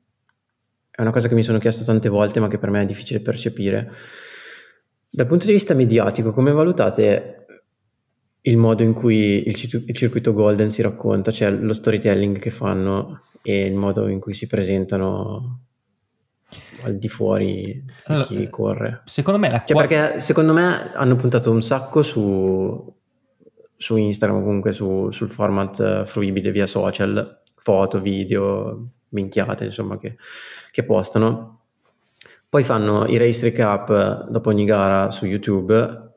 è 0.90 1.02
una 1.02 1.12
cosa 1.12 1.28
che 1.28 1.36
mi 1.36 1.44
sono 1.44 1.60
chiesto 1.60 1.84
tante 1.84 2.10
volte, 2.10 2.40
ma 2.40 2.48
che 2.48 2.58
per 2.58 2.70
me 2.70 2.82
è 2.82 2.86
difficile 2.86 3.20
percepire. 3.20 3.92
Dal 5.10 5.28
punto 5.28 5.46
di 5.46 5.52
vista 5.52 5.74
mediatico, 5.74 6.32
come 6.32 6.52
valutate 6.52 7.46
il 8.42 8.58
modo 8.58 8.84
in 8.84 8.94
cui 8.94 9.48
il, 9.48 9.84
il 9.88 9.96
circuito 9.96 10.34
Golden 10.34 10.72
si 10.72 10.82
racconta, 10.82 11.32
cioè 11.32 11.52
lo 11.52 11.74
storytelling 11.74 12.38
che 12.38 12.52
fanno 12.52 13.24
e 13.42 13.66
il 13.66 13.76
modo 13.76 14.08
in 14.08 14.20
cui 14.20 14.34
si 14.34 14.48
presentano 14.48 15.69
al 16.84 16.98
di 16.98 17.10
fuori 17.10 17.84
allora, 18.06 18.26
di 18.28 18.36
chi 18.36 18.50
corre. 18.50 19.02
Secondo 19.06 19.40
me 19.40 19.50
la 19.50 19.64
cioè, 19.66 19.78
perché 19.78 20.20
secondo 20.20 20.54
me 20.54 20.92
hanno 20.94 21.16
puntato 21.16 21.52
un 21.52 21.62
sacco 21.62 22.02
su, 22.02 22.96
su 23.76 23.96
Instagram, 23.96 24.44
comunque 24.44 24.72
su, 24.72 25.10
sul 25.12 25.30
format 25.30 26.06
fruibile 26.06 26.52
via 26.52 26.68
social, 26.68 27.42
foto, 27.58 28.02
video, 28.02 28.88
minchiate, 29.10 29.66
insomma, 29.66 29.98
che, 29.98 30.16
che 30.72 30.84
postano. 30.84 31.58
Poi 32.48 32.64
fanno 32.64 33.06
i 33.06 33.18
race 33.18 33.44
recap 33.44 34.28
dopo 34.30 34.50
ogni 34.50 34.66
gara 34.66 35.12
su 35.12 35.26
YouTube 35.26 36.08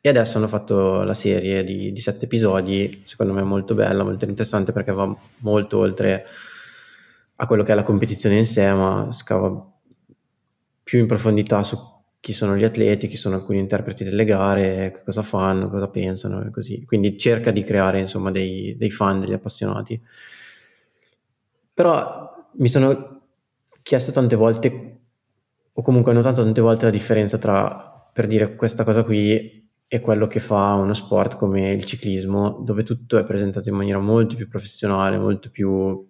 e 0.00 0.08
adesso 0.08 0.38
hanno 0.38 0.48
fatto 0.48 1.02
la 1.02 1.14
serie 1.14 1.62
di, 1.62 1.92
di 1.92 2.00
sette 2.00 2.24
episodi, 2.24 3.02
secondo 3.04 3.32
me 3.32 3.42
molto 3.42 3.74
bella, 3.74 4.02
molto 4.02 4.24
interessante 4.24 4.72
perché 4.72 4.92
va 4.92 5.14
molto 5.38 5.78
oltre 5.78 6.26
a 7.36 7.46
quello 7.46 7.62
che 7.62 7.72
è 7.72 7.74
la 7.74 7.82
competizione 7.82 8.36
in 8.36 8.46
sé, 8.46 8.72
ma 8.72 9.08
scava 9.10 9.74
più 10.86 11.00
in 11.00 11.08
profondità 11.08 11.64
su 11.64 11.76
chi 12.20 12.32
sono 12.32 12.56
gli 12.56 12.62
atleti, 12.62 13.08
chi 13.08 13.16
sono 13.16 13.34
alcuni 13.34 13.58
interpreti 13.58 14.04
delle 14.04 14.24
gare, 14.24 15.02
cosa 15.04 15.22
fanno, 15.22 15.68
cosa 15.68 15.88
pensano 15.88 16.44
e 16.46 16.50
così. 16.50 16.84
Quindi 16.84 17.18
cerca 17.18 17.50
di 17.50 17.64
creare 17.64 17.98
insomma 17.98 18.30
dei, 18.30 18.76
dei 18.78 18.92
fan, 18.92 19.18
degli 19.18 19.32
appassionati. 19.32 20.00
Però 21.74 22.48
mi 22.52 22.68
sono 22.68 23.22
chiesto 23.82 24.12
tante 24.12 24.36
volte, 24.36 24.98
o 25.72 25.82
comunque 25.82 26.12
ho 26.12 26.14
notato 26.14 26.44
tante 26.44 26.60
volte 26.60 26.84
la 26.84 26.92
differenza 26.92 27.36
tra, 27.36 28.08
per 28.12 28.28
dire, 28.28 28.54
questa 28.54 28.84
cosa 28.84 29.02
qui 29.02 29.68
e 29.88 30.00
quello 30.00 30.28
che 30.28 30.38
fa 30.38 30.74
uno 30.74 30.94
sport 30.94 31.34
come 31.34 31.72
il 31.72 31.84
ciclismo, 31.84 32.62
dove 32.64 32.84
tutto 32.84 33.18
è 33.18 33.24
presentato 33.24 33.68
in 33.68 33.74
maniera 33.74 33.98
molto 33.98 34.36
più 34.36 34.46
professionale, 34.46 35.18
molto 35.18 35.50
più 35.50 36.06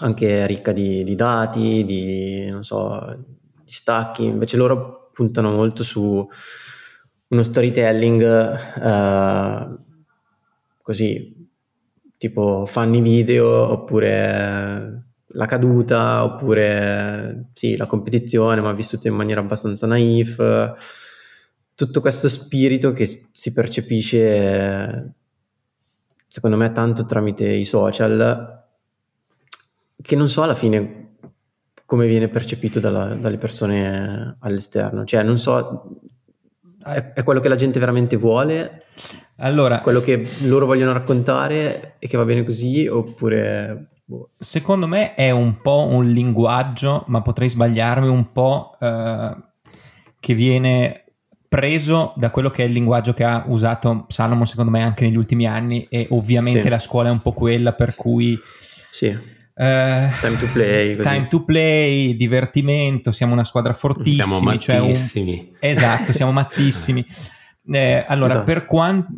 anche 0.00 0.46
ricca 0.46 0.72
di, 0.72 1.02
di 1.02 1.14
dati, 1.14 1.82
di, 1.86 2.50
non 2.50 2.62
so, 2.62 3.24
stacchi. 3.66 4.24
Invece 4.24 4.56
loro 4.56 5.10
puntano 5.12 5.50
molto 5.50 5.82
su 5.82 6.28
uno 7.28 7.42
storytelling 7.42 8.22
eh, 8.82 9.76
così, 10.82 11.48
tipo 12.16 12.64
fanno 12.66 12.96
i 12.96 13.00
video 13.00 13.48
oppure 13.48 15.02
la 15.36 15.46
caduta 15.46 16.24
oppure 16.24 17.48
sì, 17.52 17.76
la 17.76 17.86
competizione, 17.86 18.60
ma 18.60 18.72
vissuta 18.72 19.08
in 19.08 19.14
maniera 19.14 19.40
abbastanza 19.40 19.86
naif. 19.86 20.74
Tutto 21.74 22.00
questo 22.00 22.28
spirito 22.28 22.92
che 22.92 23.28
si 23.32 23.52
percepisce, 23.52 25.12
secondo 26.26 26.56
me, 26.56 26.72
tanto 26.72 27.04
tramite 27.04 27.46
i 27.48 27.66
social, 27.66 28.64
che 30.00 30.16
non 30.16 30.30
so 30.30 30.42
alla 30.42 30.54
fine 30.54 31.05
come 31.86 32.06
viene 32.06 32.28
percepito 32.28 32.80
dalla, 32.80 33.14
dalle 33.14 33.38
persone 33.38 34.36
all'esterno. 34.40 35.04
Cioè, 35.04 35.22
non 35.22 35.38
so, 35.38 36.00
è, 36.84 37.12
è, 37.14 37.22
quello 37.22 37.40
che 37.40 37.48
la 37.48 37.54
gente 37.54 37.78
veramente 37.78 38.16
vuole? 38.16 38.84
Allora, 39.36 39.80
quello 39.80 40.00
che 40.00 40.28
loro 40.42 40.66
vogliono 40.66 40.92
raccontare 40.92 41.94
e 41.98 42.08
che 42.08 42.16
va 42.16 42.24
bene 42.24 42.42
così, 42.42 42.86
oppure 42.86 43.88
Boh. 44.08 44.30
Secondo 44.38 44.86
me 44.86 45.14
è 45.14 45.32
un 45.32 45.60
po' 45.60 45.84
un 45.90 46.06
linguaggio, 46.06 47.02
ma 47.08 47.22
potrei 47.22 47.50
sbagliarmi 47.50 48.06
un 48.06 48.30
po' 48.30 48.76
eh, 48.80 49.36
che 50.20 50.34
viene 50.34 51.06
preso 51.48 52.12
da 52.16 52.30
quello 52.30 52.50
che 52.50 52.62
è 52.62 52.66
il 52.66 52.72
linguaggio 52.72 53.12
che 53.12 53.24
ha 53.24 53.44
usato 53.48 54.06
Salomon 54.08 54.46
secondo 54.46 54.70
me 54.70 54.82
anche 54.82 55.04
negli 55.04 55.16
ultimi 55.16 55.46
anni 55.46 55.86
e 55.88 56.06
ovviamente 56.10 56.62
sì. 56.62 56.68
la 56.68 56.78
scuola 56.78 57.08
è 57.08 57.12
un 57.12 57.22
po' 57.22 57.32
quella 57.32 57.72
per 57.72 57.94
cui 57.94 58.38
sì. 58.92 59.16
Eh, 59.58 60.08
time 60.20 60.38
to 60.38 60.46
play 60.52 60.96
così. 60.96 61.08
time 61.08 61.28
to 61.28 61.44
play 61.44 62.16
divertimento 62.16 63.10
siamo 63.10 63.32
una 63.32 63.44
squadra 63.44 63.72
fortissima 63.72 64.24
siamo 64.24 64.40
mattissimi 64.40 65.34
cioè 65.34 65.40
un... 65.40 65.56
esatto 65.60 66.12
siamo 66.12 66.32
mattissimi 66.32 67.04
eh, 67.72 68.04
allora 68.06 68.34
esatto. 68.34 68.44
per 68.46 68.66
quanto 68.66 69.08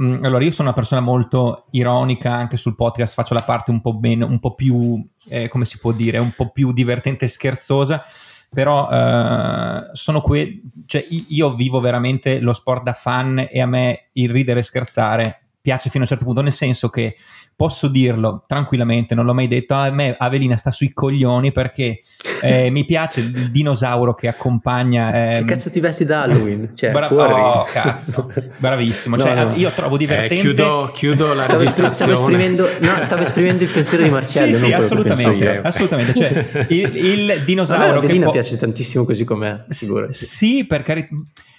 Mm, 0.00 0.24
allora, 0.24 0.44
io 0.44 0.52
sono 0.52 0.68
una 0.68 0.76
persona 0.76 1.00
molto 1.00 1.66
ironica, 1.72 2.32
anche 2.32 2.56
sul 2.56 2.76
podcast 2.76 3.14
faccio 3.14 3.34
la 3.34 3.42
parte 3.42 3.72
un 3.72 3.80
po' 3.80 3.98
meno, 4.00 4.24
un 4.26 4.38
po' 4.38 4.54
più, 4.54 5.04
eh, 5.28 5.48
come 5.48 5.64
si 5.64 5.78
può 5.80 5.90
dire, 5.90 6.18
un 6.18 6.30
po' 6.30 6.50
più 6.52 6.72
divertente 6.72 7.24
e 7.24 7.28
scherzosa, 7.28 8.04
però 8.48 8.88
eh, 8.88 9.90
sono 9.94 10.20
que- 10.20 10.62
cioè, 10.86 11.04
io 11.10 11.54
vivo 11.54 11.80
veramente 11.80 12.38
lo 12.38 12.52
sport 12.52 12.84
da 12.84 12.92
fan 12.92 13.48
e 13.50 13.60
a 13.60 13.66
me 13.66 14.10
il 14.12 14.30
ridere 14.30 14.60
e 14.60 14.62
scherzare 14.62 15.42
piace 15.60 15.90
fino 15.90 16.04
a 16.04 16.06
un 16.06 16.08
certo 16.10 16.24
punto, 16.24 16.40
nel 16.40 16.52
senso 16.52 16.88
che 16.88 17.16
posso 17.58 17.88
dirlo 17.88 18.44
tranquillamente, 18.46 19.16
non 19.16 19.24
l'ho 19.24 19.34
mai 19.34 19.48
detto, 19.48 19.74
a 19.74 19.90
me 19.90 20.14
Avelina 20.16 20.56
sta 20.56 20.70
sui 20.70 20.92
coglioni 20.92 21.50
perché 21.50 22.02
eh, 22.40 22.70
mi 22.70 22.84
piace 22.84 23.18
il 23.18 23.50
dinosauro 23.50 24.14
che 24.14 24.28
accompagna... 24.28 25.12
Eh, 25.12 25.38
che 25.40 25.44
cazzo 25.44 25.68
ti 25.68 25.80
vesti 25.80 26.04
da 26.04 26.22
Halloween? 26.22 26.70
Cioè, 26.78 26.92
Bra- 26.92 27.12
oh, 27.12 27.64
cazzo, 27.64 28.32
bravissimo. 28.58 29.16
No, 29.16 29.22
cioè, 29.22 29.34
no. 29.34 29.56
Io 29.56 29.70
trovo 29.70 29.96
eh, 29.96 29.98
divertente... 29.98 30.34
Eh, 30.34 30.38
chiudo, 30.38 30.90
chiudo, 30.94 31.34
la 31.34 31.42
stavo, 31.42 31.58
registrazione. 31.58 32.12
Stavo 32.12 32.30
esprimendo, 32.30 32.68
no, 32.80 32.92
stavo 33.02 33.22
esprimendo 33.22 33.64
il 33.64 33.70
pensiero 33.70 34.04
di 34.04 34.10
Marcello. 34.10 34.56
sì, 34.56 34.64
sì, 34.64 34.72
assolutamente. 34.72 35.60
assolutamente. 35.60 36.14
Cioè, 36.14 36.66
il, 36.68 36.96
il 36.96 37.42
dinosauro... 37.44 37.82
A 37.82 37.96
Avelina 37.96 38.26
po- 38.26 38.30
piace 38.30 38.56
tantissimo 38.56 39.04
così 39.04 39.24
com'è, 39.24 39.64
figurati. 39.68 40.12
Sì, 40.14 40.64
per 40.64 40.84
carità 40.84 41.08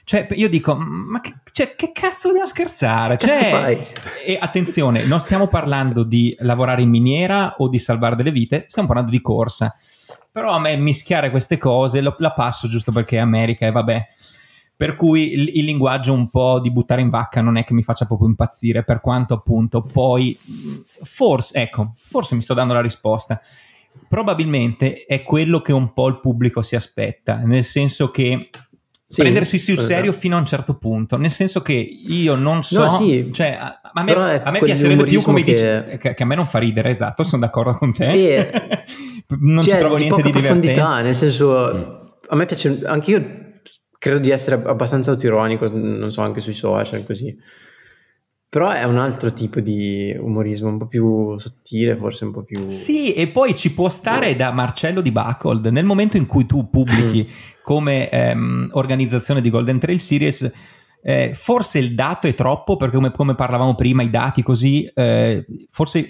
cioè, 0.09 0.25
io 0.31 0.49
dico, 0.49 0.73
ma 0.73 1.21
che, 1.21 1.35
cioè, 1.51 1.75
che 1.75 1.91
cazzo 1.91 2.29
dobbiamo 2.29 2.47
scherzare? 2.47 3.15
Che 3.15 3.31
cioè? 3.31 3.87
E 4.25 4.39
attenzione, 4.41 5.05
non 5.05 5.19
stiamo 5.19 5.45
parlando 5.45 6.01
di 6.01 6.35
lavorare 6.39 6.81
in 6.81 6.89
miniera 6.89 7.53
o 7.59 7.69
di 7.69 7.77
salvare 7.77 8.15
delle 8.15 8.31
vite, 8.31 8.65
stiamo 8.69 8.87
parlando 8.87 9.11
di 9.11 9.21
corsa. 9.21 9.71
Però 10.31 10.49
a 10.49 10.59
me 10.59 10.75
mischiare 10.77 11.29
queste 11.29 11.59
cose 11.59 12.01
lo, 12.01 12.15
la 12.17 12.31
passo 12.31 12.67
giusto 12.67 12.91
perché 12.91 13.17
è 13.17 13.19
America 13.19 13.67
e 13.67 13.71
vabbè. 13.71 14.07
Per 14.75 14.95
cui 14.95 15.31
il, 15.31 15.57
il, 15.57 15.65
linguaggio 15.65 16.11
un 16.11 16.31
po' 16.31 16.59
di 16.59 16.71
buttare 16.71 17.01
in 17.01 17.11
vacca 17.11 17.41
non 17.41 17.57
è 17.57 17.63
che 17.63 17.75
mi 17.75 17.83
faccia 17.83 18.07
proprio 18.07 18.29
impazzire, 18.29 18.83
per 18.83 19.01
quanto 19.01 19.35
appunto 19.35 19.83
poi, 19.83 20.35
forse, 21.03 21.61
ecco, 21.61 21.91
forse 21.93 22.33
mi 22.33 22.41
sto 22.41 22.55
dando 22.55 22.73
la 22.73 22.81
risposta. 22.81 23.39
Probabilmente 24.07 25.05
è 25.05 25.21
quello 25.21 25.61
che 25.61 25.71
un 25.71 25.93
po' 25.93 26.07
il 26.07 26.19
pubblico 26.19 26.63
si 26.63 26.75
aspetta, 26.75 27.35
nel 27.35 27.63
senso 27.63 28.09
che 28.09 28.39
sì, 29.11 29.21
prendersi 29.21 29.57
sul 29.57 29.79
serio 29.79 30.11
fino 30.13 30.35
a 30.35 30.39
un 30.39 30.45
certo 30.45 30.75
punto, 30.75 31.17
nel 31.17 31.31
senso 31.31 31.63
che 31.63 31.73
io 31.73 32.35
non 32.35 32.63
so, 32.63 32.81
no, 32.81 32.89
sì, 32.89 33.31
cioè, 33.33 33.57
a, 33.59 33.81
a 33.91 34.03
me, 34.03 34.13
a 34.13 34.51
me 34.51 34.59
piacerebbe 34.59 35.05
più 35.05 35.23
come 35.23 35.41
che... 35.41 35.53
dici, 35.53 35.97
che, 35.97 36.13
che, 36.13 36.23
a 36.23 36.25
me 36.27 36.35
non 36.35 36.45
fa 36.45 36.59
ridere, 36.59 36.91
esatto, 36.91 37.23
sono 37.23 37.41
d'accordo 37.41 37.73
con 37.73 37.91
te. 37.91 38.11
E, 38.11 38.51
non 39.41 39.63
cioè, 39.63 39.73
ci 39.73 39.79
trovo 39.79 39.95
niente 39.95 40.21
di 40.21 40.31
divertente. 40.31 41.01
Nel 41.01 41.15
senso, 41.15 42.19
a 42.27 42.35
me 42.35 42.45
piace, 42.45 42.81
anche 42.85 43.11
io 43.11 43.39
credo 43.97 44.19
di 44.19 44.29
essere 44.29 44.61
abbastanza 44.63 45.09
autironico, 45.09 45.67
non 45.73 46.11
so, 46.11 46.21
anche 46.21 46.39
sui 46.39 46.53
social 46.53 47.03
così. 47.03 47.35
Però 48.49 48.71
è 48.71 48.83
un 48.83 48.97
altro 48.97 49.31
tipo 49.31 49.59
di 49.59 50.11
umorismo, 50.19 50.69
un 50.69 50.79
po' 50.79 50.87
più 50.87 51.37
sottile, 51.37 51.95
forse 51.95 52.25
un 52.25 52.31
po' 52.31 52.41
più... 52.41 52.67
Sì, 52.67 53.13
e 53.13 53.27
poi 53.27 53.55
ci 53.55 53.75
può 53.75 53.89
stare 53.89 54.35
da 54.35 54.51
Marcello 54.51 55.01
di 55.01 55.11
Buckold, 55.11 55.67
nel 55.67 55.85
momento 55.85 56.17
in 56.17 56.25
cui 56.25 56.47
tu 56.47 56.67
pubblichi 56.67 57.29
come 57.61 58.09
ehm, 58.09 58.69
organizzazione 58.71 59.41
di 59.41 59.51
Golden 59.51 59.77
Trail 59.77 59.99
Series 59.99 60.51
eh, 61.01 61.31
forse 61.33 61.79
il 61.79 61.95
dato 61.95 62.27
è 62.27 62.35
troppo 62.35 62.75
perché 62.75 62.95
come, 62.95 63.11
come 63.11 63.33
parlavamo 63.33 63.73
prima 63.73 64.03
i 64.03 64.09
dati 64.09 64.43
così 64.43 64.83
eh, 64.83 65.45
forse 65.71 66.05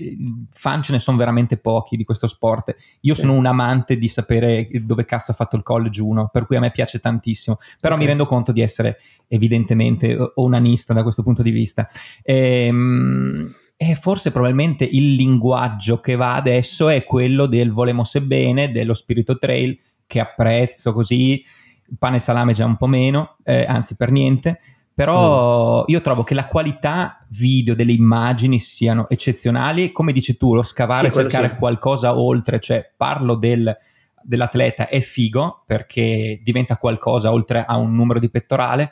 fan 0.51 0.81
ce 0.81 0.93
ne 0.93 0.99
sono 0.99 1.17
veramente 1.17 1.57
pochi 1.57 1.95
di 1.95 2.03
questo 2.03 2.27
sport. 2.27 2.75
Io 3.01 3.13
sì. 3.13 3.21
sono 3.21 3.33
un 3.33 3.45
amante 3.45 3.97
di 3.97 4.07
sapere 4.07 4.67
dove 4.81 5.05
cazzo 5.05 5.31
ha 5.31 5.35
fatto 5.35 5.55
il 5.55 5.63
college 5.63 6.01
1 6.01 6.29
per 6.31 6.47
cui 6.47 6.55
a 6.55 6.59
me 6.59 6.71
piace 6.71 6.99
tantissimo. 6.99 7.57
Però 7.79 7.93
okay. 7.93 8.05
mi 8.05 8.09
rendo 8.09 8.25
conto 8.25 8.51
di 8.51 8.61
essere 8.61 8.97
evidentemente 9.27 10.17
onanista 10.35 10.93
da 10.93 11.03
questo 11.03 11.21
punto 11.21 11.43
di 11.43 11.51
vista. 11.51 11.87
Ehm, 12.23 13.53
e 13.77 13.95
forse 13.95 14.31
probabilmente 14.31 14.83
il 14.83 15.13
linguaggio 15.13 16.01
che 16.01 16.15
va 16.15 16.35
adesso 16.35 16.89
è 16.89 17.03
quello 17.05 17.45
del 17.45 17.71
volemo 17.71 18.03
sebbene 18.03 18.71
dello 18.71 18.93
spirito 18.93 19.37
trail 19.37 19.79
che 20.07 20.19
apprezzo 20.19 20.93
così. 20.93 21.43
Pane 21.97 22.17
e 22.17 22.19
salame 22.19 22.53
già 22.53 22.65
un 22.65 22.77
po' 22.77 22.87
meno 22.87 23.37
eh, 23.43 23.65
anzi 23.65 23.95
per 23.95 24.11
niente 24.11 24.59
però 24.99 25.83
mm. 25.83 25.83
io 25.85 26.01
trovo 26.01 26.25
che 26.25 26.33
la 26.33 26.47
qualità 26.47 27.25
video 27.29 27.73
delle 27.73 27.93
immagini 27.93 28.59
siano 28.59 29.07
eccezionali, 29.07 29.93
come 29.93 30.11
dici 30.11 30.35
tu, 30.35 30.53
lo 30.53 30.61
scavare 30.61 31.07
e 31.07 31.11
cercare 31.13 31.51
sì. 31.51 31.55
qualcosa 31.55 32.19
oltre, 32.19 32.59
cioè 32.59 32.91
parlo 32.97 33.35
del, 33.35 33.73
dell'atleta 34.21 34.89
è 34.89 34.99
figo 34.99 35.63
perché 35.65 36.41
diventa 36.43 36.75
qualcosa 36.75 37.31
oltre 37.31 37.63
a 37.63 37.77
un 37.77 37.95
numero 37.95 38.19
di 38.19 38.29
pettorale, 38.29 38.91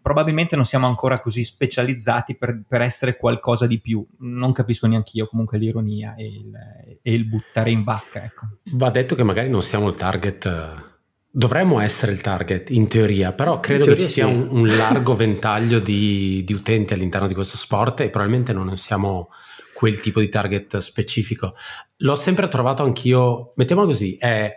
probabilmente 0.00 0.56
non 0.56 0.64
siamo 0.64 0.86
ancora 0.86 1.20
così 1.20 1.44
specializzati 1.44 2.34
per, 2.34 2.62
per 2.66 2.80
essere 2.80 3.18
qualcosa 3.18 3.66
di 3.66 3.78
più. 3.78 4.02
Non 4.20 4.52
capisco 4.52 4.86
neanche 4.86 5.18
io 5.18 5.26
comunque 5.26 5.58
l'ironia 5.58 6.14
e 6.14 6.24
il, 6.24 6.52
e 7.02 7.12
il, 7.12 7.26
buttare 7.26 7.70
in 7.70 7.84
vacca. 7.84 8.24
Ecco. 8.24 8.46
Va 8.72 8.88
detto 8.88 9.14
che 9.14 9.22
magari 9.22 9.50
non 9.50 9.60
siamo 9.60 9.86
il 9.88 9.96
target 9.96 10.95
Dovremmo 11.36 11.80
essere 11.80 12.12
il 12.12 12.22
target 12.22 12.70
in 12.70 12.88
teoria, 12.88 13.32
però 13.32 13.60
credo 13.60 13.84
teoria 13.84 14.00
che 14.00 14.06
ci 14.06 14.14
sia 14.14 14.26
sì. 14.26 14.32
un, 14.32 14.48
un, 14.50 14.66
largo 14.68 15.14
ventaglio 15.14 15.80
di, 15.80 16.42
di, 16.46 16.54
utenti 16.54 16.94
all'interno 16.94 17.26
di 17.26 17.34
questo 17.34 17.58
sport 17.58 18.00
e 18.00 18.08
probabilmente 18.08 18.54
non 18.54 18.74
siamo 18.78 19.28
quel 19.74 20.00
tipo 20.00 20.20
di 20.20 20.30
target 20.30 20.78
specifico. 20.78 21.54
L'ho 21.98 22.14
sempre 22.14 22.48
trovato 22.48 22.84
anch'io, 22.84 23.52
mettiamolo 23.56 23.86
così, 23.86 24.16
è, 24.16 24.56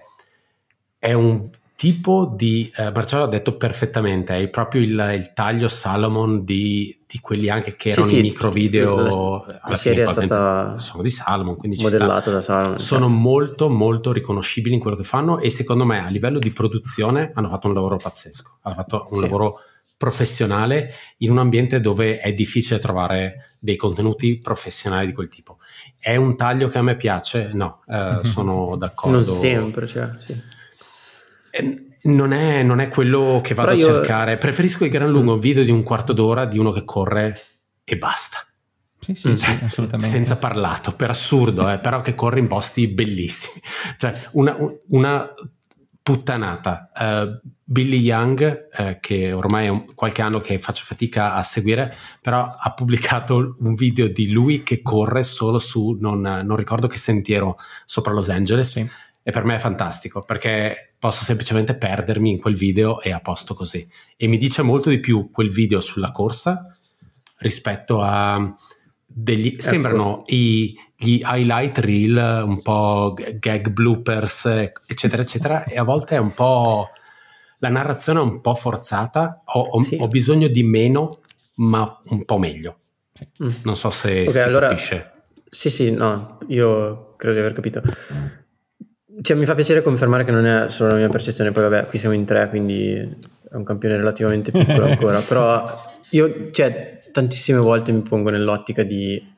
è 0.97 1.11
un 1.11 1.49
tipo 1.79 2.29
di, 2.35 2.69
eh, 2.75 2.91
Marcello 2.91 3.23
ha 3.23 3.27
detto 3.29 3.55
perfettamente, 3.55 4.35
è 4.35 4.49
proprio 4.49 4.81
il, 4.81 5.13
il 5.15 5.31
taglio 5.33 5.69
Salomon 5.69 6.43
di, 6.43 6.99
di, 7.07 7.19
quelli 7.21 7.47
anche 7.47 7.77
che 7.77 7.91
erano 7.91 8.05
sì, 8.05 8.17
i 8.17 8.21
micro 8.21 8.51
video, 8.51 9.41
la, 9.45 9.61
la 9.65 9.75
serie 9.75 10.03
è 10.03 10.09
stata 10.09 10.77
sono 10.77 11.01
di 11.01 11.09
Salomon, 11.09 11.55
quindi 11.55 11.81
modellata 11.81 12.31
da 12.31 12.41
Salomon. 12.41 12.79
Sono 12.79 13.05
certo. 13.05 13.21
molto 13.21 13.69
molto 13.69 14.11
riconoscibili 14.11 14.75
in 14.75 14.81
quello 14.81 14.97
che 14.97 15.05
fanno 15.05 15.39
e 15.39 15.49
secondo 15.49 15.85
me 15.85 16.03
a 16.03 16.09
livello 16.09 16.37
di 16.37 16.51
produzione 16.51 17.31
hanno 17.33 17.47
fatto 17.47 17.69
un 17.69 17.73
lavoro 17.73 17.95
pazzesco, 17.95 18.57
hanno 18.63 18.75
fatto 18.75 19.07
un 19.11 19.15
sì. 19.15 19.21
lavoro 19.21 19.61
professionale 19.95 20.93
in 21.19 21.31
un 21.31 21.37
ambiente 21.37 21.79
dove 21.79 22.19
è 22.19 22.33
difficile 22.33 22.79
trovare 22.79 23.55
dei 23.57 23.77
contenuti 23.77 24.37
professionali 24.37 25.05
di 25.05 25.13
quel 25.13 25.29
tipo. 25.29 25.59
È 25.97 26.17
un 26.17 26.35
taglio 26.35 26.67
che 26.67 26.77
a 26.77 26.81
me 26.81 26.97
piace? 26.97 27.51
No, 27.53 27.83
eh, 27.87 28.19
sono 28.23 28.75
d'accordo. 28.75 29.19
Non 29.19 29.25
sempre, 29.29 29.87
cioè, 29.87 30.09
sì. 30.25 30.57
Non 32.01 32.31
è, 32.31 32.63
non 32.63 32.79
è, 32.79 32.87
quello 32.87 33.41
che 33.43 33.53
vado 33.53 33.73
io... 33.73 33.89
a 33.89 33.93
cercare. 33.93 34.37
Preferisco 34.37 34.85
il 34.85 34.89
gran 34.89 35.09
lungo 35.09 35.37
video 35.37 35.63
di 35.63 35.71
un 35.71 35.83
quarto 35.83 36.13
d'ora 36.13 36.45
di 36.45 36.57
uno 36.57 36.71
che 36.71 36.85
corre 36.85 37.39
e 37.83 37.97
basta. 37.97 38.39
Sì, 38.99 39.15
sì, 39.15 39.35
sì, 39.35 39.57
assolutamente. 39.63 40.11
Senza 40.11 40.35
parlato, 40.35 40.93
per 40.93 41.09
assurdo, 41.09 41.69
eh, 41.69 41.79
però 41.79 42.01
che 42.01 42.15
corre 42.15 42.39
in 42.39 42.47
posti 42.47 42.87
bellissimi. 42.87 43.61
Cioè, 43.97 44.13
una, 44.31 44.55
una 44.89 45.33
puttanata. 46.01 46.89
Uh, 46.95 47.39
Billy 47.63 47.99
Young, 47.99 48.67
eh, 48.71 48.97
che 48.99 49.31
ormai 49.31 49.65
è 49.65 49.69
un, 49.69 49.93
qualche 49.93 50.23
anno 50.23 50.39
che 50.39 50.57
faccio 50.57 50.83
fatica 50.83 51.35
a 51.35 51.43
seguire, 51.43 51.95
però 52.19 52.43
ha 52.43 52.73
pubblicato 52.73 53.53
un 53.59 53.75
video 53.75 54.07
di 54.07 54.31
lui 54.31 54.63
che 54.63 54.81
corre 54.81 55.21
solo 55.21 55.59
su, 55.59 55.95
non, 55.99 56.19
non 56.21 56.55
ricordo 56.55 56.87
che 56.87 56.97
sentiero, 56.97 57.57
sopra 57.85 58.11
Los 58.11 58.29
Angeles. 58.29 58.71
Sì. 58.71 58.89
E 59.29 59.31
per 59.31 59.43
me 59.43 59.53
è 59.53 59.59
fantastico 59.59 60.23
perché 60.23 60.95
posso 60.97 61.23
semplicemente 61.23 61.75
perdermi 61.75 62.31
in 62.31 62.39
quel 62.39 62.55
video 62.55 62.99
e 62.99 63.11
a 63.11 63.19
posto 63.19 63.53
così. 63.53 63.87
E 64.17 64.27
mi 64.27 64.37
dice 64.37 64.63
molto 64.63 64.89
di 64.89 64.99
più 64.99 65.29
quel 65.29 65.51
video 65.51 65.81
sulla 65.81 66.09
corsa 66.09 66.75
rispetto 67.37 68.01
a 68.01 68.55
degli, 69.05 69.49
ecco. 69.49 69.61
sembrano 69.61 70.23
i, 70.25 70.75
gli 70.97 71.21
highlight 71.23 71.77
reel, 71.77 72.43
un 72.43 72.63
po' 72.63 73.13
gag 73.35 73.69
bloopers, 73.69 74.45
eccetera, 74.87 75.21
eccetera, 75.21 75.63
e 75.65 75.77
a 75.77 75.83
volte 75.83 76.15
è 76.15 76.19
un 76.19 76.33
po' 76.33 76.87
la 77.59 77.69
narrazione 77.69 78.21
è 78.21 78.23
un 78.23 78.41
po' 78.41 78.55
forzata, 78.55 79.43
ho, 79.45 79.59
ho, 79.59 79.81
sì. 79.83 79.95
ho 79.99 80.07
bisogno 80.07 80.47
di 80.47 80.63
meno, 80.63 81.19
ma 81.57 82.01
un 82.05 82.25
po' 82.25 82.39
meglio. 82.39 82.79
Mm. 83.43 83.49
Non 83.61 83.75
so 83.75 83.91
se 83.91 84.21
okay, 84.21 84.31
si 84.31 84.39
allora, 84.39 84.69
capisce. 84.69 85.11
Sì, 85.47 85.69
sì, 85.69 85.91
no, 85.91 86.39
io 86.47 87.13
credo 87.15 87.35
di 87.35 87.41
aver 87.41 87.53
capito. 87.53 87.83
Cioè, 89.21 89.35
mi 89.35 89.45
fa 89.45 89.55
piacere 89.55 89.81
confermare 89.81 90.23
che 90.23 90.31
non 90.31 90.45
è 90.45 90.69
solo 90.69 90.91
la 90.91 90.97
mia 90.97 91.09
percezione, 91.09 91.51
poi 91.51 91.63
vabbè, 91.63 91.87
qui 91.87 91.99
siamo 91.99 92.15
in 92.15 92.25
tre, 92.25 92.47
quindi 92.47 92.93
è 92.93 93.55
un 93.55 93.63
campione 93.63 93.97
relativamente 93.97 94.51
piccolo 94.51 94.85
ancora, 94.87 95.19
però 95.19 95.97
io, 96.11 96.51
cioè, 96.51 97.01
tantissime 97.11 97.59
volte 97.59 97.91
mi 97.91 98.01
pongo 98.01 98.29
nell'ottica 98.29 98.83
di 98.83 99.37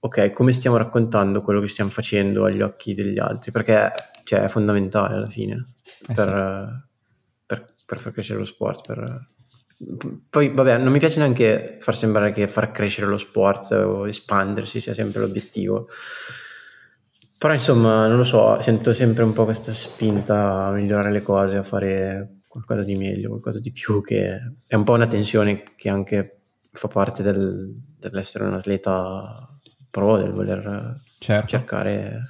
ok, 0.00 0.32
come 0.32 0.52
stiamo 0.52 0.76
raccontando 0.76 1.42
quello 1.42 1.60
che 1.60 1.68
stiamo 1.68 1.90
facendo 1.90 2.44
agli 2.44 2.62
occhi 2.62 2.94
degli 2.94 3.18
altri, 3.18 3.50
perché 3.50 3.92
cioè, 4.24 4.40
è 4.40 4.48
fondamentale 4.48 5.14
alla 5.14 5.28
fine 5.28 5.74
eh 6.08 6.14
per, 6.14 6.26
sì. 6.72 6.88
per, 7.46 7.64
per, 7.86 8.00
far 8.00 8.12
crescere 8.12 8.38
lo 8.38 8.44
sport. 8.44 8.86
Per... 8.86 9.24
Poi, 10.28 10.48
vabbè, 10.50 10.78
non 10.78 10.92
mi 10.92 10.98
piace 10.98 11.18
neanche 11.18 11.76
far 11.80 11.96
sembrare 11.96 12.32
che 12.32 12.48
far 12.48 12.70
crescere 12.70 13.06
lo 13.06 13.18
sport 13.18 13.72
o 13.72 14.08
espandersi 14.08 14.80
sia 14.80 14.94
sempre 14.94 15.20
l'obiettivo. 15.20 15.88
Però 17.40 17.54
insomma, 17.54 18.06
non 18.06 18.18
lo 18.18 18.24
so, 18.24 18.60
sento 18.60 18.92
sempre 18.92 19.24
un 19.24 19.32
po' 19.32 19.44
questa 19.44 19.72
spinta 19.72 20.66
a 20.66 20.72
migliorare 20.72 21.10
le 21.10 21.22
cose, 21.22 21.56
a 21.56 21.62
fare 21.62 22.40
qualcosa 22.46 22.82
di 22.82 22.96
meglio, 22.96 23.30
qualcosa 23.30 23.60
di 23.60 23.72
più, 23.72 24.02
che 24.02 24.38
è 24.66 24.74
un 24.74 24.84
po' 24.84 24.92
una 24.92 25.06
tensione 25.06 25.62
che 25.74 25.88
anche 25.88 26.40
fa 26.70 26.88
parte 26.88 27.22
del, 27.22 27.72
dell'essere 27.96 28.44
un 28.44 28.52
atleta 28.52 29.58
pro, 29.88 30.18
del 30.18 30.32
voler 30.32 31.00
certo. 31.18 31.46
cercare 31.46 32.20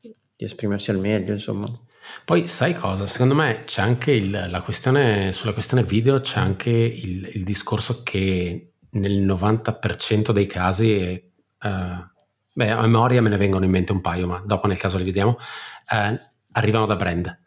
di 0.00 0.44
esprimersi 0.44 0.90
al 0.90 0.98
meglio, 0.98 1.32
insomma. 1.32 1.68
Poi 2.24 2.48
sai 2.48 2.74
cosa? 2.74 3.06
Secondo 3.06 3.36
me 3.36 3.60
c'è 3.64 3.82
anche 3.82 4.10
il, 4.10 4.48
la 4.50 4.62
questione, 4.62 5.32
sulla 5.32 5.52
questione 5.52 5.84
video 5.84 6.18
c'è 6.18 6.40
anche 6.40 6.70
il, 6.70 7.30
il 7.34 7.44
discorso 7.44 8.02
che 8.02 8.72
nel 8.90 9.24
90% 9.24 10.32
dei 10.32 10.46
casi, 10.46 10.92
eh, 10.92 11.30
beh, 12.52 12.70
a 12.70 12.80
memoria 12.80 13.22
me 13.22 13.28
ne 13.28 13.36
vengono 13.36 13.64
in 13.64 13.70
mente 13.70 13.92
un 13.92 14.00
paio, 14.00 14.26
ma 14.26 14.42
dopo 14.44 14.66
nel 14.66 14.78
caso 14.78 14.98
li 14.98 15.04
vediamo, 15.04 15.36
eh, 15.90 16.20
arrivano 16.52 16.86
da 16.86 16.96
brand 16.96 17.38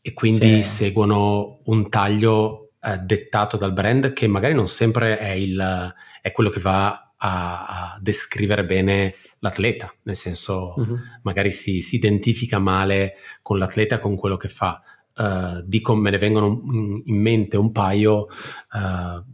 e 0.00 0.12
quindi 0.12 0.62
sì. 0.62 0.70
seguono 0.84 1.60
un 1.64 1.88
taglio 1.88 2.72
eh, 2.80 2.98
dettato 2.98 3.56
dal 3.56 3.72
brand 3.72 4.12
che 4.12 4.26
magari 4.26 4.54
non 4.54 4.66
sempre 4.66 5.18
è, 5.18 5.30
il, 5.30 5.94
è 6.20 6.32
quello 6.32 6.50
che 6.50 6.60
va 6.60 7.12
a, 7.16 7.92
a, 7.94 7.98
descrivere 8.00 8.64
bene 8.64 9.14
l'atleta, 9.38 9.94
nel 10.02 10.16
senso 10.16 10.74
uh-huh. 10.76 10.98
magari 11.22 11.52
si, 11.52 11.80
si, 11.80 11.96
identifica 11.96 12.58
male 12.58 13.14
con 13.40 13.58
l'atleta, 13.58 13.98
con 13.98 14.16
quello 14.16 14.36
che 14.36 14.48
fa. 14.48 14.82
Uh, 15.14 15.62
dico, 15.64 15.94
me 15.94 16.10
ne 16.10 16.18
vengono 16.18 16.60
in, 16.72 17.02
in 17.04 17.20
mente 17.20 17.56
un 17.56 17.70
paio, 17.70 18.22
uh, 18.22 19.24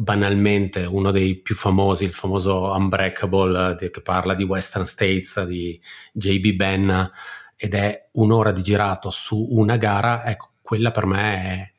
banalmente 0.00 0.84
uno 0.84 1.10
dei 1.10 1.34
più 1.40 1.56
famosi, 1.56 2.04
il 2.04 2.12
famoso 2.12 2.70
Unbreakable 2.70 3.74
di, 3.74 3.90
che 3.90 4.00
parla 4.00 4.34
di 4.34 4.44
Western 4.44 4.84
States, 4.84 5.42
di 5.42 5.80
JB 6.12 6.52
Ben, 6.52 7.10
ed 7.56 7.74
è 7.74 8.08
un'ora 8.12 8.52
di 8.52 8.62
girato 8.62 9.10
su 9.10 9.44
una 9.50 9.76
gara, 9.76 10.24
ecco, 10.24 10.50
quella 10.62 10.92
per 10.92 11.06
me 11.06 11.34
è 11.34 11.72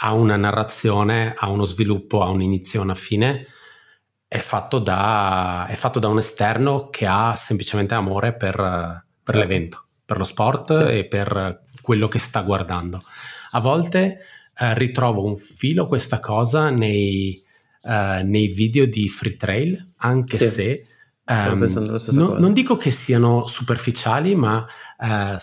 ha 0.00 0.12
una 0.12 0.36
narrazione, 0.36 1.34
ha 1.36 1.50
uno 1.50 1.64
sviluppo, 1.64 2.22
ha 2.22 2.28
un 2.28 2.42
inizio 2.42 2.78
e 2.78 2.84
una 2.84 2.94
fine, 2.94 3.46
è 4.28 4.38
fatto 4.38 4.78
da, 4.78 5.66
è 5.68 5.74
fatto 5.74 5.98
da 5.98 6.06
un 6.06 6.18
esterno 6.18 6.88
che 6.90 7.06
ha 7.06 7.34
semplicemente 7.34 7.94
amore 7.94 8.36
per, 8.36 8.54
per 8.54 9.34
certo. 9.34 9.40
l'evento, 9.40 9.86
per 10.04 10.18
lo 10.18 10.22
sport 10.22 10.86
sì. 10.86 10.98
e 10.98 11.06
per 11.06 11.62
quello 11.80 12.06
che 12.06 12.20
sta 12.20 12.42
guardando. 12.42 13.02
A 13.50 13.60
volte 13.60 14.20
eh, 14.54 14.74
ritrovo 14.74 15.24
un 15.24 15.36
filo 15.36 15.86
questa 15.86 16.20
cosa 16.20 16.70
nei, 16.70 17.42
eh, 17.88 18.22
nei 18.22 18.48
video 18.48 18.84
di 18.84 19.08
Free 19.08 19.36
Trail, 19.36 19.92
anche 19.96 20.36
sì. 20.36 20.48
se 20.48 20.86
um, 21.24 21.66
non, 22.10 22.36
non, 22.38 22.52
dico 22.52 22.76
che 22.76 22.90
siano 22.90 23.46
superficiali, 23.46 24.34
ma 24.34 24.66
eh, 25.00 25.36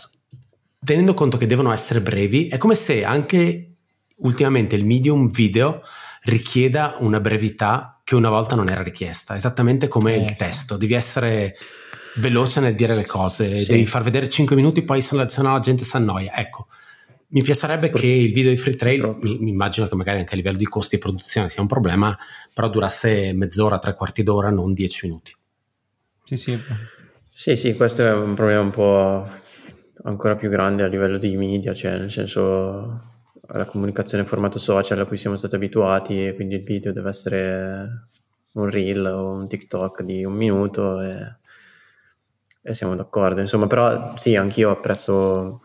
tenendo 0.83 1.15
conto 1.15 1.37
che 1.37 1.47
devono 1.47 1.73
essere 1.73 2.01
brevi, 2.01 2.47
è 2.47 2.57
come 2.57 2.75
se 2.75 3.03
anche 3.03 3.71
ultimamente 4.17 4.75
il 4.75 4.85
medium 4.85 5.29
video 5.31 5.81
richieda 6.25 6.97
una 6.99 7.19
brevità 7.19 7.99
che 8.03 8.13
una 8.13 8.29
volta 8.29 8.55
non 8.55 8.69
era 8.69 8.83
richiesta, 8.83 9.35
esattamente 9.35 9.87
come 9.87 10.13
eh, 10.13 10.19
il 10.19 10.25
sì. 10.27 10.33
testo, 10.35 10.77
devi 10.77 10.93
essere 10.93 11.55
veloce 12.17 12.59
nel 12.59 12.75
dire 12.75 12.93
le 12.93 13.07
cose, 13.07 13.57
sì. 13.57 13.71
devi 13.71 13.87
far 13.87 14.03
vedere 14.03 14.29
5 14.29 14.55
minuti, 14.55 14.83
poi 14.83 15.01
se 15.01 15.15
no 15.15 15.51
la 15.51 15.59
gente 15.59 15.83
si 15.83 15.95
annoia. 15.95 16.31
Ecco, 16.35 16.67
mi 17.35 17.43
piacerebbe 17.43 17.89
che 17.89 18.07
il 18.07 18.31
video 18.31 18.49
di 18.49 18.55
Free 18.55 18.75
Trail, 18.75 19.17
mi, 19.19 19.37
mi, 19.39 19.49
immagino 19.49 19.87
che 19.87 19.95
magari 19.95 20.19
anche 20.19 20.33
a 20.33 20.37
livello 20.37 20.57
di 20.57 20.65
costi 20.65 20.95
e 20.95 20.99
produzione 20.99 21.49
sia 21.49 21.61
un 21.61 21.67
problema, 21.67 22.17
però 22.53 22.69
durasse 22.69 23.33
mezz'ora, 23.33 23.77
tre 23.77 23.93
quarti 23.93 24.23
d'ora, 24.23 24.49
non 24.49 24.71
10 24.71 25.05
minuti. 25.05 25.35
Sì, 26.23 26.37
sì. 26.37 26.57
Sì, 27.33 27.57
sì, 27.57 27.75
questo 27.75 28.03
è 28.03 28.13
un 28.13 28.35
problema 28.35 28.61
un 28.61 28.69
po' 28.71 29.27
ancora 30.03 30.37
più 30.37 30.47
grande 30.47 30.83
a 30.83 30.87
livello 30.87 31.17
di 31.17 31.35
media, 31.35 31.73
cioè 31.73 31.97
nel 31.97 32.09
senso 32.09 33.01
alla 33.47 33.65
comunicazione 33.65 34.23
in 34.23 34.29
formato 34.29 34.57
social 34.57 34.99
a 34.99 35.05
cui 35.05 35.17
siamo 35.17 35.35
stati 35.35 35.55
abituati 35.55 36.25
e 36.25 36.35
quindi 36.35 36.55
il 36.55 36.63
video 36.63 36.93
deve 36.93 37.09
essere 37.09 38.07
un 38.53 38.69
reel 38.69 39.05
o 39.05 39.31
un 39.31 39.49
TikTok 39.49 40.03
di 40.03 40.23
un 40.23 40.33
minuto 40.33 41.01
e, 41.01 41.35
e 42.61 42.73
siamo 42.73 42.95
d'accordo. 42.95 43.41
Insomma, 43.41 43.67
però 43.67 44.15
sì, 44.15 44.37
anch'io 44.37 44.71
apprezzo, 44.71 45.61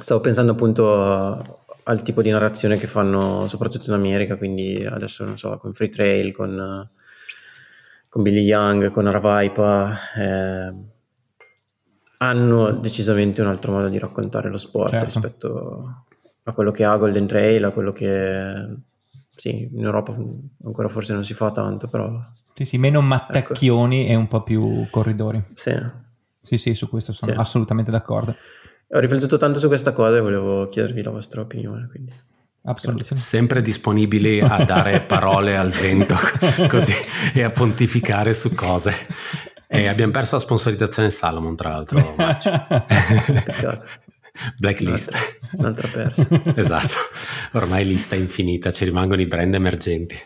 stavo 0.00 0.20
pensando 0.20 0.52
appunto 0.52 1.64
al 1.82 2.02
tipo 2.02 2.22
di 2.22 2.30
narrazione 2.30 2.76
che 2.76 2.86
fanno 2.86 3.48
soprattutto 3.48 3.86
in 3.88 3.94
America, 3.94 4.36
quindi 4.36 4.84
adesso 4.84 5.24
non 5.24 5.38
so, 5.38 5.56
con 5.58 5.72
Free 5.72 5.88
Trail, 5.88 6.34
con, 6.34 6.90
con 8.08 8.22
Billy 8.22 8.42
Young, 8.42 8.90
con 8.90 9.10
Ravaipa. 9.10 9.98
Eh, 10.14 10.74
hanno 12.18 12.72
decisamente 12.72 13.40
un 13.40 13.46
altro 13.46 13.72
modo 13.72 13.88
di 13.88 13.98
raccontare 13.98 14.50
lo 14.50 14.58
sport 14.58 14.90
certo. 14.90 15.06
rispetto 15.06 16.04
a 16.42 16.52
quello 16.52 16.72
che 16.72 16.84
ha 16.84 16.96
Golden 16.96 17.26
Trail, 17.26 17.64
a 17.64 17.70
quello 17.70 17.92
che 17.92 18.76
sì, 19.30 19.68
in 19.72 19.84
Europa 19.84 20.14
ancora 20.64 20.88
forse 20.88 21.12
non 21.12 21.24
si 21.24 21.32
fa 21.32 21.50
tanto, 21.52 21.86
però... 21.88 22.20
Sì, 22.54 22.64
sì, 22.64 22.76
meno 22.76 23.00
mattacchioni 23.00 24.02
ecco. 24.02 24.12
e 24.12 24.14
un 24.16 24.26
po' 24.26 24.42
più 24.42 24.88
corridori. 24.90 25.42
Sì. 25.52 25.72
Sì, 26.42 26.58
sì, 26.58 26.74
su 26.74 26.88
questo 26.88 27.12
sono 27.12 27.32
sì. 27.32 27.38
assolutamente 27.38 27.90
d'accordo. 27.90 28.34
Ho 28.90 28.98
riflettuto 28.98 29.36
tanto 29.36 29.60
su 29.60 29.66
questa 29.66 29.92
cosa 29.92 30.16
e 30.16 30.20
volevo 30.20 30.68
chiedervi 30.68 31.02
la 31.02 31.10
vostra 31.10 31.40
opinione, 31.40 31.88
quindi... 31.88 32.12
Assolutamente. 32.62 33.16
Sempre 33.16 33.62
disponibili 33.62 34.40
a 34.40 34.64
dare 34.64 35.00
parole 35.06 35.56
al 35.56 35.70
vento 35.70 36.14
così 36.68 36.92
e 37.32 37.42
a 37.42 37.50
pontificare 37.50 38.34
su 38.34 38.54
cose. 38.54 38.92
E 39.66 39.86
abbiamo 39.86 40.12
perso 40.12 40.36
la 40.36 40.40
sponsorizzazione 40.40 41.10
Salomon, 41.10 41.56
tra 41.56 41.70
l'altro. 41.70 42.14
Peccato. 42.16 43.86
Blacklist. 44.58 45.12
Un'altra, 45.52 45.88
un'altra 45.88 45.88
persa. 45.88 46.60
esatto, 46.60 46.94
ormai 47.52 47.84
lista 47.84 48.14
infinita, 48.14 48.70
ci 48.70 48.84
rimangono 48.84 49.20
i 49.20 49.26
brand 49.26 49.54
emergenti. 49.54 50.16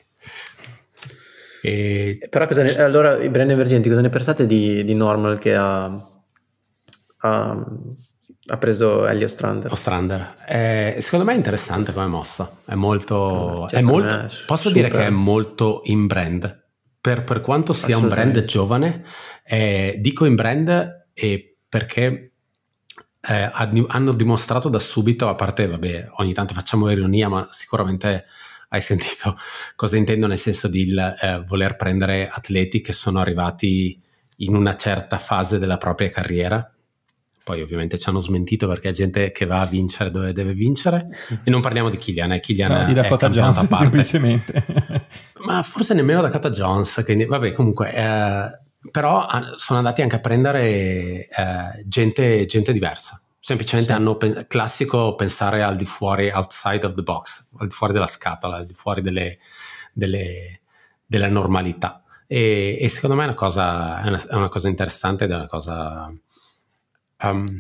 E... 1.63 2.27
Però 2.29 2.47
cosa 2.47 2.63
ne... 2.63 2.73
allora 2.75 3.23
i 3.23 3.29
brand 3.29 3.51
emergenti 3.51 3.89
cosa 3.89 4.01
ne 4.01 4.09
pensate 4.09 4.47
di, 4.47 4.85
di 4.85 4.95
Normal 4.95 5.39
che 5.39 5.55
ha, 5.55 5.85
ha, 7.19 7.67
ha 8.47 8.57
preso 8.57 9.07
Elio 9.07 9.29
Strander? 9.29 9.71
Ostrander. 9.71 10.37
Eh, 10.47 10.97
secondo 11.01 11.25
me 11.25 11.33
è 11.33 11.37
interessante 11.37 11.93
come 11.93 12.07
mossa, 12.07 12.51
è 12.67 12.75
molto... 12.75 13.67
Cioè, 13.69 13.79
è 13.79 13.83
molto 13.83 14.19
è 14.19 14.27
posso 14.47 14.69
super... 14.69 14.73
dire 14.73 14.89
che 14.91 15.07
è 15.07 15.11
molto 15.11 15.83
in 15.85 16.07
brand. 16.07 16.61
Per, 17.01 17.25
per 17.25 17.41
quanto 17.41 17.73
sia 17.73 17.97
un 17.97 18.09
brand 18.09 18.45
giovane, 18.45 19.05
eh, 19.45 19.97
dico 19.99 20.25
in 20.25 20.37
brand 20.37 21.07
e 21.13 21.57
perché 21.69 22.33
eh, 23.21 23.51
hanno 23.53 24.13
dimostrato 24.13 24.69
da 24.69 24.79
subito, 24.79 25.29
a 25.29 25.35
parte, 25.35 25.67
vabbè, 25.67 26.11
ogni 26.17 26.33
tanto 26.33 26.55
facciamo 26.55 26.91
ironia, 26.91 27.29
ma 27.29 27.49
sicuramente 27.51 28.27
hai 28.69 28.81
sentito 28.83 29.37
cosa 29.77 29.97
intendo 29.97 30.27
nel 30.27 30.39
senso 30.39 30.69
di 30.69 30.95
eh, 30.95 31.43
voler 31.47 31.77
prendere 31.77 32.29
atleti 32.29 32.81
che 32.81 32.93
sono 32.93 33.21
arrivati 33.21 34.01
in 34.39 34.57
una 34.57 34.75
certa 34.75 35.19
fase 35.19 35.59
della 35.59 35.77
propria 35.77 36.11
carriera. 36.11 36.69
Poi 37.45 37.61
ovviamente 37.61 37.99
ci 37.99 38.09
hanno 38.09 38.21
smentito 38.21 38.69
perché 38.69 38.91
è 38.91 38.93
gente 38.93 39.33
che 39.33 39.47
va 39.47 39.61
a 39.61 39.67
vincere 39.67 40.11
dove 40.11 40.33
deve 40.33 40.53
vincere 40.53 41.09
e 41.43 41.51
non 41.51 41.61
parliamo 41.61 41.89
di 41.89 41.97
Killian, 41.97 42.33
eh. 42.33 42.41
Killian 42.41 42.73
no, 42.73 42.85
di 42.85 42.95
Dakota 42.95 43.31
Jones 43.31 43.67
semplicemente. 43.69 44.65
Ma 45.45 45.63
forse 45.63 45.95
nemmeno 45.95 46.21
Dakota 46.21 46.51
Jones, 46.51 47.03
quindi 47.05 47.25
vabbè 47.25 47.53
comunque... 47.53 47.93
Eh, 47.93 48.61
però 48.91 49.29
sono 49.55 49.79
andati 49.79 50.03
anche 50.03 50.17
a 50.17 50.21
prendere 50.21 51.29
eh, 51.29 51.29
gente, 51.85 52.45
gente 52.47 52.73
diversa 52.73 53.23
semplicemente 53.45 53.91
sì. 53.91 53.99
hanno 53.99 54.17
pe- 54.17 54.47
classico 54.47 55.17
pensare 55.17 55.65
al 55.65 55.75
di 55.75 55.85
fuori, 55.85 56.31
outside 56.31 56.87
of 56.87 56.95
the 56.95 57.03
box, 57.03 57.49
al 57.59 57.67
di 57.67 57.75
fuori 57.75 57.93
della 57.93 58.07
scatola, 58.07 58.59
al 58.59 58.67
di 58.67 58.73
fuori 58.73 59.03
delle, 59.03 59.39
delle, 59.93 60.61
della 61.05 61.29
normalità. 61.29 62.05
E, 62.29 62.79
e, 62.81 62.89
secondo 62.89 63.17
me 63.17 63.23
è 63.23 63.27
una, 63.27 63.35
cosa, 63.35 64.01
è, 64.01 64.07
una, 64.07 64.23
è 64.29 64.35
una 64.37 64.49
cosa 64.49 64.69
interessante 64.69 65.25
ed 65.25 65.33
è 65.33 65.35
una 65.35 65.49
cosa... 65.49 66.13
Um, 67.23 67.59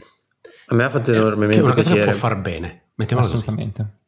a 0.66 0.74
me 0.74 0.84
ha 0.84 0.90
fatto 0.90 1.12
enormemente 1.12 1.59
è 1.59 1.62
una 1.62 1.74
cosa 1.74 1.90
piacere. 1.90 2.10
che 2.12 2.18
può 2.18 2.28
far 2.28 2.40
bene, 2.40 2.82
mettiamola 2.94 3.28
Assolutamente. 3.28 3.82
Così. 3.82 4.01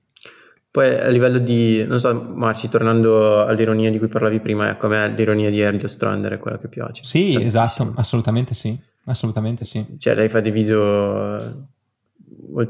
Poi 0.70 0.98
a 0.98 1.09
livello 1.09 1.39
di, 1.39 1.85
non 1.85 2.01
so, 2.01 2.12
Marci, 2.12 2.68
tornando 2.68 3.44
all'ironia 3.44 3.93
di 3.93 3.98
cui 3.98 4.09
parlavi 4.09 4.40
prima, 4.40 4.70
ecco, 4.70 4.86
a 4.86 4.89
me 4.89 5.09
l'ironia 5.09 5.48
di 5.48 5.60
Ergio 5.60 5.86
Strander 5.86 6.32
è 6.32 6.39
quella 6.39 6.59
che 6.59 6.66
piace. 6.66 7.05
Sì, 7.05 7.32
tantissimo. 7.32 7.44
esatto, 7.44 7.93
assolutamente 7.94 8.55
sì. 8.55 8.76
Assolutamente 9.05 9.64
sì. 9.64 9.86
Cioè, 9.98 10.14
lei 10.14 10.28
fa 10.28 10.40
dei 10.40 10.51
video 10.51 11.36
eh, 11.39 12.68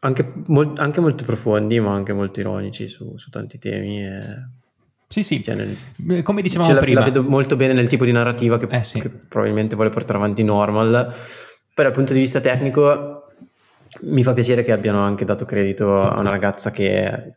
anche, 0.00 0.32
anche 0.76 1.00
molto 1.00 1.24
profondi, 1.24 1.80
ma 1.80 1.92
anche 1.92 2.12
molto 2.12 2.40
ironici 2.40 2.88
su, 2.88 3.16
su 3.18 3.30
tanti 3.30 3.58
temi. 3.58 4.04
E... 4.04 4.22
Sì, 5.08 5.22
sì, 5.22 5.42
cioè 5.42 5.56
nel, 5.56 6.22
come 6.22 6.40
dicevamo 6.40 6.72
la, 6.72 6.80
prima. 6.80 7.00
La 7.00 7.06
vedo 7.06 7.22
molto 7.22 7.56
bene 7.56 7.72
nel 7.72 7.88
tipo 7.88 8.04
di 8.04 8.12
narrativa 8.12 8.58
che, 8.58 8.66
eh 8.70 8.82
sì. 8.82 9.00
che, 9.00 9.08
probabilmente 9.08 9.74
vuole 9.74 9.90
portare 9.90 10.18
avanti 10.18 10.42
Normal. 10.42 11.14
Poi 11.78 11.86
dal 11.86 11.94
punto 11.94 12.12
di 12.12 12.18
vista 12.18 12.40
tecnico 12.40 13.28
mi 14.00 14.24
fa 14.24 14.32
piacere 14.32 14.64
che 14.64 14.72
abbiano 14.72 14.98
anche 14.98 15.24
dato 15.24 15.44
credito 15.44 16.00
a 16.00 16.18
una 16.18 16.28
ragazza 16.28 16.72
che 16.72 17.34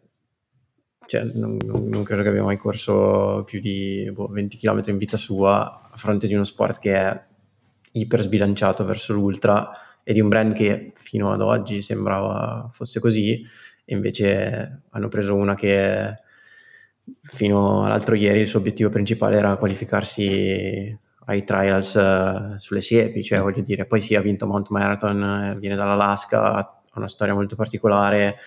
cioè, 1.06 1.26
non, 1.36 1.60
non, 1.64 1.88
non, 1.88 2.02
credo 2.02 2.24
che 2.24 2.30
abbia 2.30 2.42
mai 2.42 2.58
corso 2.58 3.44
più 3.46 3.60
di 3.60 4.10
boh, 4.12 4.26
20 4.30 4.58
km 4.58 4.82
in 4.88 4.98
vita 4.98 5.16
sua 5.16 5.88
a 5.88 5.96
fronte 5.96 6.26
di 6.26 6.34
uno 6.34 6.44
sport 6.44 6.80
che 6.80 6.96
è 6.96 7.24
iper 7.92 8.22
sbilanciato 8.22 8.84
verso 8.84 9.14
l'ultra 9.14 9.70
e 10.02 10.12
di 10.12 10.22
un 10.22 10.30
brand 10.30 10.54
che 10.54 10.94
fino 10.96 11.32
ad 11.32 11.42
oggi 11.42 11.84
sembrava 11.84 12.68
fosse 12.74 13.00
così 13.00 13.46
e 13.86 13.94
invece 13.94 14.86
hanno 14.90 15.08
preso 15.08 15.36
una 15.36 15.54
che 15.54 16.18
fino 17.26 17.86
all'altro 17.86 18.16
ieri 18.16 18.40
il 18.40 18.48
suo 18.48 18.58
obiettivo 18.58 18.90
principale 18.90 19.38
era 19.38 19.56
qualificarsi 19.56 20.98
ai 21.26 21.44
trials 21.44 21.94
uh, 21.94 22.58
sulle 22.58 22.82
siepi, 22.82 23.24
cioè 23.24 23.40
voglio 23.40 23.62
dire, 23.62 23.86
poi 23.86 24.02
sì 24.02 24.16
ha 24.16 24.22
vinto 24.22 24.48
Mount 24.48 24.70
Marathon, 24.70 25.24
eh, 25.24 25.60
viene 25.60 25.76
dall'Alaska, 25.76 26.54
ha 26.54 26.82
una 26.96 27.08
storia 27.08 27.34
molto 27.34 27.56
particolare, 27.56 28.38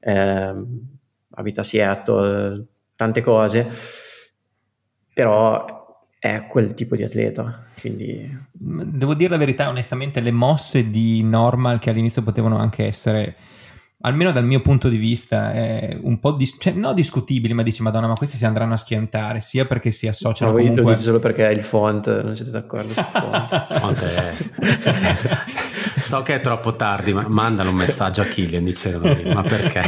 eh, 0.00 0.66
abita 1.30 1.60
a 1.62 1.64
Seattle, 1.64 2.66
tante 2.96 3.20
cose, 3.22 3.68
però 5.12 5.80
è 6.18 6.46
quel 6.46 6.74
tipo 6.74 6.94
di 6.94 7.02
atleta. 7.02 7.64
Quindi... 7.80 8.30
Devo 8.52 9.14
dire 9.14 9.30
la 9.30 9.38
verità, 9.38 9.68
onestamente, 9.68 10.20
le 10.20 10.30
mosse 10.30 10.88
di 10.88 11.22
Normal 11.24 11.80
che 11.80 11.90
all'inizio 11.90 12.22
potevano 12.22 12.58
anche 12.58 12.86
essere, 12.86 13.34
almeno 14.02 14.32
dal 14.32 14.44
mio 14.44 14.60
punto 14.60 14.88
di 14.88 14.96
vista, 14.96 15.52
eh, 15.52 15.98
un 16.02 16.18
po' 16.18 16.32
dis- 16.32 16.56
cioè, 16.58 16.72
no 16.72 16.92
discutibili, 16.92 17.54
ma 17.54 17.62
dici, 17.62 17.82
Madonna, 17.82 18.06
ma 18.06 18.14
questi 18.14 18.36
si 18.36 18.44
andranno 18.44 18.74
a 18.74 18.76
schiantare, 18.76 19.40
sia 19.40 19.64
perché 19.64 19.90
si 19.90 20.08
associano. 20.08 20.52
Ma 20.52 20.58
voi 20.58 20.68
comunque... 20.68 20.90
lo 20.90 20.96
dite 20.96 21.06
solo 21.08 21.18
perché 21.18 21.46
è 21.46 21.50
il 21.50 21.62
font, 21.62 22.22
non 22.22 22.36
siete 22.36 22.50
d'accordo 22.50 22.92
sul 22.92 23.04
font. 23.04 23.66
font 23.78 24.04
è... 24.04 24.34
so 26.00 26.22
che 26.22 26.34
è 26.36 26.40
troppo 26.40 26.74
tardi, 26.76 27.12
ma 27.12 27.26
mandano 27.28 27.70
un 27.70 27.76
messaggio 27.76 28.22
a 28.22 28.24
Killian 28.24 28.64
dicendo, 28.64 29.16
ma 29.32 29.42
perché? 29.42 29.82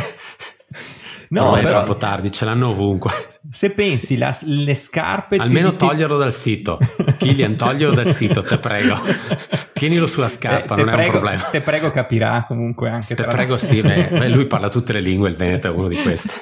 No, 1.29 1.57
è 1.57 1.63
però, 1.63 1.83
troppo 1.83 1.97
tardi, 1.97 2.31
ce 2.31 2.45
l'hanno 2.45 2.69
ovunque. 2.69 3.11
Se 3.51 3.71
pensi, 3.71 4.17
la, 4.17 4.37
le 4.43 4.75
scarpe... 4.75 5.37
Almeno 5.37 5.71
ti, 5.71 5.87
toglierlo 5.87 6.17
dal 6.17 6.33
sito. 6.33 6.79
Killian, 7.19 7.57
toglielo 7.57 7.93
dal 7.93 8.09
sito, 8.09 8.43
te 8.43 8.59
prego. 8.59 8.99
Tienilo 9.73 10.07
sulla 10.07 10.29
scarpa, 10.29 10.75
eh, 10.75 10.83
non 10.83 10.87
prego, 10.87 11.01
è 11.01 11.05
un 11.05 11.11
problema. 11.11 11.43
Te 11.43 11.61
prego 11.61 11.91
capirà 11.91 12.45
comunque 12.47 12.91
anche. 12.91 13.15
Te 13.15 13.25
prego 13.25 13.57
sì, 13.57 13.81
beh, 13.81 14.29
lui 14.29 14.47
parla 14.47 14.69
tutte 14.69 14.93
le 14.93 15.01
lingue, 15.01 15.29
il 15.29 15.37
Veneto 15.37 15.69
è 15.69 15.71
uno 15.71 15.89
di 15.89 15.97
questi. 15.97 16.33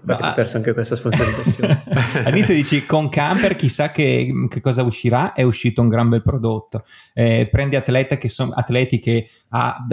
Beh, 0.00 0.14
hai 0.14 0.34
perso 0.34 0.56
anche 0.56 0.72
questa 0.72 0.96
sponsorizzazione. 0.96 1.82
All'inizio 2.24 2.54
dici 2.54 2.86
con 2.86 3.08
Camper 3.08 3.56
chissà 3.56 3.90
che, 3.90 4.32
che, 4.48 4.60
cosa 4.60 4.82
uscirà, 4.82 5.32
è 5.32 5.42
uscito 5.42 5.80
un 5.82 5.88
gran 5.88 6.08
bel 6.08 6.22
prodotto. 6.22 6.84
Eh, 7.12 7.48
prendi 7.50 7.76
atleti 7.76 8.18
che 8.18 8.28
sono 8.28 8.52
atleti 8.52 8.98
che 8.98 9.28
ah, 9.50 9.86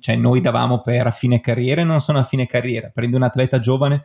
cioè 0.00 0.16
noi 0.16 0.40
davamo 0.40 0.80
per 0.80 1.06
a 1.06 1.10
fine 1.10 1.40
carriera 1.40 1.80
e 1.80 1.84
non 1.84 2.00
sono 2.00 2.18
a 2.18 2.24
fine 2.24 2.46
carriera. 2.46 2.90
Prendi 2.92 3.16
un 3.16 3.22
atleta 3.22 3.58
giovane 3.58 4.02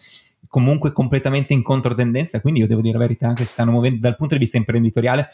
comunque 0.48 0.92
completamente 0.92 1.54
in 1.54 1.62
controtendenza, 1.62 2.42
quindi 2.42 2.60
io 2.62 2.68
devo 2.68 2.82
dire 2.82 2.94
la 2.94 3.04
verità 3.04 3.28
anche 3.28 3.46
si 3.46 3.52
stanno 3.52 3.72
muovendo 3.72 4.00
dal 4.00 4.16
punto 4.16 4.34
di 4.34 4.40
vista 4.40 4.58
imprenditoriale. 4.58 5.30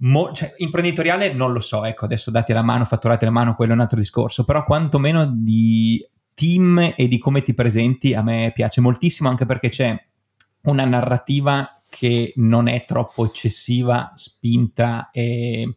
Mo, 0.00 0.32
cioè, 0.32 0.54
imprenditoriale 0.58 1.32
non 1.32 1.52
lo 1.52 1.60
so, 1.60 1.84
ecco, 1.84 2.04
adesso 2.04 2.30
date 2.30 2.52
la 2.52 2.62
mano, 2.62 2.84
fatturate 2.84 3.24
la 3.24 3.32
mano, 3.32 3.54
quello 3.54 3.72
è 3.72 3.74
un 3.74 3.80
altro 3.80 3.98
discorso, 3.98 4.44
però 4.44 4.64
quantomeno 4.64 5.26
di 5.26 6.04
team 6.38 6.94
e 6.96 7.08
di 7.08 7.18
come 7.18 7.42
ti 7.42 7.52
presenti 7.52 8.14
a 8.14 8.22
me 8.22 8.52
piace 8.54 8.80
moltissimo 8.80 9.28
anche 9.28 9.44
perché 9.44 9.70
c'è 9.70 10.00
una 10.62 10.84
narrativa 10.84 11.82
che 11.88 12.32
non 12.36 12.68
è 12.68 12.84
troppo 12.84 13.24
eccessiva, 13.24 14.12
spinta 14.14 15.10
e, 15.10 15.74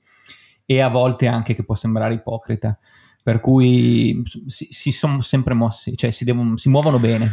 e 0.66 0.80
a 0.80 0.90
volte 0.90 1.26
anche 1.28 1.56
che 1.56 1.64
può 1.64 1.74
sembrare 1.74 2.14
ipocrita. 2.14 2.78
Per 3.24 3.40
cui 3.40 4.22
si, 4.48 4.68
si 4.70 4.92
sono 4.92 5.22
sempre 5.22 5.54
mossi, 5.54 5.96
cioè 5.96 6.12
si, 6.12 6.24
devono, 6.24 6.58
si 6.58 6.70
muovono 6.70 7.00
bene. 7.00 7.32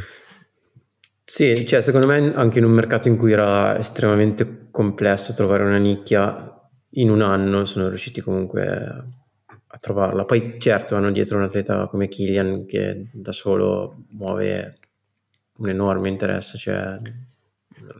Sì, 1.24 1.66
cioè 1.66 1.82
secondo 1.82 2.06
me 2.06 2.32
anche 2.34 2.58
in 2.58 2.64
un 2.64 2.72
mercato 2.72 3.08
in 3.08 3.16
cui 3.16 3.32
era 3.32 3.76
estremamente 3.78 4.68
complesso 4.70 5.34
trovare 5.34 5.64
una 5.64 5.78
nicchia, 5.78 6.52
in 6.92 7.10
un 7.10 7.20
anno 7.20 7.64
sono 7.66 7.88
riusciti 7.88 8.20
comunque 8.20 9.17
a 9.78 9.80
trovarla. 9.80 10.24
Poi 10.24 10.56
certo 10.58 10.96
hanno 10.96 11.10
dietro 11.10 11.36
un 11.38 11.44
atleta 11.44 11.86
come 11.86 12.08
Killian 12.08 12.66
che 12.66 13.08
da 13.12 13.32
solo 13.32 14.04
muove 14.10 14.78
un 15.58 15.68
enorme 15.68 16.08
interesse, 16.08 16.58
cioè 16.58 16.98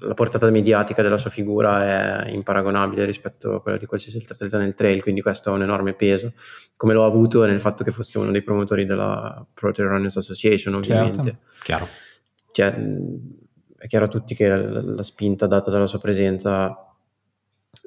la 0.01 0.15
portata 0.15 0.51
mediatica 0.51 1.03
della 1.03 1.19
sua 1.19 1.31
figura 1.31 2.27
è 2.27 2.31
imparagonabile 2.31 3.05
rispetto 3.05 3.55
a 3.55 3.63
quella 3.63 3.79
di 3.79 3.87
qualsiasi 3.87 4.19
altro 4.19 4.35
atleta 4.35 4.59
nel 4.59 4.75
trail, 4.75 5.03
quindi 5.03 5.23
questo 5.23 5.51
ha 5.51 5.55
un 5.55 5.63
enorme 5.63 5.95
peso, 5.95 6.33
come 6.77 6.95
l'ho 6.95 7.05
avuto 7.05 7.45
nel 7.47 7.61
fatto 7.61 7.85
che 7.85 7.93
fosse 7.93 8.19
uno 8.19 8.33
dei 8.33 8.43
promotori 8.43 8.85
della 8.85 9.45
Pro 9.55 9.73
Trail 9.73 9.91
Runners 9.91 10.17
Association, 10.17 10.75
ovviamente. 10.75 11.23
Certo. 11.23 11.39
Chiaro. 11.63 11.89
Cioè, 12.51 12.75
è 13.79 13.87
chiaro 13.87 14.05
a 14.07 14.09
tutti 14.09 14.35
che 14.35 14.49
la, 14.49 14.83
la 14.83 15.03
spinta 15.05 15.47
data 15.47 15.71
dalla 15.71 15.87
sua 15.87 16.01
presenza 16.01 16.77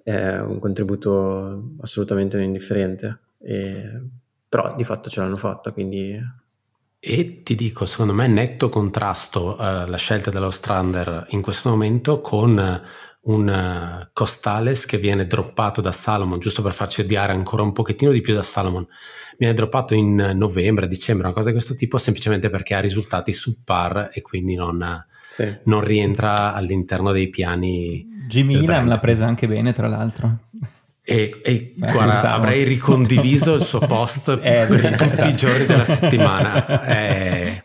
è 0.04 0.38
un 0.38 0.60
contributo 0.60 1.74
assolutamente 1.82 2.38
non 2.38 2.46
indifferente. 2.46 3.20
E, 3.44 4.02
però 4.48 4.76
di 4.76 4.84
fatto 4.84 5.10
ce 5.10 5.22
l'hanno 5.22 5.38
fatta, 5.38 5.72
quindi... 5.72 6.20
E 7.04 7.42
ti 7.42 7.56
dico, 7.56 7.86
secondo 7.88 8.14
me 8.14 8.28
netto 8.28 8.70
contrasto 8.70 9.56
uh, 9.58 9.88
la 9.90 9.98
scelta 9.98 10.30
dello 10.30 10.52
Strander 10.52 11.26
in 11.30 11.42
questo 11.42 11.70
momento 11.70 12.22
con 12.22 12.82
un 13.24 13.48
uh, 13.48 14.10
Costales 14.14 14.86
che 14.86 14.98
viene 14.98 15.26
droppato 15.26 15.82
da 15.82 15.92
Salomon, 15.92 16.38
giusto 16.38 16.62
per 16.62 16.74
farci 16.74 17.02
odiare 17.02 17.34
ancora 17.34 17.64
un 17.64 17.72
pochettino 17.72 18.12
di 18.12 18.22
più 18.22 18.36
da 18.36 18.44
Salomon, 18.44 18.86
viene 19.38 19.56
droppato 19.56 19.96
in 19.96 20.34
novembre, 20.36 20.88
dicembre, 20.88 21.26
una 21.26 21.36
cosa 21.36 21.48
di 21.48 21.56
questo 21.56 21.74
tipo, 21.74 21.98
semplicemente 21.98 22.52
perché 22.52 22.76
ha 22.76 22.80
risultati 22.80 23.34
subpar 23.34 24.10
e 24.14 24.22
quindi 24.22 24.54
non, 24.54 25.04
sì. 25.30 25.58
non 25.64 25.82
rientra 25.84 26.54
all'interno 26.54 27.12
dei 27.12 27.30
piani. 27.30 28.06
Jimmy 28.28 28.62
Inam 28.62 28.88
l'ha 28.88 29.00
presa 29.00 29.26
anche 29.26 29.48
bene, 29.48 29.74
tra 29.74 29.88
l'altro. 29.88 30.38
E, 31.04 31.40
e 31.42 31.74
Beh, 31.76 31.92
guarda, 31.92 32.34
avrei 32.34 32.64
ricondiviso 32.64 33.56
il 33.56 33.62
suo 33.62 33.80
post 33.80 34.30
eh, 34.44 34.66
per 34.68 34.92
tutti 34.92 35.04
esatto. 35.04 35.28
i 35.28 35.36
giorni 35.36 35.66
della 35.66 35.84
settimana. 35.84 36.86
Eh, 36.86 37.64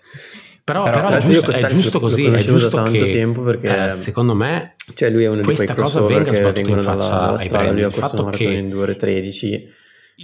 però, 0.64 0.84
però, 0.84 1.06
però 1.06 1.16
è 1.16 1.20
giusto, 1.20 1.50
è 1.52 1.66
giusto 1.66 2.00
così, 2.00 2.24
è 2.24 2.42
giusto 2.42 2.82
che 2.84 3.12
tempo 3.12 3.42
perché, 3.42 3.88
eh, 3.88 3.92
secondo 3.92 4.34
me 4.34 4.74
cioè 4.94 5.10
lui 5.10 5.22
è 5.22 5.28
uno 5.28 5.42
questa 5.42 5.74
cosa 5.74 6.00
venga 6.00 6.32
sbattuta 6.32 6.70
in 6.70 6.80
faccia 6.80 7.30
ai 7.30 7.38
strada, 7.38 7.64
brand. 7.64 7.78
Lui 7.78 7.84
ha 7.84 7.90
corso 7.90 8.24
che 8.30 8.44
in 8.44 8.70
2 8.70 8.82
ore 8.82 8.96
13 8.96 9.68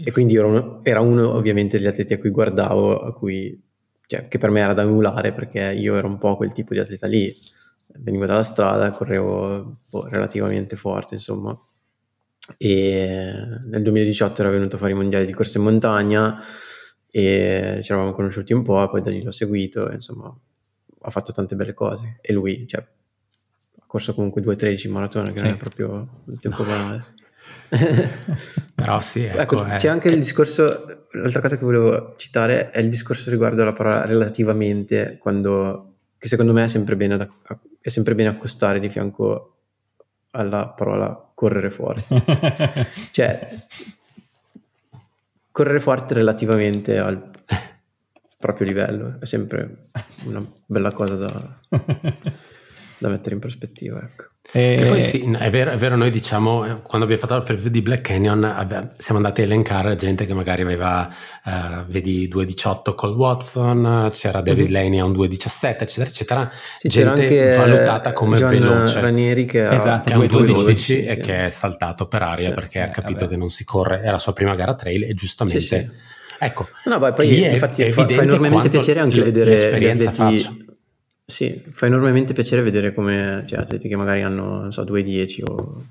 e 0.05 0.10
quindi 0.10 0.34
era 0.34 0.47
uno, 0.47 0.80
era 0.82 1.01
uno, 1.01 1.32
ovviamente 1.34 1.76
degli 1.76 1.86
atleti 1.86 2.14
a 2.14 2.18
cui 2.18 2.30
guardavo, 2.30 2.98
a 2.98 3.12
cui, 3.12 3.56
cioè, 4.06 4.26
che 4.26 4.39
per 4.39 4.51
me 4.51 4.60
era 4.60 4.72
da 4.72 4.82
emulare 4.82 5.32
perché 5.32 5.60
io 5.78 5.94
ero 5.94 6.09
un 6.09 6.18
po' 6.18 6.36
quel 6.36 6.51
tipo 6.51 6.72
di 6.72 6.80
atleta 6.80 7.06
lì. 7.06 7.32
Venivo 7.94 8.24
dalla 8.24 8.43
strada, 8.43 8.90
correvo 8.90 9.80
boh, 9.89 10.09
relativamente 10.09 10.76
forte, 10.76 11.14
insomma 11.14 11.56
e 12.59 13.35
nel 13.64 13.82
2018 13.82 14.40
era 14.40 14.51
venuto 14.51 14.77
a 14.77 14.78
fare 14.78 14.93
i 14.93 14.97
mondiali 14.97 15.27
di 15.27 15.32
corsa 15.32 15.59
in 15.59 15.64
montagna 15.64 16.43
e 17.10 17.81
ci 17.82 17.93
eravamo 17.93 18.12
conosciuti 18.12 18.52
un 18.52 18.62
po', 18.62 18.89
poi 18.89 19.02
da 19.02 19.10
lì 19.10 19.23
l'ho 19.23 19.31
seguito, 19.31 19.90
e, 19.90 19.94
insomma 19.94 20.35
ha 21.05 21.10
fatto 21.10 21.32
tante 21.32 21.56
belle 21.56 21.74
cose. 21.74 22.19
E 22.20 22.32
lui 22.32 22.66
cioè, 22.66 22.81
ha 22.81 23.85
corso 23.86 24.14
comunque 24.14 24.43
2.13 24.43 24.86
in 24.86 24.93
maratona 24.93 25.31
che 25.31 25.39
sì. 25.39 25.44
non 25.44 25.55
è 25.55 25.56
proprio 25.56 26.23
un 26.24 26.39
tempo 26.39 26.64
banale. 26.64 27.14
Però 28.74 29.01
sì 29.01 29.24
ecco, 29.24 29.64
ecco 29.64 29.77
c'è 29.77 29.89
anche 29.89 30.09
il 30.09 30.19
discorso 30.19 31.06
l'altra 31.12 31.40
cosa 31.40 31.56
che 31.56 31.64
volevo 31.64 32.14
citare 32.16 32.70
è 32.70 32.81
il 32.81 32.90
discorso 32.90 33.31
riguardo 33.31 33.62
alla 33.62 33.73
parola 33.73 34.05
relativamente 34.05 35.16
quando 35.19 35.94
che 36.19 36.28
secondo 36.28 36.52
me 36.52 36.64
è 36.64 36.69
sempre 36.69 36.97
bene, 36.97 37.16
da, 37.16 37.28
è 37.81 37.89
sempre 37.89 38.14
bene 38.14 38.28
accostare 38.28 38.78
di 38.78 38.89
fianco 38.89 39.56
alla 40.31 40.69
parola 40.69 41.31
correre 41.43 41.70
forte. 41.70 42.86
Cioè 43.10 43.48
correre 45.51 45.81
forte 45.81 46.14
relativamente 46.14 46.98
al 46.98 47.31
proprio 48.39 48.66
livello 48.66 49.16
è 49.20 49.27
sempre 49.27 49.86
una 50.24 50.40
bella 50.66 50.93
cosa 50.93 51.16
da, 51.16 51.60
da 53.02 53.08
mettere 53.08 53.34
in 53.34 53.40
prospettiva. 53.40 54.00
Ecco. 54.00 54.30
E... 54.54 54.74
Che 54.78 54.84
poi 54.86 55.02
sì, 55.02 55.30
è 55.38 55.50
vero, 55.50 55.70
è 55.70 55.76
vero, 55.76 55.96
noi 55.96 56.10
diciamo, 56.10 56.64
eh, 56.64 56.82
quando 56.82 57.04
abbiamo 57.04 57.16
fatto 57.16 57.36
il 57.36 57.42
preview 57.42 57.70
di 57.70 57.80
Black 57.80 58.02
Canyon, 58.02 58.44
abbiamo, 58.44 58.88
siamo 58.96 59.18
andati 59.18 59.40
a 59.40 59.44
elencare 59.44 59.96
gente 59.96 60.26
che 60.26 60.34
magari 60.34 60.62
aveva, 60.62 61.08
uh, 61.44 61.84
vedi, 61.88 62.28
2.18 62.28 62.94
col 62.94 63.14
Watson, 63.14 64.08
c'era 64.12 64.40
David 64.40 64.64
mm-hmm. 64.64 64.72
Laney 64.72 64.98
a 64.98 65.04
un 65.04 65.12
2.17, 65.12 65.76
eccetera, 65.80 66.06
eccetera. 66.06 66.50
Sì, 66.78 66.88
gente 66.88 67.56
valutata 67.56 68.12
come 68.12 68.38
John 68.38 68.50
veloce. 68.50 69.00
Ranieri 69.00 69.46
che 69.46 69.64
ha, 69.64 69.74
esatto, 69.74 70.10
che 70.10 70.14
ha 70.14 70.18
un 70.18 70.26
2.12 70.26 70.74
sì. 70.74 71.04
e 71.04 71.16
che 71.16 71.46
è 71.46 71.48
saltato 71.48 72.06
per 72.06 72.22
aria 72.22 72.48
sì, 72.48 72.54
perché 72.54 72.78
eh, 72.78 72.82
ha 72.82 72.90
capito 72.90 73.20
vabbè. 73.20 73.30
che 73.30 73.36
non 73.36 73.48
si 73.48 73.64
corre, 73.64 74.00
è 74.00 74.10
la 74.10 74.18
sua 74.18 74.32
prima 74.32 74.54
gara 74.54 74.74
trail 74.74 75.04
e 75.04 75.14
giustamente... 75.14 75.60
Sì, 75.60 76.10
Ecco, 76.44 76.66
no, 76.86 76.98
beh, 76.98 77.12
poi 77.12 77.52
infatti 77.52 77.88
fa, 77.92 78.04
fa 78.04 78.22
enormemente 78.22 78.68
piacere 78.68 78.98
anche 78.98 79.22
vedere 79.22 79.50
l'esperienza 79.50 80.08
atleti, 80.08 80.42
faccia. 80.42 80.61
Sì, 81.24 81.62
fa 81.72 81.86
enormemente 81.86 82.32
piacere 82.32 82.62
vedere 82.62 82.92
come 82.92 83.44
cioè, 83.46 83.60
atleti 83.60 83.88
che 83.88 83.96
magari 83.96 84.22
hanno, 84.22 84.60
non 84.60 84.72
so, 84.72 84.82
2-10 84.82 85.44
o... 85.44 85.84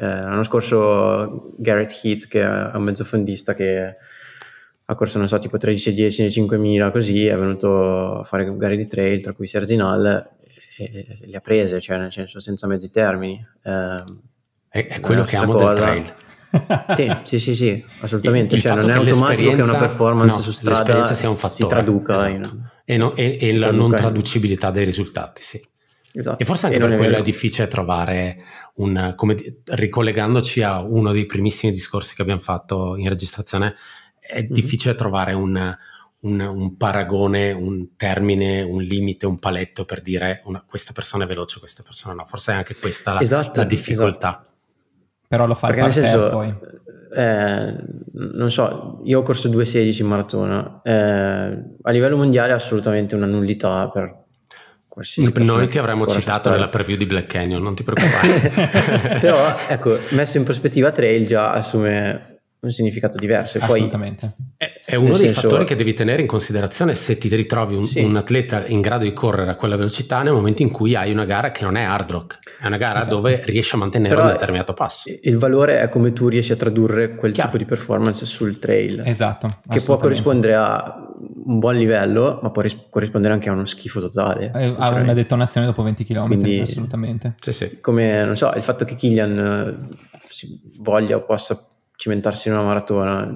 Eh, 0.00 0.06
l'anno 0.06 0.44
scorso 0.44 1.54
Garrett 1.56 1.92
Heath, 2.02 2.28
che 2.28 2.40
è 2.40 2.76
un 2.76 2.82
mezzofondista 2.82 3.54
che 3.54 3.94
ha 4.84 4.94
corso, 4.94 5.18
non 5.18 5.28
so, 5.28 5.38
tipo 5.38 5.56
13-10 5.56 6.20
nei 6.20 6.30
5000, 6.30 6.90
così, 6.90 7.26
è 7.26 7.36
venuto 7.36 8.20
a 8.20 8.24
fare 8.24 8.56
gare 8.56 8.76
di 8.76 8.86
trail, 8.86 9.20
tra 9.20 9.32
cui 9.32 9.48
Serzinal, 9.48 10.30
e, 10.78 10.84
e 10.84 11.26
le 11.26 11.36
ha 11.36 11.40
prese, 11.40 11.80
cioè 11.80 11.98
nel 11.98 12.12
senso 12.12 12.40
senza 12.40 12.66
mezzi 12.66 12.90
termini. 12.90 13.44
Eh, 13.62 14.04
è, 14.68 14.86
è 14.86 15.00
quello 15.00 15.24
che 15.24 15.36
amo 15.36 15.52
cosa. 15.52 15.66
del 15.66 15.76
trail 15.76 16.12
sì, 16.94 17.16
sì, 17.24 17.40
sì, 17.40 17.54
sì, 17.54 17.84
assolutamente. 18.00 18.54
Il, 18.54 18.62
cioè, 18.62 18.74
non 18.74 18.90
è 18.90 18.94
automatico 18.94 19.54
che 19.54 19.62
una 19.62 19.76
performance 19.76 20.36
no, 20.36 20.42
su 20.42 20.52
strada 20.52 21.04
si 21.04 21.66
traduca 21.66 22.14
esatto. 22.14 22.30
in, 22.30 22.70
e, 22.90 22.96
no, 22.96 23.14
e, 23.14 23.36
e 23.38 23.54
la 23.54 23.70
non 23.70 23.90
traducibilità 23.94 24.70
dei 24.70 24.86
risultati, 24.86 25.42
sì. 25.42 25.62
Esatto. 26.10 26.42
E 26.42 26.46
forse 26.46 26.66
anche 26.66 26.78
e 26.78 26.80
per 26.80 26.96
quello 26.96 27.16
è, 27.16 27.18
è, 27.18 27.22
difficile 27.22 27.68
trovare 27.68 28.42
un, 28.76 29.12
come 29.14 29.36
ricollegandoci 29.64 30.62
a 30.62 30.80
uno 30.80 31.12
dei 31.12 31.26
primissimi 31.26 31.70
discorsi 31.70 32.14
che 32.14 32.22
abbiamo 32.22 32.40
fatto 32.40 32.96
in 32.96 33.10
registrazione, 33.10 33.74
è 34.18 34.40
mm-hmm. 34.40 34.52
difficile 34.52 34.94
trovare 34.94 35.34
un, 35.34 35.76
un, 36.20 36.40
un, 36.40 36.76
paragone, 36.78 37.52
un 37.52 37.94
termine, 37.94 38.62
un 38.62 38.80
limite, 38.80 39.26
un 39.26 39.38
paletto 39.38 39.84
per 39.84 40.00
dire 40.00 40.40
una, 40.46 40.64
questa 40.66 40.94
persona 40.94 41.24
è 41.24 41.26
veloce, 41.26 41.58
questa 41.58 41.82
persona 41.82 42.14
no. 42.14 42.24
Forse 42.24 42.52
è 42.52 42.54
anche 42.54 42.74
questa 42.74 43.12
la, 43.12 43.20
esatto, 43.20 43.60
la 43.60 43.66
difficoltà. 43.66 44.28
Esatto. 44.28 44.47
Però 45.28 45.46
lo 45.46 45.54
fa 45.54 45.66
Perché 45.66 45.82
nel 45.82 45.92
senso, 45.92 46.28
poi. 46.30 46.54
Eh, 47.14 47.74
non 48.12 48.50
so, 48.50 49.00
io 49.04 49.20
ho 49.20 49.22
corso 49.22 49.48
2.16 49.48 50.00
in 50.00 50.06
maratona, 50.08 50.80
eh, 50.82 50.92
a 51.82 51.90
livello 51.90 52.16
mondiale 52.16 52.52
è 52.52 52.54
assolutamente 52.54 53.14
una 53.14 53.26
nullità 53.26 53.88
per 53.88 54.24
qualsiasi 54.88 55.32
Noi 55.44 55.68
ti 55.68 55.78
avremmo 55.78 56.06
citato 56.06 56.50
nella 56.50 56.68
preview 56.68 56.96
di 56.96 57.06
Black 57.06 57.26
Canyon, 57.26 57.62
non 57.62 57.74
ti 57.74 57.82
preoccupare. 57.84 59.20
Però 59.20 59.36
ecco, 59.68 59.98
messo 60.10 60.38
in 60.38 60.44
prospettiva 60.44 60.90
trail 60.90 61.26
già 61.26 61.52
assume 61.52 62.37
un 62.60 62.72
significato 62.72 63.16
diverso. 63.18 63.58
E 63.58 63.60
Assolutamente. 63.62 64.34
Poi, 64.56 64.68
è, 64.84 64.96
uno 64.96 65.16
dei 65.16 65.26
senso... 65.26 65.42
fattori 65.42 65.64
che 65.64 65.76
devi 65.76 65.92
tenere 65.92 66.22
in 66.22 66.26
considerazione 66.26 66.94
se 66.94 67.16
ti 67.16 67.34
ritrovi 67.34 67.76
un, 67.76 67.86
sì. 67.86 68.00
un, 68.00 68.16
atleta 68.16 68.66
in 68.66 68.80
grado 68.80 69.04
di 69.04 69.12
correre 69.12 69.50
a 69.50 69.54
quella 69.54 69.76
velocità 69.76 70.22
nel 70.22 70.32
momento 70.32 70.62
in 70.62 70.70
cui 70.70 70.94
hai 70.94 71.12
una 71.12 71.24
gara 71.24 71.52
che 71.52 71.62
non 71.62 71.76
è 71.76 71.82
hard 71.82 72.10
rock, 72.10 72.38
è 72.60 72.66
una 72.66 72.76
gara 72.76 73.00
esatto. 73.00 73.16
dove 73.16 73.42
riesci 73.44 73.74
a 73.74 73.78
mantenere 73.78 74.14
Però 74.14 74.26
un 74.26 74.32
determinato 74.32 74.72
passo. 74.72 75.10
Il 75.22 75.38
valore 75.38 75.80
è 75.80 75.88
come 75.88 76.12
tu 76.12 76.28
riesci 76.28 76.52
a 76.52 76.56
tradurre 76.56 77.14
quel 77.14 77.30
Chiaro. 77.30 77.50
tipo 77.50 77.62
di 77.62 77.68
performance 77.68 78.26
sul 78.26 78.58
trail. 78.58 79.02
Esatto. 79.04 79.48
Che 79.68 79.80
può 79.80 79.96
corrispondere 79.96 80.54
a 80.54 81.06
un 81.44 81.58
buon 81.58 81.76
livello, 81.76 82.40
ma 82.42 82.50
può 82.50 82.62
ris- 82.62 82.86
corrispondere 82.90 83.34
anche 83.34 83.48
a 83.48 83.52
uno 83.52 83.66
schifo 83.66 84.00
totale. 84.00 84.50
Eh, 84.54 84.74
a 84.76 84.90
una 84.90 85.14
detonazione 85.14 85.66
dopo 85.66 85.82
20 85.82 86.04
km, 86.04 86.26
Quindi, 86.26 86.60
assolutamente. 86.60 87.34
Sì, 87.38 87.52
sì. 87.52 87.80
Come, 87.80 88.24
non 88.24 88.36
so, 88.36 88.52
il 88.54 88.62
fatto 88.62 88.84
che 88.84 88.96
Killian 88.96 89.38
eh, 89.38 89.96
voglia 90.80 91.16
o 91.16 91.24
possa 91.24 91.62
cimentarsi 91.98 92.48
in 92.48 92.54
una 92.54 92.62
maratona. 92.62 93.28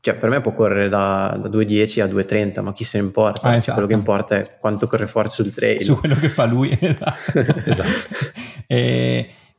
Cioè, 0.00 0.16
per 0.16 0.28
me 0.28 0.40
può 0.40 0.52
correre 0.52 0.88
da, 0.88 1.38
da 1.40 1.48
2.10 1.48 2.02
a 2.02 2.06
2.30, 2.06 2.62
ma 2.62 2.72
chi 2.72 2.84
se 2.84 2.98
ne 2.98 3.06
importa? 3.06 3.48
Ah, 3.48 3.56
esatto. 3.56 3.72
Quello 3.72 3.88
che 3.88 3.94
importa 3.94 4.36
è 4.36 4.56
quanto 4.60 4.86
corre 4.86 5.06
forte 5.06 5.30
sul 5.30 5.52
trail. 5.52 5.82
Su 5.82 5.96
quello 5.96 6.14
che 6.14 6.28
fa 6.28 6.44
lui, 6.44 6.76
esatto. 6.78 7.40
esatto. 7.64 8.14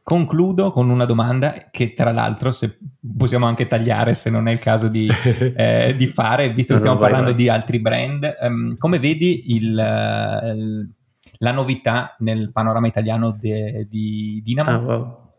Concludo 0.08 0.72
con 0.72 0.90
una 0.90 1.04
domanda 1.04 1.68
che, 1.70 1.94
tra 1.94 2.14
l'altro, 2.14 2.54
se 2.54 2.78
possiamo 3.18 3.46
anche 3.46 3.68
tagliare 3.68 4.14
se 4.14 4.30
non 4.30 4.48
è 4.48 4.54
il 4.54 4.60
caso 4.60 4.88
di, 4.88 5.10
eh, 5.54 5.96
di 5.98 6.08
fare, 6.08 6.50
visto 6.50 6.74
che 6.76 6.80
no, 6.80 6.86
stiamo 6.86 6.98
parlando 6.98 7.32
vai. 7.32 7.36
di 7.36 7.50
altri 7.50 7.80
brand. 7.80 8.36
Um, 8.40 8.78
come 8.78 9.00
vedi 9.00 9.54
il, 9.54 9.64
il, 9.64 10.90
la 11.40 11.52
novità 11.52 12.16
nel 12.20 12.52
panorama 12.54 12.88
italiano 12.88 13.32
de, 13.38 13.86
di 13.90 14.42
Dinamo? 14.46 14.70
Ah, 14.70 14.78
wow. 14.78 15.34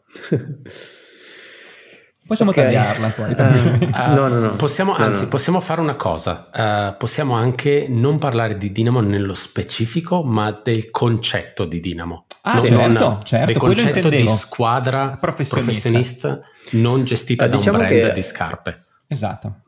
Possiamo 2.29 2.51
okay. 2.51 2.65
tagliarla 2.65 3.09
poi. 3.09 3.33
Uh, 3.33 4.13
no, 4.15 4.29
no, 4.29 4.39
no. 4.39 4.51
Possiamo, 4.57 4.95
anzi, 4.95 5.23
no. 5.23 5.29
possiamo 5.29 5.61
fare 5.61 5.81
una 5.81 5.95
cosa. 5.95 6.51
Uh, 6.53 6.95
possiamo 6.99 7.33
anche 7.33 7.87
non 7.89 8.19
parlare 8.19 8.59
di 8.59 8.71
Dinamo 8.71 9.01
nello 9.01 9.33
specifico, 9.33 10.23
ma 10.23 10.51
del 10.63 10.91
concetto 10.91 11.65
di 11.65 11.81
Dinamo. 11.81 12.27
Ah, 12.43 12.57
non, 12.57 12.67
certo, 12.67 13.21
certo. 13.25 13.47
Del 13.47 13.57
concetto 13.57 14.09
di 14.11 14.29
squadra 14.29 15.17
professionista. 15.19 15.89
professionista 15.89 16.41
non 16.73 17.05
gestita 17.05 17.47
uh, 17.47 17.49
da 17.49 17.57
diciamo 17.57 17.79
un 17.79 17.87
brand 17.87 18.03
che... 18.03 18.13
di 18.13 18.23
scarpe. 18.23 18.83
Esatto. 19.07 19.61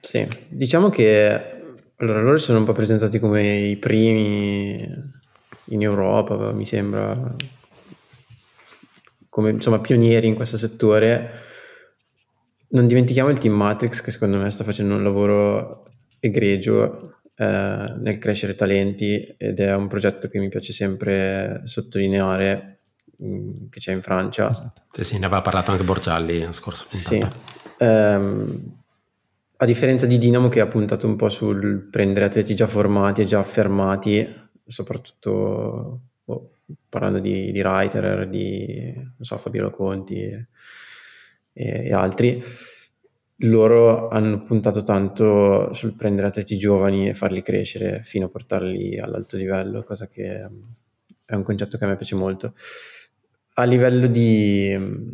Sì, 0.00 0.26
diciamo 0.48 0.88
che 0.88 1.60
allora 1.96 2.22
loro 2.22 2.38
sono 2.38 2.60
un 2.60 2.64
po' 2.64 2.72
presentati 2.72 3.18
come 3.18 3.54
i 3.54 3.76
primi 3.76 4.74
in 5.66 5.82
Europa, 5.82 6.52
mi 6.52 6.64
sembra, 6.64 7.34
come 9.28 9.50
insomma 9.50 9.78
pionieri 9.78 10.26
in 10.26 10.34
questo 10.34 10.56
settore 10.56 11.50
non 12.72 12.86
dimentichiamo 12.86 13.30
il 13.30 13.38
Team 13.38 13.54
Matrix 13.54 14.00
che 14.00 14.10
secondo 14.10 14.38
me 14.38 14.50
sta 14.50 14.64
facendo 14.64 14.94
un 14.94 15.02
lavoro 15.02 15.84
egregio 16.20 17.20
eh, 17.34 17.94
nel 17.98 18.18
crescere 18.18 18.54
talenti 18.54 19.34
ed 19.36 19.60
è 19.60 19.74
un 19.74 19.88
progetto 19.88 20.28
che 20.28 20.38
mi 20.38 20.48
piace 20.48 20.72
sempre 20.72 21.62
sottolineare 21.64 22.80
mh, 23.16 23.26
mm, 23.26 23.50
che 23.70 23.80
c'è 23.80 23.92
in 23.92 24.02
Francia. 24.02 24.50
Esatto. 24.50 24.82
Sì, 24.90 25.04
sì, 25.04 25.18
ne 25.18 25.26
aveva 25.26 25.42
parlato 25.42 25.70
anche 25.70 25.84
Borgialli 25.84 26.40
la 26.40 26.52
scorsa 26.52 26.86
puntata. 26.88 27.30
Sì. 27.30 27.84
Um, 27.84 28.80
a 29.56 29.64
differenza 29.64 30.06
di 30.06 30.18
Dinamo 30.18 30.48
che 30.48 30.60
ha 30.60 30.66
puntato 30.66 31.06
un 31.06 31.16
po' 31.16 31.28
sul 31.28 31.88
prendere 31.90 32.26
atleti 32.26 32.54
già 32.54 32.66
formati 32.66 33.20
e 33.20 33.26
già 33.26 33.38
affermati, 33.38 34.26
soprattutto 34.66 36.00
oh, 36.24 36.50
parlando 36.88 37.18
di, 37.18 37.52
di 37.52 37.62
Reiter, 37.62 38.28
di 38.28 38.92
non 38.94 39.14
so, 39.20 39.36
Fabio 39.38 39.70
Conti 39.70 40.46
e, 41.52 41.86
e 41.86 41.92
altri, 41.92 42.42
loro 43.44 44.08
hanno 44.08 44.40
puntato 44.40 44.82
tanto 44.82 45.72
sul 45.74 45.94
prendere 45.94 46.28
atleti 46.28 46.56
giovani 46.56 47.08
e 47.08 47.14
farli 47.14 47.42
crescere 47.42 48.02
fino 48.04 48.26
a 48.26 48.28
portarli 48.28 48.98
all'alto 48.98 49.36
livello, 49.36 49.82
cosa 49.82 50.06
che 50.08 50.48
mm, 50.48 50.62
è 51.24 51.34
un 51.34 51.42
concetto 51.42 51.78
che 51.78 51.84
a 51.84 51.88
me 51.88 51.96
piace 51.96 52.14
molto. 52.14 52.54
A 53.54 53.64
livello 53.64 54.06
di, 54.06 54.74
mm, 54.78 55.10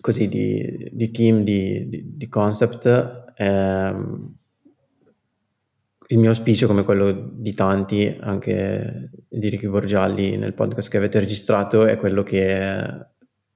così, 0.00 0.28
di, 0.28 0.88
di 0.92 1.10
team, 1.10 1.42
di, 1.44 1.88
di, 1.88 2.16
di 2.16 2.28
concept, 2.28 3.32
ehm, 3.36 4.34
il 6.08 6.18
mio 6.18 6.28
auspicio, 6.30 6.66
come 6.66 6.84
quello 6.84 7.30
di 7.32 7.54
tanti, 7.54 8.14
anche 8.20 9.10
di 9.28 9.48
Ricky 9.48 9.66
Borgialli 9.66 10.36
nel 10.36 10.52
podcast 10.52 10.90
che 10.90 10.98
avete 10.98 11.20
registrato, 11.20 11.86
è 11.86 11.96
quello 11.96 12.22
che 12.22 13.06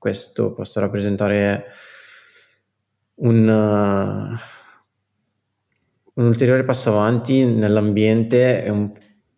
questo 0.07 0.53
possa 0.53 0.79
rappresentare 0.79 1.65
un, 3.17 3.49
uh, 3.49 4.39
un 6.21 6.27
ulteriore 6.27 6.63
passo 6.63 6.91
avanti 6.91 7.45
nell'ambiente 7.45 8.63
e 8.63 8.71
un 8.71 8.93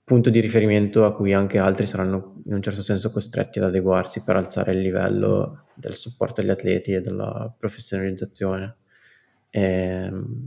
punto 0.04 0.28
di 0.28 0.40
riferimento 0.40 1.06
a 1.06 1.14
cui 1.14 1.32
anche 1.32 1.56
altri 1.56 1.86
saranno 1.86 2.42
in 2.44 2.52
un 2.52 2.60
certo 2.60 2.82
senso 2.82 3.10
costretti 3.10 3.58
ad 3.58 3.64
adeguarsi 3.64 4.22
per 4.24 4.36
alzare 4.36 4.72
il 4.72 4.80
livello 4.80 5.68
del 5.74 5.94
supporto 5.94 6.42
agli 6.42 6.50
atleti 6.50 6.92
e 6.92 7.00
della 7.00 7.50
professionalizzazione. 7.56 8.76
E, 9.48 9.62
ehm, 9.62 10.46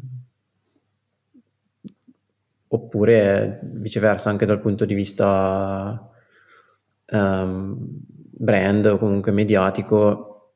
oppure 2.67 3.59
viceversa 3.63 4.29
anche 4.29 4.45
dal 4.45 4.61
punto 4.61 4.85
di 4.85 4.93
vista 4.93 6.11
um, 7.07 8.19
brand 8.41 8.85
o 8.87 8.97
comunque 8.97 9.31
mediatico 9.31 10.53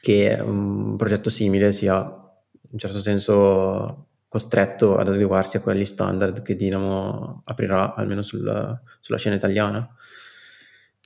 che 0.00 0.38
un 0.40 0.96
progetto 0.96 1.28
simile 1.28 1.70
sia 1.70 1.96
in 1.98 2.70
un 2.70 2.78
certo 2.78 2.98
senso 2.98 4.06
costretto 4.26 4.96
ad 4.96 5.08
adeguarsi 5.08 5.56
a 5.56 5.60
quelli 5.60 5.84
standard 5.84 6.40
che 6.40 6.54
Dinamo 6.54 7.42
aprirà 7.44 7.94
almeno 7.94 8.22
sul, 8.22 8.80
sulla 9.00 9.18
scena 9.18 9.34
italiana. 9.34 9.86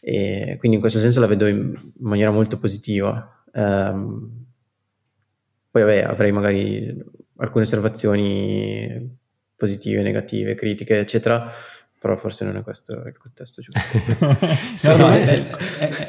E 0.01 0.57
quindi 0.59 0.77
in 0.77 0.81
questo 0.81 1.01
senso 1.01 1.21
la 1.21 1.27
vedo 1.27 1.47
in 1.47 1.75
maniera 1.99 2.31
molto 2.31 2.59
positiva. 2.59 3.43
Um, 3.53 4.45
poi 5.71 5.83
vabbè 5.83 6.03
avrei 6.03 6.33
magari 6.33 7.03
alcune 7.39 7.65
osservazioni 7.65 9.19
positive, 9.57 10.03
negative, 10.03 10.55
critiche, 10.55 10.99
eccetera, 10.99 11.51
però 12.05 12.19
forse 12.19 12.45
non 12.45 12.59
è 12.59 12.63
questo 12.63 12.93
il 12.93 13.17
contesto 13.17 13.63
giusto. 13.63 13.81
no, 14.95 14.97
no, 15.09 15.15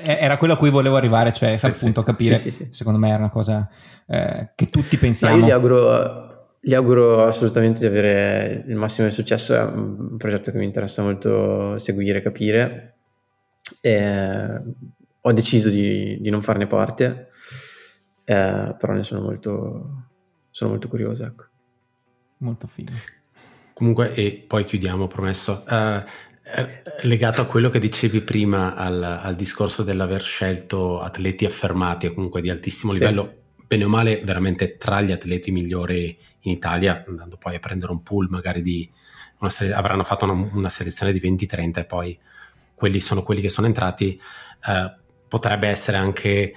era 0.03 0.38
quello 0.38 0.55
a 0.55 0.57
cui 0.57 0.69
volevo 0.69 0.97
arrivare, 0.97 1.31
cioè 1.31 1.55
sì, 1.55 1.67
appunto 1.67 2.01
sì. 2.01 2.05
capire, 2.05 2.35
sì, 2.38 2.67
secondo 2.69 2.99
me 2.99 3.07
era 3.07 3.19
una 3.19 3.30
cosa 3.30 3.69
eh, 4.05 4.51
che 4.55 4.69
tutti 4.69 4.97
pensiamo. 4.97 5.35
No, 5.35 5.39
io 5.39 5.47
gli 5.47 5.51
auguro, 5.51 6.57
gli 6.59 6.73
auguro, 6.73 7.23
assolutamente 7.23 7.80
di 7.80 7.85
avere 7.85 8.65
il 8.67 8.76
massimo 8.76 9.07
di 9.07 9.13
successo, 9.13 9.55
è 9.55 9.63
un 9.63 10.17
progetto 10.17 10.51
che 10.51 10.57
mi 10.57 10.65
interessa 10.65 11.01
molto 11.01 11.80
seguire, 11.80 12.22
capire. 12.22 12.97
E 13.80 14.61
ho 15.22 15.31
deciso 15.31 15.69
di, 15.69 16.19
di 16.19 16.30
non 16.30 16.41
farne 16.41 16.67
parte, 16.67 17.30
eh, 18.26 18.76
però 18.77 18.91
ne 18.91 19.03
sono 19.05 19.22
molto, 19.22 20.09
sono 20.51 20.72
molto 20.72 20.89
curioso. 20.89 21.23
Ecco. 21.23 21.45
Molto 22.39 22.67
figo. 22.67 22.91
Comunque, 23.76 24.14
e 24.14 24.41
poi 24.47 24.64
chiudiamo, 24.64 25.06
promesso. 25.07 25.65
Uh, 25.68 26.02
legato 27.02 27.41
a 27.41 27.45
quello 27.45 27.69
che 27.69 27.77
dicevi 27.77 28.22
prima 28.22 28.73
al, 28.73 29.03
al, 29.03 29.35
discorso 29.35 29.84
dell'aver 29.84 30.22
scelto 30.22 31.02
atleti 31.02 31.43
affermati 31.43 32.06
e 32.06 32.14
comunque 32.14 32.39
di 32.39 32.49
altissimo 32.49 32.93
sì. 32.93 32.99
livello, 32.99 33.34
bene 33.68 33.84
o 33.84 33.89
male, 33.89 34.22
veramente 34.23 34.77
tra 34.77 35.02
gli 35.02 35.11
atleti 35.11 35.52
migliori 35.52 36.18
in 36.41 36.53
Italia, 36.53 37.03
andando 37.06 37.35
poi 37.35 37.56
a 37.56 37.60
prendere 37.60 37.91
un 37.91 38.02
pool 38.02 38.30
magari 38.30 38.61
di 38.61 38.89
una 39.39 39.49
sele- 39.49 39.73
avranno 39.73 40.03
fatto 40.03 40.23
una, 40.23 40.49
una, 40.53 40.69
selezione 40.69 41.11
di 41.11 41.19
20-30 41.19 41.80
e 41.80 41.84
poi 41.84 42.18
quelli 42.73 43.02
sono 43.02 43.23
quelli 43.23 43.41
che 43.41 43.49
sono 43.49 43.68
entrati, 43.68 44.18
uh, 44.68 44.97
potrebbe 45.27 45.68
essere 45.68 45.97
anche 45.97 46.53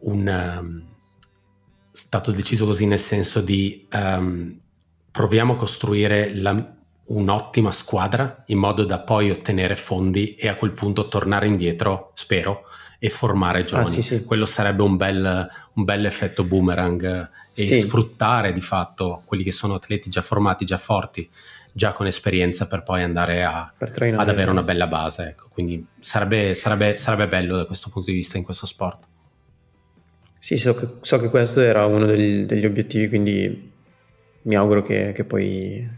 un 0.00 0.58
um, 0.60 0.86
stato 1.90 2.30
deciso 2.30 2.66
così 2.66 2.84
nel 2.84 2.98
senso 2.98 3.40
di 3.40 3.88
um, 3.90 4.60
proviamo 5.12 5.52
a 5.52 5.56
costruire 5.56 6.34
la, 6.34 6.56
un'ottima 7.04 7.70
squadra 7.70 8.42
in 8.46 8.58
modo 8.58 8.84
da 8.84 9.00
poi 9.00 9.30
ottenere 9.30 9.76
fondi 9.76 10.34
e 10.34 10.48
a 10.48 10.54
quel 10.54 10.72
punto 10.72 11.04
tornare 11.04 11.46
indietro, 11.46 12.10
spero, 12.14 12.64
e 12.98 13.08
formare 13.10 13.60
ah, 13.60 13.64
giovani. 13.64 13.88
Ah, 13.88 13.90
sì, 13.90 14.02
sì. 14.02 14.22
Quello 14.22 14.44
sarebbe 14.44 14.82
un 14.82 14.96
bel, 14.96 15.48
un 15.74 15.84
bel, 15.84 16.06
effetto 16.06 16.44
boomerang 16.44 17.30
e 17.52 17.62
sì. 17.62 17.74
sfruttare 17.74 18.52
di 18.52 18.60
fatto 18.60 19.22
quelli 19.24 19.42
che 19.42 19.50
sono 19.50 19.74
atleti 19.74 20.08
già 20.08 20.22
formati, 20.22 20.64
già 20.64 20.78
forti, 20.78 21.28
già 21.74 21.92
con 21.92 22.06
esperienza 22.06 22.66
per 22.66 22.84
poi 22.84 23.02
andare 23.02 23.44
a, 23.44 23.72
ad 23.78 24.28
avere 24.28 24.50
una 24.50 24.62
bella 24.62 24.86
base. 24.86 25.30
Ecco. 25.30 25.48
Quindi 25.50 25.84
sarebbe, 25.98 26.54
sarebbe, 26.54 26.96
sarebbe 26.96 27.26
bello 27.26 27.56
da 27.56 27.64
questo 27.64 27.90
punto 27.90 28.10
di 28.10 28.16
vista 28.16 28.38
in 28.38 28.44
questo 28.44 28.66
sport. 28.66 29.08
Sì, 30.38 30.56
so 30.56 30.74
che, 30.74 30.88
so 31.00 31.18
che 31.18 31.28
questo 31.28 31.60
era 31.60 31.86
uno 31.86 32.06
degli, 32.06 32.44
degli 32.44 32.64
obiettivi, 32.64 33.08
quindi 33.08 33.71
mi 34.42 34.56
auguro 34.56 34.82
che, 34.82 35.12
che, 35.12 35.24
poi 35.24 35.88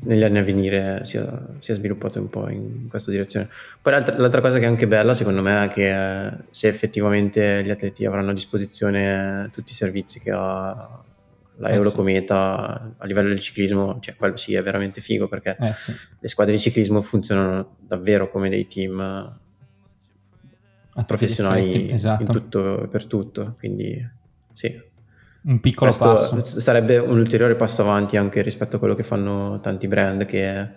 negli 0.00 0.22
anni 0.22 0.38
a 0.38 0.42
venire 0.42 1.00
sia, 1.04 1.46
sia, 1.58 1.74
sviluppato 1.74 2.18
un 2.20 2.28
po' 2.28 2.48
in 2.48 2.88
questa 2.88 3.10
direzione. 3.10 3.48
Poi 3.80 3.92
l'altra, 3.92 4.18
l'altra, 4.18 4.40
cosa 4.40 4.58
che 4.58 4.64
è 4.64 4.68
anche 4.68 4.86
bella 4.86 5.14
secondo 5.14 5.42
me 5.42 5.64
è 5.64 5.68
che 5.68 6.26
eh, 6.26 6.32
se 6.50 6.68
effettivamente 6.68 7.62
gli 7.64 7.70
atleti 7.70 8.04
avranno 8.04 8.30
a 8.30 8.34
disposizione 8.34 9.48
tutti 9.52 9.72
i 9.72 9.74
servizi 9.74 10.20
che 10.20 10.30
ha 10.30 11.02
la 11.58 11.68
eh, 11.68 11.74
Eurocometa 11.74 12.94
a 12.98 13.06
livello 13.06 13.28
del 13.28 13.40
ciclismo, 13.40 13.98
cioè 14.00 14.16
quello 14.16 14.36
sì 14.36 14.54
è 14.54 14.62
veramente 14.62 15.00
figo 15.00 15.28
perché 15.28 15.56
eh, 15.58 15.72
sì. 15.72 15.92
le 16.18 16.28
squadre 16.28 16.54
di 16.54 16.60
ciclismo 16.60 17.00
funzionano 17.00 17.76
davvero 17.80 18.30
come 18.30 18.50
dei 18.50 18.66
team 18.66 19.38
professionali 21.06 21.90
esatto. 21.90 22.22
in 22.22 22.28
tutto 22.28 22.88
per 22.90 23.06
tutto, 23.06 23.54
quindi 23.58 24.06
sì 24.52 24.94
un 25.46 25.60
piccolo 25.60 25.90
Questo 25.90 26.34
passo. 26.34 26.60
Sarebbe 26.60 26.98
un 26.98 27.18
ulteriore 27.18 27.54
passo 27.54 27.82
avanti 27.82 28.16
anche 28.16 28.42
rispetto 28.42 28.76
a 28.76 28.78
quello 28.78 28.94
che 28.94 29.04
fanno 29.04 29.60
tanti 29.60 29.86
brand 29.86 30.24
che, 30.24 30.68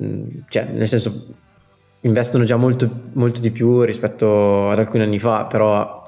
mm, 0.00 0.28
cioè, 0.48 0.64
nel 0.64 0.86
senso, 0.86 1.34
investono 2.02 2.44
già 2.44 2.56
molto, 2.56 2.88
molto 3.12 3.40
di 3.40 3.50
più 3.50 3.82
rispetto 3.82 4.70
ad 4.70 4.78
alcuni 4.78 5.02
anni 5.02 5.18
fa, 5.18 5.44
però 5.46 6.00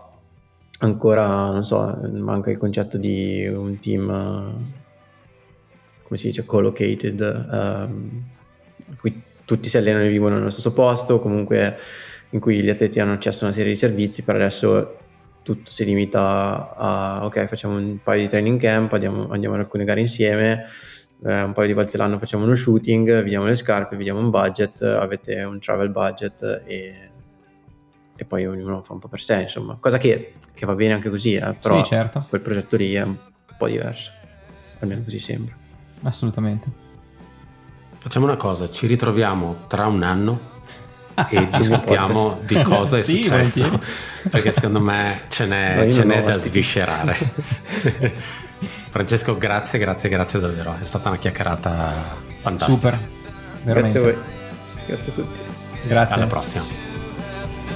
ancora, 0.78 1.50
non 1.50 1.64
so, 1.64 1.98
manca 2.12 2.50
il 2.50 2.58
concetto 2.58 2.96
di 2.96 3.46
un 3.46 3.78
team, 3.80 4.06
come 6.02 6.18
si 6.18 6.28
dice, 6.28 6.44
collocated, 6.44 7.20
um, 7.50 8.22
in 8.86 8.96
cui 8.98 9.22
tutti 9.44 9.68
si 9.68 9.76
allenano 9.76 10.04
e 10.04 10.10
vivono 10.10 10.36
nello 10.36 10.50
stesso 10.50 10.72
posto, 10.72 11.20
comunque 11.20 11.76
in 12.30 12.40
cui 12.40 12.62
gli 12.62 12.68
atleti 12.68 13.00
hanno 13.00 13.12
accesso 13.12 13.44
a 13.44 13.46
una 13.48 13.56
serie 13.56 13.72
di 13.72 13.78
servizi, 13.78 14.22
per 14.24 14.34
adesso 14.36 14.98
tutto 15.44 15.70
si 15.70 15.84
limita 15.84 16.74
a 16.76 17.24
ok 17.24 17.44
facciamo 17.44 17.76
un 17.76 17.98
paio 18.02 18.22
di 18.22 18.28
training 18.28 18.58
camp 18.58 18.92
andiamo, 18.92 19.28
andiamo 19.30 19.54
ad 19.54 19.60
alcune 19.60 19.84
gare 19.84 20.00
insieme 20.00 20.64
eh, 21.24 21.42
un 21.42 21.52
paio 21.52 21.68
di 21.68 21.74
volte 21.74 21.96
l'anno 21.96 22.18
facciamo 22.18 22.42
uno 22.44 22.56
shooting 22.56 23.22
vediamo 23.22 23.46
le 23.46 23.54
scarpe 23.54 23.96
vediamo 23.96 24.18
un 24.18 24.30
budget 24.30 24.82
avete 24.82 25.44
un 25.44 25.60
travel 25.60 25.90
budget 25.90 26.62
e, 26.66 27.10
e 28.16 28.24
poi 28.24 28.46
ognuno 28.46 28.82
fa 28.82 28.92
un 28.92 29.00
po' 29.00 29.08
per 29.08 29.20
sé 29.20 29.42
insomma. 29.42 29.76
Cosa 29.80 29.98
che, 29.98 30.34
che 30.52 30.66
va 30.66 30.74
bene 30.74 30.94
anche 30.94 31.10
così 31.10 31.34
eh, 31.34 31.54
però 31.54 31.78
sì, 31.78 31.90
certo. 31.90 32.24
quel 32.28 32.40
progetto 32.40 32.76
lì 32.76 32.94
è 32.94 33.02
un 33.02 33.16
po' 33.56 33.66
diverso. 33.66 34.12
Almeno 34.80 35.02
così 35.02 35.18
sembra. 35.18 35.54
Assolutamente. 36.02 36.82
Facciamo 37.98 38.26
una 38.26 38.36
cosa 38.36 38.68
ci 38.68 38.86
ritroviamo 38.86 39.62
tra 39.66 39.86
un 39.86 40.02
anno 40.02 40.52
e 41.28 41.48
discutiamo 41.56 42.40
di 42.42 42.60
cosa 42.62 42.96
è 42.96 43.02
sì, 43.02 43.22
successo 43.22 43.80
perché 44.28 44.50
secondo 44.50 44.80
me 44.80 45.22
ce 45.28 45.46
n'è, 45.46 45.88
ce 45.90 46.04
n'è 46.04 46.22
da 46.22 46.38
sviscerare. 46.38 47.16
Francesco 48.88 49.36
grazie 49.36 49.78
grazie 49.78 50.08
grazie 50.08 50.40
davvero. 50.40 50.76
È 50.80 50.84
stata 50.84 51.08
una 51.08 51.18
chiacchierata 51.18 52.16
fantastica. 52.36 52.72
Super 52.90 53.00
veramente. 53.62 53.98
grazie 53.98 53.98
a 53.98 54.02
voi. 54.02 54.16
Grazie 54.86 55.12
a 55.12 55.14
tutti. 55.14 55.40
Grazie. 55.86 56.14
Alla 56.14 56.26
prossima. 56.26 56.64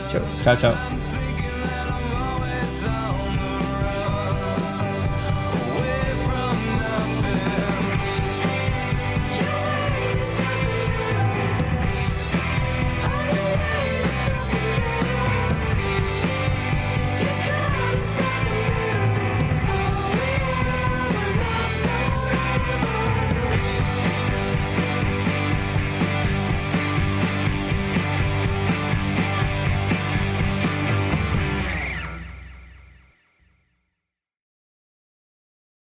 Ciao. 0.09 0.23
Ciao 0.43 0.57
ciao 0.59 1.08